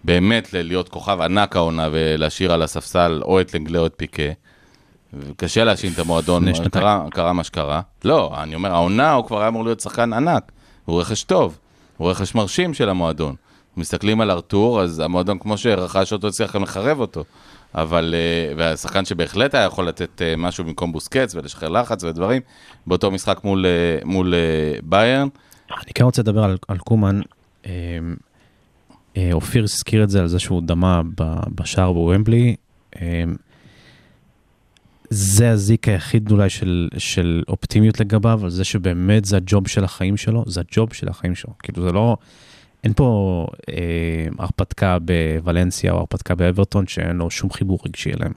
באמת 0.05 0.53
להיות 0.53 0.89
כוכב 0.89 1.21
ענק 1.21 1.57
העונה 1.57 1.89
ולהשאיר 1.93 2.53
על 2.53 2.63
הספסל 2.63 3.21
או 3.25 3.41
את 3.41 3.55
לנגלה 3.55 3.79
או 3.79 3.87
את 3.87 3.95
פיקה. 3.97 4.23
וקשה 5.13 5.65
להאשים 5.65 5.93
את 5.93 5.99
המועדון. 5.99 6.45
קרה, 6.69 7.05
קרה 7.11 7.33
מה 7.33 7.45
שקרה. 7.45 7.81
לא, 8.05 8.33
אני 8.43 8.55
אומר, 8.55 8.73
העונה 8.73 9.13
הוא 9.13 9.27
כבר 9.27 9.39
היה 9.41 9.49
אמור 9.49 9.65
להיות 9.65 9.81
שחקן 9.81 10.13
ענק, 10.13 10.53
הוא 10.85 11.01
רכש 11.01 11.23
טוב, 11.23 11.59
הוא 11.97 12.11
רכש 12.11 12.35
מרשים 12.35 12.75
של 12.75 12.89
המועדון. 12.89 13.35
מסתכלים 13.77 14.21
על 14.21 14.31
ארתור, 14.31 14.81
אז 14.81 15.01
המועדון 15.01 15.39
כמו 15.39 15.59
שרכש 15.59 16.13
אותו, 16.13 16.29
הצליח 16.29 16.57
גם 16.57 16.63
לחרב 16.63 17.01
אותו. 17.01 17.25
אבל, 17.75 18.15
אה, 18.15 18.55
והשחקן 18.57 19.05
שבהחלט 19.05 19.55
היה 19.55 19.65
יכול 19.65 19.89
לתת 19.89 20.23
אה, 20.23 20.37
משהו 20.37 20.65
במקום 20.65 20.93
בוסקץ 20.93 21.35
ולשחרר 21.35 21.69
לחץ 21.69 22.05
ודברים, 22.05 22.43
באותו 22.87 23.11
משחק 23.11 23.41
מול, 23.45 23.67
אה, 23.67 23.99
מול 24.05 24.35
ביירן. 24.83 25.29
אני 25.71 25.93
כן 25.95 26.05
רוצה 26.05 26.23
לדבר 26.23 26.45
על, 26.45 26.57
על 26.69 26.79
קומן. 26.79 27.21
אופיר 29.33 29.65
הזכיר 29.65 30.05
את 30.05 30.11
זה 30.11 30.21
על 30.21 30.29
זה 30.29 30.39
שהוא 30.39 30.63
דמה 30.63 31.03
בשער 31.55 31.93
בוומבלי. 31.93 32.57
זה 35.11 35.51
הזיק 35.51 35.89
היחיד 35.89 36.31
אולי 36.31 36.51
של, 36.51 36.89
של 36.99 37.43
אופטימיות 37.49 38.01
לגביו, 38.01 38.41
על 38.45 38.51
זה 38.51 38.65
שבאמת 38.65 39.25
זה 39.25 39.37
הג'וב 39.37 39.69
של 39.69 39.85
החיים 39.85 40.17
שלו, 40.17 40.45
זה 40.47 40.61
הג'וב 40.61 40.93
של 40.93 41.09
החיים 41.09 41.35
שלו. 41.35 41.53
כאילו 41.63 41.83
זה 41.83 41.93
לא, 41.93 42.17
אין 42.85 42.93
פה 42.93 43.47
אה, 43.69 44.27
הרפתקה 44.39 44.99
בוולנסיה 44.99 45.93
או 45.93 45.99
הרפתקה 45.99 46.35
באברטון 46.35 46.87
שאין 46.87 47.17
לו 47.17 47.31
שום 47.31 47.51
חיבור 47.51 47.79
רגשי 47.87 48.13
אליהם. 48.13 48.33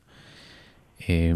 אה, 1.10 1.32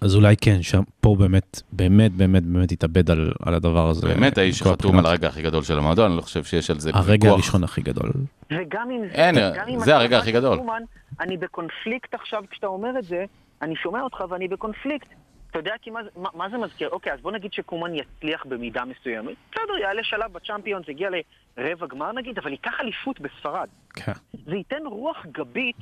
אז 0.00 0.14
אולי 0.14 0.36
כן, 0.36 0.62
שם, 0.62 0.82
פה 1.00 1.16
באמת, 1.18 1.62
באמת, 1.72 2.12
באמת, 2.12 2.42
באמת 2.42 2.72
התאבד 2.72 3.10
על, 3.10 3.32
על 3.42 3.54
הדבר 3.54 3.88
הזה. 3.88 4.08
באמת 4.08 4.38
האיש 4.38 4.62
מכל 4.62 4.70
שחתום 4.70 4.98
על. 4.98 5.06
הרגע 5.06 5.28
הכי 5.28 5.42
גדול 5.42 5.62
של 5.62 5.78
המועדון, 5.78 6.06
אני 6.06 6.16
לא 6.16 6.22
חושב 6.22 6.44
שיש 6.44 6.70
על 6.70 6.80
זה 6.80 6.90
הרגע 6.94 7.30
הראשון 7.30 7.64
הכי 7.64 7.80
גדול. 7.80 8.10
וגם 8.50 8.90
אם 8.90 9.02
אין, 9.12 9.34
וגם 9.34 9.68
אם 9.68 9.80
זה 9.80 9.96
הרגע 9.96 10.18
הכי 10.18 10.32
גדול. 10.32 10.58
קומן, 10.58 10.82
אני 11.20 11.36
בקונפליקט 11.36 12.14
עכשיו 12.14 12.42
כשאתה 12.50 12.66
אומר 12.66 12.98
את 12.98 13.04
זה, 13.04 13.24
אני 13.62 13.76
שומע 13.76 14.02
אותך 14.02 14.24
ואני 14.30 14.48
בקונפליקט. 14.48 15.08
אתה 15.50 15.58
יודע 15.58 15.74
כי 15.82 15.90
מה, 15.90 16.00
מה, 16.16 16.28
מה 16.34 16.48
זה 16.50 16.58
מזכיר? 16.58 16.88
אוקיי, 16.88 17.12
אז 17.12 17.20
בוא 17.20 17.32
נגיד 17.32 17.52
שקומן 17.52 17.94
יצליח 17.94 18.46
במידה 18.46 18.84
מסוימת. 18.84 19.36
בסדר, 19.50 19.78
יעלה 19.82 20.04
שלב 20.04 20.32
בצ'אמפיונס, 20.32 20.88
יגיע 20.88 21.08
לרבע 21.56 21.86
גמר 21.86 22.12
נגיד, 22.12 22.38
אבל 22.38 22.50
ייקח 22.50 22.80
אליפות 22.80 23.20
בספרד. 23.20 23.68
כן. 23.94 24.12
זה 24.44 24.56
ייתן 24.56 24.86
רוח 24.86 25.26
גבית 25.32 25.76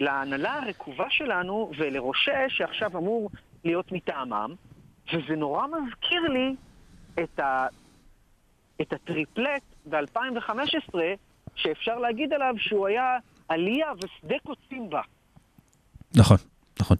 להנהלה 0.00 0.54
הרקובה 0.54 1.06
שלנו 1.10 1.72
ולרושה 1.78 2.48
שעכשיו 2.48 2.98
אמור 2.98 3.30
להיות 3.64 3.92
מטעמם, 3.92 4.54
וזה 5.12 5.36
נורא 5.36 5.66
מזכיר 5.66 6.22
לי 6.22 6.54
את, 7.22 7.40
ה... 7.40 7.66
את 8.80 8.92
הטריפלט 8.92 9.62
ב-2015, 9.88 10.94
שאפשר 11.54 11.98
להגיד 11.98 12.32
עליו 12.32 12.54
שהוא 12.58 12.86
היה 12.86 13.18
עלייה 13.48 13.92
ושדה 13.96 14.36
קוצים 14.46 14.90
בה. 14.90 15.00
נכון, 16.16 16.36
נכון. 16.80 16.96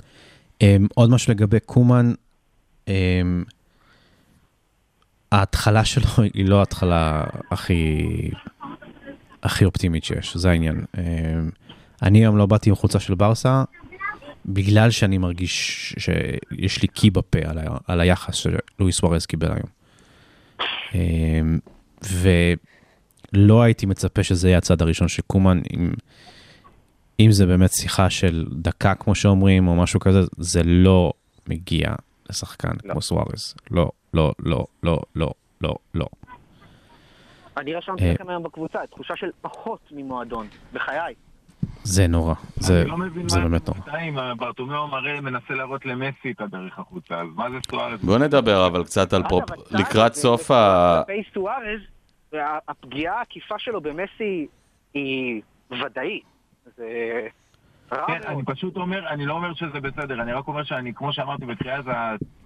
Um, 0.61 0.63
עוד 0.95 1.11
משהו 1.11 1.33
לגבי 1.33 1.61
קומן, 1.61 2.13
um, 2.87 2.91
ההתחלה 5.33 5.85
שלו 5.85 6.09
היא 6.35 6.49
לא 6.49 6.59
ההתחלה 6.59 7.25
הכי, 7.51 8.07
הכי 9.43 9.65
אופטימית 9.65 10.05
שיש, 10.05 10.37
זה 10.37 10.51
העניין. 10.51 10.85
Um, 10.97 10.99
אני 12.03 12.19
היום 12.19 12.37
לא 12.37 12.47
באתי 12.47 12.71
עם 12.71 12.77
חולצה 12.77 13.01
של 13.01 13.15
ברסה, 13.15 13.65
בגלל 14.47 14.91
שאני 14.91 15.19
מרגיש 15.19 15.95
שיש 15.99 16.83
לי 16.83 16.89
קי 16.89 17.11
בפה 17.11 17.39
על, 17.45 17.59
ה, 17.59 17.77
על 17.87 18.01
היחס 18.01 18.35
שלואיס 18.35 18.97
סוארז 18.97 19.27
קיבל 19.27 19.53
היום. 19.53 19.71
Um, 20.93 21.71
ולא 23.33 23.63
הייתי 23.63 23.87
מצפה 23.87 24.23
שזה 24.23 24.49
יהיה 24.49 24.59
הצעד 24.59 24.83
הראשון 24.83 25.09
של 25.09 25.23
קומן, 25.27 25.61
אם, 25.75 25.93
אם 27.21 27.33
זה 27.33 27.47
באמת 27.47 27.71
שיחה 27.73 28.11
של 28.11 28.47
דקה, 28.51 28.95
כמו 28.95 29.15
שאומרים, 29.15 29.69
או 29.69 29.75
משהו 29.77 30.01
כזה, 30.01 30.21
זה 30.37 30.63
לא 30.65 31.13
מגיע 31.49 31.89
לשחקן 32.31 32.73
לא. 32.85 32.93
כמו 32.93 33.03
סוארז. 33.03 33.55
לא, 33.71 33.91
לא, 34.15 34.33
לא, 34.39 34.67
לא, 34.83 34.99
לא, 35.17 35.31
לא, 35.61 35.75
לא. 35.95 36.07
אני 37.57 37.75
רשמתי 37.75 38.05
אה. 38.05 38.13
לכם 38.13 38.29
היום 38.29 38.43
בקבוצה, 38.43 38.79
תחושה 38.91 39.17
של 39.17 39.31
פחות 39.41 39.81
ממועדון, 39.91 40.47
בחיי. 40.73 41.15
זה 41.83 42.07
נורא, 42.07 42.35
זה, 42.57 42.81
אני 42.81 42.91
לא 42.91 42.97
מבין 42.97 43.29
זה 43.29 43.39
מה 43.39 43.49
באמת 43.49 43.69
נורא. 43.69 43.79
הקבוצה 43.79 43.99
אם 43.99 44.17
ברטומיאו 44.39 44.89
מראה 44.89 45.21
מנסה 45.21 45.55
להראות 45.55 45.87
למסי 45.87 46.31
את 46.31 46.41
הדרך 46.41 46.79
החוצה, 46.79 47.15
אז 47.15 47.27
מה 47.35 47.51
זה 47.51 47.57
סוארץ? 47.71 48.01
בוא 48.01 48.19
נדבר 48.19 48.67
אבל 48.67 48.85
קצת 48.85 49.13
על 49.13 49.23
פרופ... 49.29 49.45
לקראת 49.71 50.15
סוף 50.15 50.51
ה... 50.51 51.03
כלפי 51.07 51.23
סוארז, 51.35 51.81
הפגיעה 52.69 53.19
העקיפה 53.19 53.55
שלו 53.59 53.81
במסי 53.81 54.47
היא 54.95 55.43
ודאית. 55.71 56.30
זה 56.77 57.29
כן, 57.91 58.21
אני. 58.27 58.43
פשוט 58.45 58.77
אומר, 58.77 59.09
אני 59.09 59.27
לא 59.27 59.35
אומר 59.35 59.55
שזה 59.55 59.81
בסדר, 59.81 60.23
אני 60.23 60.33
רק 60.33 60.49
אומר 60.49 60.65
שאני, 60.65 60.95
כמו 60.95 61.13
שאמרתי 61.13 61.47
בתחילת 61.47 61.85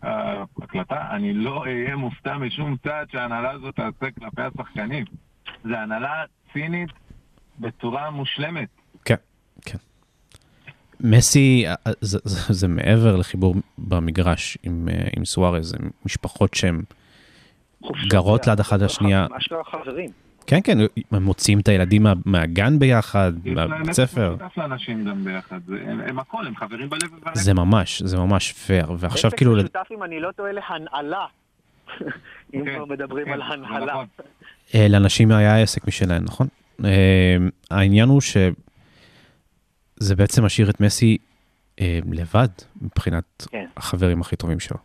ההקלטה, 0.03 1.09
אני 1.11 1.35
לא 1.35 1.63
אהיה 1.63 1.97
מופתע 1.97 2.39
משום 2.39 2.77
צעד 2.83 3.11
שההנהלה 3.11 3.51
הזאת 3.51 3.75
תעשה 3.75 4.11
כלפי 4.21 4.43
השחקנים. 4.43 5.05
זה 5.65 5.79
הנהלה 5.81 6.25
צינית 6.53 6.91
בצורה 7.59 8.11
מושלמת. 8.11 8.69
כן, 9.05 9.15
כן. 9.63 9.79
מסי, 11.01 11.65
זה, 12.01 12.19
זה, 12.25 12.55
זה 12.55 12.69
מעבר 12.69 13.17
לחיבור 13.17 13.55
במגרש 13.79 14.59
עם, 14.63 14.89
עם 15.17 15.25
סוארז, 15.25 15.69
זה 15.71 15.77
משפחות 16.07 16.55
שהן 16.55 16.83
גרות. 18.09 18.47
ליד 18.47 18.61
אחת 18.61 18.83
השנייה. 18.83 19.27
אשכרה 19.39 19.65
חברים. 19.65 20.24
כן, 20.47 20.59
כן, 20.65 20.79
הם 21.13 21.23
מוציאים 21.23 21.61
את 21.61 21.69
הילדים 21.69 22.03
מה, 22.03 22.13
מהגן 22.25 22.79
ביחד, 22.79 23.33
יש 23.45 23.53
להם 23.57 23.71
מהבית 23.71 23.93
ספר. 23.93 24.37
משותף 24.41 24.59
לאנשים 24.59 25.05
גם 25.05 25.25
ביחד, 25.25 25.59
זה- 25.67 25.75
הם 25.87 26.01
הם 26.01 26.19
הכל, 26.19 26.47
הם 26.47 26.57
חברים 26.57 26.91
בלב 26.91 27.13
ובלב. 27.19 27.35
זה 27.35 27.55
ממש, 27.55 28.03
זה 28.03 28.17
ממש 28.19 28.53
פייר. 28.53 28.93
ועכשיו 28.99 29.29
עסק 29.29 29.37
כאילו, 29.37 29.57
משותף, 29.57 29.87
אם 29.95 30.03
אני 30.03 30.21
לא 30.21 30.31
טועה, 30.37 30.53
להנהלה. 30.53 31.27
אם 32.55 32.65
כן, 32.65 32.75
כבר 32.77 32.85
מדברים 32.85 33.25
כן, 33.27 33.33
על 33.33 33.39
זה 33.49 33.55
הנהלה. 33.55 33.93
נכון. 33.93 34.07
אה, 34.75 34.87
לאנשים 34.89 35.33
היה 35.33 35.63
עסק 35.63 35.89
משלהם, 35.89 36.25
נכון? 36.25 36.47
אה, 36.85 37.37
העניין 37.71 38.09
הוא 38.09 38.21
שזה 38.21 40.17
בעצם 40.17 40.45
משאיר 40.45 40.71
את 40.71 40.81
מסי 40.81 41.19
אה, 41.81 41.99
לבד 42.13 42.49
מבחינת 42.83 43.47
כן. 43.51 43.65
החברים 43.77 44.21
הכי 44.21 44.37
טובים 44.37 44.61
שלו. 44.61 44.77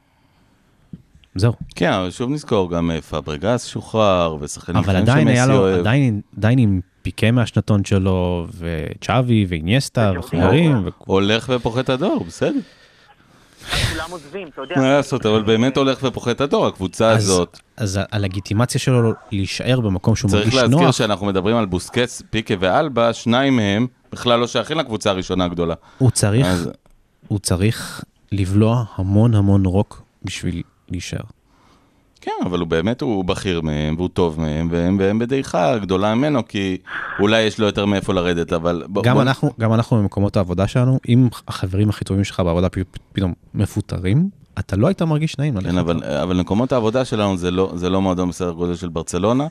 זהו. 1.35 1.53
כן, 1.75 1.91
אבל 1.93 2.11
שוב 2.11 2.29
נזכור, 2.31 2.71
גם 2.71 2.91
אה, 2.91 3.01
פאברגס 3.01 3.65
שוחרר, 3.65 4.37
ושחקנים 4.39 4.77
אבל 4.77 4.95
עדיין 4.95 5.27
היה 5.27 5.45
לו, 5.45 5.57
אוהב. 5.57 5.79
עדיין, 5.79 6.21
עדיין 6.37 6.59
עם 6.59 6.79
פיקה 7.01 7.31
מהשנתון 7.31 7.85
שלו, 7.85 8.47
וצ'אבי, 8.59 9.45
ואיניאסטה, 9.49 10.11
וחברים. 10.19 10.85
ו- 10.85 10.89
הולך 10.97 11.51
ופוחת 11.55 11.89
הדור, 11.89 12.23
בסדר. 12.27 12.59
כולם 13.91 14.11
עוזבים, 14.11 14.47
אתה 14.47 14.61
יודע. 14.61 14.75
מה 14.77 14.89
לעשות, 14.89 15.25
אבל 15.25 15.43
באמת 15.43 15.77
הולך 15.77 15.99
ופוחת 16.03 16.41
הדור, 16.41 16.67
הקבוצה 16.67 17.09
הזאת. 17.09 17.59
אז 17.77 17.99
הלגיטימציה 18.11 18.79
שלו 18.79 19.13
להישאר 19.31 19.79
במקום 19.79 20.15
שהוא 20.15 20.31
צריך 20.31 20.43
מרגיש 20.45 20.61
להזכיר 20.61 20.79
נוח, 20.79 20.91
שאנחנו 20.91 21.25
מדברים 21.25 21.55
על 21.57 21.65
בוסקץ, 21.65 22.21
פיקה 22.29 22.53
ואלבה, 22.59 23.13
שניים 23.13 23.55
מהם 23.55 23.87
בכלל 24.11 24.39
לא 24.39 24.47
שייכים 24.47 24.77
לקבוצה 24.77 25.09
הראשונה 25.09 25.45
הגדולה. 25.45 25.73
צריך, 26.13 26.47
הוא 27.27 27.39
צריך 27.39 28.03
לבלוע 28.31 28.83
המון 28.95 29.35
המון 29.35 29.65
רוק 29.65 30.01
בשביל 30.23 30.61
להישאר. 30.91 31.23
כן, 32.21 32.31
אבל 32.45 32.59
הוא 32.59 32.67
באמת, 32.67 33.01
הוא 33.01 33.25
בכיר 33.25 33.61
מהם, 33.61 33.95
והוא 33.97 34.09
טוב 34.09 34.39
מהם, 34.39 34.67
והם, 34.71 34.97
והם 34.99 35.19
בדעיכה 35.19 35.77
גדולה 35.77 36.15
ממנו, 36.15 36.47
כי 36.47 36.77
אולי 37.19 37.41
יש 37.41 37.59
לו 37.59 37.65
יותר 37.65 37.85
מאיפה 37.85 38.13
לרדת, 38.13 38.53
אבל... 38.53 38.83
בוא, 38.87 39.03
גם 39.03 39.13
בוא, 39.13 39.21
אנחנו, 39.21 39.51
גם 39.59 39.73
אנחנו 39.73 39.97
במקומות 39.97 40.37
העבודה 40.37 40.67
שלנו, 40.67 40.99
אם 41.09 41.27
החברים 41.47 41.89
הכי 41.89 42.05
טובים 42.05 42.23
שלך 42.23 42.39
בעבודה 42.39 42.67
פתאום 43.13 43.33
מפוטרים, 43.53 44.29
אתה 44.59 44.75
לא 44.75 44.87
היית 44.87 45.01
מרגיש 45.01 45.37
נעים 45.37 45.55
ללכת. 45.55 45.69
כן, 45.69 45.77
אבל, 45.77 46.03
אבל 46.03 46.35
מקומות 46.35 46.71
העבודה 46.71 47.05
שלנו 47.05 47.37
זה 47.37 47.51
לא, 47.51 47.71
זה 47.75 47.89
לא 47.89 48.01
מועדון 48.01 48.29
בסדר 48.29 48.51
גודל 48.51 48.75
של 48.75 48.89
ברצלונה, 48.89 49.47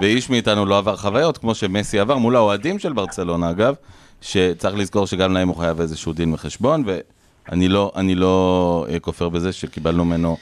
ואיש 0.00 0.30
מאיתנו 0.30 0.66
לא 0.66 0.78
עבר 0.78 0.96
חוויות, 0.96 1.38
כמו 1.38 1.54
שמסי 1.54 1.98
עבר 1.98 2.18
מול 2.18 2.36
האוהדים 2.36 2.78
של 2.78 2.92
ברצלונה, 2.92 3.50
אגב, 3.50 3.74
שצריך 4.20 4.76
לזכור 4.76 5.06
שגם 5.06 5.32
להם 5.32 5.48
הוא 5.48 5.56
חייב 5.56 5.80
איזשהו 5.80 6.12
דין 6.12 6.34
וחשבון, 6.34 6.84
ואני 6.86 7.68
לא, 7.68 7.92
לא 8.16 8.86
אה, 8.88 8.98
כופר 8.98 9.28
בזה 9.28 9.52
שקיבלנו 9.52 10.04
ממנו 10.04 10.36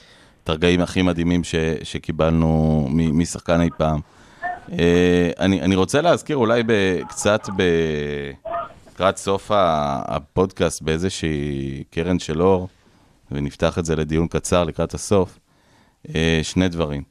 הרגעים 0.51 0.81
הכי 0.81 1.03
מדהימים 1.03 1.45
ש, 1.45 1.55
שקיבלנו 1.83 2.87
מ- 2.91 3.19
משחקן 3.19 3.61
אי 3.61 3.69
פעם. 3.79 4.01
אה, 4.73 5.31
אני, 5.41 5.61
אני 5.61 5.75
רוצה 5.75 6.01
להזכיר 6.01 6.37
אולי 6.37 6.63
ב- 6.67 7.01
קצת 7.09 7.49
לקראת 8.95 9.17
סוף 9.17 9.51
הפודקאסט 9.55 10.83
באיזושהי 10.83 11.83
קרן 11.91 12.19
של 12.19 12.43
אור, 12.43 12.69
ונפתח 13.33 13.79
את 13.79 13.85
זה 13.85 13.97
לדיון 13.97 14.27
קצר 14.29 14.65
לקראת 14.65 14.95
הסוף, 14.95 15.39
אה, 16.15 16.41
שני 16.43 16.69
דברים. 16.69 17.03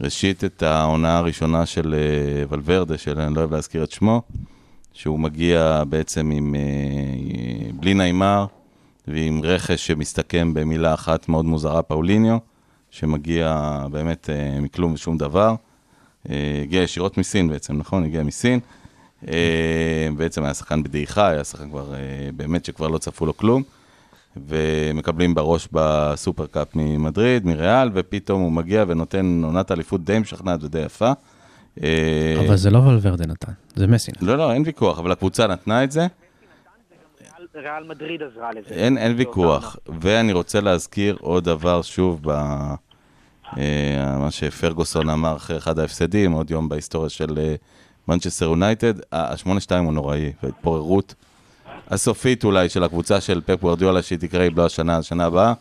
ראשית, 0.00 0.44
את 0.44 0.62
העונה 0.62 1.18
הראשונה 1.18 1.66
של 1.66 1.94
אה, 1.94 2.44
ולוורדה, 2.48 2.98
שאני 2.98 3.34
לא 3.34 3.40
אוהב 3.40 3.54
להזכיר 3.54 3.84
את 3.84 3.90
שמו, 3.90 4.22
שהוא 4.92 5.20
מגיע 5.20 5.82
בעצם 5.88 6.30
עם, 6.30 6.54
אה, 6.54 7.70
בלי 7.72 7.94
נעימר 7.94 8.46
ועם 9.08 9.40
רכש 9.44 9.86
שמסתכם 9.86 10.54
במילה 10.54 10.94
אחת 10.94 11.28
מאוד 11.28 11.44
מוזרה, 11.44 11.82
פאוליניו, 11.82 12.36
שמגיע 12.98 13.80
באמת 13.90 14.30
אה, 14.30 14.60
מכלום 14.60 14.92
ושום 14.92 15.18
דבר. 15.18 15.54
אה, 16.30 16.60
הגיע 16.62 16.82
ישירות 16.82 17.18
מסין 17.18 17.48
בעצם, 17.48 17.76
נכון? 17.76 18.04
הגיע 18.04 18.22
מסין. 18.22 18.60
אה, 19.28 20.08
בעצם 20.16 20.44
היה 20.44 20.54
שחקן 20.54 20.82
בדעיכה, 20.82 21.28
היה 21.28 21.44
שחקן 21.44 21.70
כבר, 21.70 21.94
אה, 21.94 21.98
באמת 22.36 22.64
שכבר 22.64 22.88
לא 22.88 22.98
צפו 22.98 23.26
לו 23.26 23.36
כלום. 23.36 23.62
ומקבלים 24.48 25.34
בראש 25.34 25.68
בסופרקאפ 25.72 26.68
ממדריד, 26.74 27.46
מריאל, 27.46 27.90
ופתאום 27.94 28.42
הוא 28.42 28.52
מגיע 28.52 28.84
ונותן 28.88 29.40
עונת 29.44 29.72
אליפות 29.72 30.04
די 30.04 30.18
משכנעת 30.18 30.64
ודי 30.64 30.80
יפה. 30.80 31.12
אה, 31.82 32.34
אבל 32.46 32.56
זה 32.56 32.70
לא 32.70 32.78
ולוורדה 32.78 33.26
נתן, 33.26 33.52
זה 33.74 33.86
מסי 33.86 34.10
נתן. 34.10 34.26
לא, 34.26 34.38
לא, 34.38 34.52
אין 34.52 34.62
ויכוח, 34.66 34.98
אבל 34.98 35.12
הקבוצה 35.12 35.46
נתנה 35.46 35.84
את 35.84 35.92
זה, 35.92 36.06
ריאל- 37.56 37.84
מדריד 37.88 38.22
עזרה 38.22 38.50
לזה. 38.52 38.74
אין, 38.74 38.98
אין 38.98 39.14
ויכוח. 39.16 39.76
ואני 40.00 40.32
רוצה 40.32 40.60
להזכיר 40.60 41.16
עוד 41.20 41.44
דבר, 41.44 41.82
שוב, 41.82 42.20
ב... 42.22 42.30
אה, 43.58 44.18
מה 44.18 44.30
שפרגוסון 44.30 45.08
אמר 45.10 45.36
אחרי 45.36 45.56
אחד 45.58 45.78
ההפסדים, 45.78 46.32
עוד 46.32 46.50
יום 46.50 46.68
בהיסטוריה 46.68 47.08
של 47.08 47.38
אה, 47.38 47.54
מנצ'סטר 48.08 48.44
יונייטד, 48.44 48.94
ה-8-2 49.12 49.48
הוא 49.84 49.92
נוראי, 49.92 50.32
וההתפוררות 50.42 51.14
הסופית 51.90 52.44
אולי 52.44 52.68
של 52.68 52.84
הקבוצה 52.84 53.20
של 53.20 53.40
פפ 53.46 53.60
גוורדיולה, 53.60 54.02
שהיא 54.02 54.18
תקרה, 54.18 54.44
אם 54.46 54.52
לא 54.56 54.66
השנה, 54.66 54.96
השנה 54.96 55.24
הבאה, 55.24 55.52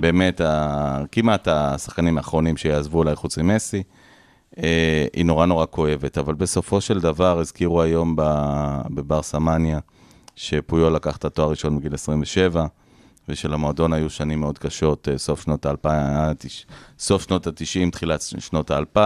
באמת, 0.00 0.40
ה... 0.40 1.02
כמעט 1.12 1.48
השחקנים 1.48 2.18
האחרונים 2.18 2.56
שיעזבו 2.56 2.98
אולי 2.98 3.14
חוץ 3.14 3.38
ממסי, 3.38 3.82
אה, 4.58 5.06
היא 5.12 5.24
נורא 5.24 5.46
נורא 5.46 5.66
כואבת, 5.70 6.18
אבל 6.18 6.34
בסופו 6.34 6.80
של 6.80 7.00
דבר 7.00 7.38
הזכירו 7.38 7.82
היום 7.82 8.16
בברסה 8.90 9.38
מניה, 9.38 9.78
שפויול 10.36 10.92
לקח 10.92 11.16
את 11.16 11.24
התואר 11.24 11.46
הראשון 11.46 11.78
בגיל 11.78 11.94
27, 11.94 12.66
ושלמועדון 13.28 13.92
היו 13.92 14.10
שנים 14.10 14.40
מאוד 14.40 14.58
קשות, 14.58 15.08
אה, 15.08 15.18
סוף 15.18 15.42
שנות 15.42 15.66
ה-2000, 15.66 15.88
סוף 16.98 17.22
שנות 17.22 17.46
ה-90, 17.46 17.90
תחילת 17.90 18.20
שנות 18.38 18.70
ה-2000, 18.70 18.98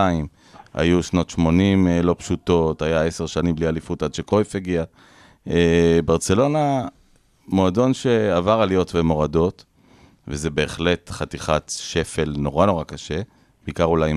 היו 0.75 1.03
שנות 1.03 1.31
80 1.31 1.89
אה, 1.89 2.03
לא 2.03 2.15
פשוטות, 2.19 2.83
היה 2.83 3.03
עשר 3.05 3.27
שנים 3.27 3.55
בלי 3.55 3.69
אליפות 3.69 4.03
עד 4.03 4.15
שקרויף 4.15 4.57
הגיע. 4.57 4.85
אה, 5.51 5.99
ברצלונה, 6.05 6.89
מועדון 7.49 7.95
שעבר 7.95 8.61
עליות 8.61 8.95
ומורדות, 8.95 9.65
וזה 10.29 10.51
בהחלט 10.51 11.11
חתיכת 11.11 11.73
שפל 11.77 12.35
נורא 12.39 12.67
נורא 12.67 12.85
קשה, 12.85 13.21
בעיקר 13.65 13.85
אולי 13.85 14.13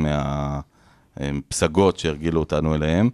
מהפסגות 1.17 1.99
שהרגילו 1.99 2.39
אותנו 2.39 2.75
אליהם, 2.75 3.09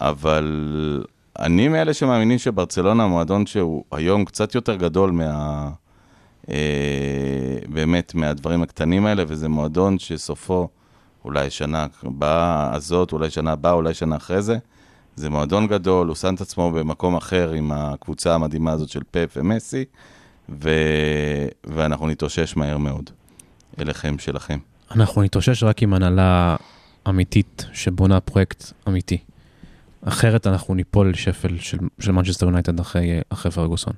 אבל 0.00 1.04
אני 1.38 1.68
מאלה 1.68 1.94
שמאמינים 1.94 2.38
שברצלונה 2.38 3.06
מועדון 3.06 3.46
שהוא 3.46 3.84
היום 3.92 4.24
קצת 4.24 4.54
יותר 4.54 4.76
גדול 4.76 5.10
מה... 5.10 5.70
אה, 6.50 7.58
באמת 7.68 8.14
מהדברים 8.14 8.62
הקטנים 8.62 9.06
האלה, 9.06 9.24
וזה 9.28 9.48
מועדון 9.48 9.98
שסופו 9.98 10.68
אולי 11.24 11.50
שנה 11.50 11.86
הבאה 12.02 12.74
הזאת, 12.74 13.12
אולי 13.12 13.30
שנה 13.30 13.52
הבאה, 13.52 13.72
אולי 13.72 13.94
שנה 13.94 14.16
אחרי 14.16 14.42
זה. 14.42 14.58
זה 15.16 15.30
מועדון 15.30 15.66
גדול, 15.66 16.06
הוא 16.06 16.16
שם 16.16 16.34
את 16.34 16.40
עצמו 16.40 16.70
במקום 16.70 17.16
אחר 17.16 17.50
עם 17.52 17.72
הקבוצה 17.72 18.34
המדהימה 18.34 18.72
הזאת 18.72 18.88
של 18.88 19.00
פפ 19.10 19.32
ומסי, 19.36 19.84
ו... 20.48 20.70
ואנחנו 21.64 22.08
נתאושש 22.08 22.56
מהר 22.56 22.78
מאוד. 22.78 23.10
אליכם 23.80 24.18
שלכם. 24.18 24.58
אנחנו 24.90 25.22
נתאושש 25.22 25.62
רק 25.62 25.82
עם 25.82 25.94
הנהלה 25.94 26.56
אמיתית 27.08 27.66
שבונה 27.72 28.20
פרויקט 28.20 28.72
אמיתי. 28.88 29.18
אחרת 30.08 30.46
אנחנו 30.46 30.74
ניפול 30.74 31.10
לשפל 31.10 31.58
של, 31.58 31.78
של 32.00 32.12
מנצ'סטר 32.12 32.46
יונייטד 32.46 32.80
אחרי, 32.80 33.20
אחרי 33.32 33.52
פרגוסון. 33.52 33.92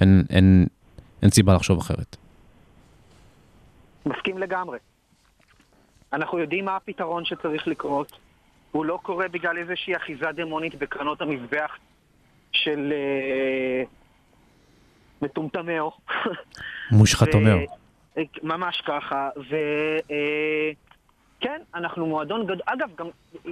אין, 0.00 0.24
אין, 0.30 0.66
אין 1.22 1.30
סיבה 1.30 1.54
לחשוב 1.54 1.78
אחרת. 1.78 2.16
מסכים 4.06 4.38
לגמרי. 4.38 4.78
אנחנו 6.12 6.38
יודעים 6.38 6.64
מה 6.64 6.76
הפתרון 6.76 7.24
שצריך 7.24 7.68
לקרות. 7.68 8.12
הוא 8.72 8.84
לא 8.84 8.98
קורה 9.02 9.28
בגלל 9.28 9.58
איזושהי 9.58 9.96
אחיזה 9.96 10.26
דמונית 10.34 10.74
בקרנות 10.74 11.20
המזבח 11.20 11.76
של 12.52 12.92
אה, 12.92 13.82
מטומטמיאו. 15.22 15.90
מושחת 16.92 17.34
ו- 17.34 17.38
אומר. 17.38 17.56
אה, 18.18 18.22
ממש 18.42 18.82
ככה, 18.86 19.28
וכן, 21.38 21.60
אנחנו 21.74 22.06
מועדון 22.06 22.44
גדול. 22.44 22.58
אגב, 22.66 22.88
גם 22.98 23.06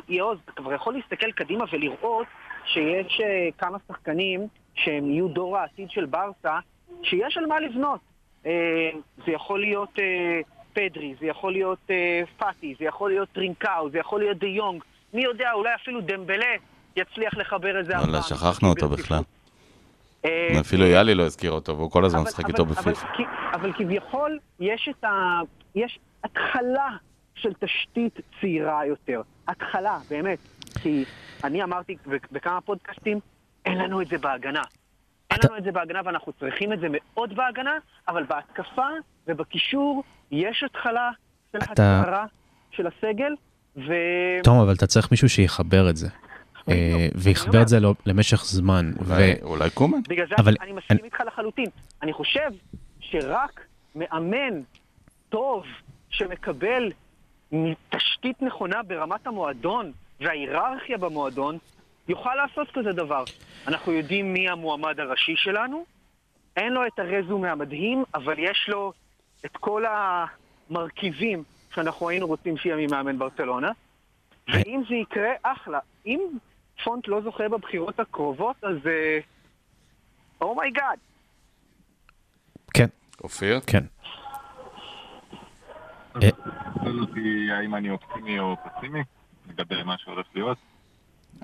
יעוז, 0.08 0.38
אתה 0.44 0.62
כבר 0.62 0.72
יכול 0.72 0.94
להסתכל 0.94 1.32
קדימה 1.32 1.64
ולראות 1.72 2.26
שיש 2.66 3.20
אה, 3.24 3.48
כמה 3.58 3.78
שחקנים 3.88 4.40
שהם 4.74 5.10
יהיו 5.10 5.28
דור 5.28 5.58
העתיד 5.58 5.90
של 5.90 6.04
ברסה, 6.06 6.58
שיש 7.02 7.36
על 7.36 7.46
מה 7.46 7.60
לבנות. 7.60 8.00
אה, 8.46 8.90
זה 9.26 9.32
יכול 9.32 9.60
להיות 9.60 9.98
אה, 9.98 10.40
פדרי, 10.72 11.14
זה 11.20 11.26
יכול 11.26 11.52
להיות 11.52 11.90
פאטי, 12.36 12.74
זה 12.78 12.84
יכול 12.84 13.10
להיות 13.10 13.28
טרינקאו, 13.32 13.90
זה 13.90 13.98
יכול 13.98 14.20
להיות 14.20 14.38
דה 14.38 14.46
יונג. 14.46 14.82
מי 15.14 15.22
יודע, 15.24 15.52
אולי 15.52 15.74
אפילו 15.74 16.00
דמבלה 16.00 16.54
יצליח 16.96 17.34
לחבר 17.36 17.78
איזה 17.78 17.92
וואלה, 17.98 18.22
שכחנו 18.22 18.68
אותו 18.68 18.88
בכלל. 18.88 19.20
אפילו 20.60 20.86
יאלי 20.86 21.14
לא 21.14 21.22
הזכיר 21.22 21.50
אותו, 21.50 21.76
והוא 21.76 21.90
כל 21.90 22.04
הזמן 22.04 22.20
משחק 22.20 22.48
איתו 22.48 22.62
אבל- 22.62 22.70
בפיפ"א. 22.72 23.06
כי- 23.16 23.22
אבל 23.54 23.72
כביכול 23.72 24.38
יש 24.60 24.88
את 24.90 25.04
ה... 25.04 25.40
יש 25.74 25.98
התחלה 26.24 26.88
של 27.34 27.52
תשתית 27.60 28.14
צעירה 28.40 28.86
יותר. 28.86 29.22
התחלה, 29.48 29.98
באמת. 30.10 30.38
כי 30.82 31.04
אני 31.44 31.62
אמרתי 31.62 31.96
בכמה 32.32 32.60
פודקאסטים, 32.60 33.18
אין 33.64 33.78
לנו 33.78 34.00
את 34.02 34.06
זה 34.06 34.18
בהגנה. 34.18 34.62
אין 35.30 35.38
לנו 35.44 35.56
את 35.58 35.64
זה 35.64 35.72
בהגנה 35.72 36.00
ואנחנו 36.04 36.32
צריכים 36.32 36.72
את 36.72 36.80
זה 36.80 36.86
מאוד 36.90 37.36
בהגנה, 37.36 37.72
אבל 38.08 38.22
בהתקפה 38.24 38.86
ובקישור 39.26 40.04
יש 40.30 40.62
התחלה 40.66 41.10
של 41.52 41.58
אתה- 41.58 41.72
הצהרה 41.72 42.26
של 42.70 42.86
הסגל, 42.86 43.34
ו... 43.76 43.92
תום, 44.42 44.58
אבל 44.60 44.74
אתה 44.74 44.86
צריך 44.86 45.10
מישהו 45.10 45.28
שיחבר 45.28 45.90
את 45.90 45.96
זה. 45.96 46.08
אה, 46.68 46.74
אני 46.94 47.10
ויחבר. 47.14 47.62
את 47.62 47.68
זה 47.68 47.80
לא- 47.80 47.94
למשך 48.06 48.44
זמן. 48.44 48.90
אולי- 49.42 49.70
קומן? 49.70 49.98
בגלל 50.08 50.26
זה 50.28 50.34
אני 50.60 50.72
מסכים 50.72 51.04
איתך 51.04 51.20
לחלוטין. 51.26 51.66
אני 52.02 52.12
חושב 52.12 52.50
שרק 53.00 53.60
מאמן 53.94 54.60
טוב 55.28 55.64
שמקבל 56.10 56.92
תשתית 57.90 58.42
נכונה 58.42 58.82
ברמת 58.82 59.26
המועדון 59.26 59.92
וההיררכיה 60.20 60.98
במועדון, 60.98 61.58
יוכל 62.08 62.34
לעשות 62.34 62.68
כזה 62.74 62.92
דבר. 62.92 63.24
אנחנו 63.66 63.92
יודעים 63.92 64.32
מי 64.32 64.48
המועמד 64.48 65.00
הראשי 65.00 65.34
שלנו, 65.36 65.84
אין 66.56 66.72
לו 66.72 66.86
את 66.86 66.98
הרזומה 66.98 67.52
המדהים, 67.52 68.04
אבל 68.14 68.38
יש 68.38 68.68
לו 68.68 68.92
את 69.44 69.56
כל 69.56 69.84
המרכיבים 70.70 71.42
שאנחנו 71.74 72.08
היינו 72.08 72.26
רוצים 72.26 72.56
שיהיה 72.56 72.76
ממאמן 72.76 73.18
ברצלונה. 73.18 73.70
ואם 74.48 74.82
זה 74.88 74.94
יקרה, 74.94 75.30
אחלה. 75.42 75.78
אם 76.06 76.20
פונט 76.84 77.08
לא 77.08 77.20
זוכה 77.20 77.48
בבחירות 77.48 78.00
הקרובות, 78.00 78.56
אז... 78.64 78.76
אה, 78.86 79.18
oh 80.40 80.55
my 80.55 80.69
god. 80.69 80.98
כן, 82.74 82.86
אופיר? 83.24 83.60
כן. 83.66 83.84
שואל 86.20 87.00
אותי 87.00 87.48
האם 87.58 87.74
אני 87.74 87.90
אופטימי 87.90 88.38
או 88.38 88.56
פסימי 88.64 89.00
לגבי 89.48 89.82
מה 89.82 89.94
שהולך 89.98 90.26
להיות. 90.34 90.58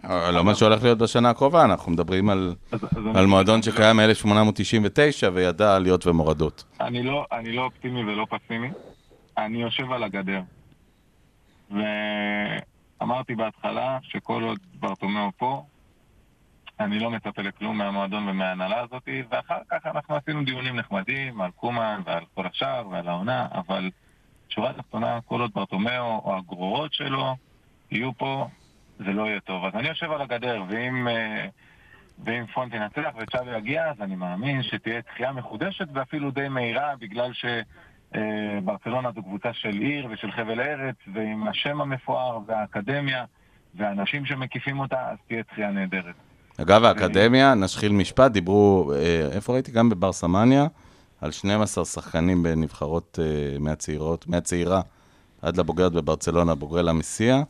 אה, 0.05 0.31
לא 0.31 0.45
מה 0.45 0.55
שהולך 0.55 0.83
להיות 0.83 0.99
בשנה 0.99 1.31
הקרובה, 1.31 1.65
אנחנו 1.65 1.93
מדברים 1.93 2.31
על, 2.31 2.55
אז, 2.73 2.85
אז 2.85 2.91
על 2.97 3.17
אני, 3.17 3.27
מועדון 3.27 3.63
שקיים 3.63 3.97
מ-1899 3.97 5.31
וידע 5.33 5.77
עליות 5.77 6.07
ומורדות. 6.07 6.65
אני, 6.81 7.03
לא, 7.03 7.27
אני 7.33 7.53
לא 7.53 7.63
אופטימי 7.63 8.05
ולא 8.05 8.27
פסימי, 8.31 8.71
אני 9.39 9.63
יושב 9.63 9.93
על 9.93 10.03
הגדר. 10.03 10.41
ואמרתי 11.71 13.35
בהתחלה 13.35 13.99
שכל 14.03 14.43
עוד 14.43 14.59
ברטומיאו 14.75 15.31
פה, 15.37 15.65
אני 16.81 16.99
לא 16.99 17.11
מצפה 17.11 17.43
לכלום 17.43 17.79
מהמועדון 17.79 18.29
ומההנהלה 18.29 18.81
הזאת, 18.81 19.09
ואחר 19.31 19.59
כך 19.71 19.87
אנחנו 19.87 20.17
עשינו 20.17 20.45
דיונים 20.45 20.77
נחמדים 20.77 21.41
על 21.41 21.51
קומן 21.51 22.01
ועל 22.05 22.25
כל 22.35 22.47
השאר 22.47 22.89
ועל 22.91 23.09
העונה, 23.09 23.47
אבל 23.53 23.91
שורה 24.51 24.73
תחתונה, 24.73 25.19
כל 25.27 25.41
עוד 25.41 25.51
ברטומיאו 25.55 26.21
או 26.25 26.37
הגרורות 26.37 26.93
שלו 26.93 27.37
יהיו 27.91 28.11
פה, 28.17 28.49
זה 28.99 29.13
לא 29.13 29.23
יהיה 29.23 29.41
טוב. 29.41 29.65
אז 29.65 29.75
אני 29.75 29.89
יושב 29.89 30.11
על 30.11 30.21
הגדר, 30.21 30.63
ואם, 30.69 31.09
אה, 31.09 31.47
ואם 32.25 32.47
פונט 32.55 32.75
ינצח 32.75 33.11
וצ'אבי 33.21 33.57
יגיע, 33.57 33.91
אז 33.91 33.97
אני 34.01 34.17
מאמין 34.17 34.63
שתהיה 34.63 35.03
תחייה 35.03 35.33
מחודשת 35.33 35.89
ואפילו 35.95 36.31
די 36.31 36.49
מהירה, 36.49 36.95
בגלל 37.01 37.33
ש... 37.33 37.45
אה, 38.15 38.59
זו 39.15 39.23
קבוצה 39.23 39.53
של 39.53 39.69
עיר 39.69 40.09
ושל 40.11 40.33
חבל 40.33 40.61
ארץ, 40.61 40.97
ועם 41.15 41.49
השם 41.49 41.81
המפואר 41.81 42.39
והאקדמיה 42.47 43.25
והאנשים 43.75 44.27
שמקיפים 44.27 44.81
אותה, 44.81 45.11
אז 45.11 45.19
תהיה 45.29 45.43
תחייה 45.43 45.71
נהדרת. 45.71 46.15
אגב, 46.61 46.85
האקדמיה, 46.85 47.55
נשחיל 47.55 47.93
משפט, 47.93 48.33
דיברו, 48.33 48.93
אה, 48.95 49.29
איפה 49.33 49.53
ראיתי? 49.53 49.73
גם 49.73 49.89
בברסמניה, 49.89 50.67
על 51.21 51.31
12 51.31 51.85
שחקנים 51.85 52.43
בנבחרות 52.43 53.19
אה, 53.23 53.59
מהצעירות, 53.59 54.29
מהצעירה 54.29 54.81
עד 55.43 55.57
לבוגרת 55.57 55.93
בברצלונה, 55.93 56.55
בוגרי 56.55 56.83
למסיע. 56.83 57.43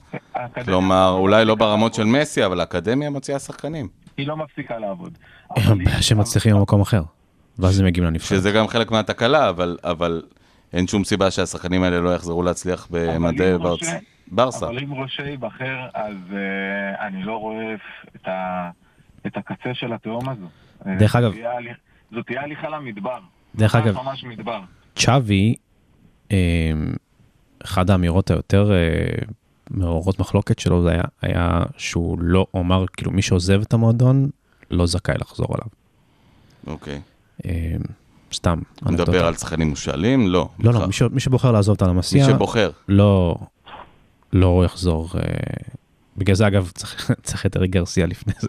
כלומר, 0.65 1.11
אולי 1.11 1.45
לא 1.45 1.55
ברמות 1.55 1.95
של 1.95 2.05
מסי, 2.05 2.45
אבל 2.47 2.61
האקדמיה 2.61 3.11
מוציאה 3.11 3.39
שחקנים. 3.39 3.89
היא 4.17 4.27
לא 4.27 4.37
מפסיקה 4.37 4.79
לעבוד. 4.79 5.19
הבעיה 5.51 6.03
שהם 6.03 6.19
מצליחים 6.19 6.57
במקום 6.57 6.81
אחר. 6.81 7.03
ואז 7.59 7.81
הם 7.81 7.87
מגיעים 7.87 8.07
לנבחרת. 8.07 8.29
שזה 8.29 8.51
גם 8.53 8.69
חלק 8.69 8.91
מהתקלה, 8.91 9.49
אבל, 9.49 9.79
אבל 9.85 10.23
אין 10.73 10.87
שום 10.87 11.05
סיבה 11.05 11.31
שהשחקנים 11.31 11.83
האלה 11.83 12.01
לא 12.01 12.15
יחזרו 12.15 12.43
להצליח 12.43 12.89
במדי 12.91 13.55
אם 13.55 13.63
ברצ... 13.63 13.81
ברסה. 14.33 14.67
אבל 14.67 14.79
אם 14.79 14.95
ראשי 14.95 15.23
ייבחר, 15.23 15.77
אז 15.95 16.15
uh, 16.31 16.35
אני 17.01 17.23
לא 17.23 17.37
רואה 17.37 17.75
את, 18.17 18.29
ה, 18.29 18.71
את 19.27 19.37
הקצה 19.37 19.75
של 19.75 19.93
התהום 19.93 20.29
הזו. 20.29 20.47
דרך 20.99 21.17
אגב- 21.17 21.33
זו 22.15 22.23
תהיה 22.23 22.43
הליכה 22.43 22.69
למדבר. 22.69 23.19
דרך 23.55 23.75
אגב, 23.75 23.95
ממש 23.95 24.25
מדבר. 24.25 24.61
צ'אבי, 24.97 25.55
אה, 26.33 26.37
אחת 27.65 27.91
האמירות 27.91 28.31
היותר 28.31 28.73
אה, 28.73 29.27
מעוררות 29.71 30.19
מחלוקת 30.19 30.59
שלו 30.59 30.83
זה 30.83 30.91
היה, 30.91 31.03
היה 31.23 31.63
שהוא 31.77 32.19
לא 32.21 32.47
הוא 32.51 32.63
אמר, 32.63 32.85
כאילו 32.97 33.11
מי 33.11 33.23
שעוזב 33.23 33.61
את 33.61 33.73
המועדון 33.73 34.31
לא 34.71 34.87
זכאי 34.87 35.15
לחזור 35.21 35.49
אליו. 35.55 35.67
אוקיי. 36.67 37.01
אה, 37.47 37.77
סתם. 38.33 38.59
מדבר. 38.83 39.27
על 39.27 39.35
שחקנים 39.35 39.69
מושאלים? 39.69 40.29
לא. 40.29 40.49
לא, 40.59 40.73
לא, 40.73 40.87
מי, 40.87 40.93
ש, 40.93 41.03
מי 41.03 41.21
שבוחר 41.21 41.53
לעזוב 41.53 41.75
את 41.75 41.83
מי 41.83 41.89
הלמסיע, 41.89 42.27
שבוחר. 42.27 42.71
לא, 42.89 43.37
לא 44.33 44.63
יחזור. 44.65 45.11
בגלל 46.21 46.37
זה 46.37 46.47
אגב 46.47 46.71
צריך, 46.75 47.11
צריך 47.23 47.47
את 47.47 47.57
אריק 47.57 47.71
גרסיה 47.71 48.07
לפני 48.07 48.33
זה. 48.39 48.49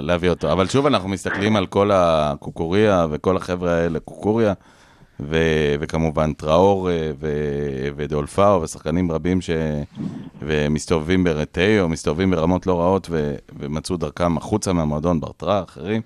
להביא 0.00 0.30
אותו. 0.30 0.52
אבל 0.52 0.68
שוב, 0.68 0.86
אנחנו 0.86 1.08
מסתכלים 1.08 1.56
על 1.56 1.66
כל 1.66 1.90
הקוקוריה 1.92 3.06
וכל 3.10 3.36
החבר'ה 3.36 3.72
האלה, 3.72 4.00
קוקוריה, 4.00 4.52
ו- 5.20 5.74
וכמובן 5.80 6.32
טראור 6.32 6.90
אה, 6.90 7.10
ו- 7.20 7.88
ודולפאו 7.96 8.62
ושחקנים 8.62 9.12
רבים 9.12 9.40
ש... 9.40 9.50
ומסתובבים 10.42 11.24
ברטאו, 11.24 11.88
מסתובבים 11.88 12.30
ברמות 12.30 12.66
לא 12.66 12.80
רעות 12.80 13.06
ו- 13.10 13.34
ומצאו 13.58 13.96
דרכם 13.96 14.36
החוצה 14.36 14.72
מהמועדון, 14.72 15.20
ברטרה, 15.20 15.62
אחרים. 15.62 16.02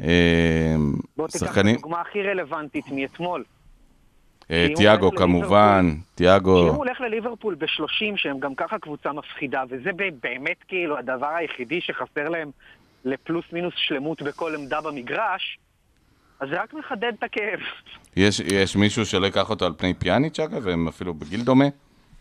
אה, 0.00 0.76
בוא 1.16 1.28
תיקח 1.28 1.58
את 1.58 1.64
הדוגמה 1.66 2.00
הכי 2.00 2.22
רלוונטית 2.22 2.84
מאתמול. 2.92 3.44
אם 4.50 4.74
תיאגו 4.76 5.10
כמובן, 5.12 5.94
תיאגו, 6.14 6.58
הוא 6.58 6.76
הולך 6.76 7.00
לליברפול 7.00 7.54
ב-30, 7.54 8.16
שהם 8.16 8.38
גם 8.40 8.54
ככה 8.54 8.78
קבוצה 8.78 9.12
מפחידה, 9.12 9.62
וזה 9.68 9.90
באמת 10.22 10.56
כאילו 10.68 10.98
הדבר 10.98 11.26
היחידי 11.26 11.80
שחסר 11.80 12.28
להם 12.28 12.50
לפלוס 13.04 13.44
מינוס 13.52 13.74
שלמות 13.76 14.22
בכל 14.22 14.54
עמדה 14.54 14.80
במגרש, 14.80 15.58
אז 16.40 16.48
זה 16.48 16.62
רק 16.62 16.74
מחדד 16.74 17.12
את 17.18 17.22
הכאב. 17.22 17.60
יש, 18.16 18.40
יש 18.40 18.76
מישהו 18.76 19.06
שלא 19.06 19.26
ייקח 19.26 19.50
אותו 19.50 19.66
על 19.66 19.72
פני 19.76 19.94
פיאניץ' 19.94 20.40
אגב, 20.40 20.66
והם 20.66 20.88
אפילו 20.88 21.14
בגיל 21.14 21.42
דומה? 21.42 21.64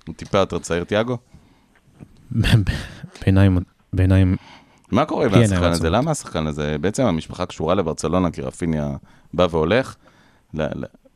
הוא 0.08 0.16
טיפה 0.16 0.38
יותר 0.38 0.60
צעיר, 0.60 0.84
תיאגו? 0.84 1.18
בעיניים, 3.22 3.58
בעיניים, 3.94 4.36
מה 4.92 5.06
קורה 5.06 5.26
עם 5.26 5.32
כן, 5.32 5.42
השחקן 5.42 5.64
הזה? 5.64 5.90
למה 5.90 6.12
השחקן 6.12 6.48
הזה? 6.48 6.78
בעצם 6.78 7.04
המשפחה 7.04 7.46
קשורה 7.46 7.76
לברצלונה, 7.76 8.32
כי 8.32 8.42
רפיניה 8.42 8.88
בא 9.34 9.48
והולך. 9.50 9.96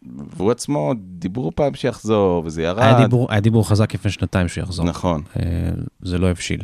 והוא 0.05 0.51
עצמו, 0.51 0.93
דיברו 0.97 1.51
פעם 1.55 1.73
שיחזור, 1.73 2.43
וזה 2.45 2.63
ירד. 2.63 2.79
היה 2.79 3.01
דיבור, 3.01 3.27
היה 3.31 3.39
דיבור 3.39 3.69
חזק 3.69 3.93
לפני 3.93 4.11
שנתיים 4.11 4.47
שיחזור. 4.47 4.85
נכון. 4.85 5.21
אה, 5.39 5.69
זה 6.01 6.17
לא 6.17 6.29
הבשיל. 6.29 6.63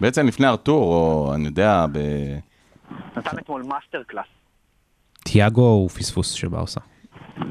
בעצם 0.00 0.26
לפני 0.26 0.46
ארתור, 0.46 0.94
או 0.94 1.34
אני 1.34 1.46
יודע, 1.46 1.86
ב... 1.92 1.98
נתן 3.16 3.38
אתמול 3.38 3.62
master 3.62 4.02
class. 4.06 4.26
תיאגו 5.24 5.62
הוא 5.62 5.88
פספוס 5.88 6.32
של 6.32 6.48
ברסה. 6.48 6.80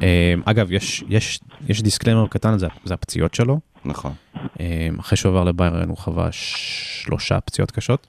אה, 0.02 0.34
אגב, 0.46 0.72
יש, 0.72 1.04
יש, 1.10 1.40
יש 1.68 1.82
disclaimer 1.82 2.28
קטן, 2.28 2.58
זה, 2.58 2.68
זה 2.84 2.94
הפציעות 2.94 3.34
שלו. 3.34 3.60
נכון. 3.86 4.14
אה, 4.60 4.88
אחרי 5.00 5.18
שהוא 5.18 5.30
עבר 5.30 5.44
לביירן 5.44 5.90
הוא 5.90 5.98
חווה 5.98 6.30
שלושה 6.32 7.40
פציעות 7.40 7.72
קשות, 7.72 8.08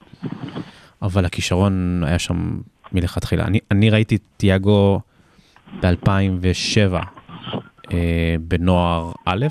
אבל 1.02 1.24
הכישרון 1.24 2.04
היה 2.06 2.18
שם 2.18 2.60
מלכתחילה. 2.92 3.44
אני, 3.44 3.58
אני 3.70 3.90
ראיתי 3.90 4.16
את 4.16 4.22
תיאגו 4.36 5.00
ב-2007 5.82 6.94
אה, 7.92 8.34
בנוער 8.40 9.12
א', 9.24 9.46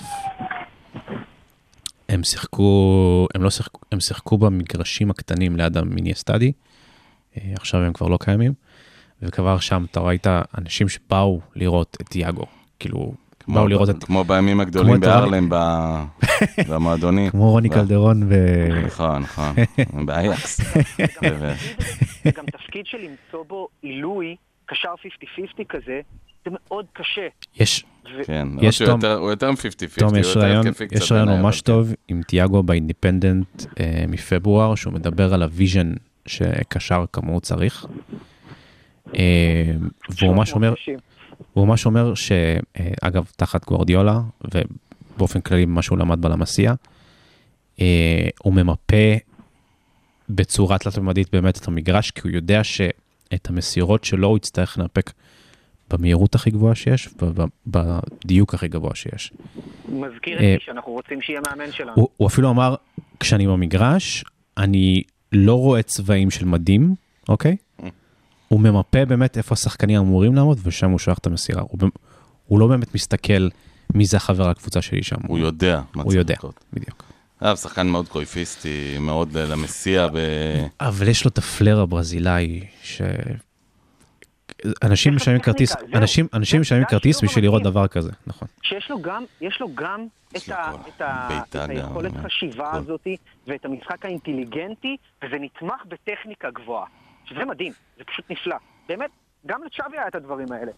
הם 2.10 2.24
שיחקו, 2.24 3.28
הם 3.36 3.44
לא 3.44 3.50
שיחקו, 3.50 3.80
הם 3.91 4.00
שיחקו 4.00 4.38
במגרשים 4.38 5.10
הקטנים 5.10 5.56
ליד 5.56 5.78
המיני 5.78 6.12
אסטדי, 6.12 6.52
אה, 7.38 7.54
עכשיו 7.56 7.82
הם 7.82 7.94
כבר 7.94 8.08
לא 8.08 8.18
קיימים, 8.22 8.54
וכבר 9.22 9.60
שם 9.60 9.86
אתה 9.91 10.00
ראית 10.00 10.28
אנשים 10.58 10.90
שבאו 10.90 11.41
לראות 11.56 11.98
את 12.02 12.06
תיאגו, 12.08 12.46
כאילו, 12.80 13.14
כמו 13.40 13.56
באו 13.56 13.68
לראות 13.68 13.90
את, 13.90 14.04
כמו 14.04 14.24
בימים 14.24 14.60
הגדולים 14.60 14.96
כמו 14.96 14.96
את 14.96 15.10
בהרלם, 15.10 15.50
ב- 15.50 16.04
במועדונים. 16.70 17.30
כמו 17.32 17.52
רוני 17.52 17.70
קלדרון 17.70 18.24
ו... 18.30 18.36
נכון, 18.86 19.22
נכון, 19.22 19.56
באייקס. 20.06 20.62
זה 22.24 22.32
גם 22.38 22.46
תפקיד 22.46 22.86
של 22.86 22.98
למצוא 22.98 23.44
בו 23.48 23.68
עילוי, 23.82 24.36
קשר 24.70 24.90
50-50 25.60 25.64
כזה, 25.70 26.02
זה 26.46 26.52
מאוד 26.52 26.86
קשה. 26.94 27.28
יש, 27.56 27.86
ו- 28.06 28.24
כן, 28.26 28.48
יש 28.62 28.82
תום- 28.82 28.90
יותר, 28.90 29.14
הוא 29.18 29.30
יותר 29.30 29.52
מ-50-50, 29.52 30.00
תום, 30.00 30.10
הוא 30.10 30.18
יש 30.18 30.28
יותר 30.28 30.40
ריאיון, 30.40 30.65
יש 30.91 31.12
ריאיון 31.11 31.30
ממש 31.41 31.62
טוב 31.62 31.94
עם 32.08 32.22
תיאגו 32.24 32.64
באינדיפנדנט 32.64 33.64
אה, 33.80 34.04
מפברואר, 34.08 34.76
שהוא 34.76 34.94
מדבר 34.94 35.34
על 35.34 35.44
ה 35.44 35.51
vision 35.51 35.94
שקשר 36.26 37.06
כמוהו 37.14 37.41
צריך. 37.41 37.86
אה, 39.16 39.72
והוא 40.10 40.36
ממש 40.36 40.54
אומר, 40.54 40.70
360. 40.76 41.00
הוא 41.54 41.68
ממש 41.68 41.86
אומר 41.86 42.14
שאגב, 42.16 43.32
תחת 43.38 43.66
גוורדיולה, 43.66 44.20
ובאופן 45.16 45.41
כללי 45.41 45.66
ממה 45.66 45.82
שהוא 45.82 45.98
למד 45.98 46.22
בלמסיע, 46.22 46.74
אה, 47.82 48.28
הוא 48.44 48.54
ממפה 48.54 49.16
בצורה 50.30 50.78
תלת-ממדית 50.78 51.28
באמת 51.32 51.58
את 51.58 51.68
המגרש, 51.68 52.12
כי 52.12 52.22
הוא 52.24 52.32
יודע 52.32 52.64
שאת 53.34 53.49
המסירות 53.49 54.03
שלו 54.03 54.27
הוא 54.27 54.38
יצטרך 54.38 54.77
לנפק 54.77 55.11
במהירות 55.93 56.35
הכי 56.35 56.51
גבוהה 56.51 56.76
שיש, 56.76 57.10
וב- 57.22 57.49
בדיוק 57.68 58.53
הכי 58.53 58.68
גבוה 58.68 58.95
שיש. 58.95 59.34
מזכיר 59.89 60.38
אה, 60.39 60.41
לי 60.53 60.57
שאנחנו 60.60 60.91
רוצים 60.91 61.22
שיהיה 61.22 61.39
מאמן 61.47 61.72
שלנו. 61.72 61.91
הוא, 61.95 62.07
הוא 62.18 62.27
אפילו 62.27 62.49
אמר, 62.49 62.76
כשאני 63.19 63.47
במגרש, 63.47 64.23
אני 64.57 65.03
לא 65.31 65.56
רואה 65.56 65.81
צבעים 65.84 66.31
של 66.31 66.45
מדים, 66.45 66.95
אוקיי? 67.30 67.56
הוא 68.47 68.60
ממפה 68.60 69.06
באמת 69.06 69.38
איפה 69.38 69.53
השחקנים 69.53 69.99
אמורים 69.99 70.35
לעמוד, 70.35 70.60
ושם 70.64 70.89
הוא 70.89 70.99
שולח 70.99 71.18
את 71.18 71.27
המסירה. 71.27 71.61
הוא, 71.61 71.80
הוא 72.45 72.60
לא 72.60 72.68
באמת 72.68 72.95
מסתכל 72.95 73.47
מי 73.93 74.06
זה 74.06 74.18
החבר 74.18 74.49
הקבוצה 74.49 74.81
שלי 74.81 75.03
שם. 75.03 75.15
הוא 75.27 75.39
יודע 75.39 75.81
הוא 75.93 76.14
יודע. 76.14 76.35
בדיוק. 76.73 77.03
אגב, 77.40 77.56
שחקן 77.56 77.88
מאוד 77.88 78.07
קרויפיסטי, 78.07 78.98
מאוד 78.99 79.38
למסיע 79.38 80.07
ב... 80.07 80.18
אבל 80.80 81.07
יש 81.07 81.26
לו 81.26 81.30
את 81.30 81.38
הפלר 81.38 81.80
הברזילאי, 81.80 82.68
ש... 82.84 83.02
אנשים 84.84 85.16
משלמים 85.16 85.41
כרטיס. 85.41 85.76
אנשים, 85.94 86.28
אנשים 86.34 86.61
משלמים 86.61 86.86
כרטיס 86.86 87.16
השילוב 87.16 87.32
בשביל 87.32 87.45
לראות. 87.45 87.64
דבר 87.64 87.88
כזה, 87.88 88.11
נכון. 88.28 88.48
שיש 88.61 88.90
לו 88.90 89.02
גם, 89.02 89.24
יש 89.41 89.61
לו 89.61 89.76
גם 89.76 90.06
יש 90.34 90.44
את, 90.44 90.49
ה. 90.49 90.72
את, 90.88 91.02
ה, 91.02 91.40
את 91.49 91.56
היכולת 91.56 92.16
אה, 92.16 92.22
חשיבה. 92.24 92.72
הזאת 92.72 93.07
ואת 93.48 93.66
המשחק 93.66 94.06
האינטליגנטי, 94.06 94.98
וזה 95.24 95.36
נתמך 95.40 95.86
בטכניקה 95.88 96.49
גבוהה. 96.52 96.86
שזה 97.26 97.45
מדהים, 97.45 97.74
זה 97.98 98.03
פשוט 98.03 98.26
נפלא. 98.32 98.56
באמת, 98.90 99.10
גם 99.45 99.61
לצ'אבי 99.64 99.98
היה 99.98 100.07
את 100.07 100.16
הדברים 100.16 100.52
האלה. 100.52 100.72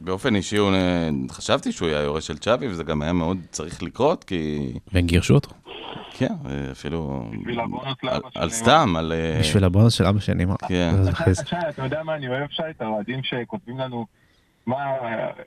באופן 0.00 0.34
אישי, 0.34 0.56
הוא, 0.56 0.74
אה, 0.74 1.08
חשבתי 1.30 1.72
שהוא 1.72 1.88
יהיה 1.88 2.00
היורש 2.00 2.26
של 2.26 2.38
צ'אבי, 2.38 2.68
וזה 2.68 2.84
גם 2.84 3.02
היה 3.02 3.12
מאוד 3.12 3.38
צריך 3.50 3.82
לקרות, 3.82 4.24
כי... 4.24 4.72
והם 4.92 5.06
גירשו 5.06 5.34
אותו. 5.34 5.50
כן, 6.12 6.26
אה, 6.46 6.70
אפילו... 6.72 7.24
בשביל 7.40 7.60
הבונוס 7.60 7.96
על- 8.02 8.08
לאבא 8.10 8.28
על 8.34 8.48
שלי. 8.50 8.58
סתם, 8.58 8.94
על... 8.98 9.12
אה, 9.12 9.36
בשביל 9.40 9.64
הבונוס 9.64 9.94
של 9.94 10.04
אבא 10.06 10.20
שלי? 10.20 10.44
כן. 10.68 10.90
שי, 11.46 11.56
אתה 11.68 11.82
יודע 11.84 12.02
מה 12.02 12.14
אני 12.14 12.28
אוהב, 12.28 12.50
שי? 12.50 12.62
את 12.70 12.82
האוהדים 12.82 13.20
שכותבים 13.22 13.78
לנו, 13.78 14.06
מה, 14.66 14.76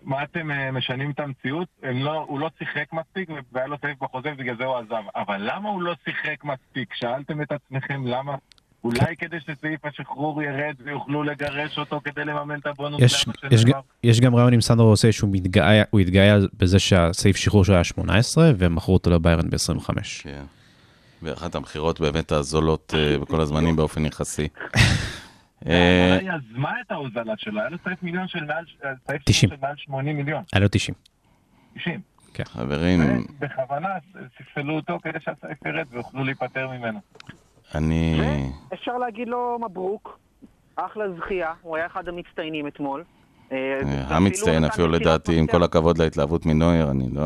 מה 0.03 0.23
אתם 0.23 0.49
משנים 0.73 1.11
את 1.11 1.19
המציאות? 1.19 1.67
לא, 1.83 2.25
הוא 2.27 2.39
לא 2.39 2.49
שיחק 2.59 2.93
מספיק 2.93 3.29
והיה 3.51 3.67
לו 3.67 3.77
סעיף 3.81 3.97
בחוזה 4.01 4.29
ובגלל 4.35 4.57
זה 4.57 4.65
הוא 4.65 4.77
עזב. 4.77 5.03
אבל 5.15 5.37
למה 5.39 5.69
הוא 5.69 5.81
לא 5.81 5.93
שיחק 6.05 6.43
מספיק? 6.43 6.93
שאלתם 6.93 7.41
את 7.41 7.51
עצמכם 7.51 8.07
למה? 8.07 8.35
אולי 8.83 9.15
כדי 9.17 9.37
שסעיף 9.39 9.85
השחרור 9.85 10.43
ירד 10.43 10.75
ויוכלו 10.83 11.23
לגרש 11.23 11.79
אותו 11.79 12.01
כדי 12.03 12.25
לממן 12.25 12.59
את 12.59 12.65
הבונוס 12.67 13.01
יש, 13.01 13.25
יש, 13.51 13.61
של 13.61 13.67
ג- 13.69 13.73
יש 14.03 14.19
גם 14.19 14.35
רעיון 14.35 14.53
עם 14.53 14.61
סנדרו 14.61 14.87
עושה 14.87 15.11
שהוא 15.11 15.29
מתגאה, 15.33 15.83
הוא 15.89 15.99
התגאה 15.99 16.37
בזה 16.53 16.79
שהסעיף 16.79 17.35
שחרור 17.35 17.65
שלו 17.65 17.75
היה 17.75 17.83
18 17.83 18.51
והם 18.57 18.75
מכרו 18.75 18.93
אותו 18.93 19.09
לביירן 19.09 19.49
ב-25. 19.49 19.93
כן. 20.23 20.43
ואחת 21.21 21.55
המכירות 21.55 21.99
באמת 21.99 22.31
הזולות 22.31 22.93
אה, 22.97 23.17
בכל 23.19 23.41
הזמנים 23.41 23.75
באופן 23.75 24.05
יחסי. 24.05 24.47
אה, 25.67 26.17
היא 26.21 26.29
יזמה 26.31 26.73
את 26.85 26.91
ההוזלה 26.91 27.33
שלו, 27.37 27.59
היה 27.59 27.69
לו 27.69 27.77
סעיף 27.83 28.03
מיליון 28.03 28.27
של 28.27 28.43
מעל, 28.45 28.65
סעיף 29.07 29.21
90. 29.25 29.49
של 29.49 29.55
מעל 29.61 29.75
80 29.77 30.17
מיליון, 30.17 30.43
היה 30.53 30.59
לו 30.59 30.67
90. 30.71 30.95
90. 31.75 31.99
חברים, 32.45 33.25
ובכוונה 33.39 33.87
ספסלו 34.37 34.75
אותו 34.75 34.97
כדי 35.03 35.17
שהסעיף 35.19 35.65
ירד 35.65 35.85
ויוכלו 35.91 36.23
להיפטר 36.23 36.67
ממנו. 36.69 36.99
אני... 37.75 38.19
אפשר 38.73 38.97
להגיד 38.97 39.27
לו 39.27 39.57
מברוק, 39.61 40.19
אחלה 40.75 41.05
זכייה, 41.17 41.53
הוא 41.61 41.75
היה 41.77 41.85
אחד 41.85 42.07
המצטיינים 42.07 42.67
אתמול. 42.67 43.03
אה, 43.51 43.57
ואפילו 43.79 44.15
המצטיין 44.15 44.63
אפילו 44.63 44.87
לדעתי, 44.87 45.37
עם 45.39 45.47
כל 45.47 45.63
הכבוד 45.63 45.97
להתלהבות 45.97 46.45
מנויר, 46.45 46.91
אני 46.91 47.07
לא... 47.13 47.21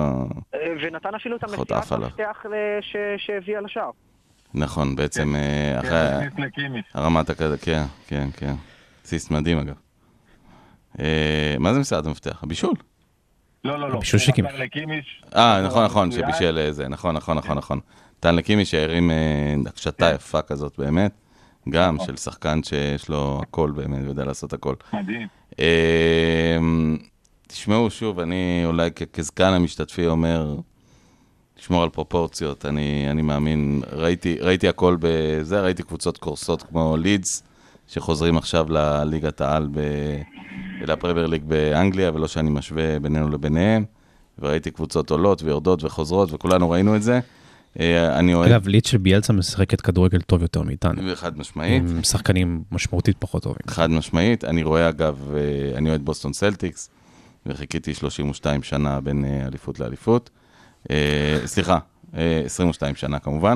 אה, 0.56 0.60
ונתן 0.84 1.16
אפילו 1.16 1.38
את 1.38 1.44
המסירת 1.44 1.72
עף 1.72 1.92
עליו. 1.92 2.08
מפתח 2.08 2.46
ל- 2.46 2.82
ש- 2.82 2.96
שהביאה 3.26 3.62
לשער. 3.62 3.90
נכון, 4.54 4.96
בעצם 4.96 5.36
אה, 5.36 5.80
כן, 5.82 5.88
אחרי 5.88 6.46
לקימיש. 6.46 6.86
הרמת 6.94 7.30
הכזה, 7.30 7.58
כן, 7.58 7.84
כן, 8.08 8.28
כן. 8.38 8.54
סיסט 9.06 9.32
מדהים 9.32 9.58
אגב. 9.58 9.76
אה, 11.00 11.56
מה 11.60 11.74
זה 11.74 11.80
מסירת 11.80 12.06
המפתח? 12.06 12.44
הבישול. 12.44 12.74
לא, 13.64 13.80
לא, 13.80 13.90
לא. 13.90 14.00
בישול 14.00 14.20
של 14.20 14.28
הוא 14.32 14.36
קימיש. 14.36 14.52
מסר 14.54 14.64
לקימיש. 14.64 15.24
אה, 15.36 15.62
נכון, 15.68 15.86
נכון. 15.86 16.12
שבישל 16.12 16.58
אה, 16.58 16.72
זה, 16.72 16.88
נכון, 16.88 17.16
נכון, 17.16 17.38
נכון, 17.38 17.58
נכון. 17.58 17.80
נתן 18.26 18.36
לקימי 18.36 18.66
שהרים 18.66 19.12
אה, 19.12 19.16
הקשתה 19.66 20.10
כן. 20.10 20.16
יפה 20.16 20.42
כזאת 20.42 20.74
באמת. 20.78 21.12
גם 21.70 21.98
של 22.06 22.18
שחקן 22.18 22.64
שיש 22.64 23.10
לו 23.10 23.40
הכל 23.42 23.72
באמת, 23.72 24.00
ויודע 24.04 24.26
לעשות 24.26 24.54
הכל. 24.54 24.74
מדהים. 24.94 25.28
אה, 25.60 26.58
תשמעו, 27.48 27.90
שוב, 27.90 28.20
אני 28.20 28.62
אולי 28.66 28.90
כ- 28.96 29.04
כזקן 29.14 29.54
המשתתפי 29.54 30.08
אומר, 30.08 30.56
לשמור 31.60 31.84
על 31.84 31.90
פרופורציות, 31.90 32.66
אני, 32.66 33.08
אני 33.12 33.22
מאמין, 33.22 33.82
ראיתי, 33.92 34.38
ראיתי 34.42 34.68
הכל 34.68 34.98
בזה, 35.00 35.62
ראיתי 35.62 35.84
קבוצות 35.84 36.18
קורסות 36.18 36.64
כמו 36.64 36.98
לידס, 36.98 37.44
שחוזרים 37.88 38.38
עכשיו 38.38 38.72
לליגת 38.72 39.42
העל, 39.42 39.68
ב... 39.72 39.80
לפרמייר 40.82 41.26
ליג 41.28 41.44
באנגליה, 41.44 42.12
ולא 42.14 42.28
שאני 42.28 42.50
משווה 42.50 43.00
בינינו 43.00 43.30
לביניהם, 43.30 43.86
וראיתי 44.40 44.72
קבוצות 44.72 45.12
עולות 45.12 45.44
ויורדות 45.44 45.84
וחוזרות, 45.84 46.34
וכולנו 46.34 46.70
ראינו 46.70 46.96
את 46.96 47.04
זה. 47.04 47.20
אה, 47.80 48.20
אני 48.20 48.34
אוהב, 48.34 48.52
אגב, 48.52 48.68
ליץ 48.68 48.88
של 48.88 48.98
ביאלצה 48.98 49.34
משחקת 49.34 49.82
כדורגל 49.82 50.22
טוב 50.22 50.42
יותר 50.42 50.62
מאיתנו. 50.62 51.16
חד 51.16 51.38
משמעית. 51.38 51.84
עם 51.84 52.04
שחקנים 52.04 52.64
משמעותית 52.72 53.16
פחות 53.20 53.44
טובים. 53.44 53.62
חד 53.68 53.90
משמעית, 53.90 54.44
אני 54.44 54.64
רואה 54.64 54.90
אגב, 54.90 55.32
אה, 55.36 55.78
אני 55.78 55.90
אוהד 55.90 56.06
בוסטון 56.06 56.34
סלטיקס, 56.34 56.90
וחיכיתי 57.46 57.94
32 57.94 58.64
שנה 58.64 59.02
בין 59.02 59.26
אה, 59.26 59.48
אליפות 59.48 59.80
לאליפות. 59.80 60.30
סליחה, 61.46 61.78
אה, 62.18 62.42
22 62.46 62.96
שנה 62.96 63.20
כמובן. 63.20 63.56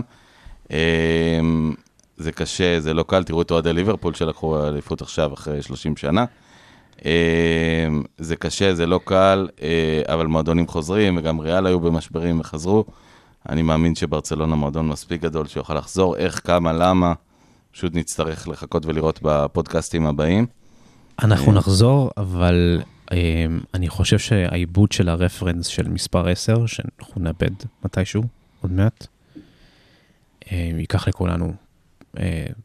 זה 2.18 2.32
קשה, 2.32 2.80
זה 2.80 2.94
לא 2.94 3.04
קל, 3.04 3.24
תראו 3.24 3.42
את 3.42 3.52
אוהדי 3.52 3.74
ליברפול 3.74 4.14
שלקחו 4.14 4.68
אליפות 4.68 5.02
עכשיו 5.02 5.34
אחרי 5.34 5.62
30 5.62 5.98
שנה. 5.98 6.26
זה 8.18 8.36
קשה, 8.40 8.76
זה 8.76 8.86
לא 8.86 9.00
קל, 9.06 9.48
אבל 10.06 10.28
מועדונים 10.28 10.68
חוזרים, 10.68 11.18
וגם 11.18 11.40
ריאל 11.40 11.66
היו 11.66 11.80
במשברים 11.80 12.40
וחזרו. 12.40 12.86
אני 13.50 13.62
מאמין 13.62 13.96
שברצלונה 13.96 14.56
מועדון 14.56 14.88
מספיק 14.88 15.22
גדול 15.22 15.48
שיוכל 15.48 15.74
לחזור, 15.74 16.16
איך, 16.16 16.42
כמה, 16.48 16.74
למה. 16.74 17.14
פשוט 17.72 17.96
נצטרך 17.96 18.48
לחכות 18.48 18.86
ולראות 18.86 19.20
בפודקאסטים 19.24 20.06
הבאים. 20.06 20.46
אנחנו 21.24 21.52
נחזור, 21.52 22.12
אבל 22.18 22.82
אה, 23.12 23.46
אני 23.74 23.90
חושב 23.90 24.20
שהעיבוד 24.20 24.92
של 24.92 25.10
הרפרנס 25.10 25.68
של 25.68 25.88
מספר 25.88 26.28
10, 26.28 26.66
שאנחנו 26.66 27.22
נאבד 27.22 27.52
מתישהו, 27.86 28.24
עוד 28.62 28.72
מעט, 28.72 29.08
אה, 30.52 30.72
ייקח 30.78 31.08
לכולנו 31.08 31.46
אה, 31.46 31.52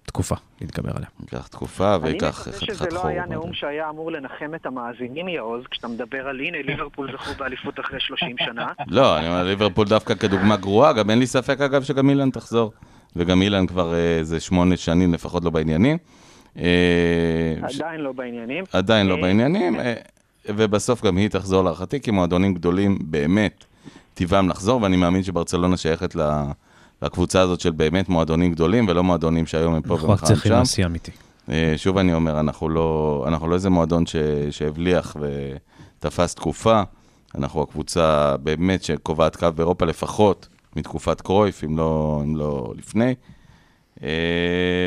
תקופה 0.06 0.34
להתגבר 0.60 0.90
עליה. 0.96 1.08
ייקח 1.20 1.46
תקופה 1.46 1.94
אני 1.94 2.04
וייקח 2.04 2.40
מקווה 2.40 2.56
חתיכת 2.56 2.74
שזה 2.74 2.88
לא 2.92 2.98
חור. 3.00 3.08
היה 3.08 3.26
נאום 3.26 3.54
שהיה 3.54 3.88
אמור 3.90 4.12
לנחם 4.12 4.54
את 4.54 4.66
המאזינים, 4.66 5.28
יעוז, 5.28 5.62
כשאתה 5.70 5.88
מדבר 5.88 6.28
על 6.28 6.40
הנה, 6.40 6.62
ליברפול 6.62 7.12
זכו 7.12 7.30
באליפות 7.38 7.80
אחרי 7.80 8.00
30 8.00 8.36
שנה. 8.38 8.66
לא, 8.88 9.18
אני 9.18 9.28
אומר 9.28 9.44
ליברפול 9.44 9.86
דווקא 9.86 10.14
כדוגמה 10.14 10.56
גרועה, 10.56 10.92
גם 10.92 11.10
אין 11.10 11.18
לי 11.18 11.26
ספק 11.26 11.60
אגב 11.60 11.82
שגם 11.82 12.10
אילן 12.10 12.30
תחזור. 12.30 12.72
וגם 13.16 13.42
אילן 13.42 13.66
כבר 13.66 13.94
אה, 13.94 14.18
איזה 14.18 14.40
שמונה 14.40 14.76
שנים 14.76 15.14
לפחות 15.14 15.44
לא 15.44 15.50
בעניינים. 15.50 15.98
אה, 16.58 17.54
עדיין 17.62 18.00
לא 18.00 18.12
בעניינים. 18.12 18.64
עדיין 18.72 19.06
לא 19.06 19.14
אה, 19.16 19.20
בעניינים, 19.22 19.76
ובסוף 20.48 21.04
גם 21.04 21.16
היא 21.16 21.28
תחזור 21.28 21.64
להערכתי, 21.64 22.00
כי 22.00 22.10
מועדונים 22.10 22.54
גדולים 22.54 22.98
באמת 23.00 23.64
טבעם 24.14 24.48
לחזור, 24.48 24.82
ואני 24.82 24.96
מאמין 24.96 25.22
שברצלונה 25.22 25.76
שייכת 25.76 26.14
ל- 26.16 26.42
לקבוצה 27.02 27.40
הזאת 27.40 27.60
של 27.60 27.70
באמת 27.70 28.08
מועדונים 28.08 28.52
גדולים, 28.52 28.88
ולא 28.88 29.04
מועדונים 29.04 29.46
שהיום 29.46 29.74
הם 29.74 29.82
פה 29.82 29.94
אנחנו 29.94 30.08
רק 30.08 30.10
ומחר 30.10 30.26
הם 30.26 30.34
צריכים 30.34 30.52
שם. 30.52 30.60
נשיא 30.60 30.86
אמיתי. 30.86 31.10
אה, 31.50 31.74
שוב 31.76 31.98
אני 31.98 32.14
אומר, 32.14 32.40
אנחנו 32.40 32.68
לא, 32.68 33.24
אנחנו 33.28 33.48
לא 33.48 33.54
איזה 33.54 33.70
מועדון 33.70 34.06
ש, 34.06 34.16
שהבליח 34.50 35.16
ותפס 36.00 36.34
תקופה, 36.34 36.82
אנחנו 37.34 37.62
הקבוצה 37.62 38.36
באמת 38.36 38.84
שקובעת 38.84 39.36
קו 39.36 39.48
באירופה 39.54 39.86
לפחות 39.86 40.48
מתקופת 40.76 41.20
קרויף, 41.20 41.64
אם 41.64 41.78
לא, 41.78 42.20
אם 42.24 42.36
לא 42.36 42.72
לפני. 42.76 43.14
אה, 44.02 44.08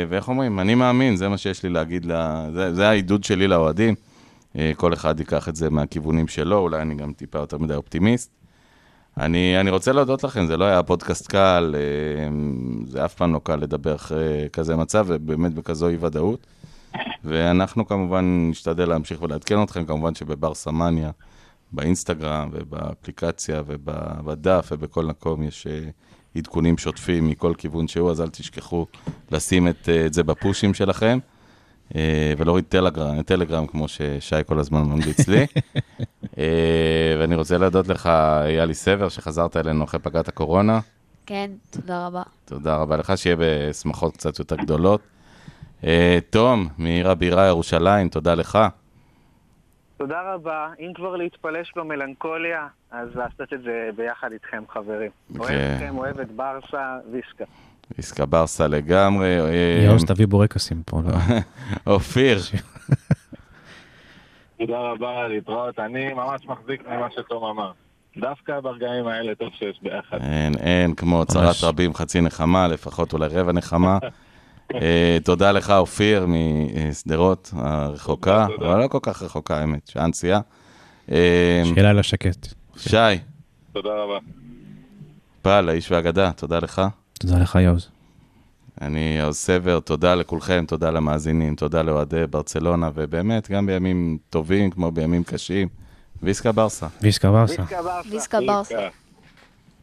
ואיך 0.08 0.28
אומרים, 0.28 0.60
אני 0.60 0.74
מאמין, 0.74 1.16
זה 1.16 1.28
מה 1.28 1.38
שיש 1.38 1.62
לי 1.62 1.68
להגיד, 1.68 2.04
לה, 2.04 2.46
זה, 2.54 2.74
זה 2.74 2.88
העידוד 2.88 3.24
שלי 3.24 3.46
לאוהדים. 3.46 3.94
אה, 4.58 4.72
כל 4.76 4.92
אחד 4.92 5.20
ייקח 5.20 5.48
את 5.48 5.56
זה 5.56 5.70
מהכיוונים 5.70 6.28
שלו, 6.28 6.58
אולי 6.58 6.82
אני 6.82 6.94
גם 6.94 7.12
טיפה 7.12 7.38
יותר 7.38 7.58
מדי 7.58 7.74
אופטימיסט. 7.74 8.37
אני, 9.18 9.60
אני 9.60 9.70
רוצה 9.70 9.92
להודות 9.92 10.24
לכם, 10.24 10.46
זה 10.46 10.56
לא 10.56 10.64
היה 10.64 10.82
פודקאסט 10.82 11.26
קל, 11.26 11.74
אה, 11.78 12.28
זה 12.86 13.04
אף 13.04 13.14
פעם 13.14 13.32
לא 13.32 13.40
קל 13.44 13.56
לדבר 13.56 13.94
אחרי 13.94 14.48
כזה 14.52 14.76
מצב, 14.76 15.04
ובאמת 15.08 15.54
בכזו 15.54 15.88
אי-ודאות. 15.88 16.46
ואנחנו 17.24 17.86
כמובן 17.86 18.48
נשתדל 18.50 18.88
להמשיך 18.88 19.22
ולעדכן 19.22 19.62
אתכם, 19.62 19.84
כמובן 19.84 20.14
שבבר 20.14 20.54
סמניה, 20.54 21.10
באינסטגרם 21.72 22.48
ובאפליקציה 22.52 23.62
ובדף 23.66 24.68
ובכל 24.72 25.04
מקום 25.04 25.42
יש 25.42 25.66
אה, 25.66 25.88
עדכונים 26.36 26.78
שוטפים 26.78 27.28
מכל 27.28 27.52
כיוון 27.58 27.88
שהוא, 27.88 28.10
אז 28.10 28.20
אל 28.20 28.28
תשכחו 28.28 28.86
לשים 29.32 29.68
את, 29.68 29.88
אה, 29.88 30.06
את 30.06 30.14
זה 30.14 30.22
בפושים 30.22 30.74
שלכם. 30.74 31.18
אה, 31.96 32.32
ולהוריד 32.38 32.64
טלגרם, 32.68 33.22
טלגרם, 33.22 33.66
כמו 33.66 33.88
ששי 33.88 34.36
כל 34.46 34.58
הזמן 34.58 34.80
ממליץ 34.80 35.28
לי. 35.28 35.46
אה, 36.38 37.16
ואני 37.20 37.34
רוצה 37.34 37.58
להודות 37.58 37.88
לך, 37.88 38.10
יאלי 38.56 38.74
סבר, 38.74 39.08
שחזרת 39.08 39.56
אלינו 39.56 39.84
אחרי 39.84 40.00
פגרת 40.00 40.28
הקורונה. 40.28 40.80
כן, 41.26 41.50
תודה 41.70 42.06
רבה. 42.06 42.22
תודה 42.44 42.76
רבה 42.76 42.96
לך, 42.96 43.12
שיהיה 43.16 43.36
בשמחות 43.38 44.16
קצת 44.16 44.38
יותר 44.38 44.56
גדולות. 44.56 45.00
אה, 45.84 46.18
תום, 46.30 46.68
מעיר 46.78 47.10
הבירה 47.10 47.46
ירושלים, 47.46 48.08
תודה 48.08 48.34
לך. 48.34 48.58
תודה 49.96 50.34
רבה. 50.34 50.68
אם 50.80 50.92
כבר 50.94 51.16
להתפלש 51.16 51.72
במלנכוליה, 51.76 52.66
אז 52.90 53.08
לעשות 53.14 53.52
את 53.52 53.62
זה 53.62 53.90
ביחד 53.96 54.32
איתכם, 54.32 54.62
חברים. 54.68 55.10
אוהב 55.38 55.48
כן. 55.48 55.74
אתכם, 55.76 55.98
אוהב 55.98 56.20
את 56.20 56.32
ברסה, 56.32 56.96
ויסקה. 57.12 57.44
איסקה 57.98 58.26
ברסה 58.26 58.66
לגמרי. 58.68 59.40
אה, 59.40 59.84
יאוס, 59.86 60.04
תביא 60.04 60.26
בורקסים 60.26 60.82
פה. 60.86 61.00
לא? 61.04 61.12
אופיר, 61.94 62.38
תודה 64.58 64.78
רבה, 64.78 65.28
להתראות. 65.28 65.78
אני 65.78 66.12
ממש 66.14 66.46
מחזיק 66.46 66.82
ממה 66.86 67.08
שתום 67.16 67.44
אמר. 67.44 67.72
דווקא 68.16 68.60
ברגעים 68.60 69.06
האלה 69.06 69.34
טוב 69.34 69.48
שיש 69.58 69.78
ביחד. 69.82 70.18
אין, 70.20 70.54
אין, 70.54 70.94
כמו 70.94 71.24
צרת. 71.24 71.56
רבים, 71.62 71.94
חצי 71.94 72.20
נחמה, 72.20 72.68
לפחות 72.68 73.12
אולי 73.12 73.28
רבע 73.28 73.52
נחמה. 73.52 73.98
אה, 74.74 75.18
תודה 75.24 75.52
לך, 75.52 75.70
אופיר, 75.70 76.26
משדרות 76.28 77.50
הרחוקה. 77.56 78.46
אבל 78.58 78.82
לא 78.82 78.88
כל 78.88 78.98
כך 79.02 79.22
רחוקה, 79.22 79.60
האמת, 79.60 79.86
שעה 79.88 80.06
נסיעה. 80.06 80.40
אה, 81.12 81.62
שיהיה 81.64 81.82
לילה 81.82 82.02
שקט. 82.02 82.46
שי, 82.76 82.96
תודה 83.72 83.90
רבה. 83.90 84.18
פעל, 85.42 85.68
האיש 85.68 85.92
והאגדה, 85.92 86.32
תודה 86.32 86.58
לך. 86.58 86.82
תודה 87.18 87.38
לך, 87.38 87.58
יאוז. 87.62 87.88
אני 88.80 89.22
עוז 89.22 89.36
סבר, 89.36 89.80
תודה 89.80 90.14
לכולכם, 90.14 90.64
תודה 90.68 90.90
למאזינים, 90.90 91.54
תודה 91.54 91.82
לאוהדי 91.82 92.26
ברצלונה, 92.30 92.90
ובאמת, 92.94 93.50
גם 93.50 93.66
בימים 93.66 94.18
טובים 94.30 94.70
כמו 94.70 94.90
בימים 94.90 95.24
קשים, 95.24 95.68
ויסקה 96.22 96.52
ברסה. 96.52 96.86
ויסקה 97.02 97.30
ברסה. 97.30 97.62
ויסקה 97.62 97.82
ברסה. 97.82 98.08
ויסקה 98.10 98.40
ברסה. 98.40 98.74
ויסקה. 98.74 99.07